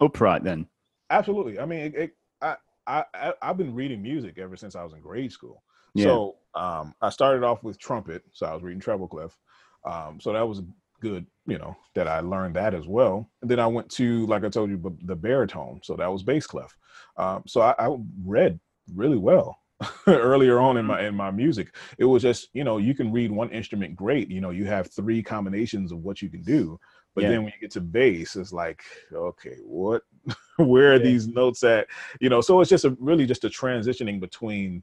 upright 0.00 0.44
then. 0.44 0.66
Absolutely. 1.10 1.58
I 1.58 1.66
mean, 1.66 1.80
it, 1.80 1.94
it, 1.94 2.16
I 2.40 2.56
I 2.86 3.34
I've 3.42 3.58
been 3.58 3.74
reading 3.74 4.02
music 4.02 4.38
ever 4.38 4.56
since 4.56 4.76
I 4.76 4.82
was 4.82 4.92
in 4.92 5.00
grade 5.00 5.32
school. 5.32 5.62
Yeah. 5.96 6.04
So 6.04 6.36
um, 6.54 6.94
I 7.00 7.10
started 7.10 7.44
off 7.44 7.62
with 7.62 7.78
trumpet, 7.78 8.22
so 8.32 8.46
I 8.46 8.54
was 8.54 8.62
reading 8.62 8.80
treble 8.80 9.08
clef. 9.08 9.36
Um, 9.84 10.18
so 10.20 10.32
that 10.32 10.46
was 10.46 10.62
good, 11.00 11.26
you 11.46 11.58
know, 11.58 11.76
that 11.94 12.08
I 12.08 12.20
learned 12.20 12.56
that 12.56 12.74
as 12.74 12.86
well. 12.86 13.28
And 13.42 13.50
then 13.50 13.60
I 13.60 13.66
went 13.66 13.90
to, 13.92 14.26
like 14.26 14.44
I 14.44 14.48
told 14.48 14.70
you, 14.70 14.96
the 15.04 15.16
baritone, 15.16 15.80
so 15.82 15.94
that 15.96 16.10
was 16.10 16.22
bass 16.22 16.46
clef. 16.46 16.76
Um, 17.16 17.42
so 17.46 17.60
I, 17.60 17.74
I 17.78 17.96
read 18.24 18.58
really 18.94 19.18
well 19.18 19.58
earlier 20.06 20.58
on 20.58 20.76
in 20.76 20.82
mm-hmm. 20.82 20.88
my 20.88 21.06
in 21.06 21.14
my 21.14 21.30
music. 21.30 21.74
It 21.98 22.04
was 22.04 22.22
just 22.22 22.48
you 22.52 22.64
know 22.64 22.78
you 22.78 22.94
can 22.94 23.12
read 23.12 23.30
one 23.30 23.50
instrument 23.50 23.96
great. 23.96 24.30
You 24.30 24.40
know 24.40 24.50
you 24.50 24.64
have 24.66 24.90
three 24.90 25.22
combinations 25.22 25.92
of 25.92 25.98
what 25.98 26.22
you 26.22 26.28
can 26.28 26.42
do, 26.42 26.78
but 27.14 27.24
yeah. 27.24 27.30
then 27.30 27.42
when 27.42 27.52
you 27.54 27.60
get 27.60 27.72
to 27.72 27.80
bass, 27.80 28.36
it's 28.36 28.52
like 28.52 28.82
okay, 29.12 29.56
what? 29.64 30.02
Where 30.56 30.92
are 30.92 30.96
yeah. 30.96 31.02
these 31.02 31.28
notes 31.28 31.62
at? 31.64 31.86
You 32.20 32.30
know, 32.30 32.40
so 32.40 32.60
it's 32.60 32.70
just 32.70 32.86
a 32.86 32.96
really 32.98 33.26
just 33.26 33.44
a 33.44 33.50
transitioning 33.50 34.20
between 34.20 34.82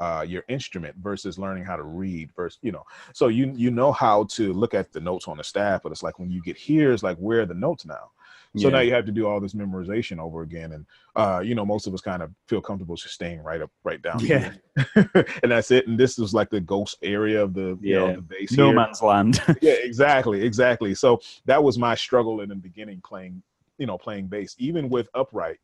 uh, 0.00 0.24
your 0.26 0.44
instrument 0.48 0.94
versus 0.96 1.38
learning 1.38 1.64
how 1.64 1.76
to 1.76 1.84
read 1.84 2.30
versus 2.34 2.58
you 2.62 2.72
know 2.72 2.84
so 3.12 3.28
you 3.28 3.52
you 3.54 3.70
know 3.70 3.92
how 3.92 4.24
to 4.24 4.52
look 4.52 4.74
at 4.74 4.92
the 4.92 5.00
notes 5.00 5.28
on 5.28 5.36
the 5.36 5.44
staff 5.44 5.82
but 5.82 5.92
it's 5.92 6.02
like 6.02 6.18
when 6.18 6.30
you 6.30 6.42
get 6.42 6.56
here 6.56 6.92
it's 6.92 7.02
like 7.02 7.16
where 7.18 7.40
are 7.40 7.46
the 7.46 7.54
notes 7.54 7.86
now 7.86 8.10
so 8.56 8.68
yeah. 8.68 8.74
now 8.74 8.80
you 8.80 8.94
have 8.94 9.06
to 9.06 9.12
do 9.12 9.26
all 9.26 9.40
this 9.40 9.54
memorization 9.54 10.20
over 10.20 10.42
again, 10.42 10.72
and 10.72 10.86
uh, 11.16 11.40
you 11.44 11.56
know 11.56 11.66
most 11.66 11.88
of 11.88 11.94
us 11.94 12.00
kind 12.00 12.22
of 12.22 12.30
feel 12.46 12.60
comfortable 12.60 12.94
just 12.94 13.14
staying 13.14 13.42
right 13.42 13.60
up, 13.60 13.70
right 13.82 14.00
down. 14.00 14.20
Yeah, 14.20 14.52
and 14.94 15.50
that's 15.50 15.72
it. 15.72 15.88
And 15.88 15.98
this 15.98 16.20
is 16.20 16.32
like 16.32 16.50
the 16.50 16.60
ghost 16.60 16.98
area 17.02 17.42
of 17.42 17.52
the 17.52 17.76
yeah. 17.82 17.94
you 17.94 17.94
know 17.94 18.14
the 18.14 18.22
base. 18.22 18.52
No 18.52 18.66
here. 18.66 18.76
man's 18.76 19.02
land. 19.02 19.42
yeah, 19.60 19.74
exactly, 19.82 20.42
exactly. 20.42 20.94
So 20.94 21.20
that 21.46 21.62
was 21.62 21.78
my 21.78 21.96
struggle 21.96 22.42
in 22.42 22.48
the 22.48 22.54
beginning 22.54 23.00
playing, 23.04 23.42
you 23.78 23.86
know, 23.86 23.98
playing 23.98 24.28
bass. 24.28 24.54
Even 24.58 24.88
with 24.88 25.08
upright, 25.14 25.58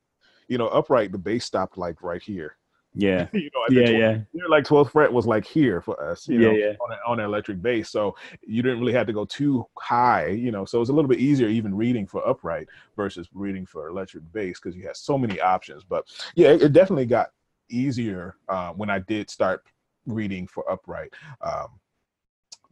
you 0.49 0.59
know, 0.59 0.67
upright 0.67 1.13
the 1.13 1.19
bass 1.19 1.45
stopped 1.45 1.79
like 1.79 2.03
right 2.03 2.23
here. 2.23 2.57
Yeah. 2.95 3.29
you 3.33 3.51
know, 3.55 3.81
yeah, 3.81 3.89
12th, 3.89 3.99
yeah. 3.99 4.19
You 4.33 4.43
know, 4.43 4.49
like 4.49 4.65
12th 4.65 4.91
fret 4.91 5.13
was 5.13 5.27
like 5.27 5.45
here 5.45 5.81
for 5.81 6.03
us, 6.03 6.29
you 6.29 6.41
yeah, 6.41 6.47
know, 6.47 6.55
yeah. 6.55 6.73
on, 6.81 6.93
a, 6.93 7.11
on 7.11 7.21
an 7.21 7.27
electric 7.27 7.63
bass. 7.63 7.91
So 7.91 8.17
you 8.47 8.63
didn't 8.63 8.81
really 8.81 8.93
have 8.93 9.07
to 9.07 9.13
go 9.13 9.25
too 9.25 9.67
high, 9.79 10.29
you 10.29 10.51
know. 10.51 10.65
So 10.65 10.81
it's 10.81 10.91
a 10.91 10.93
little 10.93 11.09
bit 11.09 11.21
easier 11.21 11.49
even 11.49 11.75
reading 11.75 12.07
for 12.07 12.27
upright 12.27 12.69
versus 12.97 13.29
reading 13.33 13.67
for 13.67 13.89
electric 13.89 14.25
bass 14.33 14.59
because 14.61 14.77
you 14.77 14.87
had 14.87 14.97
so 14.97 15.17
many 15.17 15.41
options. 15.41 15.85
But 15.85 16.07
yeah, 16.35 16.49
it, 16.49 16.63
it 16.63 16.73
definitely 16.73 17.07
got 17.07 17.31
easier 17.69 18.37
uh, 18.49 18.73
when 18.73 18.91
I 18.91 18.99
did 18.99 19.31
start 19.31 19.65
reading 20.07 20.47
for 20.47 20.69
upright. 20.71 21.13
Um, 21.41 21.69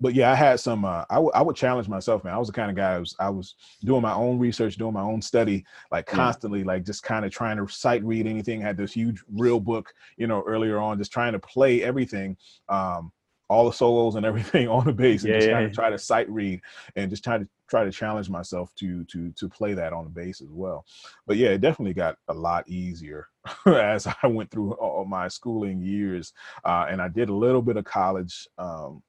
but 0.01 0.15
yeah, 0.15 0.31
I 0.31 0.35
had 0.35 0.61
some. 0.61 0.85
Uh, 0.85 1.05
I, 1.11 1.15
w- 1.15 1.33
I 1.35 1.43
would 1.43 1.57
challenge 1.57 1.89
myself, 1.89 2.25
man. 2.25 2.35
I 2.35 2.39
was 2.39 2.49
the 2.49 2.55
kind 2.55 2.71
of 2.71 2.77
guy. 2.77 2.95
I 2.95 2.99
was, 2.99 3.17
I 3.19 3.31
was 3.31 3.55
doing 3.85 4.03
my 4.03 4.13
own 4.13 4.39
research, 4.39 4.77
doing 4.77 4.95
my 4.95 5.03
own 5.03 5.21
study, 5.21 5.65
like 5.91 6.07
constantly, 6.07 6.61
yeah. 6.61 6.67
like 6.67 6.85
just 6.85 7.03
kind 7.03 7.25
of 7.25 7.33
trying 7.33 7.57
to 7.57 7.67
sight 7.73 8.05
read 8.05 8.27
anything. 8.27 8.63
I 8.63 8.67
had 8.67 8.77
this 8.77 8.93
huge 8.93 9.23
real 9.33 9.61
book, 9.61 9.93
you 10.17 10.27
know, 10.27 10.43
earlier 10.47 10.79
on, 10.79 10.99
just 10.99 11.13
trying 11.13 11.33
to 11.33 11.39
play 11.39 11.83
everything, 11.83 12.37
um, 12.69 13.13
all 13.49 13.67
the 13.67 13.73
solos 13.73 14.15
and 14.15 14.25
everything 14.27 14.69
on 14.69 14.85
the 14.85 14.93
bass, 14.93 15.25
and 15.25 15.33
yeah, 15.33 15.39
just 15.39 15.49
yeah. 15.49 15.55
kind 15.55 15.67
of 15.67 15.73
try 15.73 15.91
to 15.91 15.99
sight 15.99 16.31
read 16.31 16.61
and 16.97 17.11
just 17.11 17.25
try 17.25 17.39
to 17.39 17.49
try 17.69 17.85
to 17.85 17.91
challenge 17.91 18.31
myself 18.31 18.73
to 18.77 19.05
to 19.05 19.33
to 19.33 19.49
play 19.49 19.75
that 19.75 19.93
on 19.93 20.05
the 20.05 20.11
bass 20.11 20.41
as 20.41 20.51
well. 20.51 20.87
But 21.27 21.39
yeah, 21.39 21.49
it 21.49 21.61
definitely 21.61 21.95
got 21.95 22.19
a 22.29 22.35
lot 22.35 22.69
easier 22.69 23.29
as 23.67 24.07
I 24.23 24.27
went 24.29 24.51
through 24.51 24.75
all 24.75 25.05
my 25.05 25.27
schooling 25.27 25.83
years, 25.83 26.33
uh, 26.65 26.87
and 26.89 27.03
I 27.03 27.09
did 27.09 27.31
a 27.31 27.35
little 27.35 27.63
bit 27.63 27.77
of 27.77 27.85
college. 27.85 28.47
Um, 28.59 29.03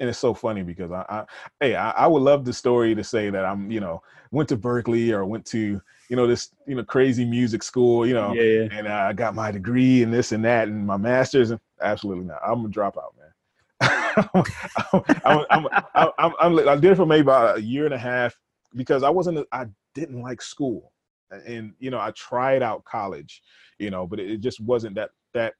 and 0.00 0.08
it's 0.08 0.18
so 0.18 0.32
funny 0.32 0.62
because 0.62 0.90
I, 0.90 1.04
I 1.08 1.24
hey, 1.60 1.76
I, 1.76 1.90
I, 1.90 2.06
would 2.06 2.22
love 2.22 2.46
the 2.46 2.54
story 2.54 2.94
to 2.94 3.04
say 3.04 3.28
that 3.28 3.44
I'm, 3.44 3.70
you 3.70 3.80
know, 3.80 4.02
went 4.30 4.48
to 4.48 4.56
Berklee 4.56 5.10
or 5.10 5.26
went 5.26 5.44
to, 5.46 5.80
you 6.08 6.16
know, 6.16 6.26
this, 6.26 6.50
you 6.66 6.74
know, 6.74 6.82
crazy 6.82 7.26
music 7.26 7.62
school, 7.62 8.06
you 8.06 8.14
know, 8.14 8.32
yeah, 8.32 8.42
yeah. 8.62 8.68
and 8.72 8.88
I 8.88 9.12
got 9.12 9.34
my 9.34 9.52
degree 9.52 10.02
and 10.02 10.12
this 10.12 10.32
and 10.32 10.44
that 10.46 10.68
and 10.68 10.86
my 10.86 10.96
master's. 10.96 11.50
And 11.50 11.60
absolutely 11.82 12.24
not. 12.24 12.40
I'm 12.44 12.64
a 12.64 12.68
dropout, 12.68 13.12
man. 13.18 13.30
I'm, 15.24 15.46
I'm, 15.50 15.66
I'm, 16.18 16.32
I'm, 16.40 16.68
i 16.68 16.76
did 16.76 16.92
it 16.92 16.96
for 16.96 17.06
maybe 17.06 17.20
about 17.20 17.58
a 17.58 17.62
year 17.62 17.84
and 17.84 17.94
a 17.94 17.98
half 17.98 18.34
because 18.74 19.02
I 19.02 19.10
wasn't, 19.10 19.46
I 19.52 19.66
didn't 19.94 20.22
like 20.22 20.40
school. 20.40 20.92
And, 21.30 21.74
you 21.78 21.90
know, 21.90 22.00
I 22.00 22.10
tried 22.12 22.62
out 22.62 22.84
college, 22.84 23.42
you 23.78 23.90
know, 23.90 24.06
but 24.06 24.18
it, 24.18 24.40
just 24.40 24.60
wasn't 24.60 24.96
that, 24.96 25.10
that, 25.34 25.54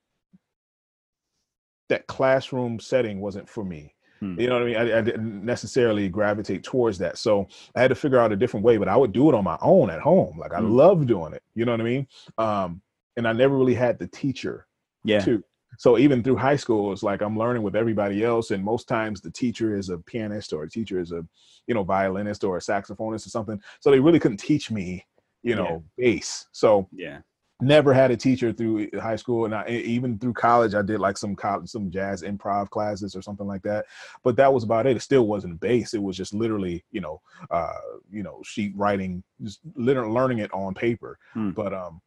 that 1.91 2.07
classroom 2.07 2.81
setting 2.81 3.21
wasn't 3.21 3.49
for 3.49 3.65
me. 3.65 3.95
Hmm. 4.21 4.39
You 4.39 4.49
know 4.49 4.55
what 4.55 4.63
I 4.63 4.67
mean? 4.67 4.77
I, 4.77 4.99
I, 4.99 5.01
didn't 5.01 5.45
necessarily 5.45 6.09
gravitate 6.09 6.63
towards 6.63 6.99
that. 6.99 7.17
So 7.17 7.49
I 7.75 7.81
had 7.81 7.89
to 7.89 7.95
figure 7.95 8.19
out 8.19 8.33
a 8.33 8.37
different 8.37 8.65
way, 8.65 8.77
but 8.77 8.89
I 8.89 8.97
would 8.97 9.13
do 9.13 9.29
it 9.31 9.35
on 9.35 9.45
my 9.45 9.59
own 9.63 9.91
at 9.91 10.01
home. 10.01 10.39
Like 10.39 10.53
I 10.53 10.61
hmm. 10.61 10.71
love 10.71 11.07
doing 11.07 11.33
it. 11.33 11.43
You 11.55 11.65
know 11.65 11.73
what 11.73 11.81
I 11.81 11.85
mean? 11.85 12.07
Um, 12.37 12.83
and 13.17 13.27
I 13.27 13.33
never 13.33 13.57
really 13.57 13.75
had 13.75 13.99
the 13.99 14.07
teacher 14.09 14.67
yeah. 15.05 15.21
too 15.21 15.43
so 15.79 15.99
even 15.99 16.23
through 16.23 16.37
high 16.37 16.57
school 16.57 16.93
it's 16.93 17.03
like 17.03 17.23
i'm 17.23 17.39
learning 17.39 17.63
with 17.63 17.77
everybody 17.77 18.25
else 18.25 18.51
and 18.51 18.63
most 18.63 18.89
times 18.89 19.21
the 19.21 19.31
teacher 19.31 19.77
is 19.77 19.89
a 19.89 19.99
pianist 19.99 20.53
or 20.53 20.65
a 20.65 20.69
teacher 20.69 21.01
is 21.01 21.13
a 21.13 21.25
you 21.67 21.75
know 21.75 21.83
violinist 21.83 22.45
or 22.45 22.57
a 22.57 22.61
saxophonist 22.61 23.27
or 23.27 23.31
something 23.31 23.61
so 23.81 23.91
they 23.91 24.01
really 24.01 24.19
couldn't 24.19 24.37
teach 24.37 24.71
me 24.71 25.05
you 25.43 25.55
know 25.55 25.83
yeah. 25.97 26.13
bass 26.13 26.47
so 26.53 26.89
yeah 26.93 27.19
never 27.61 27.93
had 27.93 28.11
a 28.11 28.17
teacher 28.17 28.53
through 28.53 28.89
high 29.01 29.17
school 29.17 29.45
and 29.45 29.55
I, 29.55 29.69
even 29.69 30.19
through 30.19 30.35
college 30.35 30.75
i 30.75 30.83
did 30.83 31.01
like 31.01 31.17
some 31.17 31.37
college 31.37 31.69
some 31.69 31.91
jazz 31.91 32.23
improv 32.23 32.71
classes 32.71 33.15
or 33.15 33.23
something 33.23 33.47
like 33.47 33.63
that 33.63 33.87
but 34.23 34.37
that 34.37 34.53
was 34.53 34.65
about 34.65 34.87
it 34.87 34.97
it 34.97 35.03
still 35.03 35.27
wasn't 35.27 35.61
bass 35.61 35.95
it 35.95 36.03
was 36.03 36.17
just 36.17 36.35
literally 36.35 36.85
you 36.91 37.01
know 37.01 37.21
uh 37.51 37.73
you 38.11 38.23
know 38.23 38.41
sheet 38.45 38.73
writing 38.77 39.23
just 39.43 39.61
literally 39.75 40.13
learning 40.13 40.39
it 40.39 40.53
on 40.53 40.75
paper 40.75 41.19
hmm. 41.35 41.51
but 41.51 41.73
um 41.73 42.01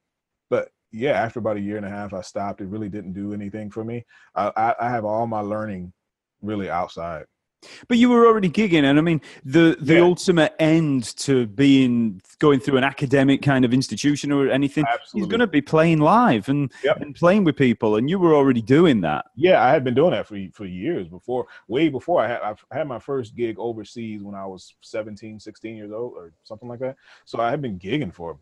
but 0.49 0.69
yeah, 0.93 1.13
after 1.13 1.39
about 1.39 1.57
a 1.57 1.61
year 1.61 1.77
and 1.77 1.85
a 1.85 1.89
half, 1.89 2.13
I 2.13 2.21
stopped. 2.21 2.61
It 2.61 2.67
really 2.67 2.87
didn't 2.87 3.13
do 3.13 3.33
anything 3.33 3.71
for 3.71 3.83
me. 3.83 4.05
I, 4.35 4.51
I, 4.55 4.75
I 4.81 4.89
have 4.89 5.03
all 5.03 5.25
my 5.25 5.39
learning 5.39 5.91
really 6.43 6.69
outside. 6.69 7.25
But 7.87 7.97
you 7.97 8.09
were 8.09 8.27
already 8.27 8.49
gigging, 8.49 8.83
and 8.83 8.97
I 8.97 9.01
mean, 9.01 9.21
the 9.43 9.77
the 9.79 9.95
yeah. 9.95 10.01
ultimate 10.01 10.55
end 10.59 11.15
to 11.17 11.47
being 11.47 12.21
going 12.39 12.59
through 12.59 12.77
an 12.77 12.83
academic 12.83 13.41
kind 13.41 13.63
of 13.65 13.73
institution 13.73 14.31
or 14.31 14.49
anything 14.49 14.85
Absolutely. 14.91 15.21
is 15.21 15.27
going 15.27 15.39
to 15.39 15.47
be 15.47 15.61
playing 15.61 15.99
live 15.99 16.49
and, 16.49 16.71
yep. 16.83 16.99
and 16.99 17.15
playing 17.15 17.43
with 17.43 17.55
people, 17.55 17.95
and 17.95 18.09
you 18.09 18.19
were 18.19 18.33
already 18.33 18.61
doing 18.61 19.01
that. 19.01 19.25
Yeah, 19.35 19.63
I 19.63 19.71
had 19.71 19.83
been 19.83 19.93
doing 19.93 20.11
that 20.11 20.27
for 20.27 20.37
for 20.53 20.65
years 20.65 21.07
before, 21.07 21.47
way 21.67 21.89
before 21.89 22.21
I 22.21 22.27
had 22.27 22.41
I 22.41 22.77
had 22.77 22.87
my 22.87 22.99
first 22.99 23.35
gig 23.35 23.57
overseas 23.59 24.23
when 24.23 24.35
I 24.35 24.45
was 24.45 24.75
17, 24.81 25.39
16 25.39 25.75
years 25.75 25.91
old 25.91 26.13
or 26.15 26.33
something 26.43 26.67
like 26.67 26.79
that. 26.79 26.95
So 27.25 27.39
I 27.39 27.49
had 27.49 27.61
been 27.61 27.79
gigging 27.79 28.13
for 28.13 28.37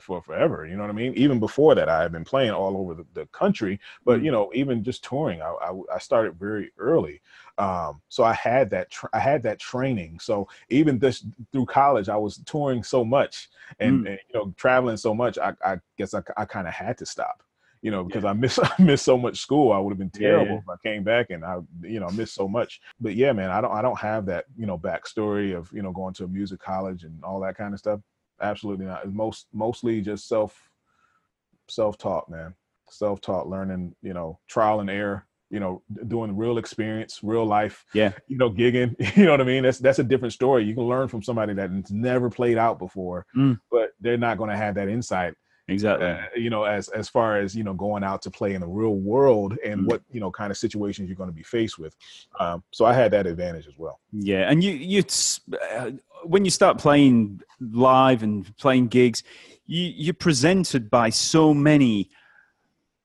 for 0.00 0.22
forever. 0.22 0.66
You 0.66 0.76
know 0.76 0.82
what 0.82 0.90
I 0.90 0.94
mean? 0.94 1.14
Even 1.14 1.38
before 1.38 1.74
that, 1.74 1.88
I 1.88 2.02
had 2.02 2.12
been 2.12 2.24
playing 2.24 2.50
all 2.50 2.76
over 2.76 2.94
the, 2.94 3.06
the 3.14 3.26
country. 3.26 3.80
But 4.04 4.20
mm. 4.20 4.24
you 4.24 4.30
know, 4.30 4.50
even 4.54 4.82
just 4.82 5.04
touring, 5.04 5.42
I, 5.42 5.54
I, 5.60 5.72
I 5.94 5.98
started 5.98 6.38
very 6.38 6.70
early. 6.78 7.20
Um, 7.58 8.00
so 8.08 8.24
I 8.24 8.34
had 8.34 8.70
that 8.70 8.90
tra- 8.90 9.10
I 9.12 9.18
had 9.18 9.42
that 9.42 9.58
training. 9.58 10.20
So 10.20 10.48
even 10.68 10.98
this 10.98 11.24
through 11.52 11.66
college, 11.66 12.08
I 12.08 12.16
was 12.16 12.38
touring 12.46 12.82
so 12.82 13.04
much 13.04 13.48
and, 13.80 14.04
mm. 14.04 14.10
and 14.10 14.18
you 14.28 14.34
know 14.34 14.54
traveling 14.56 14.96
so 14.96 15.14
much. 15.14 15.38
I, 15.38 15.54
I 15.64 15.78
guess 15.96 16.14
I, 16.14 16.22
I 16.36 16.44
kind 16.44 16.68
of 16.68 16.74
had 16.74 16.98
to 16.98 17.06
stop 17.06 17.42
you 17.82 17.90
know, 17.90 18.02
because 18.04 18.24
yeah. 18.24 18.30
I 18.30 18.32
miss 18.32 18.58
I 18.62 18.72
miss 18.78 19.02
so 19.02 19.16
much 19.16 19.38
school. 19.38 19.72
I 19.72 19.78
would 19.78 19.90
have 19.90 19.98
been 19.98 20.10
terrible 20.10 20.54
yeah. 20.54 20.58
if 20.58 20.68
I 20.68 20.76
came 20.82 21.02
back 21.04 21.30
and 21.30 21.44
I, 21.44 21.58
you 21.82 22.00
know, 22.00 22.08
missed 22.10 22.34
so 22.34 22.48
much. 22.48 22.80
But 23.00 23.14
yeah, 23.14 23.32
man, 23.32 23.50
I 23.50 23.60
don't 23.60 23.72
I 23.72 23.82
don't 23.82 23.98
have 23.98 24.26
that, 24.26 24.46
you 24.56 24.66
know, 24.66 24.78
backstory 24.78 25.56
of, 25.56 25.70
you 25.72 25.82
know, 25.82 25.92
going 25.92 26.14
to 26.14 26.24
a 26.24 26.28
music 26.28 26.60
college 26.60 27.04
and 27.04 27.22
all 27.24 27.40
that 27.40 27.56
kind 27.56 27.72
of 27.72 27.78
stuff. 27.78 28.00
Absolutely 28.40 28.86
not. 28.86 29.04
It's 29.04 29.14
most 29.14 29.46
mostly 29.52 30.00
just 30.00 30.28
self 30.28 30.70
self 31.68 31.98
taught, 31.98 32.30
man. 32.30 32.54
Self 32.90 33.20
taught, 33.20 33.48
learning, 33.48 33.94
you 34.02 34.14
know, 34.14 34.38
trial 34.48 34.80
and 34.80 34.90
error. 34.90 35.26
You 35.50 35.60
know, 35.60 35.82
doing 36.06 36.36
real 36.36 36.58
experience, 36.58 37.20
real 37.22 37.46
life. 37.46 37.86
Yeah. 37.94 38.12
You 38.26 38.36
know, 38.36 38.50
gigging. 38.50 38.94
You 39.16 39.24
know 39.24 39.30
what 39.30 39.40
I 39.40 39.44
mean? 39.44 39.62
That's 39.62 39.78
that's 39.78 39.98
a 39.98 40.04
different 40.04 40.34
story. 40.34 40.64
You 40.64 40.74
can 40.74 40.84
learn 40.84 41.08
from 41.08 41.22
somebody 41.22 41.54
that's 41.54 41.90
never 41.90 42.28
played 42.28 42.58
out 42.58 42.78
before, 42.78 43.24
mm. 43.34 43.58
but 43.70 43.90
they're 44.00 44.18
not 44.18 44.36
going 44.36 44.50
to 44.50 44.56
have 44.56 44.74
that 44.74 44.88
insight 44.88 45.34
exactly 45.68 46.06
uh, 46.06 46.22
you 46.36 46.50
know 46.50 46.64
as 46.64 46.88
as 46.88 47.08
far 47.08 47.38
as 47.38 47.54
you 47.54 47.62
know 47.62 47.74
going 47.74 48.02
out 48.02 48.22
to 48.22 48.30
play 48.30 48.54
in 48.54 48.60
the 48.60 48.66
real 48.66 48.96
world 48.96 49.56
and 49.64 49.80
mm 49.82 49.88
what 49.88 50.02
you 50.10 50.20
know 50.20 50.30
kind 50.30 50.50
of 50.50 50.58
situations 50.58 51.08
you're 51.08 51.16
going 51.16 51.30
to 51.30 51.34
be 51.34 51.42
faced 51.42 51.78
with 51.78 51.96
um, 52.40 52.62
so 52.72 52.84
i 52.84 52.92
had 52.92 53.10
that 53.10 53.26
advantage 53.26 53.66
as 53.66 53.78
well 53.78 54.00
yeah 54.12 54.50
and 54.50 54.62
you 54.62 54.72
you 54.72 55.02
uh, 55.70 55.90
when 56.24 56.44
you 56.44 56.50
start 56.50 56.76
playing 56.76 57.40
live 57.60 58.22
and 58.22 58.54
playing 58.58 58.86
gigs 58.86 59.22
you 59.64 59.90
you're 59.96 60.12
presented 60.12 60.90
by 60.90 61.08
so 61.08 61.54
many 61.54 62.10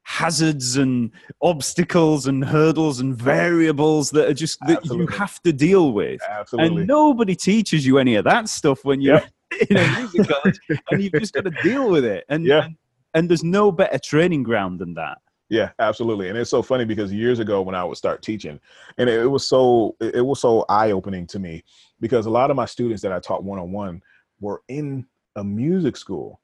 hazards 0.04 0.76
and 0.76 1.12
obstacles 1.42 2.28
and 2.28 2.44
hurdles 2.44 3.00
and 3.00 3.16
variables 3.16 4.12
that 4.12 4.30
are 4.30 4.34
just 4.34 4.60
that 4.68 4.78
Absolutely. 4.80 5.06
you 5.06 5.18
have 5.18 5.42
to 5.42 5.54
deal 5.54 5.94
with 5.94 6.22
Absolutely. 6.30 6.80
and 6.80 6.88
nobody 6.88 7.36
teaches 7.36 7.86
you 7.86 7.98
any 7.98 8.16
of 8.16 8.26
that 8.26 8.50
stuff 8.50 8.84
when 8.84 9.00
you're 9.00 9.16
yep. 9.16 9.30
in 9.70 9.78
a 9.78 10.00
music 10.00 10.28
college, 10.28 10.60
and 10.92 11.02
you've 11.02 11.14
just 11.14 11.34
got 11.34 11.46
to 11.46 11.52
deal 11.64 11.90
with 11.90 12.06
it. 12.06 12.26
And, 12.30 12.46
yeah. 12.46 12.66
and 12.66 12.76
and 13.14 13.30
there's 13.30 13.44
no 13.44 13.72
better 13.72 14.00
training 14.00 14.44
ground 14.44 14.80
than 14.80 14.94
that. 14.96 15.20
Yeah, 15.50 15.70
absolutely. 15.78 16.30
And 16.30 16.38
it's 16.38 16.50
so 16.50 16.64
funny 16.64 16.84
because 16.84 17.14
years 17.14 17.40
ago 17.40 17.62
when 17.62 17.76
I 17.76 17.84
would 17.84 17.98
start 17.98 18.24
teaching, 18.24 18.60
and 18.98 19.10
it, 19.10 19.20
it 19.22 19.28
was 19.28 19.48
so 19.48 19.96
it 20.00 20.26
was 20.26 20.40
so 20.40 20.66
eye 20.70 20.92
opening 20.92 21.28
to 21.28 21.40
me 21.40 21.64
because 22.00 22.26
a 22.26 22.32
lot 22.32 22.50
of 22.50 22.56
my 22.56 22.66
students 22.66 23.02
that 23.04 23.12
I 23.12 23.20
taught 23.20 23.44
one 23.44 23.60
on 23.60 23.72
one 23.72 24.02
were 24.40 24.62
in 24.68 25.06
a 25.36 25.44
music 25.44 25.98
school 25.98 26.40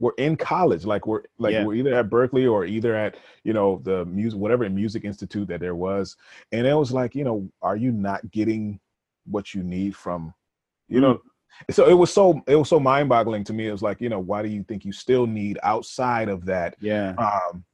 we're 0.00 0.14
in 0.16 0.34
college 0.34 0.84
like 0.84 1.06
we're 1.06 1.22
like 1.38 1.52
yeah. 1.52 1.64
we're 1.64 1.74
either 1.74 1.94
at 1.94 2.10
Berklee 2.10 2.50
or 2.50 2.64
either 2.64 2.96
at 2.96 3.16
you 3.44 3.52
know 3.52 3.80
the 3.84 4.04
music 4.06 4.40
whatever 4.40 4.68
music 4.68 5.04
institute 5.04 5.46
that 5.48 5.60
there 5.60 5.76
was 5.76 6.16
and 6.50 6.66
it 6.66 6.74
was 6.74 6.90
like 6.90 7.14
you 7.14 7.22
know 7.22 7.48
are 7.62 7.76
you 7.76 7.92
not 7.92 8.28
getting 8.32 8.80
what 9.26 9.54
you 9.54 9.62
need 9.62 9.94
from 9.94 10.34
you 10.88 10.98
mm. 10.98 11.02
know 11.02 11.22
so 11.70 11.88
it 11.88 11.94
was 11.94 12.12
so 12.12 12.40
it 12.46 12.56
was 12.56 12.68
so 12.68 12.80
mind-boggling 12.80 13.44
to 13.44 13.52
me 13.52 13.68
it 13.68 13.72
was 13.72 13.82
like 13.82 14.00
you 14.00 14.08
know 14.08 14.18
why 14.18 14.42
do 14.42 14.48
you 14.48 14.62
think 14.64 14.84
you 14.84 14.92
still 14.92 15.26
need 15.26 15.58
outside 15.62 16.28
of 16.28 16.44
that 16.44 16.74
yeah 16.80 17.14
um 17.18 17.64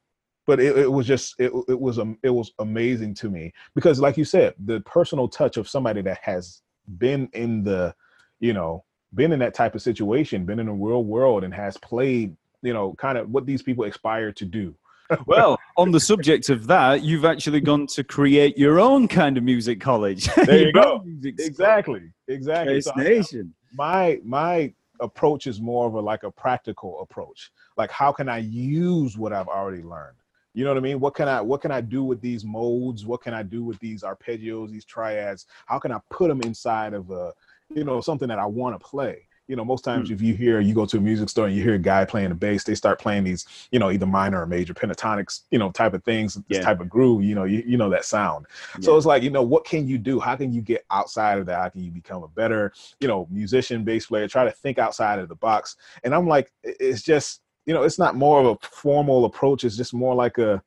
but 0.47 0.61
it, 0.61 0.79
it 0.79 0.91
was 0.91 1.07
just 1.07 1.35
it, 1.39 1.53
it 1.69 1.79
was 1.79 1.99
um, 1.99 2.19
it 2.23 2.31
was 2.31 2.53
amazing 2.61 3.15
to 3.15 3.29
me 3.29 3.53
because 3.75 4.01
like 4.01 4.17
you 4.17 4.25
said 4.25 4.55
the 4.65 4.81
personal 4.81 5.29
touch 5.29 5.57
of 5.57 5.69
somebody 5.69 6.03
that 6.03 6.19
has 6.19 6.63
been 6.99 7.29
in 7.33 7.63
the 7.63 7.95
you 8.41 8.53
know 8.53 8.85
been 9.15 9.33
in 9.33 9.39
that 9.39 9.55
type 9.55 9.75
of 9.75 9.83
situation 9.83 10.45
been 10.45 10.61
in 10.61 10.69
a 10.69 10.75
real 10.75 11.05
world 11.05 11.45
and 11.45 11.53
has 11.55 11.77
played 11.79 12.37
you 12.63 12.73
know 12.73 12.95
kind 12.95 13.19
of 13.19 13.29
what 13.31 13.47
these 13.47 13.63
people 13.63 13.85
aspire 13.85 14.33
to 14.33 14.45
do 14.45 14.75
well, 15.27 15.59
on 15.77 15.91
the 15.91 16.01
subject 16.01 16.49
of 16.49 16.67
that, 16.67 17.03
you've 17.03 17.25
actually 17.25 17.61
gone 17.61 17.87
to 17.89 18.05
create 18.05 18.59
your 18.59 18.81
own 18.81 19.09
kind 19.09 19.37
of 19.37 19.45
music 19.45 19.81
college. 19.81 20.29
There 20.47 20.67
you 20.67 20.73
go. 20.73 21.05
Exactly. 21.25 22.11
Exactly. 22.29 22.81
So 22.81 22.93
Nation 22.97 23.55
my 23.73 24.21
my 24.25 24.73
approach 25.01 25.47
is 25.47 25.61
more 25.61 25.87
of 25.87 25.95
a 25.95 26.01
like 26.01 26.23
a 26.23 26.31
practical 26.31 27.01
approach. 27.01 27.51
Like 27.77 27.91
how 27.91 28.13
can 28.13 28.29
i 28.29 28.39
use 28.39 29.17
what 29.17 29.33
i've 29.33 29.49
already 29.49 29.83
learned? 29.83 30.17
You 30.55 30.65
know 30.65 30.71
what 30.71 30.79
i 30.79 30.81
mean? 30.81 31.01
What 31.01 31.15
can 31.15 31.29
i 31.29 31.41
what 31.41 31.61
can 31.61 31.71
i 31.71 31.81
do 31.81 32.03
with 32.03 32.21
these 32.21 32.45
modes 32.45 33.05
what 33.07 33.23
can 33.23 33.35
i 33.35 33.43
do 33.43 33.63
with 33.63 33.79
these 33.81 34.03
arpeggios 34.03 34.71
these 34.71 34.85
triads? 34.85 35.47
How 35.67 35.79
can 35.79 35.93
i 35.93 36.01
put 36.11 36.29
them 36.29 36.41
inside 36.43 36.95
of 36.95 37.11
a 37.11 37.33
you 37.75 37.85
know 37.85 38.01
something 38.01 38.29
that 38.29 38.39
i 38.39 38.47
want 38.47 38.79
to 38.79 38.87
play 38.87 39.27
you 39.49 39.57
know, 39.57 39.65
most 39.65 39.85
times 39.85 40.11
mm. 40.11 40.13
if 40.13 40.23
you 40.23 40.35
hear 40.35 40.61
you 40.61 40.75
go 40.75 40.87
to 40.87 40.99
a 40.99 41.01
music 41.01 41.29
store 41.29 41.47
and 41.47 41.57
you 41.57 41.63
hear 41.63 41.75
a 41.75 41.79
guy 41.79 42.05
playing 42.05 42.31
the 42.31 42.35
bass, 42.35 42.65
they 42.65 42.75
start 42.75 42.99
playing 42.99 43.25
these, 43.25 43.47
you 43.71 43.79
know, 43.79 43.91
either 43.91 44.07
minor 44.07 44.43
or 44.43 44.47
major 44.47 44.75
pentatonics, 44.75 45.43
you 45.51 45.59
know, 45.59 45.71
type 45.71 45.95
of 45.95 46.03
things, 46.05 46.35
this 46.35 46.45
yeah. 46.49 46.61
type 46.63 46.81
of 46.81 46.89
groove, 46.89 47.23
you 47.23 47.35
know, 47.35 47.45
you, 47.45 47.63
you 47.67 47.77
know 47.77 47.91
that 47.91 48.05
sound. 48.05 48.47
Yeah. 48.75 48.85
So 48.85 48.97
it's 48.97 49.07
like, 49.07 49.23
you 49.23 49.31
know, 49.31 49.43
what 49.43 49.65
can 49.65 49.87
you 49.87 49.99
do? 49.99 50.19
How 50.19 50.37
can 50.37 50.53
you 50.53 50.61
get 50.61 50.85
outside 50.91 51.39
of 51.39 51.47
that? 51.47 51.61
How 51.61 51.69
can 51.69 51.83
you 51.85 51.91
become 51.91 52.23
a 52.23 52.29
better, 52.29 52.73
you 53.01 53.09
know, 53.09 53.29
musician, 53.31 53.85
bass 53.85 54.07
player? 54.07 54.29
Try 54.29 54.45
to 54.45 54.51
think 54.51 54.79
outside 54.79 55.19
of 55.19 55.29
the 55.29 55.37
box. 55.37 55.77
And 56.05 56.15
I'm 56.15 56.27
like, 56.27 56.53
it's 56.63 57.03
just, 57.03 57.41
you 57.67 57.75
know, 57.75 57.83
it's 57.83 57.99
not 57.99 58.17
more 58.17 58.41
of 58.41 58.47
a 58.47 58.67
formal 58.67 59.25
approach. 59.25 59.65
It's 59.65 59.77
just 59.77 59.95
more 59.95 60.15
like 60.15 60.39
a, 60.39 60.63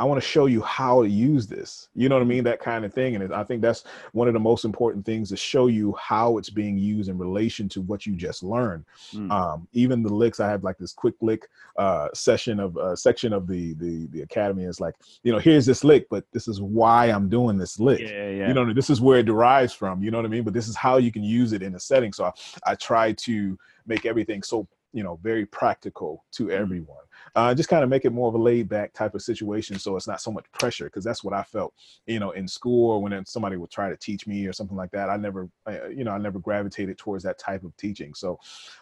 I 0.00 0.04
want 0.04 0.18
to 0.18 0.26
show 0.26 0.46
you 0.46 0.62
how 0.62 1.02
to 1.02 1.08
use 1.08 1.46
this. 1.46 1.90
You 1.94 2.08
know 2.08 2.14
what 2.14 2.22
I 2.22 2.24
mean? 2.24 2.42
That 2.44 2.58
kind 2.58 2.86
of 2.86 2.94
thing. 2.94 3.16
And 3.16 3.34
I 3.34 3.44
think 3.44 3.60
that's 3.60 3.84
one 4.12 4.28
of 4.28 4.32
the 4.32 4.40
most 4.40 4.64
important 4.64 5.04
things 5.04 5.28
to 5.28 5.36
show 5.36 5.66
you 5.66 5.94
how 6.00 6.38
it's 6.38 6.48
being 6.48 6.78
used 6.78 7.10
in 7.10 7.18
relation 7.18 7.68
to 7.68 7.82
what 7.82 8.06
you 8.06 8.16
just 8.16 8.42
learned. 8.42 8.86
Mm. 9.12 9.30
Um, 9.30 9.68
even 9.74 10.02
the 10.02 10.08
licks, 10.08 10.40
I 10.40 10.48
have 10.48 10.64
like 10.64 10.78
this 10.78 10.94
quick 10.94 11.16
lick 11.20 11.50
uh, 11.76 12.08
session 12.14 12.60
of 12.60 12.78
uh, 12.78 12.96
section 12.96 13.34
of 13.34 13.46
the, 13.46 13.74
the 13.74 14.06
the 14.06 14.22
academy 14.22 14.64
is 14.64 14.80
like, 14.80 14.94
you 15.22 15.32
know, 15.32 15.38
here's 15.38 15.66
this 15.66 15.84
lick, 15.84 16.08
but 16.08 16.24
this 16.32 16.48
is 16.48 16.62
why 16.62 17.06
I'm 17.08 17.28
doing 17.28 17.58
this 17.58 17.78
lick. 17.78 18.00
Yeah, 18.00 18.30
yeah. 18.30 18.48
You 18.48 18.54
know, 18.54 18.72
this 18.72 18.88
is 18.88 19.02
where 19.02 19.18
it 19.18 19.26
derives 19.26 19.74
from. 19.74 20.02
You 20.02 20.10
know 20.10 20.16
what 20.16 20.24
I 20.24 20.30
mean? 20.30 20.44
But 20.44 20.54
this 20.54 20.66
is 20.66 20.76
how 20.76 20.96
you 20.96 21.12
can 21.12 21.22
use 21.22 21.52
it 21.52 21.62
in 21.62 21.74
a 21.74 21.80
setting. 21.80 22.14
So 22.14 22.24
I, 22.24 22.32
I 22.64 22.74
try 22.74 23.12
to 23.12 23.58
make 23.86 24.06
everything 24.06 24.42
so 24.42 24.66
you 24.92 25.02
know 25.02 25.18
very 25.22 25.44
practical 25.44 26.24
to 26.32 26.46
mm. 26.46 26.86
Uh, 27.34 27.54
just 27.54 27.68
kind 27.68 27.82
of 27.82 27.90
make 27.90 28.04
it 28.04 28.12
more 28.12 28.28
of 28.28 28.34
a 28.34 28.38
laid 28.38 28.68
back 28.68 28.92
type 28.92 29.14
of 29.14 29.22
situation 29.22 29.78
so 29.78 29.96
it's 29.96 30.08
not 30.08 30.20
so 30.20 30.30
much 30.30 30.44
pressure 30.52 30.84
because 30.84 31.04
that's 31.04 31.22
what 31.22 31.34
i 31.34 31.42
felt 31.42 31.72
you 32.06 32.18
know 32.18 32.30
in 32.32 32.46
school 32.46 32.90
or 32.92 33.02
when 33.02 33.24
somebody 33.26 33.56
would 33.56 33.70
try 33.70 33.88
to 33.88 33.96
teach 33.96 34.26
me 34.26 34.46
or 34.46 34.52
something 34.52 34.76
like 34.76 34.90
that 34.90 35.08
i 35.08 35.16
never 35.16 35.48
you 35.94 36.04
know 36.04 36.12
i 36.12 36.18
never 36.18 36.38
gravitated 36.38 36.98
towards 36.98 37.24
that 37.24 37.38
type 37.38 37.64
of 37.64 37.76
teaching 37.76 38.14
so 38.14 38.38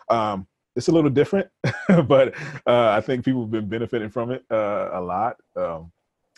um, 0.08 0.46
it's 0.76 0.88
a 0.88 0.92
little 0.92 1.10
different 1.10 1.48
but 2.06 2.34
uh, 2.66 2.90
i 2.90 3.00
think 3.00 3.24
people 3.24 3.42
have 3.42 3.50
been 3.50 3.68
benefiting 3.68 4.10
from 4.10 4.30
it 4.30 4.44
uh, 4.50 4.90
a 4.92 5.00
lot 5.00 5.36
um, 5.56 5.90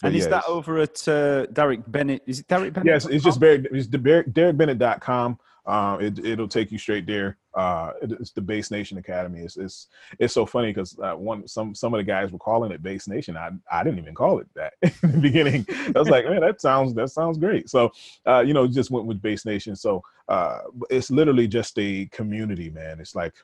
and 0.03 0.17
is 0.17 0.29
that 0.29 0.45
over 0.49 0.79
at 0.79 0.97
uh, 1.09 1.47
Daric 1.53 1.85
Bennett? 1.87 2.23
Is 2.27 2.41
it 2.41 2.49
Daric 2.49 2.73
Bennett? 2.73 2.87
Yes, 2.87 3.05
it's 3.05 3.23
just 3.23 3.39
Daric, 3.39 3.67
it's 3.71 3.87
DaricBennett.com. 3.87 5.39
Um, 5.67 6.01
it, 6.01 6.19
it'll 6.25 6.49
take 6.49 6.73
you 6.73 6.79
straight 6.79 7.07
there. 7.07 7.37
Uh, 7.55 7.93
it, 8.03 8.13
it's 8.13 8.31
the 8.31 8.41
Bass 8.41 8.71
Nation 8.71 8.99
Academy. 8.99 9.41
It's 9.41 9.57
it's, 9.57 9.89
it's 10.19 10.35
so 10.35 10.47
funny 10.47 10.69
because 10.69 10.99
uh, 10.99 11.15
one 11.15 11.47
some 11.47 11.75
some 11.75 11.95
of 11.95 11.99
the 11.99 12.05
guys 12.05 12.31
were 12.31 12.39
calling 12.39 12.73
it 12.73 12.83
Bass 12.83 13.09
Nation. 13.09 13.37
I 13.37 13.51
I 13.71 13.83
didn't 13.83 13.99
even 13.99 14.15
call 14.15 14.39
it 14.39 14.47
that 14.55 14.75
in 14.83 15.13
the 15.13 15.19
beginning. 15.19 15.67
I 15.95 15.99
was 15.99 16.09
like, 16.09 16.25
man, 16.27 16.41
that 16.41 16.61
sounds 16.61 16.95
that 16.95 17.11
sounds 17.11 17.39
great. 17.39 17.69
So 17.69 17.93
uh, 18.27 18.41
you 18.41 18.55
know, 18.55 18.67
just 18.67 18.91
went 18.91 19.07
with 19.07 19.23
Bass 19.23 19.45
Nation. 19.45 19.77
So 19.77 20.03
uh, 20.29 20.61
it's 20.89 21.11
literally 21.11 21.49
just 21.49 21.79
a 21.79 22.07
community, 22.13 22.71
man. 22.71 23.01
It's 23.01 23.15
like 23.15 23.35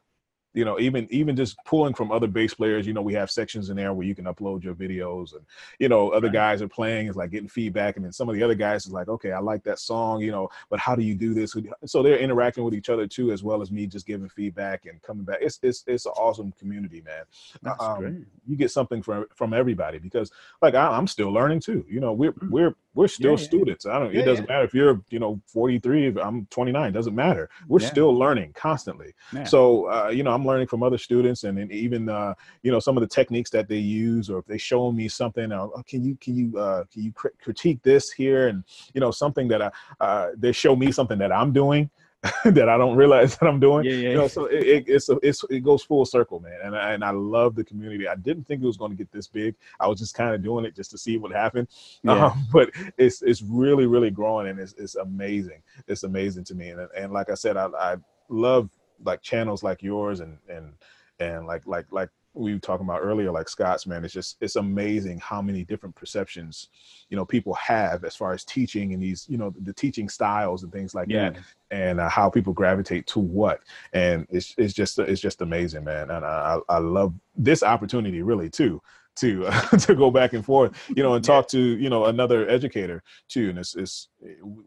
you 0.57 0.65
know 0.65 0.81
even 0.81 1.07
even 1.11 1.37
just 1.37 1.57
pulling 1.65 1.95
from 1.95 2.11
other 2.11 2.27
bass 2.27 2.55
players 2.55 2.87
you 2.87 2.93
know 2.93 3.03
we 3.03 3.15
have 3.15 3.31
sections 3.31 3.71
in 3.71 3.77
there 3.77 3.93
where 3.93 4.07
you 4.07 4.15
can 4.15 4.25
upload 4.25 4.65
your 4.65 4.75
videos 4.75 5.35
and 5.35 5.45
you 5.79 5.89
know 5.89 6.11
other 6.11 6.29
guys 6.29 6.61
are 6.61 6.69
playing 6.69 7.07
is 7.07 7.15
like 7.15 7.31
getting 7.31 7.49
feedback 7.49 7.97
and 7.97 8.05
then 8.05 8.13
some 8.13 8.29
of 8.29 8.35
the 8.35 8.43
other 8.43 8.55
guys 8.55 8.87
is 8.87 8.93
like 8.93 9.09
okay 9.09 9.31
i 9.31 9.39
like 9.39 9.63
that 9.63 9.79
song 9.79 10.21
you 10.21 10.33
know 10.33 10.49
but 10.71 10.81
how 10.81 10.95
do 10.95 11.03
you 11.03 11.15
do 11.15 11.35
this? 11.35 11.57
So 11.85 12.03
they're 12.03 12.19
interacting 12.19 12.65
with 12.65 12.75
each 12.75 12.89
other 12.89 13.07
too 13.07 13.33
as 13.33 13.43
well 13.43 13.63
as 13.63 13.71
me 13.71 13.87
just 13.87 14.07
giving 14.07 14.29
feedback 14.29 14.87
and 14.87 15.01
coming 15.03 15.25
back. 15.25 15.39
It's 15.41 15.59
it's, 15.63 15.85
it's 15.87 16.07
an 16.07 16.13
awesome 16.13 16.53
community 16.53 17.03
man. 17.05 17.25
That's 17.63 17.83
um, 17.83 17.99
great. 17.99 18.15
you 18.47 18.57
get 18.57 18.71
something 18.71 19.03
from 19.03 19.27
from 19.35 19.53
everybody 19.53 19.99
because 19.99 20.31
like 20.63 20.75
I, 20.75 20.97
am 20.97 21.07
still 21.07 21.33
learning 21.33 21.61
too. 21.61 21.85
You 21.89 22.01
know 22.01 22.13
we're 22.13 22.33
mm. 22.33 22.51
we're 22.51 22.75
we're 22.97 23.09
still 23.09 23.33
yeah, 23.33 23.37
students. 23.37 23.85
I 23.87 23.99
don't 23.99 24.13
yeah, 24.13 24.23
it 24.23 24.25
doesn't 24.25 24.47
yeah. 24.47 24.55
matter 24.55 24.65
if 24.65 24.75
you're 24.75 25.03
you 25.11 25.19
know 25.19 25.41
43 25.47 26.07
If 26.09 26.17
i'm 26.17 26.47
29 26.47 26.93
doesn't 26.93 27.15
matter. 27.15 27.49
We're 27.69 27.81
still 27.81 28.13
learning 28.17 28.55
constantly. 28.55 29.13
So 29.45 29.89
uh, 29.91 30.09
you 30.09 30.23
know 30.23 30.33
i'm 30.33 30.47
learning 30.47 30.67
from 30.67 30.83
other 30.83 30.99
students 30.99 31.45
and, 31.45 31.59
and 31.59 31.71
even 31.71 32.09
uh, 32.09 32.35
you 32.63 32.73
know 32.73 32.81
some 32.81 32.97
of 32.97 33.03
the 33.03 33.07
techniques 33.07 33.51
that 33.51 33.69
they 33.69 33.79
use 33.79 34.31
or 34.31 34.39
if 34.39 34.47
they 34.47 34.59
show 34.59 34.91
me 34.91 35.09
something 35.09 35.53
uh, 35.53 35.69
oh, 35.77 35.83
can 35.87 36.03
you 36.03 36.17
can 36.21 36.35
you 36.35 36.59
uh, 36.59 36.85
can 36.93 37.03
you 37.03 37.13
cr- 37.13 37.37
critique 37.41 37.83
this 37.83 38.11
here? 38.11 38.49
And 38.49 38.65
you 38.95 39.01
know 39.01 39.11
something 39.11 39.47
that 39.49 39.61
I, 39.63 39.71
uh, 40.01 40.31
they 40.37 40.53
show 40.53 40.75
me 40.75 40.91
something 40.91 41.19
that 41.19 41.33
i'm 41.33 41.53
doing 41.53 41.91
that 42.45 42.69
I 42.69 42.77
don't 42.77 42.97
realize 42.97 43.37
that 43.37 43.47
I'm 43.47 43.61
doing. 43.61 43.85
Yeah, 43.85 43.93
yeah. 43.93 44.09
You 44.11 44.15
know, 44.17 44.29
so 44.29 44.47
it, 44.47 44.67
it, 44.67 44.85
it's, 44.89 45.09
a, 45.09 45.19
it's 45.23 45.45
it 45.51 45.61
goes 45.61 45.83
full 45.83 46.05
circle, 46.05 46.41
man. 46.41 46.59
And 46.63 46.77
I, 46.77 46.93
and 46.93 47.05
I 47.05 47.11
love 47.11 47.55
the 47.55 47.65
community. 47.65 48.09
I 48.09 48.17
didn't 48.17 48.45
think 48.45 48.63
it 48.63 48.67
was 48.67 48.77
going 48.77 48.91
to 48.91 48.97
get 48.97 49.13
this 49.13 49.29
big. 49.29 49.55
I 49.79 49.87
was 49.87 49.99
just 49.99 50.15
kind 50.15 50.35
of 50.35 50.43
doing 50.43 50.65
it 50.65 50.75
just 50.75 50.91
to 50.93 50.99
see 50.99 51.19
what 51.19 51.33
happened. 51.33 51.69
Yeah. 52.03 52.27
Um, 52.27 52.47
but 52.53 52.71
it's 52.99 53.23
it's 53.23 53.43
really 53.43 53.87
really 53.87 54.11
growing 54.11 54.49
and 54.49 54.61
it's 54.61 54.75
it's 54.75 54.95
amazing. 54.95 55.63
It's 55.89 56.05
amazing 56.05 56.45
to 56.45 56.55
me. 56.55 56.71
And 56.71 56.89
and 56.97 57.13
like 57.13 57.31
I 57.31 57.35
said, 57.35 57.57
I 57.57 57.67
I 57.67 57.97
love 58.29 58.71
like 59.05 59.23
channels 59.23 59.63
like 59.63 59.83
yours 59.83 60.21
and 60.21 60.39
and 60.49 60.75
and 61.19 61.47
like 61.47 61.67
like 61.67 61.87
like 61.91 62.11
we 62.37 62.53
were 62.53 62.61
talking 62.61 62.87
about 62.87 63.01
earlier 63.01 63.31
like 63.31 63.49
scott's 63.49 63.87
man 63.87 64.05
it's 64.05 64.13
just 64.13 64.37
it's 64.41 64.57
amazing 64.57 65.19
how 65.19 65.41
many 65.41 65.65
different 65.65 65.95
perceptions 65.95 66.69
you 67.09 67.17
know 67.17 67.25
people 67.25 67.55
have 67.55 68.05
as 68.05 68.15
far 68.15 68.33
as 68.33 68.45
teaching 68.45 68.93
and 68.93 69.03
these 69.03 69.27
you 69.29 69.39
know 69.39 69.53
the 69.63 69.73
teaching 69.73 70.09
styles 70.09 70.63
and 70.63 70.73
things 70.73 70.95
like 70.95 71.09
yeah. 71.09 71.31
that 71.31 71.39
and 71.71 72.01
uh, 72.01 72.09
how 72.09 72.31
people 72.31 72.53
gravitate 72.53 73.07
to 73.09 73.19
what. 73.19 73.61
And 73.93 74.27
it's 74.31 74.55
it's 74.59 74.75
just 74.75 74.99
it's 74.99 75.21
just 75.21 75.43
amazing 75.43 75.85
man. 75.85 76.11
And 76.11 76.25
i 76.25 76.59
i 76.69 76.79
love 76.79 77.15
this 77.37 77.63
opportunity 77.63 78.23
really 78.23 78.51
too 78.51 78.81
to 79.17 79.47
uh, 79.47 79.69
to 79.79 79.95
go 79.95 80.11
back 80.11 80.35
and 80.35 80.45
forth 80.45 80.73
you 80.95 81.03
know 81.03 81.15
and 81.15 81.25
talk 81.25 81.49
to 81.49 81.59
you 81.59 81.89
know 81.89 82.07
another 82.07 82.49
educator 82.49 83.03
too. 83.29 83.51
And 83.51 83.59
it's 83.59 83.75
it's 83.75 84.09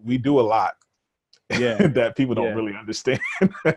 we 0.03 0.17
do 0.17 0.39
a 0.39 0.41
lot 0.41 0.75
yeah 1.57 1.75
that 1.87 2.15
people 2.15 2.35
don't 2.35 2.45
yeah. 2.45 2.53
really 2.53 2.75
understand 2.75 3.19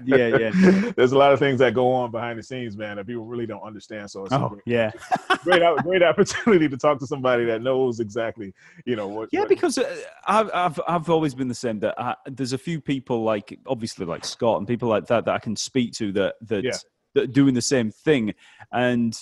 yeah 0.04 0.36
yeah 0.36 0.50
there's 0.96 1.12
a 1.12 1.18
lot 1.18 1.32
of 1.32 1.38
things 1.38 1.58
that 1.58 1.72
go 1.72 1.90
on 1.92 2.10
behind 2.10 2.38
the 2.38 2.42
scenes 2.42 2.76
man 2.76 2.96
that 2.96 3.06
people 3.06 3.24
really 3.24 3.46
don't 3.46 3.62
understand 3.62 4.10
so 4.10 4.24
it's 4.24 4.32
oh, 4.32 4.48
great, 4.48 4.62
yeah 4.66 4.90
great 5.42 5.62
great 5.82 6.02
opportunity 6.02 6.68
to 6.68 6.76
talk 6.76 6.98
to 6.98 7.06
somebody 7.06 7.44
that 7.44 7.62
knows 7.62 8.00
exactly 8.00 8.52
you 8.84 8.96
know 8.96 9.08
what 9.08 9.28
yeah 9.32 9.40
what, 9.40 9.48
because 9.48 9.78
uh, 9.78 9.96
I've, 10.26 10.50
I've 10.52 10.80
i've 10.86 11.10
always 11.10 11.34
been 11.34 11.48
the 11.48 11.54
same 11.54 11.78
that 11.80 11.94
I, 11.98 12.14
there's 12.26 12.52
a 12.52 12.58
few 12.58 12.80
people 12.80 13.22
like 13.22 13.58
obviously 13.66 14.04
like 14.04 14.24
scott 14.24 14.58
and 14.58 14.68
people 14.68 14.88
like 14.88 15.06
that 15.06 15.24
that 15.24 15.34
i 15.34 15.38
can 15.38 15.56
speak 15.56 15.92
to 15.94 16.12
that 16.12 16.34
that, 16.42 16.64
yeah. 16.64 16.72
that 17.14 17.24
are 17.24 17.32
doing 17.32 17.54
the 17.54 17.62
same 17.62 17.90
thing 17.90 18.34
and 18.72 19.18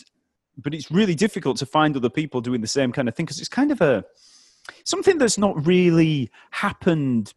but 0.58 0.74
it's 0.74 0.90
really 0.90 1.14
difficult 1.14 1.56
to 1.58 1.66
find 1.66 1.96
other 1.96 2.10
people 2.10 2.40
doing 2.40 2.60
the 2.60 2.66
same 2.66 2.92
kind 2.92 3.08
of 3.08 3.14
thing 3.14 3.26
because 3.26 3.38
it's 3.38 3.48
kind 3.48 3.70
of 3.70 3.80
a 3.80 4.04
something 4.84 5.18
that's 5.18 5.38
not 5.38 5.66
really 5.66 6.30
happened 6.50 7.32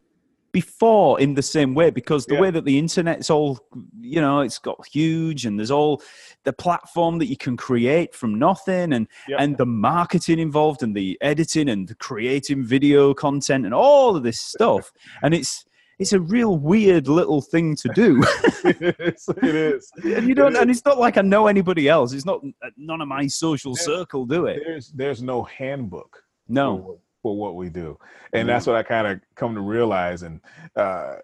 before 0.54 1.20
in 1.20 1.34
the 1.34 1.42
same 1.42 1.74
way 1.74 1.90
because 1.90 2.26
the 2.26 2.34
yeah. 2.34 2.40
way 2.40 2.48
that 2.48 2.64
the 2.64 2.78
internet's 2.78 3.28
all 3.28 3.58
you 4.00 4.20
know 4.20 4.38
it's 4.38 4.60
got 4.60 4.86
huge 4.86 5.44
and 5.46 5.58
there's 5.58 5.72
all 5.72 6.00
the 6.44 6.52
platform 6.52 7.18
that 7.18 7.26
you 7.26 7.36
can 7.36 7.56
create 7.56 8.14
from 8.14 8.38
nothing 8.38 8.92
and 8.92 9.08
yeah. 9.26 9.36
and 9.40 9.58
the 9.58 9.66
marketing 9.66 10.38
involved 10.38 10.80
and 10.84 10.94
the 10.94 11.18
editing 11.20 11.68
and 11.68 11.88
the 11.88 11.94
creating 11.96 12.62
video 12.62 13.12
content 13.12 13.64
and 13.64 13.74
all 13.74 14.14
of 14.14 14.22
this 14.22 14.40
stuff 14.40 14.92
and 15.24 15.34
it's 15.34 15.64
it's 15.98 16.12
a 16.12 16.20
real 16.20 16.56
weird 16.56 17.06
little 17.06 17.40
thing 17.40 17.76
to 17.76 17.88
do. 17.94 18.20
it 18.64 18.96
is. 18.98 19.28
It 19.28 19.54
is. 19.54 19.92
and 20.02 20.26
you 20.26 20.34
don't, 20.34 20.56
it 20.56 20.62
and 20.62 20.68
it's 20.68 20.84
not 20.84 20.98
like 20.98 21.16
I 21.18 21.22
know 21.22 21.46
anybody 21.46 21.88
else. 21.88 22.12
It's 22.12 22.26
not 22.26 22.40
uh, 22.64 22.70
none 22.76 23.00
of 23.00 23.06
my 23.06 23.28
social 23.28 23.76
circle 23.76 24.26
do 24.26 24.46
it. 24.46 24.60
There's 24.66 24.90
there's 24.90 25.22
no 25.22 25.44
handbook. 25.44 26.20
No, 26.48 26.98
for 27.24 27.34
what 27.34 27.56
we 27.56 27.70
do. 27.70 27.98
And 28.34 28.40
mm-hmm. 28.40 28.48
that's 28.48 28.66
what 28.66 28.76
i 28.76 28.82
kind 28.82 29.06
of 29.06 29.18
come 29.34 29.54
to 29.54 29.62
realize 29.62 30.22
and 30.22 30.40
uh, 30.76 31.16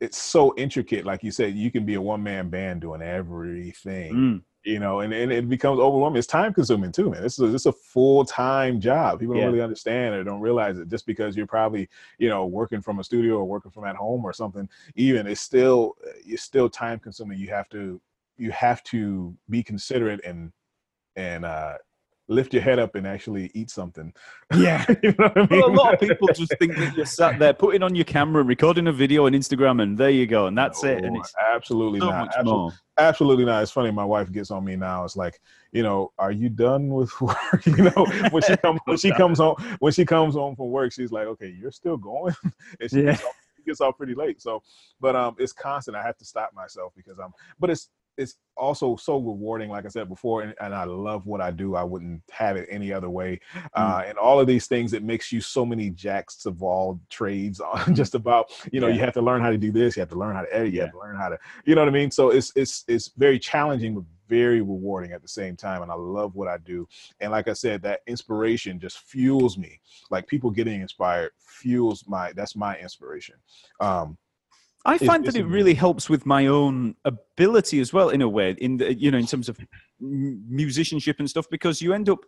it's 0.00 0.18
so 0.18 0.54
intricate 0.56 1.06
like 1.06 1.24
you 1.24 1.30
said 1.30 1.54
you 1.54 1.70
can 1.70 1.84
be 1.86 1.94
a 1.94 2.00
one-man 2.00 2.50
band 2.50 2.82
doing 2.82 3.00
everything 3.00 4.12
mm. 4.12 4.42
you 4.64 4.78
know 4.78 5.00
and, 5.00 5.14
and 5.14 5.32
it 5.32 5.48
becomes 5.48 5.80
overwhelming. 5.80 6.18
It's 6.18 6.26
time 6.26 6.52
consuming 6.52 6.92
too 6.92 7.10
man. 7.10 7.22
This 7.22 7.38
is 7.38 7.54
is 7.54 7.66
a 7.66 7.72
full-time 7.72 8.80
job. 8.80 9.20
People 9.20 9.34
don't 9.34 9.46
really 9.46 9.62
understand 9.62 10.14
or 10.14 10.22
don't 10.24 10.40
realize 10.40 10.78
it. 10.78 10.88
Just 10.88 11.06
because 11.06 11.36
you're 11.36 11.46
probably 11.46 11.88
you 12.18 12.28
know 12.28 12.44
working 12.44 12.82
from 12.82 12.98
a 12.98 13.04
studio 13.04 13.36
or 13.36 13.44
working 13.44 13.70
from 13.70 13.86
at 13.86 13.96
home 13.96 14.24
or 14.24 14.34
something 14.34 14.68
even 14.94 15.26
it's 15.26 15.40
still 15.40 15.94
it's 16.26 16.42
still 16.42 16.68
time 16.68 16.98
consuming 16.98 17.38
you 17.38 17.48
have 17.48 17.68
to 17.70 17.98
you 18.36 18.50
have 18.50 18.82
to 18.84 19.34
be 19.48 19.62
considerate 19.62 20.20
and 20.24 20.52
and 21.16 21.44
uh 21.44 21.76
lift 22.30 22.54
your 22.54 22.62
head 22.62 22.78
up 22.78 22.94
and 22.94 23.06
actually 23.06 23.50
eat 23.54 23.68
something. 23.70 24.12
Yeah. 24.54 24.86
you 25.02 25.14
know 25.18 25.30
I 25.34 25.40
mean? 25.40 25.48
well, 25.50 25.70
a 25.70 25.74
lot 25.74 25.94
of 25.94 26.00
people 26.00 26.28
just 26.28 26.56
think 26.58 26.76
that 26.76 26.96
you're 26.96 27.04
sat 27.04 27.38
there 27.38 27.52
putting 27.52 27.82
on 27.82 27.94
your 27.94 28.04
camera, 28.04 28.40
and 28.40 28.48
recording 28.48 28.86
a 28.86 28.92
video 28.92 29.26
on 29.26 29.32
Instagram, 29.32 29.82
and 29.82 29.98
there 29.98 30.10
you 30.10 30.26
go, 30.26 30.46
and 30.46 30.56
that's 30.56 30.82
no, 30.82 30.90
it. 30.90 31.04
And 31.04 31.16
it's 31.16 31.34
absolutely 31.52 32.00
so 32.00 32.06
not. 32.06 32.28
Absolutely, 32.36 32.76
absolutely 32.98 33.44
not. 33.44 33.62
It's 33.62 33.72
funny. 33.72 33.90
My 33.90 34.04
wife 34.04 34.30
gets 34.30 34.50
on 34.50 34.64
me 34.64 34.76
now. 34.76 35.04
It's 35.04 35.16
like, 35.16 35.40
you 35.72 35.82
know, 35.82 36.12
are 36.18 36.32
you 36.32 36.48
done 36.48 36.88
with 36.88 37.20
work? 37.20 37.66
you 37.66 37.76
know, 37.76 38.06
when 38.30 38.42
she 38.42 38.56
comes 38.62 38.80
when 38.84 38.96
she 38.96 39.10
comes 39.10 39.38
home 39.38 39.56
when 39.80 39.92
she 39.92 40.04
comes 40.04 40.34
home 40.34 40.54
from 40.54 40.70
work, 40.70 40.92
she's 40.92 41.12
like, 41.12 41.26
okay, 41.26 41.54
you're 41.60 41.72
still 41.72 41.96
going. 41.96 42.34
and 42.80 42.90
she 42.90 42.98
yeah. 42.98 43.12
gets 43.12 43.24
off, 43.24 43.34
she 43.56 43.62
gets 43.64 43.80
off 43.80 43.96
pretty 43.96 44.14
late. 44.14 44.40
So, 44.40 44.62
but 45.00 45.16
um, 45.16 45.34
it's 45.38 45.52
constant. 45.52 45.96
I 45.96 46.02
have 46.02 46.16
to 46.18 46.24
stop 46.24 46.52
myself 46.54 46.92
because 46.96 47.18
I'm. 47.18 47.32
But 47.58 47.70
it's 47.70 47.88
it's 48.16 48.36
also 48.56 48.96
so 48.96 49.16
rewarding 49.16 49.70
like 49.70 49.84
i 49.84 49.88
said 49.88 50.08
before 50.08 50.42
and, 50.42 50.54
and, 50.60 50.74
i 50.74 50.84
love 50.84 51.26
what 51.26 51.40
i 51.40 51.50
do 51.50 51.74
i 51.74 51.82
wouldn't 51.82 52.22
have 52.30 52.56
it 52.56 52.68
any 52.70 52.92
other 52.92 53.08
way 53.08 53.40
mm. 53.54 53.68
uh, 53.74 54.02
and 54.06 54.18
all 54.18 54.38
of 54.38 54.46
these 54.46 54.66
things 54.66 54.92
it 54.92 55.02
makes 55.02 55.32
you 55.32 55.40
so 55.40 55.64
many 55.64 55.90
jacks 55.90 56.44
of 56.44 56.62
all 56.62 57.00
trades 57.08 57.60
on 57.60 57.94
just 57.94 58.14
about 58.14 58.50
you 58.72 58.80
know 58.80 58.88
yeah. 58.88 58.94
you 58.94 59.00
have 59.00 59.14
to 59.14 59.22
learn 59.22 59.40
how 59.40 59.50
to 59.50 59.58
do 59.58 59.72
this 59.72 59.96
you 59.96 60.00
have 60.00 60.10
to 60.10 60.18
learn 60.18 60.34
how 60.36 60.42
to 60.42 60.54
edit 60.54 60.72
you 60.72 60.78
yeah. 60.78 60.84
have 60.84 60.92
to 60.92 60.98
learn 60.98 61.16
how 61.16 61.28
to 61.28 61.38
you 61.64 61.74
know 61.74 61.80
what 61.80 61.88
i 61.88 61.92
mean 61.92 62.10
so 62.10 62.30
it's 62.30 62.52
it's 62.54 62.84
it's 62.88 63.10
very 63.16 63.38
challenging 63.38 63.94
but 63.94 64.04
very 64.28 64.60
rewarding 64.60 65.10
at 65.10 65.22
the 65.22 65.28
same 65.28 65.56
time 65.56 65.82
and 65.82 65.90
i 65.90 65.94
love 65.94 66.36
what 66.36 66.46
i 66.46 66.56
do 66.58 66.86
and 67.20 67.32
like 67.32 67.48
i 67.48 67.52
said 67.52 67.82
that 67.82 68.00
inspiration 68.06 68.78
just 68.78 68.98
fuels 69.00 69.58
me 69.58 69.80
like 70.10 70.26
people 70.28 70.50
getting 70.50 70.80
inspired 70.80 71.32
fuels 71.40 72.04
my 72.06 72.32
that's 72.32 72.54
my 72.54 72.78
inspiration 72.78 73.34
um 73.80 74.16
I 74.84 74.98
find 74.98 75.24
that 75.26 75.36
it 75.36 75.44
really 75.44 75.74
helps 75.74 76.08
with 76.08 76.24
my 76.24 76.46
own 76.46 76.94
ability 77.04 77.80
as 77.80 77.92
well, 77.92 78.08
in 78.08 78.22
a 78.22 78.28
way, 78.28 78.56
in 78.58 78.78
the, 78.78 78.94
you 78.98 79.10
know, 79.10 79.18
in 79.18 79.26
terms 79.26 79.48
of 79.48 79.58
musicianship 80.00 81.16
and 81.18 81.28
stuff, 81.28 81.46
because 81.50 81.82
you 81.82 81.92
end 81.92 82.08
up 82.08 82.20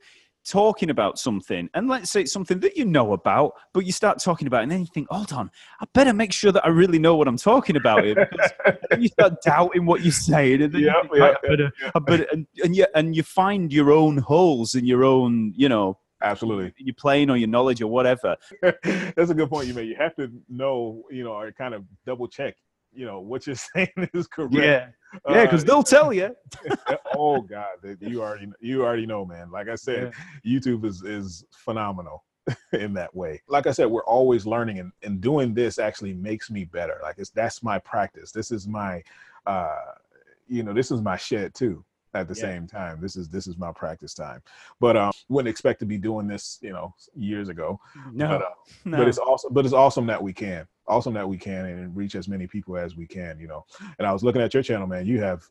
talking 0.45 0.91
about 0.91 1.19
something, 1.19 1.71
and 1.73 1.89
let's 1.89 2.11
say 2.11 2.23
it's 2.23 2.33
something 2.33 2.61
that 2.61 2.77
you 2.77 2.85
know 2.85 3.13
about, 3.13 3.53
but 3.73 3.87
you 3.87 3.93
start 3.93 4.19
talking 4.19 4.47
about, 4.47 4.61
it, 4.61 4.63
and 4.65 4.73
then 4.73 4.81
you 4.81 4.89
think, 4.93 5.07
hold 5.11 5.33
on, 5.33 5.51
I 5.81 5.87
better 5.95 6.13
make 6.13 6.33
sure 6.33 6.53
that 6.53 6.65
I 6.65 6.69
really 6.69 6.99
know 6.99 7.17
what 7.17 7.29
I'm 7.29 7.39
talking 7.39 7.77
about 7.77 8.05
here, 8.05 8.15
because 8.15 8.51
you 8.99 9.09
start 9.09 9.35
doubting 9.43 9.87
what 9.87 10.03
you're 10.03 10.13
saying, 10.13 10.63
and 10.63 10.73
then 10.73 10.83
yeah, 10.83 11.01
think, 11.01 11.15
yeah, 11.15 11.35
I 11.43 11.49
better, 11.49 11.73
yeah. 11.81 11.91
I 11.95 11.99
better, 12.01 12.27
and, 12.33 12.47
and 12.63 12.77
you 12.77 12.87
and 12.95 13.17
you 13.17 13.23
find 13.23 13.73
your 13.73 13.93
own 13.93 14.19
holes 14.19 14.75
in 14.75 14.85
your 14.85 15.05
own, 15.05 15.55
you 15.57 15.69
know, 15.69 15.99
Absolutely. 16.23 16.73
Your 16.79 16.95
playing 16.95 17.31
or 17.31 17.37
your 17.37 17.49
knowledge 17.49 17.83
or 17.83 17.89
whatever. 17.89 18.37
That's 18.63 19.31
a 19.31 19.35
good 19.35 19.51
point 19.51 19.67
you 19.67 19.75
made. 19.75 19.89
You 19.89 19.97
have 19.97 20.15
to 20.17 20.31
know, 20.49 21.05
you 21.11 21.25
know, 21.25 21.33
or 21.33 21.51
kind 21.53 21.75
of 21.75 21.85
double 22.07 22.29
check, 22.29 22.55
you 22.93 23.05
know, 23.05 23.21
what 23.21 23.47
you're 23.47 23.57
saying 23.75 23.89
is 24.15 24.27
correct. 24.27 24.55
Yeah. 24.55 24.89
Yeah, 25.29 25.45
because 25.45 25.63
uh, 25.63 25.67
they'll 25.67 25.83
tell 25.83 26.13
you. 26.13 26.35
oh 27.17 27.43
God, 27.43 27.75
you 28.01 28.23
already 28.23 28.51
you 28.61 28.83
already 28.83 29.05
know, 29.05 29.27
man. 29.27 29.51
Like 29.51 29.69
I 29.69 29.75
said, 29.75 30.13
yeah. 30.43 30.59
YouTube 30.59 30.87
is 30.87 31.03
is 31.03 31.45
phenomenal 31.51 32.25
in 32.73 32.95
that 32.95 33.15
way. 33.15 33.43
Like 33.47 33.67
I 33.67 33.73
said, 33.73 33.87
we're 33.87 34.05
always 34.05 34.47
learning 34.47 34.79
and, 34.79 34.91
and 35.03 35.21
doing 35.21 35.53
this 35.53 35.79
actually 35.79 36.15
makes 36.15 36.51
me 36.51 36.65
better. 36.65 36.99
Like 37.03 37.17
it's 37.19 37.29
that's 37.29 37.63
my 37.63 37.79
practice. 37.79 38.33
This 38.33 38.51
is 38.51 38.67
my 38.67 39.03
uh 39.45 39.77
you 40.49 40.63
know, 40.63 40.73
this 40.73 40.91
is 40.91 41.03
my 41.03 41.17
shed 41.17 41.53
too 41.55 41.85
at 42.15 42.29
the 42.29 42.35
yeah. 42.35 42.41
same 42.41 42.67
time. 42.67 43.01
This 43.01 43.17
is 43.17 43.29
this 43.29 43.47
is 43.47 43.57
my 43.59 43.73
practice 43.73 44.15
time. 44.15 44.43
But 44.81 44.97
um 44.97 45.13
wouldn't 45.29 45.51
expect 45.51 45.81
to 45.81 45.87
be 45.87 45.99
doing 45.99 46.27
this, 46.27 46.59
you 46.63 46.73
know, 46.73 46.95
years 47.15 47.49
ago. 47.49 47.81
No. 48.13 48.29
But, 48.29 48.43
uh, 48.43 48.51
no. 48.85 48.97
but 48.99 49.09
it's 49.09 49.19
awesome 49.19 49.53
but 49.53 49.65
it's 49.65 49.75
awesome 49.75 50.07
that 50.07 50.23
we 50.23 50.33
can. 50.33 50.67
Awesome 50.87 51.15
that 51.15 51.29
we 51.29 51.39
can 51.39 51.67
and 51.67 51.97
reach 51.97 52.15
as 52.15 52.29
many 52.29 52.47
people 52.47 52.77
as 52.77 52.97
we 52.97 53.07
can, 53.07 53.39
you 53.39 53.47
know. 53.47 53.65
And 53.99 54.07
I 54.07 54.13
was 54.13 54.25
looking 54.25 54.43
at 54.43 54.53
your 54.53 54.63
channel, 54.63 54.87
man. 54.87 55.07
You 55.07 55.21
have 55.21 55.49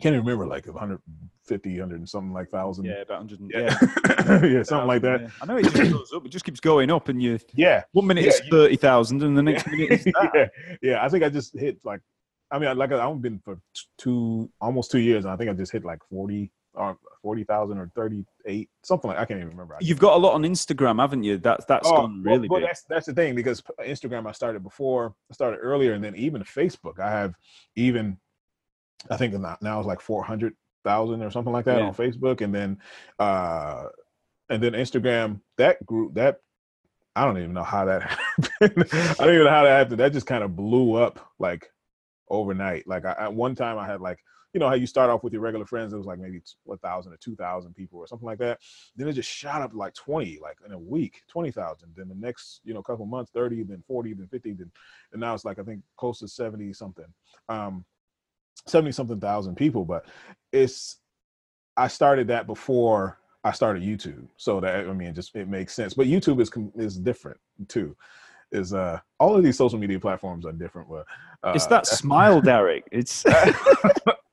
can't 0.00 0.14
even 0.14 0.26
remember 0.26 0.46
like 0.46 0.66
150 0.66 1.70
100 1.80 1.96
and 1.96 2.08
something 2.08 2.32
like 2.32 2.50
thousand 2.50 2.84
yeah 2.84 3.02
about 3.02 3.24
100 3.24 3.40
yeah 3.50 4.42
yeah, 4.46 4.62
something 4.62 4.88
like 4.88 5.02
that 5.02 5.22
yeah. 5.22 5.28
i 5.40 5.46
know 5.46 5.56
it 5.56 5.62
just 5.62 5.92
goes 5.92 6.12
up 6.12 6.26
it 6.26 6.30
just 6.30 6.44
keeps 6.44 6.60
going 6.60 6.90
up 6.90 7.08
and 7.08 7.22
you 7.22 7.38
yeah 7.54 7.84
one 7.92 8.06
minute 8.06 8.24
yeah, 8.24 8.30
it's 8.30 8.48
30,000 8.48 9.22
and 9.22 9.38
the 9.38 9.42
next 9.42 9.66
minute 9.70 10.02
yeah 10.34 10.46
yeah 10.82 11.04
i 11.04 11.08
think 11.08 11.22
i 11.22 11.28
just 11.28 11.56
hit 11.56 11.78
like 11.84 12.00
I 12.54 12.58
mean, 12.60 12.78
like 12.78 12.92
I've 12.92 13.20
been 13.20 13.40
for 13.40 13.58
two, 13.98 14.48
almost 14.60 14.92
two 14.92 15.00
years, 15.00 15.24
and 15.24 15.34
I 15.34 15.36
think 15.36 15.50
I 15.50 15.54
just 15.54 15.72
hit 15.72 15.84
like 15.84 15.98
forty 16.08 16.52
or 16.74 16.96
forty 17.20 17.42
thousand 17.42 17.78
or 17.78 17.90
thirty-eight, 17.96 18.70
something 18.84 19.08
like 19.08 19.18
I 19.18 19.24
can't 19.24 19.38
even 19.38 19.50
remember. 19.50 19.76
You've 19.80 19.98
got 19.98 20.16
a 20.16 20.18
lot 20.18 20.34
on 20.34 20.44
Instagram, 20.44 21.00
haven't 21.00 21.24
you? 21.24 21.38
That's 21.38 21.64
that's 21.64 21.88
oh, 21.88 21.96
gone 21.96 22.22
really 22.22 22.46
well, 22.46 22.60
big. 22.60 22.68
That's 22.68 22.84
that's 22.88 23.06
the 23.06 23.12
thing 23.12 23.34
because 23.34 23.60
Instagram 23.80 24.28
I 24.28 24.32
started 24.32 24.62
before, 24.62 25.16
I 25.30 25.34
started 25.34 25.56
earlier, 25.56 25.94
and 25.94 26.04
then 26.04 26.14
even 26.14 26.44
Facebook, 26.44 27.00
I 27.00 27.10
have 27.10 27.34
even, 27.74 28.18
I 29.10 29.16
think 29.16 29.34
now 29.34 29.78
it's 29.80 29.88
like 29.88 30.00
four 30.00 30.22
hundred 30.22 30.54
thousand 30.84 31.22
or 31.22 31.32
something 31.32 31.52
like 31.52 31.64
that 31.64 31.80
yeah. 31.80 31.86
on 31.86 31.94
Facebook, 31.94 32.40
and 32.40 32.54
then, 32.54 32.78
uh, 33.18 33.86
and 34.48 34.62
then 34.62 34.74
Instagram 34.74 35.40
that 35.56 35.84
group 35.84 36.14
that 36.14 36.38
I 37.16 37.24
don't 37.24 37.38
even 37.38 37.52
know 37.52 37.64
how 37.64 37.86
that 37.86 38.02
happened. 38.60 38.88
I 38.92 39.14
don't 39.14 39.34
even 39.34 39.44
know 39.44 39.50
how 39.50 39.64
that 39.64 39.76
happened. 39.76 39.98
That 39.98 40.12
just 40.12 40.28
kind 40.28 40.44
of 40.44 40.54
blew 40.54 40.94
up 40.94 41.18
like 41.40 41.68
overnight. 42.28 42.86
Like 42.86 43.04
I, 43.04 43.12
at 43.18 43.34
one 43.34 43.54
time 43.54 43.78
I 43.78 43.86
had 43.86 44.00
like, 44.00 44.18
you 44.52 44.60
know 44.60 44.68
how 44.68 44.74
you 44.74 44.86
start 44.86 45.10
off 45.10 45.24
with 45.24 45.32
your 45.32 45.42
regular 45.42 45.66
friends, 45.66 45.92
it 45.92 45.96
was 45.96 46.06
like 46.06 46.20
maybe 46.20 46.40
a 46.70 46.76
thousand 46.76 47.12
or 47.12 47.16
two 47.16 47.34
thousand 47.34 47.74
people 47.74 47.98
or 47.98 48.06
something 48.06 48.26
like 48.26 48.38
that. 48.38 48.60
Then 48.96 49.08
it 49.08 49.14
just 49.14 49.28
shot 49.28 49.62
up 49.62 49.72
like 49.74 49.94
20, 49.94 50.38
like 50.40 50.56
in 50.64 50.72
a 50.72 50.78
week, 50.78 51.22
20,000. 51.28 51.88
Then 51.96 52.08
the 52.08 52.14
next, 52.14 52.60
you 52.64 52.72
know, 52.72 52.82
couple 52.82 53.04
months, 53.04 53.32
30, 53.34 53.64
then 53.64 53.82
40, 53.86 54.14
then 54.14 54.28
50, 54.28 54.52
then, 54.52 54.70
and 55.12 55.20
now 55.20 55.34
it's 55.34 55.44
like, 55.44 55.58
I 55.58 55.64
think 55.64 55.82
close 55.96 56.20
to 56.20 56.28
70 56.28 56.72
something, 56.72 57.04
um, 57.48 57.84
70 58.66 58.92
something 58.92 59.20
thousand 59.20 59.56
people. 59.56 59.84
But 59.84 60.06
it's, 60.52 60.98
I 61.76 61.88
started 61.88 62.28
that 62.28 62.46
before 62.46 63.18
I 63.42 63.50
started 63.50 63.82
YouTube. 63.82 64.28
So 64.36 64.60
that, 64.60 64.88
I 64.88 64.92
mean, 64.92 65.12
just, 65.14 65.34
it 65.34 65.48
makes 65.48 65.74
sense, 65.74 65.94
but 65.94 66.06
YouTube 66.06 66.40
is, 66.40 66.50
is 66.76 66.96
different 66.96 67.38
too 67.66 67.96
is 68.54 68.72
uh 68.72 68.98
all 69.18 69.36
of 69.36 69.42
these 69.42 69.56
social 69.56 69.78
media 69.78 69.98
platforms 69.98 70.46
are 70.46 70.52
different 70.52 70.88
but 70.88 71.04
uh, 71.42 71.52
it's 71.54 71.66
that 71.66 71.86
smile 71.86 72.40
daric 72.50 72.82
it's 72.92 73.24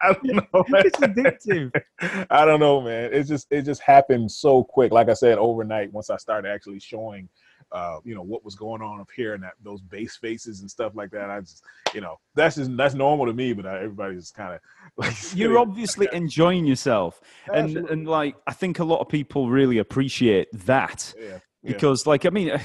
I 0.02 0.14
don't 0.14 0.53
know. 0.53 0.65
it's 0.69 0.99
addictive. 0.99 1.72
I 2.30 2.45
don't 2.45 2.60
know, 2.60 2.81
man. 2.81 3.14
It 3.14 3.23
just 3.23 3.48
it 3.52 3.64
just 3.64 3.81
happened 3.81 4.31
so 4.31 4.64
quick. 4.64 4.91
Like 4.91 5.10
I 5.10 5.14
said, 5.14 5.38
overnight. 5.38 5.93
Once 5.93 6.10
I 6.10 6.18
started 6.18 6.49
actually 6.49 6.80
showing, 6.80 7.30
uh, 7.72 7.98
you 8.03 8.15
know, 8.15 8.23
what 8.23 8.43
was 8.43 8.56
going 8.56 8.81
on 8.81 8.99
up 8.99 9.10
here 9.15 9.34
and 9.34 9.43
that 9.43 9.53
those 9.64 9.81
bass 9.81 10.18
faces 10.18 10.61
and 10.61 10.72
stuff 10.72 10.93
like 10.95 11.11
that. 11.11 11.30
I 11.30 11.41
just, 11.41 11.64
you 11.93 12.02
know, 12.02 12.19
that's 12.35 12.56
just 12.56 12.76
that's 12.76 12.95
normal 12.95 13.27
to 13.27 13.34
me. 13.34 13.53
But 13.53 13.65
everybody's 13.65 14.31
kind 14.31 14.56
of 14.56 14.60
like 14.98 15.15
you're 15.35 15.57
obviously 15.57 16.07
enjoying 16.11 16.65
yourself, 16.65 17.22
and 17.53 17.77
and 17.77 18.07
like 18.07 18.35
I 18.48 18.53
think 18.53 18.80
a 18.80 18.84
lot 18.84 19.02
of 19.02 19.10
people 19.10 19.49
really 19.49 19.77
appreciate 19.77 20.48
that. 20.65 21.14
Yeah. 21.19 21.39
Because, 21.64 22.07
like, 22.07 22.26
I 22.26 22.31
mean, 22.31 22.60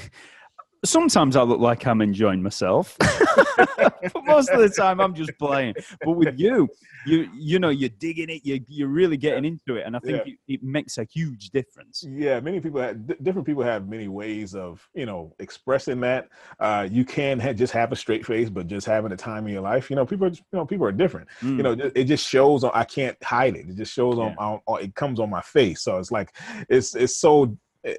sometimes 0.85 1.35
I 1.35 1.43
look 1.43 1.59
like 1.59 1.85
I'm 1.87 2.01
enjoying 2.01 2.41
myself, 2.41 2.95
but 2.99 4.23
most 4.25 4.49
of 4.49 4.59
the 4.59 4.69
time 4.69 4.99
I'm 4.99 5.13
just 5.13 5.37
playing. 5.39 5.75
But 6.03 6.11
with 6.11 6.39
you, 6.39 6.69
you 7.05 7.29
you 7.33 7.59
know 7.59 7.69
you're 7.69 7.89
digging 7.89 8.29
it, 8.29 8.45
you 8.45 8.63
you're 8.67 8.87
really 8.87 9.17
getting 9.17 9.43
yeah. 9.43 9.51
into 9.51 9.75
it, 9.75 9.85
and 9.85 9.95
I 9.95 9.99
think 9.99 10.17
yeah. 10.25 10.33
it, 10.47 10.55
it, 10.55 10.63
makes 10.63 10.97
a 10.97 11.03
huge 11.05 11.49
difference. 11.49 12.03
Yeah, 12.07 12.39
many 12.39 12.59
people 12.59 12.81
have 12.81 13.23
different 13.23 13.45
people 13.45 13.63
have 13.63 13.87
many 13.87 14.07
ways 14.07 14.55
of 14.55 14.87
you 14.93 15.05
know 15.05 15.33
expressing 15.39 15.99
that. 16.01 16.29
Uh, 16.59 16.87
you 16.89 17.05
can 17.05 17.39
ha- 17.39 17.53
just 17.53 17.73
have 17.73 17.91
a 17.91 17.95
straight 17.95 18.25
face, 18.25 18.49
but 18.49 18.67
just 18.67 18.85
having 18.85 19.11
a 19.11 19.17
time 19.17 19.47
in 19.47 19.53
your 19.53 19.61
life, 19.61 19.89
you 19.89 19.95
know, 19.95 20.05
people 20.05 20.27
are 20.27 20.31
you 20.31 20.41
know 20.53 20.65
people 20.65 20.85
are 20.85 20.91
different. 20.91 21.27
Mm. 21.41 21.57
You 21.57 21.63
know, 21.63 21.91
it 21.95 22.05
just 22.05 22.27
shows 22.27 22.63
on. 22.63 22.71
I 22.73 22.83
can't 22.83 23.21
hide 23.23 23.55
it. 23.55 23.69
It 23.69 23.75
just 23.75 23.93
shows 23.93 24.17
on, 24.17 24.35
on, 24.37 24.61
on. 24.67 24.83
It 24.83 24.95
comes 24.95 25.19
on 25.19 25.29
my 25.29 25.41
face, 25.41 25.81
so 25.81 25.97
it's 25.97 26.11
like 26.11 26.35
it's 26.69 26.95
it's 26.95 27.17
so. 27.17 27.57
Uh, 27.87 27.93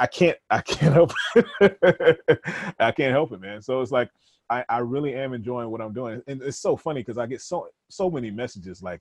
I 0.00 0.06
can't 0.06 0.38
I 0.50 0.62
can't 0.62 0.94
help 0.94 1.12
it. 1.36 2.18
I 2.80 2.90
can't 2.90 3.12
help 3.12 3.32
it, 3.32 3.40
man. 3.40 3.62
So 3.62 3.80
it's 3.82 3.92
like 3.92 4.10
I, 4.48 4.64
I 4.68 4.78
really 4.78 5.14
am 5.14 5.32
enjoying 5.32 5.70
what 5.70 5.80
I'm 5.80 5.92
doing. 5.92 6.22
And 6.26 6.42
it's 6.42 6.60
so 6.60 6.76
funny 6.76 7.00
because 7.00 7.18
I 7.18 7.26
get 7.26 7.40
so 7.40 7.68
so 7.88 8.10
many 8.10 8.32
messages 8.32 8.82
like 8.82 9.00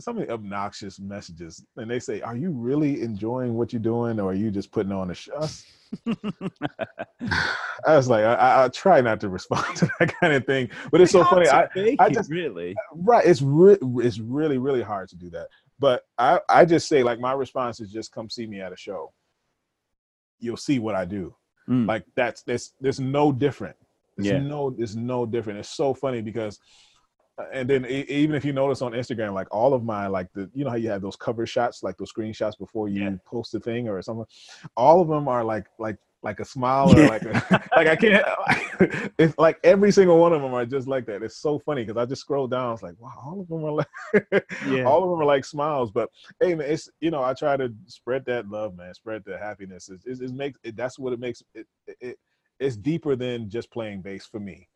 so 0.00 0.12
many 0.12 0.28
obnoxious 0.28 0.98
messages 0.98 1.64
and 1.76 1.88
they 1.88 2.00
say 2.00 2.20
are 2.20 2.36
you 2.36 2.50
really 2.50 3.00
enjoying 3.02 3.54
what 3.54 3.72
you're 3.72 3.80
doing 3.80 4.18
or 4.18 4.32
are 4.32 4.34
you 4.34 4.50
just 4.50 4.72
putting 4.72 4.90
on 4.90 5.12
a 5.12 5.14
show 5.14 5.46
i 7.86 7.96
was 7.96 8.08
like 8.08 8.24
I, 8.24 8.64
I, 8.64 8.68
try 8.70 9.00
not 9.00 9.20
to 9.20 9.28
respond 9.28 9.64
to 9.76 9.88
that 10.00 10.12
kind 10.18 10.32
of 10.32 10.44
thing 10.46 10.68
but 10.90 11.00
it's, 11.00 11.14
it's 11.14 11.24
so 11.24 11.30
funny 11.30 11.48
I, 11.48 11.68
I 12.00 12.10
just 12.10 12.28
really 12.28 12.74
right 12.92 13.24
it's 13.24 13.40
re- 13.40 13.78
it's 13.98 14.18
really 14.18 14.58
really 14.58 14.82
hard 14.82 15.08
to 15.10 15.16
do 15.16 15.30
that 15.30 15.46
but 15.78 16.02
i 16.18 16.40
i 16.48 16.64
just 16.64 16.88
say 16.88 17.04
like 17.04 17.20
my 17.20 17.32
response 17.32 17.78
is 17.78 17.92
just 17.92 18.10
come 18.10 18.28
see 18.28 18.48
me 18.48 18.60
at 18.60 18.72
a 18.72 18.76
show 18.76 19.12
you'll 20.40 20.56
see 20.56 20.78
what 20.78 20.94
I 20.94 21.04
do. 21.04 21.34
Mm. 21.68 21.86
Like 21.86 22.04
that's 22.14 22.42
there's 22.42 22.72
there's 22.80 23.00
no 23.00 23.32
different. 23.32 23.76
There's 24.16 24.32
yeah. 24.32 24.38
no 24.38 24.74
it's 24.78 24.94
no 24.94 25.26
different. 25.26 25.58
It's 25.58 25.70
so 25.70 25.94
funny 25.94 26.20
because 26.20 26.58
uh, 27.38 27.44
and 27.52 27.68
then 27.68 27.86
even 27.86 28.36
if 28.36 28.44
you 28.44 28.52
notice 28.52 28.82
on 28.82 28.92
Instagram, 28.92 29.34
like 29.34 29.48
all 29.50 29.74
of 29.74 29.82
my 29.82 30.06
like 30.06 30.32
the 30.34 30.50
you 30.54 30.64
know 30.64 30.70
how 30.70 30.76
you 30.76 30.90
have 30.90 31.02
those 31.02 31.16
cover 31.16 31.46
shots, 31.46 31.82
like 31.82 31.96
those 31.96 32.12
screenshots 32.12 32.58
before 32.58 32.88
you 32.88 33.04
yeah. 33.04 33.16
post 33.24 33.54
a 33.54 33.60
thing 33.60 33.88
or 33.88 34.00
something, 34.02 34.26
all 34.76 35.00
of 35.00 35.08
them 35.08 35.26
are 35.26 35.42
like 35.42 35.66
like 35.78 35.96
like 36.24 36.40
a 36.40 36.44
smile 36.44 36.90
or 36.98 37.06
like 37.06 37.22
a, 37.22 37.62
like 37.76 37.86
I 37.86 37.96
can't. 37.96 38.24
It's 39.18 39.38
like 39.38 39.60
every 39.62 39.92
single 39.92 40.18
one 40.18 40.32
of 40.32 40.42
them 40.42 40.52
are 40.52 40.66
just 40.66 40.88
like 40.88 41.06
that. 41.06 41.22
It's 41.22 41.36
so 41.36 41.60
funny 41.60 41.84
because 41.84 42.00
I 42.00 42.06
just 42.06 42.22
scroll 42.22 42.48
down. 42.48 42.72
It's 42.72 42.82
like 42.82 42.96
wow, 42.98 43.12
all 43.24 43.40
of 43.40 43.48
them 43.48 43.64
are 43.64 43.72
like, 43.72 44.44
yeah. 44.68 44.82
all 44.82 45.04
of 45.04 45.10
them 45.10 45.20
are 45.20 45.24
like 45.24 45.44
smiles. 45.44 45.92
But 45.92 46.08
hey, 46.40 46.54
man, 46.56 46.68
it's 46.68 46.88
you 47.00 47.12
know 47.12 47.22
I 47.22 47.34
try 47.34 47.56
to 47.56 47.72
spread 47.86 48.24
that 48.26 48.48
love, 48.48 48.74
man, 48.74 48.92
spread 48.94 49.22
the 49.24 49.38
happiness. 49.38 49.90
It, 49.90 50.00
it, 50.04 50.20
it 50.20 50.32
makes 50.32 50.58
it, 50.64 50.76
that's 50.76 50.98
what 50.98 51.12
it 51.12 51.20
makes 51.20 51.42
it, 51.54 51.66
it. 52.00 52.18
It's 52.58 52.76
deeper 52.76 53.14
than 53.14 53.48
just 53.48 53.70
playing 53.70 54.00
bass 54.02 54.26
for 54.26 54.40
me. 54.40 54.68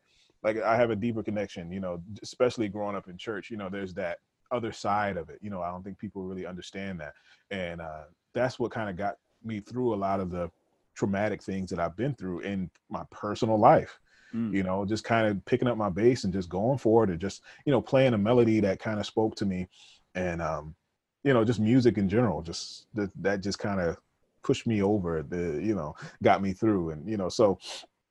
Like 0.44 0.60
I 0.62 0.76
have 0.76 0.90
a 0.90 0.96
deeper 0.96 1.22
connection, 1.22 1.72
you 1.72 1.80
know, 1.80 2.00
especially 2.22 2.68
growing 2.68 2.94
up 2.94 3.08
in 3.08 3.16
church. 3.16 3.50
You 3.50 3.56
know, 3.56 3.68
there's 3.68 3.94
that 3.94 4.18
other 4.52 4.70
side 4.70 5.16
of 5.16 5.28
it. 5.30 5.38
You 5.40 5.50
know, 5.50 5.62
I 5.62 5.70
don't 5.70 5.82
think 5.82 5.98
people 5.98 6.22
really 6.22 6.46
understand 6.46 7.00
that, 7.00 7.14
and 7.50 7.80
uh, 7.80 8.04
that's 8.34 8.60
what 8.60 8.70
kind 8.70 8.90
of 8.90 8.96
got 8.96 9.16
me 9.42 9.60
through 9.60 9.94
a 9.94 9.96
lot 9.96 10.20
of 10.20 10.30
the 10.30 10.50
traumatic 10.98 11.42
things 11.42 11.70
that 11.70 11.78
I've 11.78 11.96
been 11.96 12.14
through 12.14 12.40
in 12.40 12.70
my 12.90 13.04
personal 13.10 13.56
life. 13.56 14.00
Mm. 14.34 14.52
You 14.52 14.64
know, 14.64 14.84
just 14.84 15.04
kind 15.04 15.26
of 15.26 15.42
picking 15.44 15.68
up 15.68 15.76
my 15.76 15.88
bass 15.88 16.24
and 16.24 16.32
just 16.32 16.48
going 16.48 16.78
forward 16.78 17.08
and 17.08 17.20
just, 17.20 17.42
you 17.64 17.70
know, 17.70 17.80
playing 17.80 18.14
a 18.14 18.18
melody 18.18 18.60
that 18.60 18.80
kind 18.80 18.98
of 18.98 19.06
spoke 19.06 19.36
to 19.36 19.46
me 19.46 19.68
and 20.14 20.42
um, 20.42 20.74
you 21.22 21.32
know, 21.32 21.44
just 21.44 21.60
music 21.60 21.98
in 21.98 22.08
general, 22.08 22.42
just 22.42 22.86
that 22.94 23.10
that 23.22 23.42
just 23.42 23.58
kind 23.58 23.80
of 23.80 23.96
pushed 24.42 24.66
me 24.66 24.82
over 24.82 25.22
the, 25.22 25.60
you 25.62 25.74
know, 25.74 25.94
got 26.22 26.42
me 26.42 26.52
through 26.52 26.90
and 26.90 27.08
you 27.08 27.16
know, 27.16 27.28
so 27.28 27.58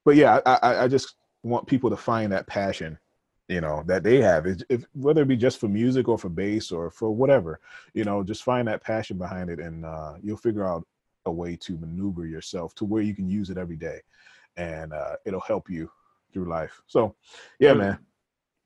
but 0.05 0.15
yeah, 0.15 0.39
I 0.45 0.85
I 0.85 0.87
just 0.87 1.15
want 1.43 1.67
people 1.67 1.89
to 1.89 1.97
find 1.97 2.31
that 2.31 2.47
passion 2.47 2.97
you 3.49 3.61
know 3.61 3.81
that 3.85 4.03
they 4.03 4.21
have 4.21 4.45
if, 4.45 4.61
if, 4.67 4.85
whether 4.93 5.21
it 5.21 5.27
be 5.27 5.37
just 5.37 5.57
for 5.57 5.69
music 5.69 6.09
or 6.09 6.17
for 6.17 6.27
bass 6.27 6.69
or 6.69 6.91
for 6.91 7.11
whatever 7.11 7.61
you 7.93 8.03
know 8.03 8.21
just 8.21 8.43
find 8.43 8.67
that 8.67 8.83
passion 8.83 9.17
behind 9.17 9.49
it 9.49 9.59
and 9.59 9.85
uh, 9.85 10.15
you'll 10.21 10.35
figure 10.35 10.67
out 10.67 10.85
a 11.27 11.31
way 11.31 11.55
to 11.57 11.77
maneuver 11.77 12.25
yourself 12.25 12.73
to 12.75 12.85
where 12.85 13.03
you 13.03 13.13
can 13.13 13.29
use 13.29 13.49
it 13.49 13.57
every 13.57 13.75
day 13.75 13.99
and 14.57 14.91
uh, 14.93 15.15
it'll 15.25 15.39
help 15.41 15.69
you 15.69 15.89
through 16.33 16.49
life. 16.49 16.81
So 16.87 17.15
yeah 17.59 17.73
man. 17.73 17.99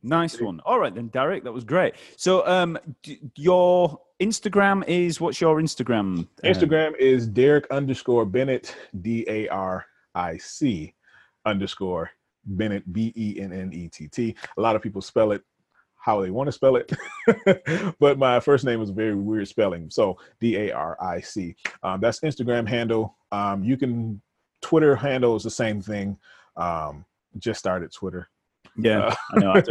Nice 0.03 0.39
one. 0.41 0.61
All 0.65 0.79
right 0.79 0.95
then 0.95 1.09
daric 1.09 1.43
that 1.43 1.51
was 1.51 1.63
great. 1.63 1.95
So 2.15 2.47
um 2.47 2.79
d- 3.03 3.19
your 3.35 3.99
instagram 4.21 4.83
is 4.87 5.19
what's 5.19 5.41
your 5.41 5.59
instagram 5.59 6.27
uh, 6.43 6.47
instagram 6.47 6.95
is 6.97 7.27
daric 7.27 7.65
underscore 7.71 8.23
bennett 8.23 8.75
d-a-r-i-c 9.01 10.93
underscore 11.45 12.11
bennett 12.45 12.93
b-e-n-n-e-t-t 12.93 14.35
a 14.57 14.61
lot 14.61 14.75
of 14.75 14.81
people 14.83 15.01
spell 15.01 15.31
it 15.31 15.43
how 16.01 16.19
they 16.19 16.31
want 16.31 16.47
to 16.47 16.51
spell 16.51 16.75
it. 16.75 16.91
but 17.99 18.17
my 18.17 18.39
first 18.39 18.65
name 18.65 18.81
is 18.81 18.89
a 18.89 18.93
very 18.93 19.15
weird 19.15 19.47
spelling. 19.47 19.89
So 19.89 20.17
D 20.39 20.57
A 20.57 20.71
R 20.71 20.97
I 21.01 21.21
C. 21.21 21.55
Um, 21.83 22.01
that's 22.01 22.19
Instagram 22.21 22.67
handle. 22.67 23.17
Um, 23.31 23.63
you 23.63 23.77
can, 23.77 24.21
Twitter 24.61 24.95
handle 24.95 25.35
is 25.35 25.43
the 25.43 25.51
same 25.51 25.81
thing. 25.81 26.17
Um, 26.57 27.05
just 27.37 27.59
started 27.59 27.91
Twitter. 27.93 28.27
Yeah, 28.77 29.13
uh, 29.43 29.61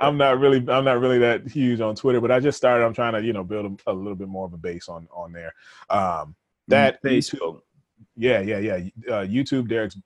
I 0.00 0.08
am 0.08 0.16
not 0.18 0.38
really, 0.38 0.58
I'm 0.68 0.84
not 0.84 1.00
really 1.00 1.18
that 1.18 1.46
huge 1.46 1.80
on 1.80 1.94
Twitter, 1.94 2.20
but 2.20 2.30
I 2.30 2.40
just 2.40 2.56
started. 2.56 2.84
I'm 2.84 2.94
trying 2.94 3.12
to, 3.12 3.22
you 3.22 3.32
know, 3.32 3.44
build 3.44 3.80
a, 3.86 3.90
a 3.90 3.92
little 3.92 4.16
bit 4.16 4.28
more 4.28 4.46
of 4.46 4.52
a 4.52 4.56
base 4.56 4.88
on 4.88 5.06
on 5.12 5.32
there. 5.32 5.54
Um, 5.90 6.34
that 6.68 7.02
Facebook. 7.02 7.60
Yeah, 8.16 8.40
yeah, 8.40 8.58
yeah. 8.58 8.74
Uh, 9.08 9.24
YouTube, 9.26 9.68
Daric's 9.68 9.98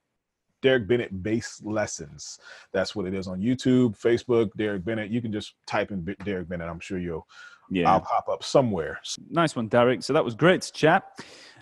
Daric 0.64 0.88
Bennett 0.88 1.22
Bass 1.22 1.60
Lessons. 1.62 2.38
That's 2.72 2.96
what 2.96 3.06
it 3.06 3.14
is 3.14 3.28
on 3.28 3.40
YouTube, 3.40 4.00
Facebook, 4.00 4.50
Daric 4.58 4.84
Bennett. 4.84 5.10
You 5.10 5.20
can 5.20 5.30
just 5.30 5.54
type 5.66 5.90
in 5.90 6.00
B- 6.00 6.16
Daric 6.24 6.48
Bennett. 6.48 6.68
I'm 6.68 6.80
sure 6.80 6.98
you'll 6.98 7.26
yeah. 7.70 7.90
I'll 7.90 8.00
pop 8.00 8.28
up 8.28 8.42
somewhere. 8.42 8.98
Nice 9.30 9.54
one, 9.54 9.68
Daric. 9.68 10.02
So 10.02 10.12
that 10.14 10.24
was 10.24 10.34
great 10.34 10.62
to 10.62 10.72
chat. 10.72 11.04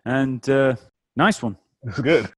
And 0.04 0.48
uh, 0.48 0.76
nice 1.16 1.42
one. 1.42 1.56
It's 1.84 2.00
good. 2.00 2.28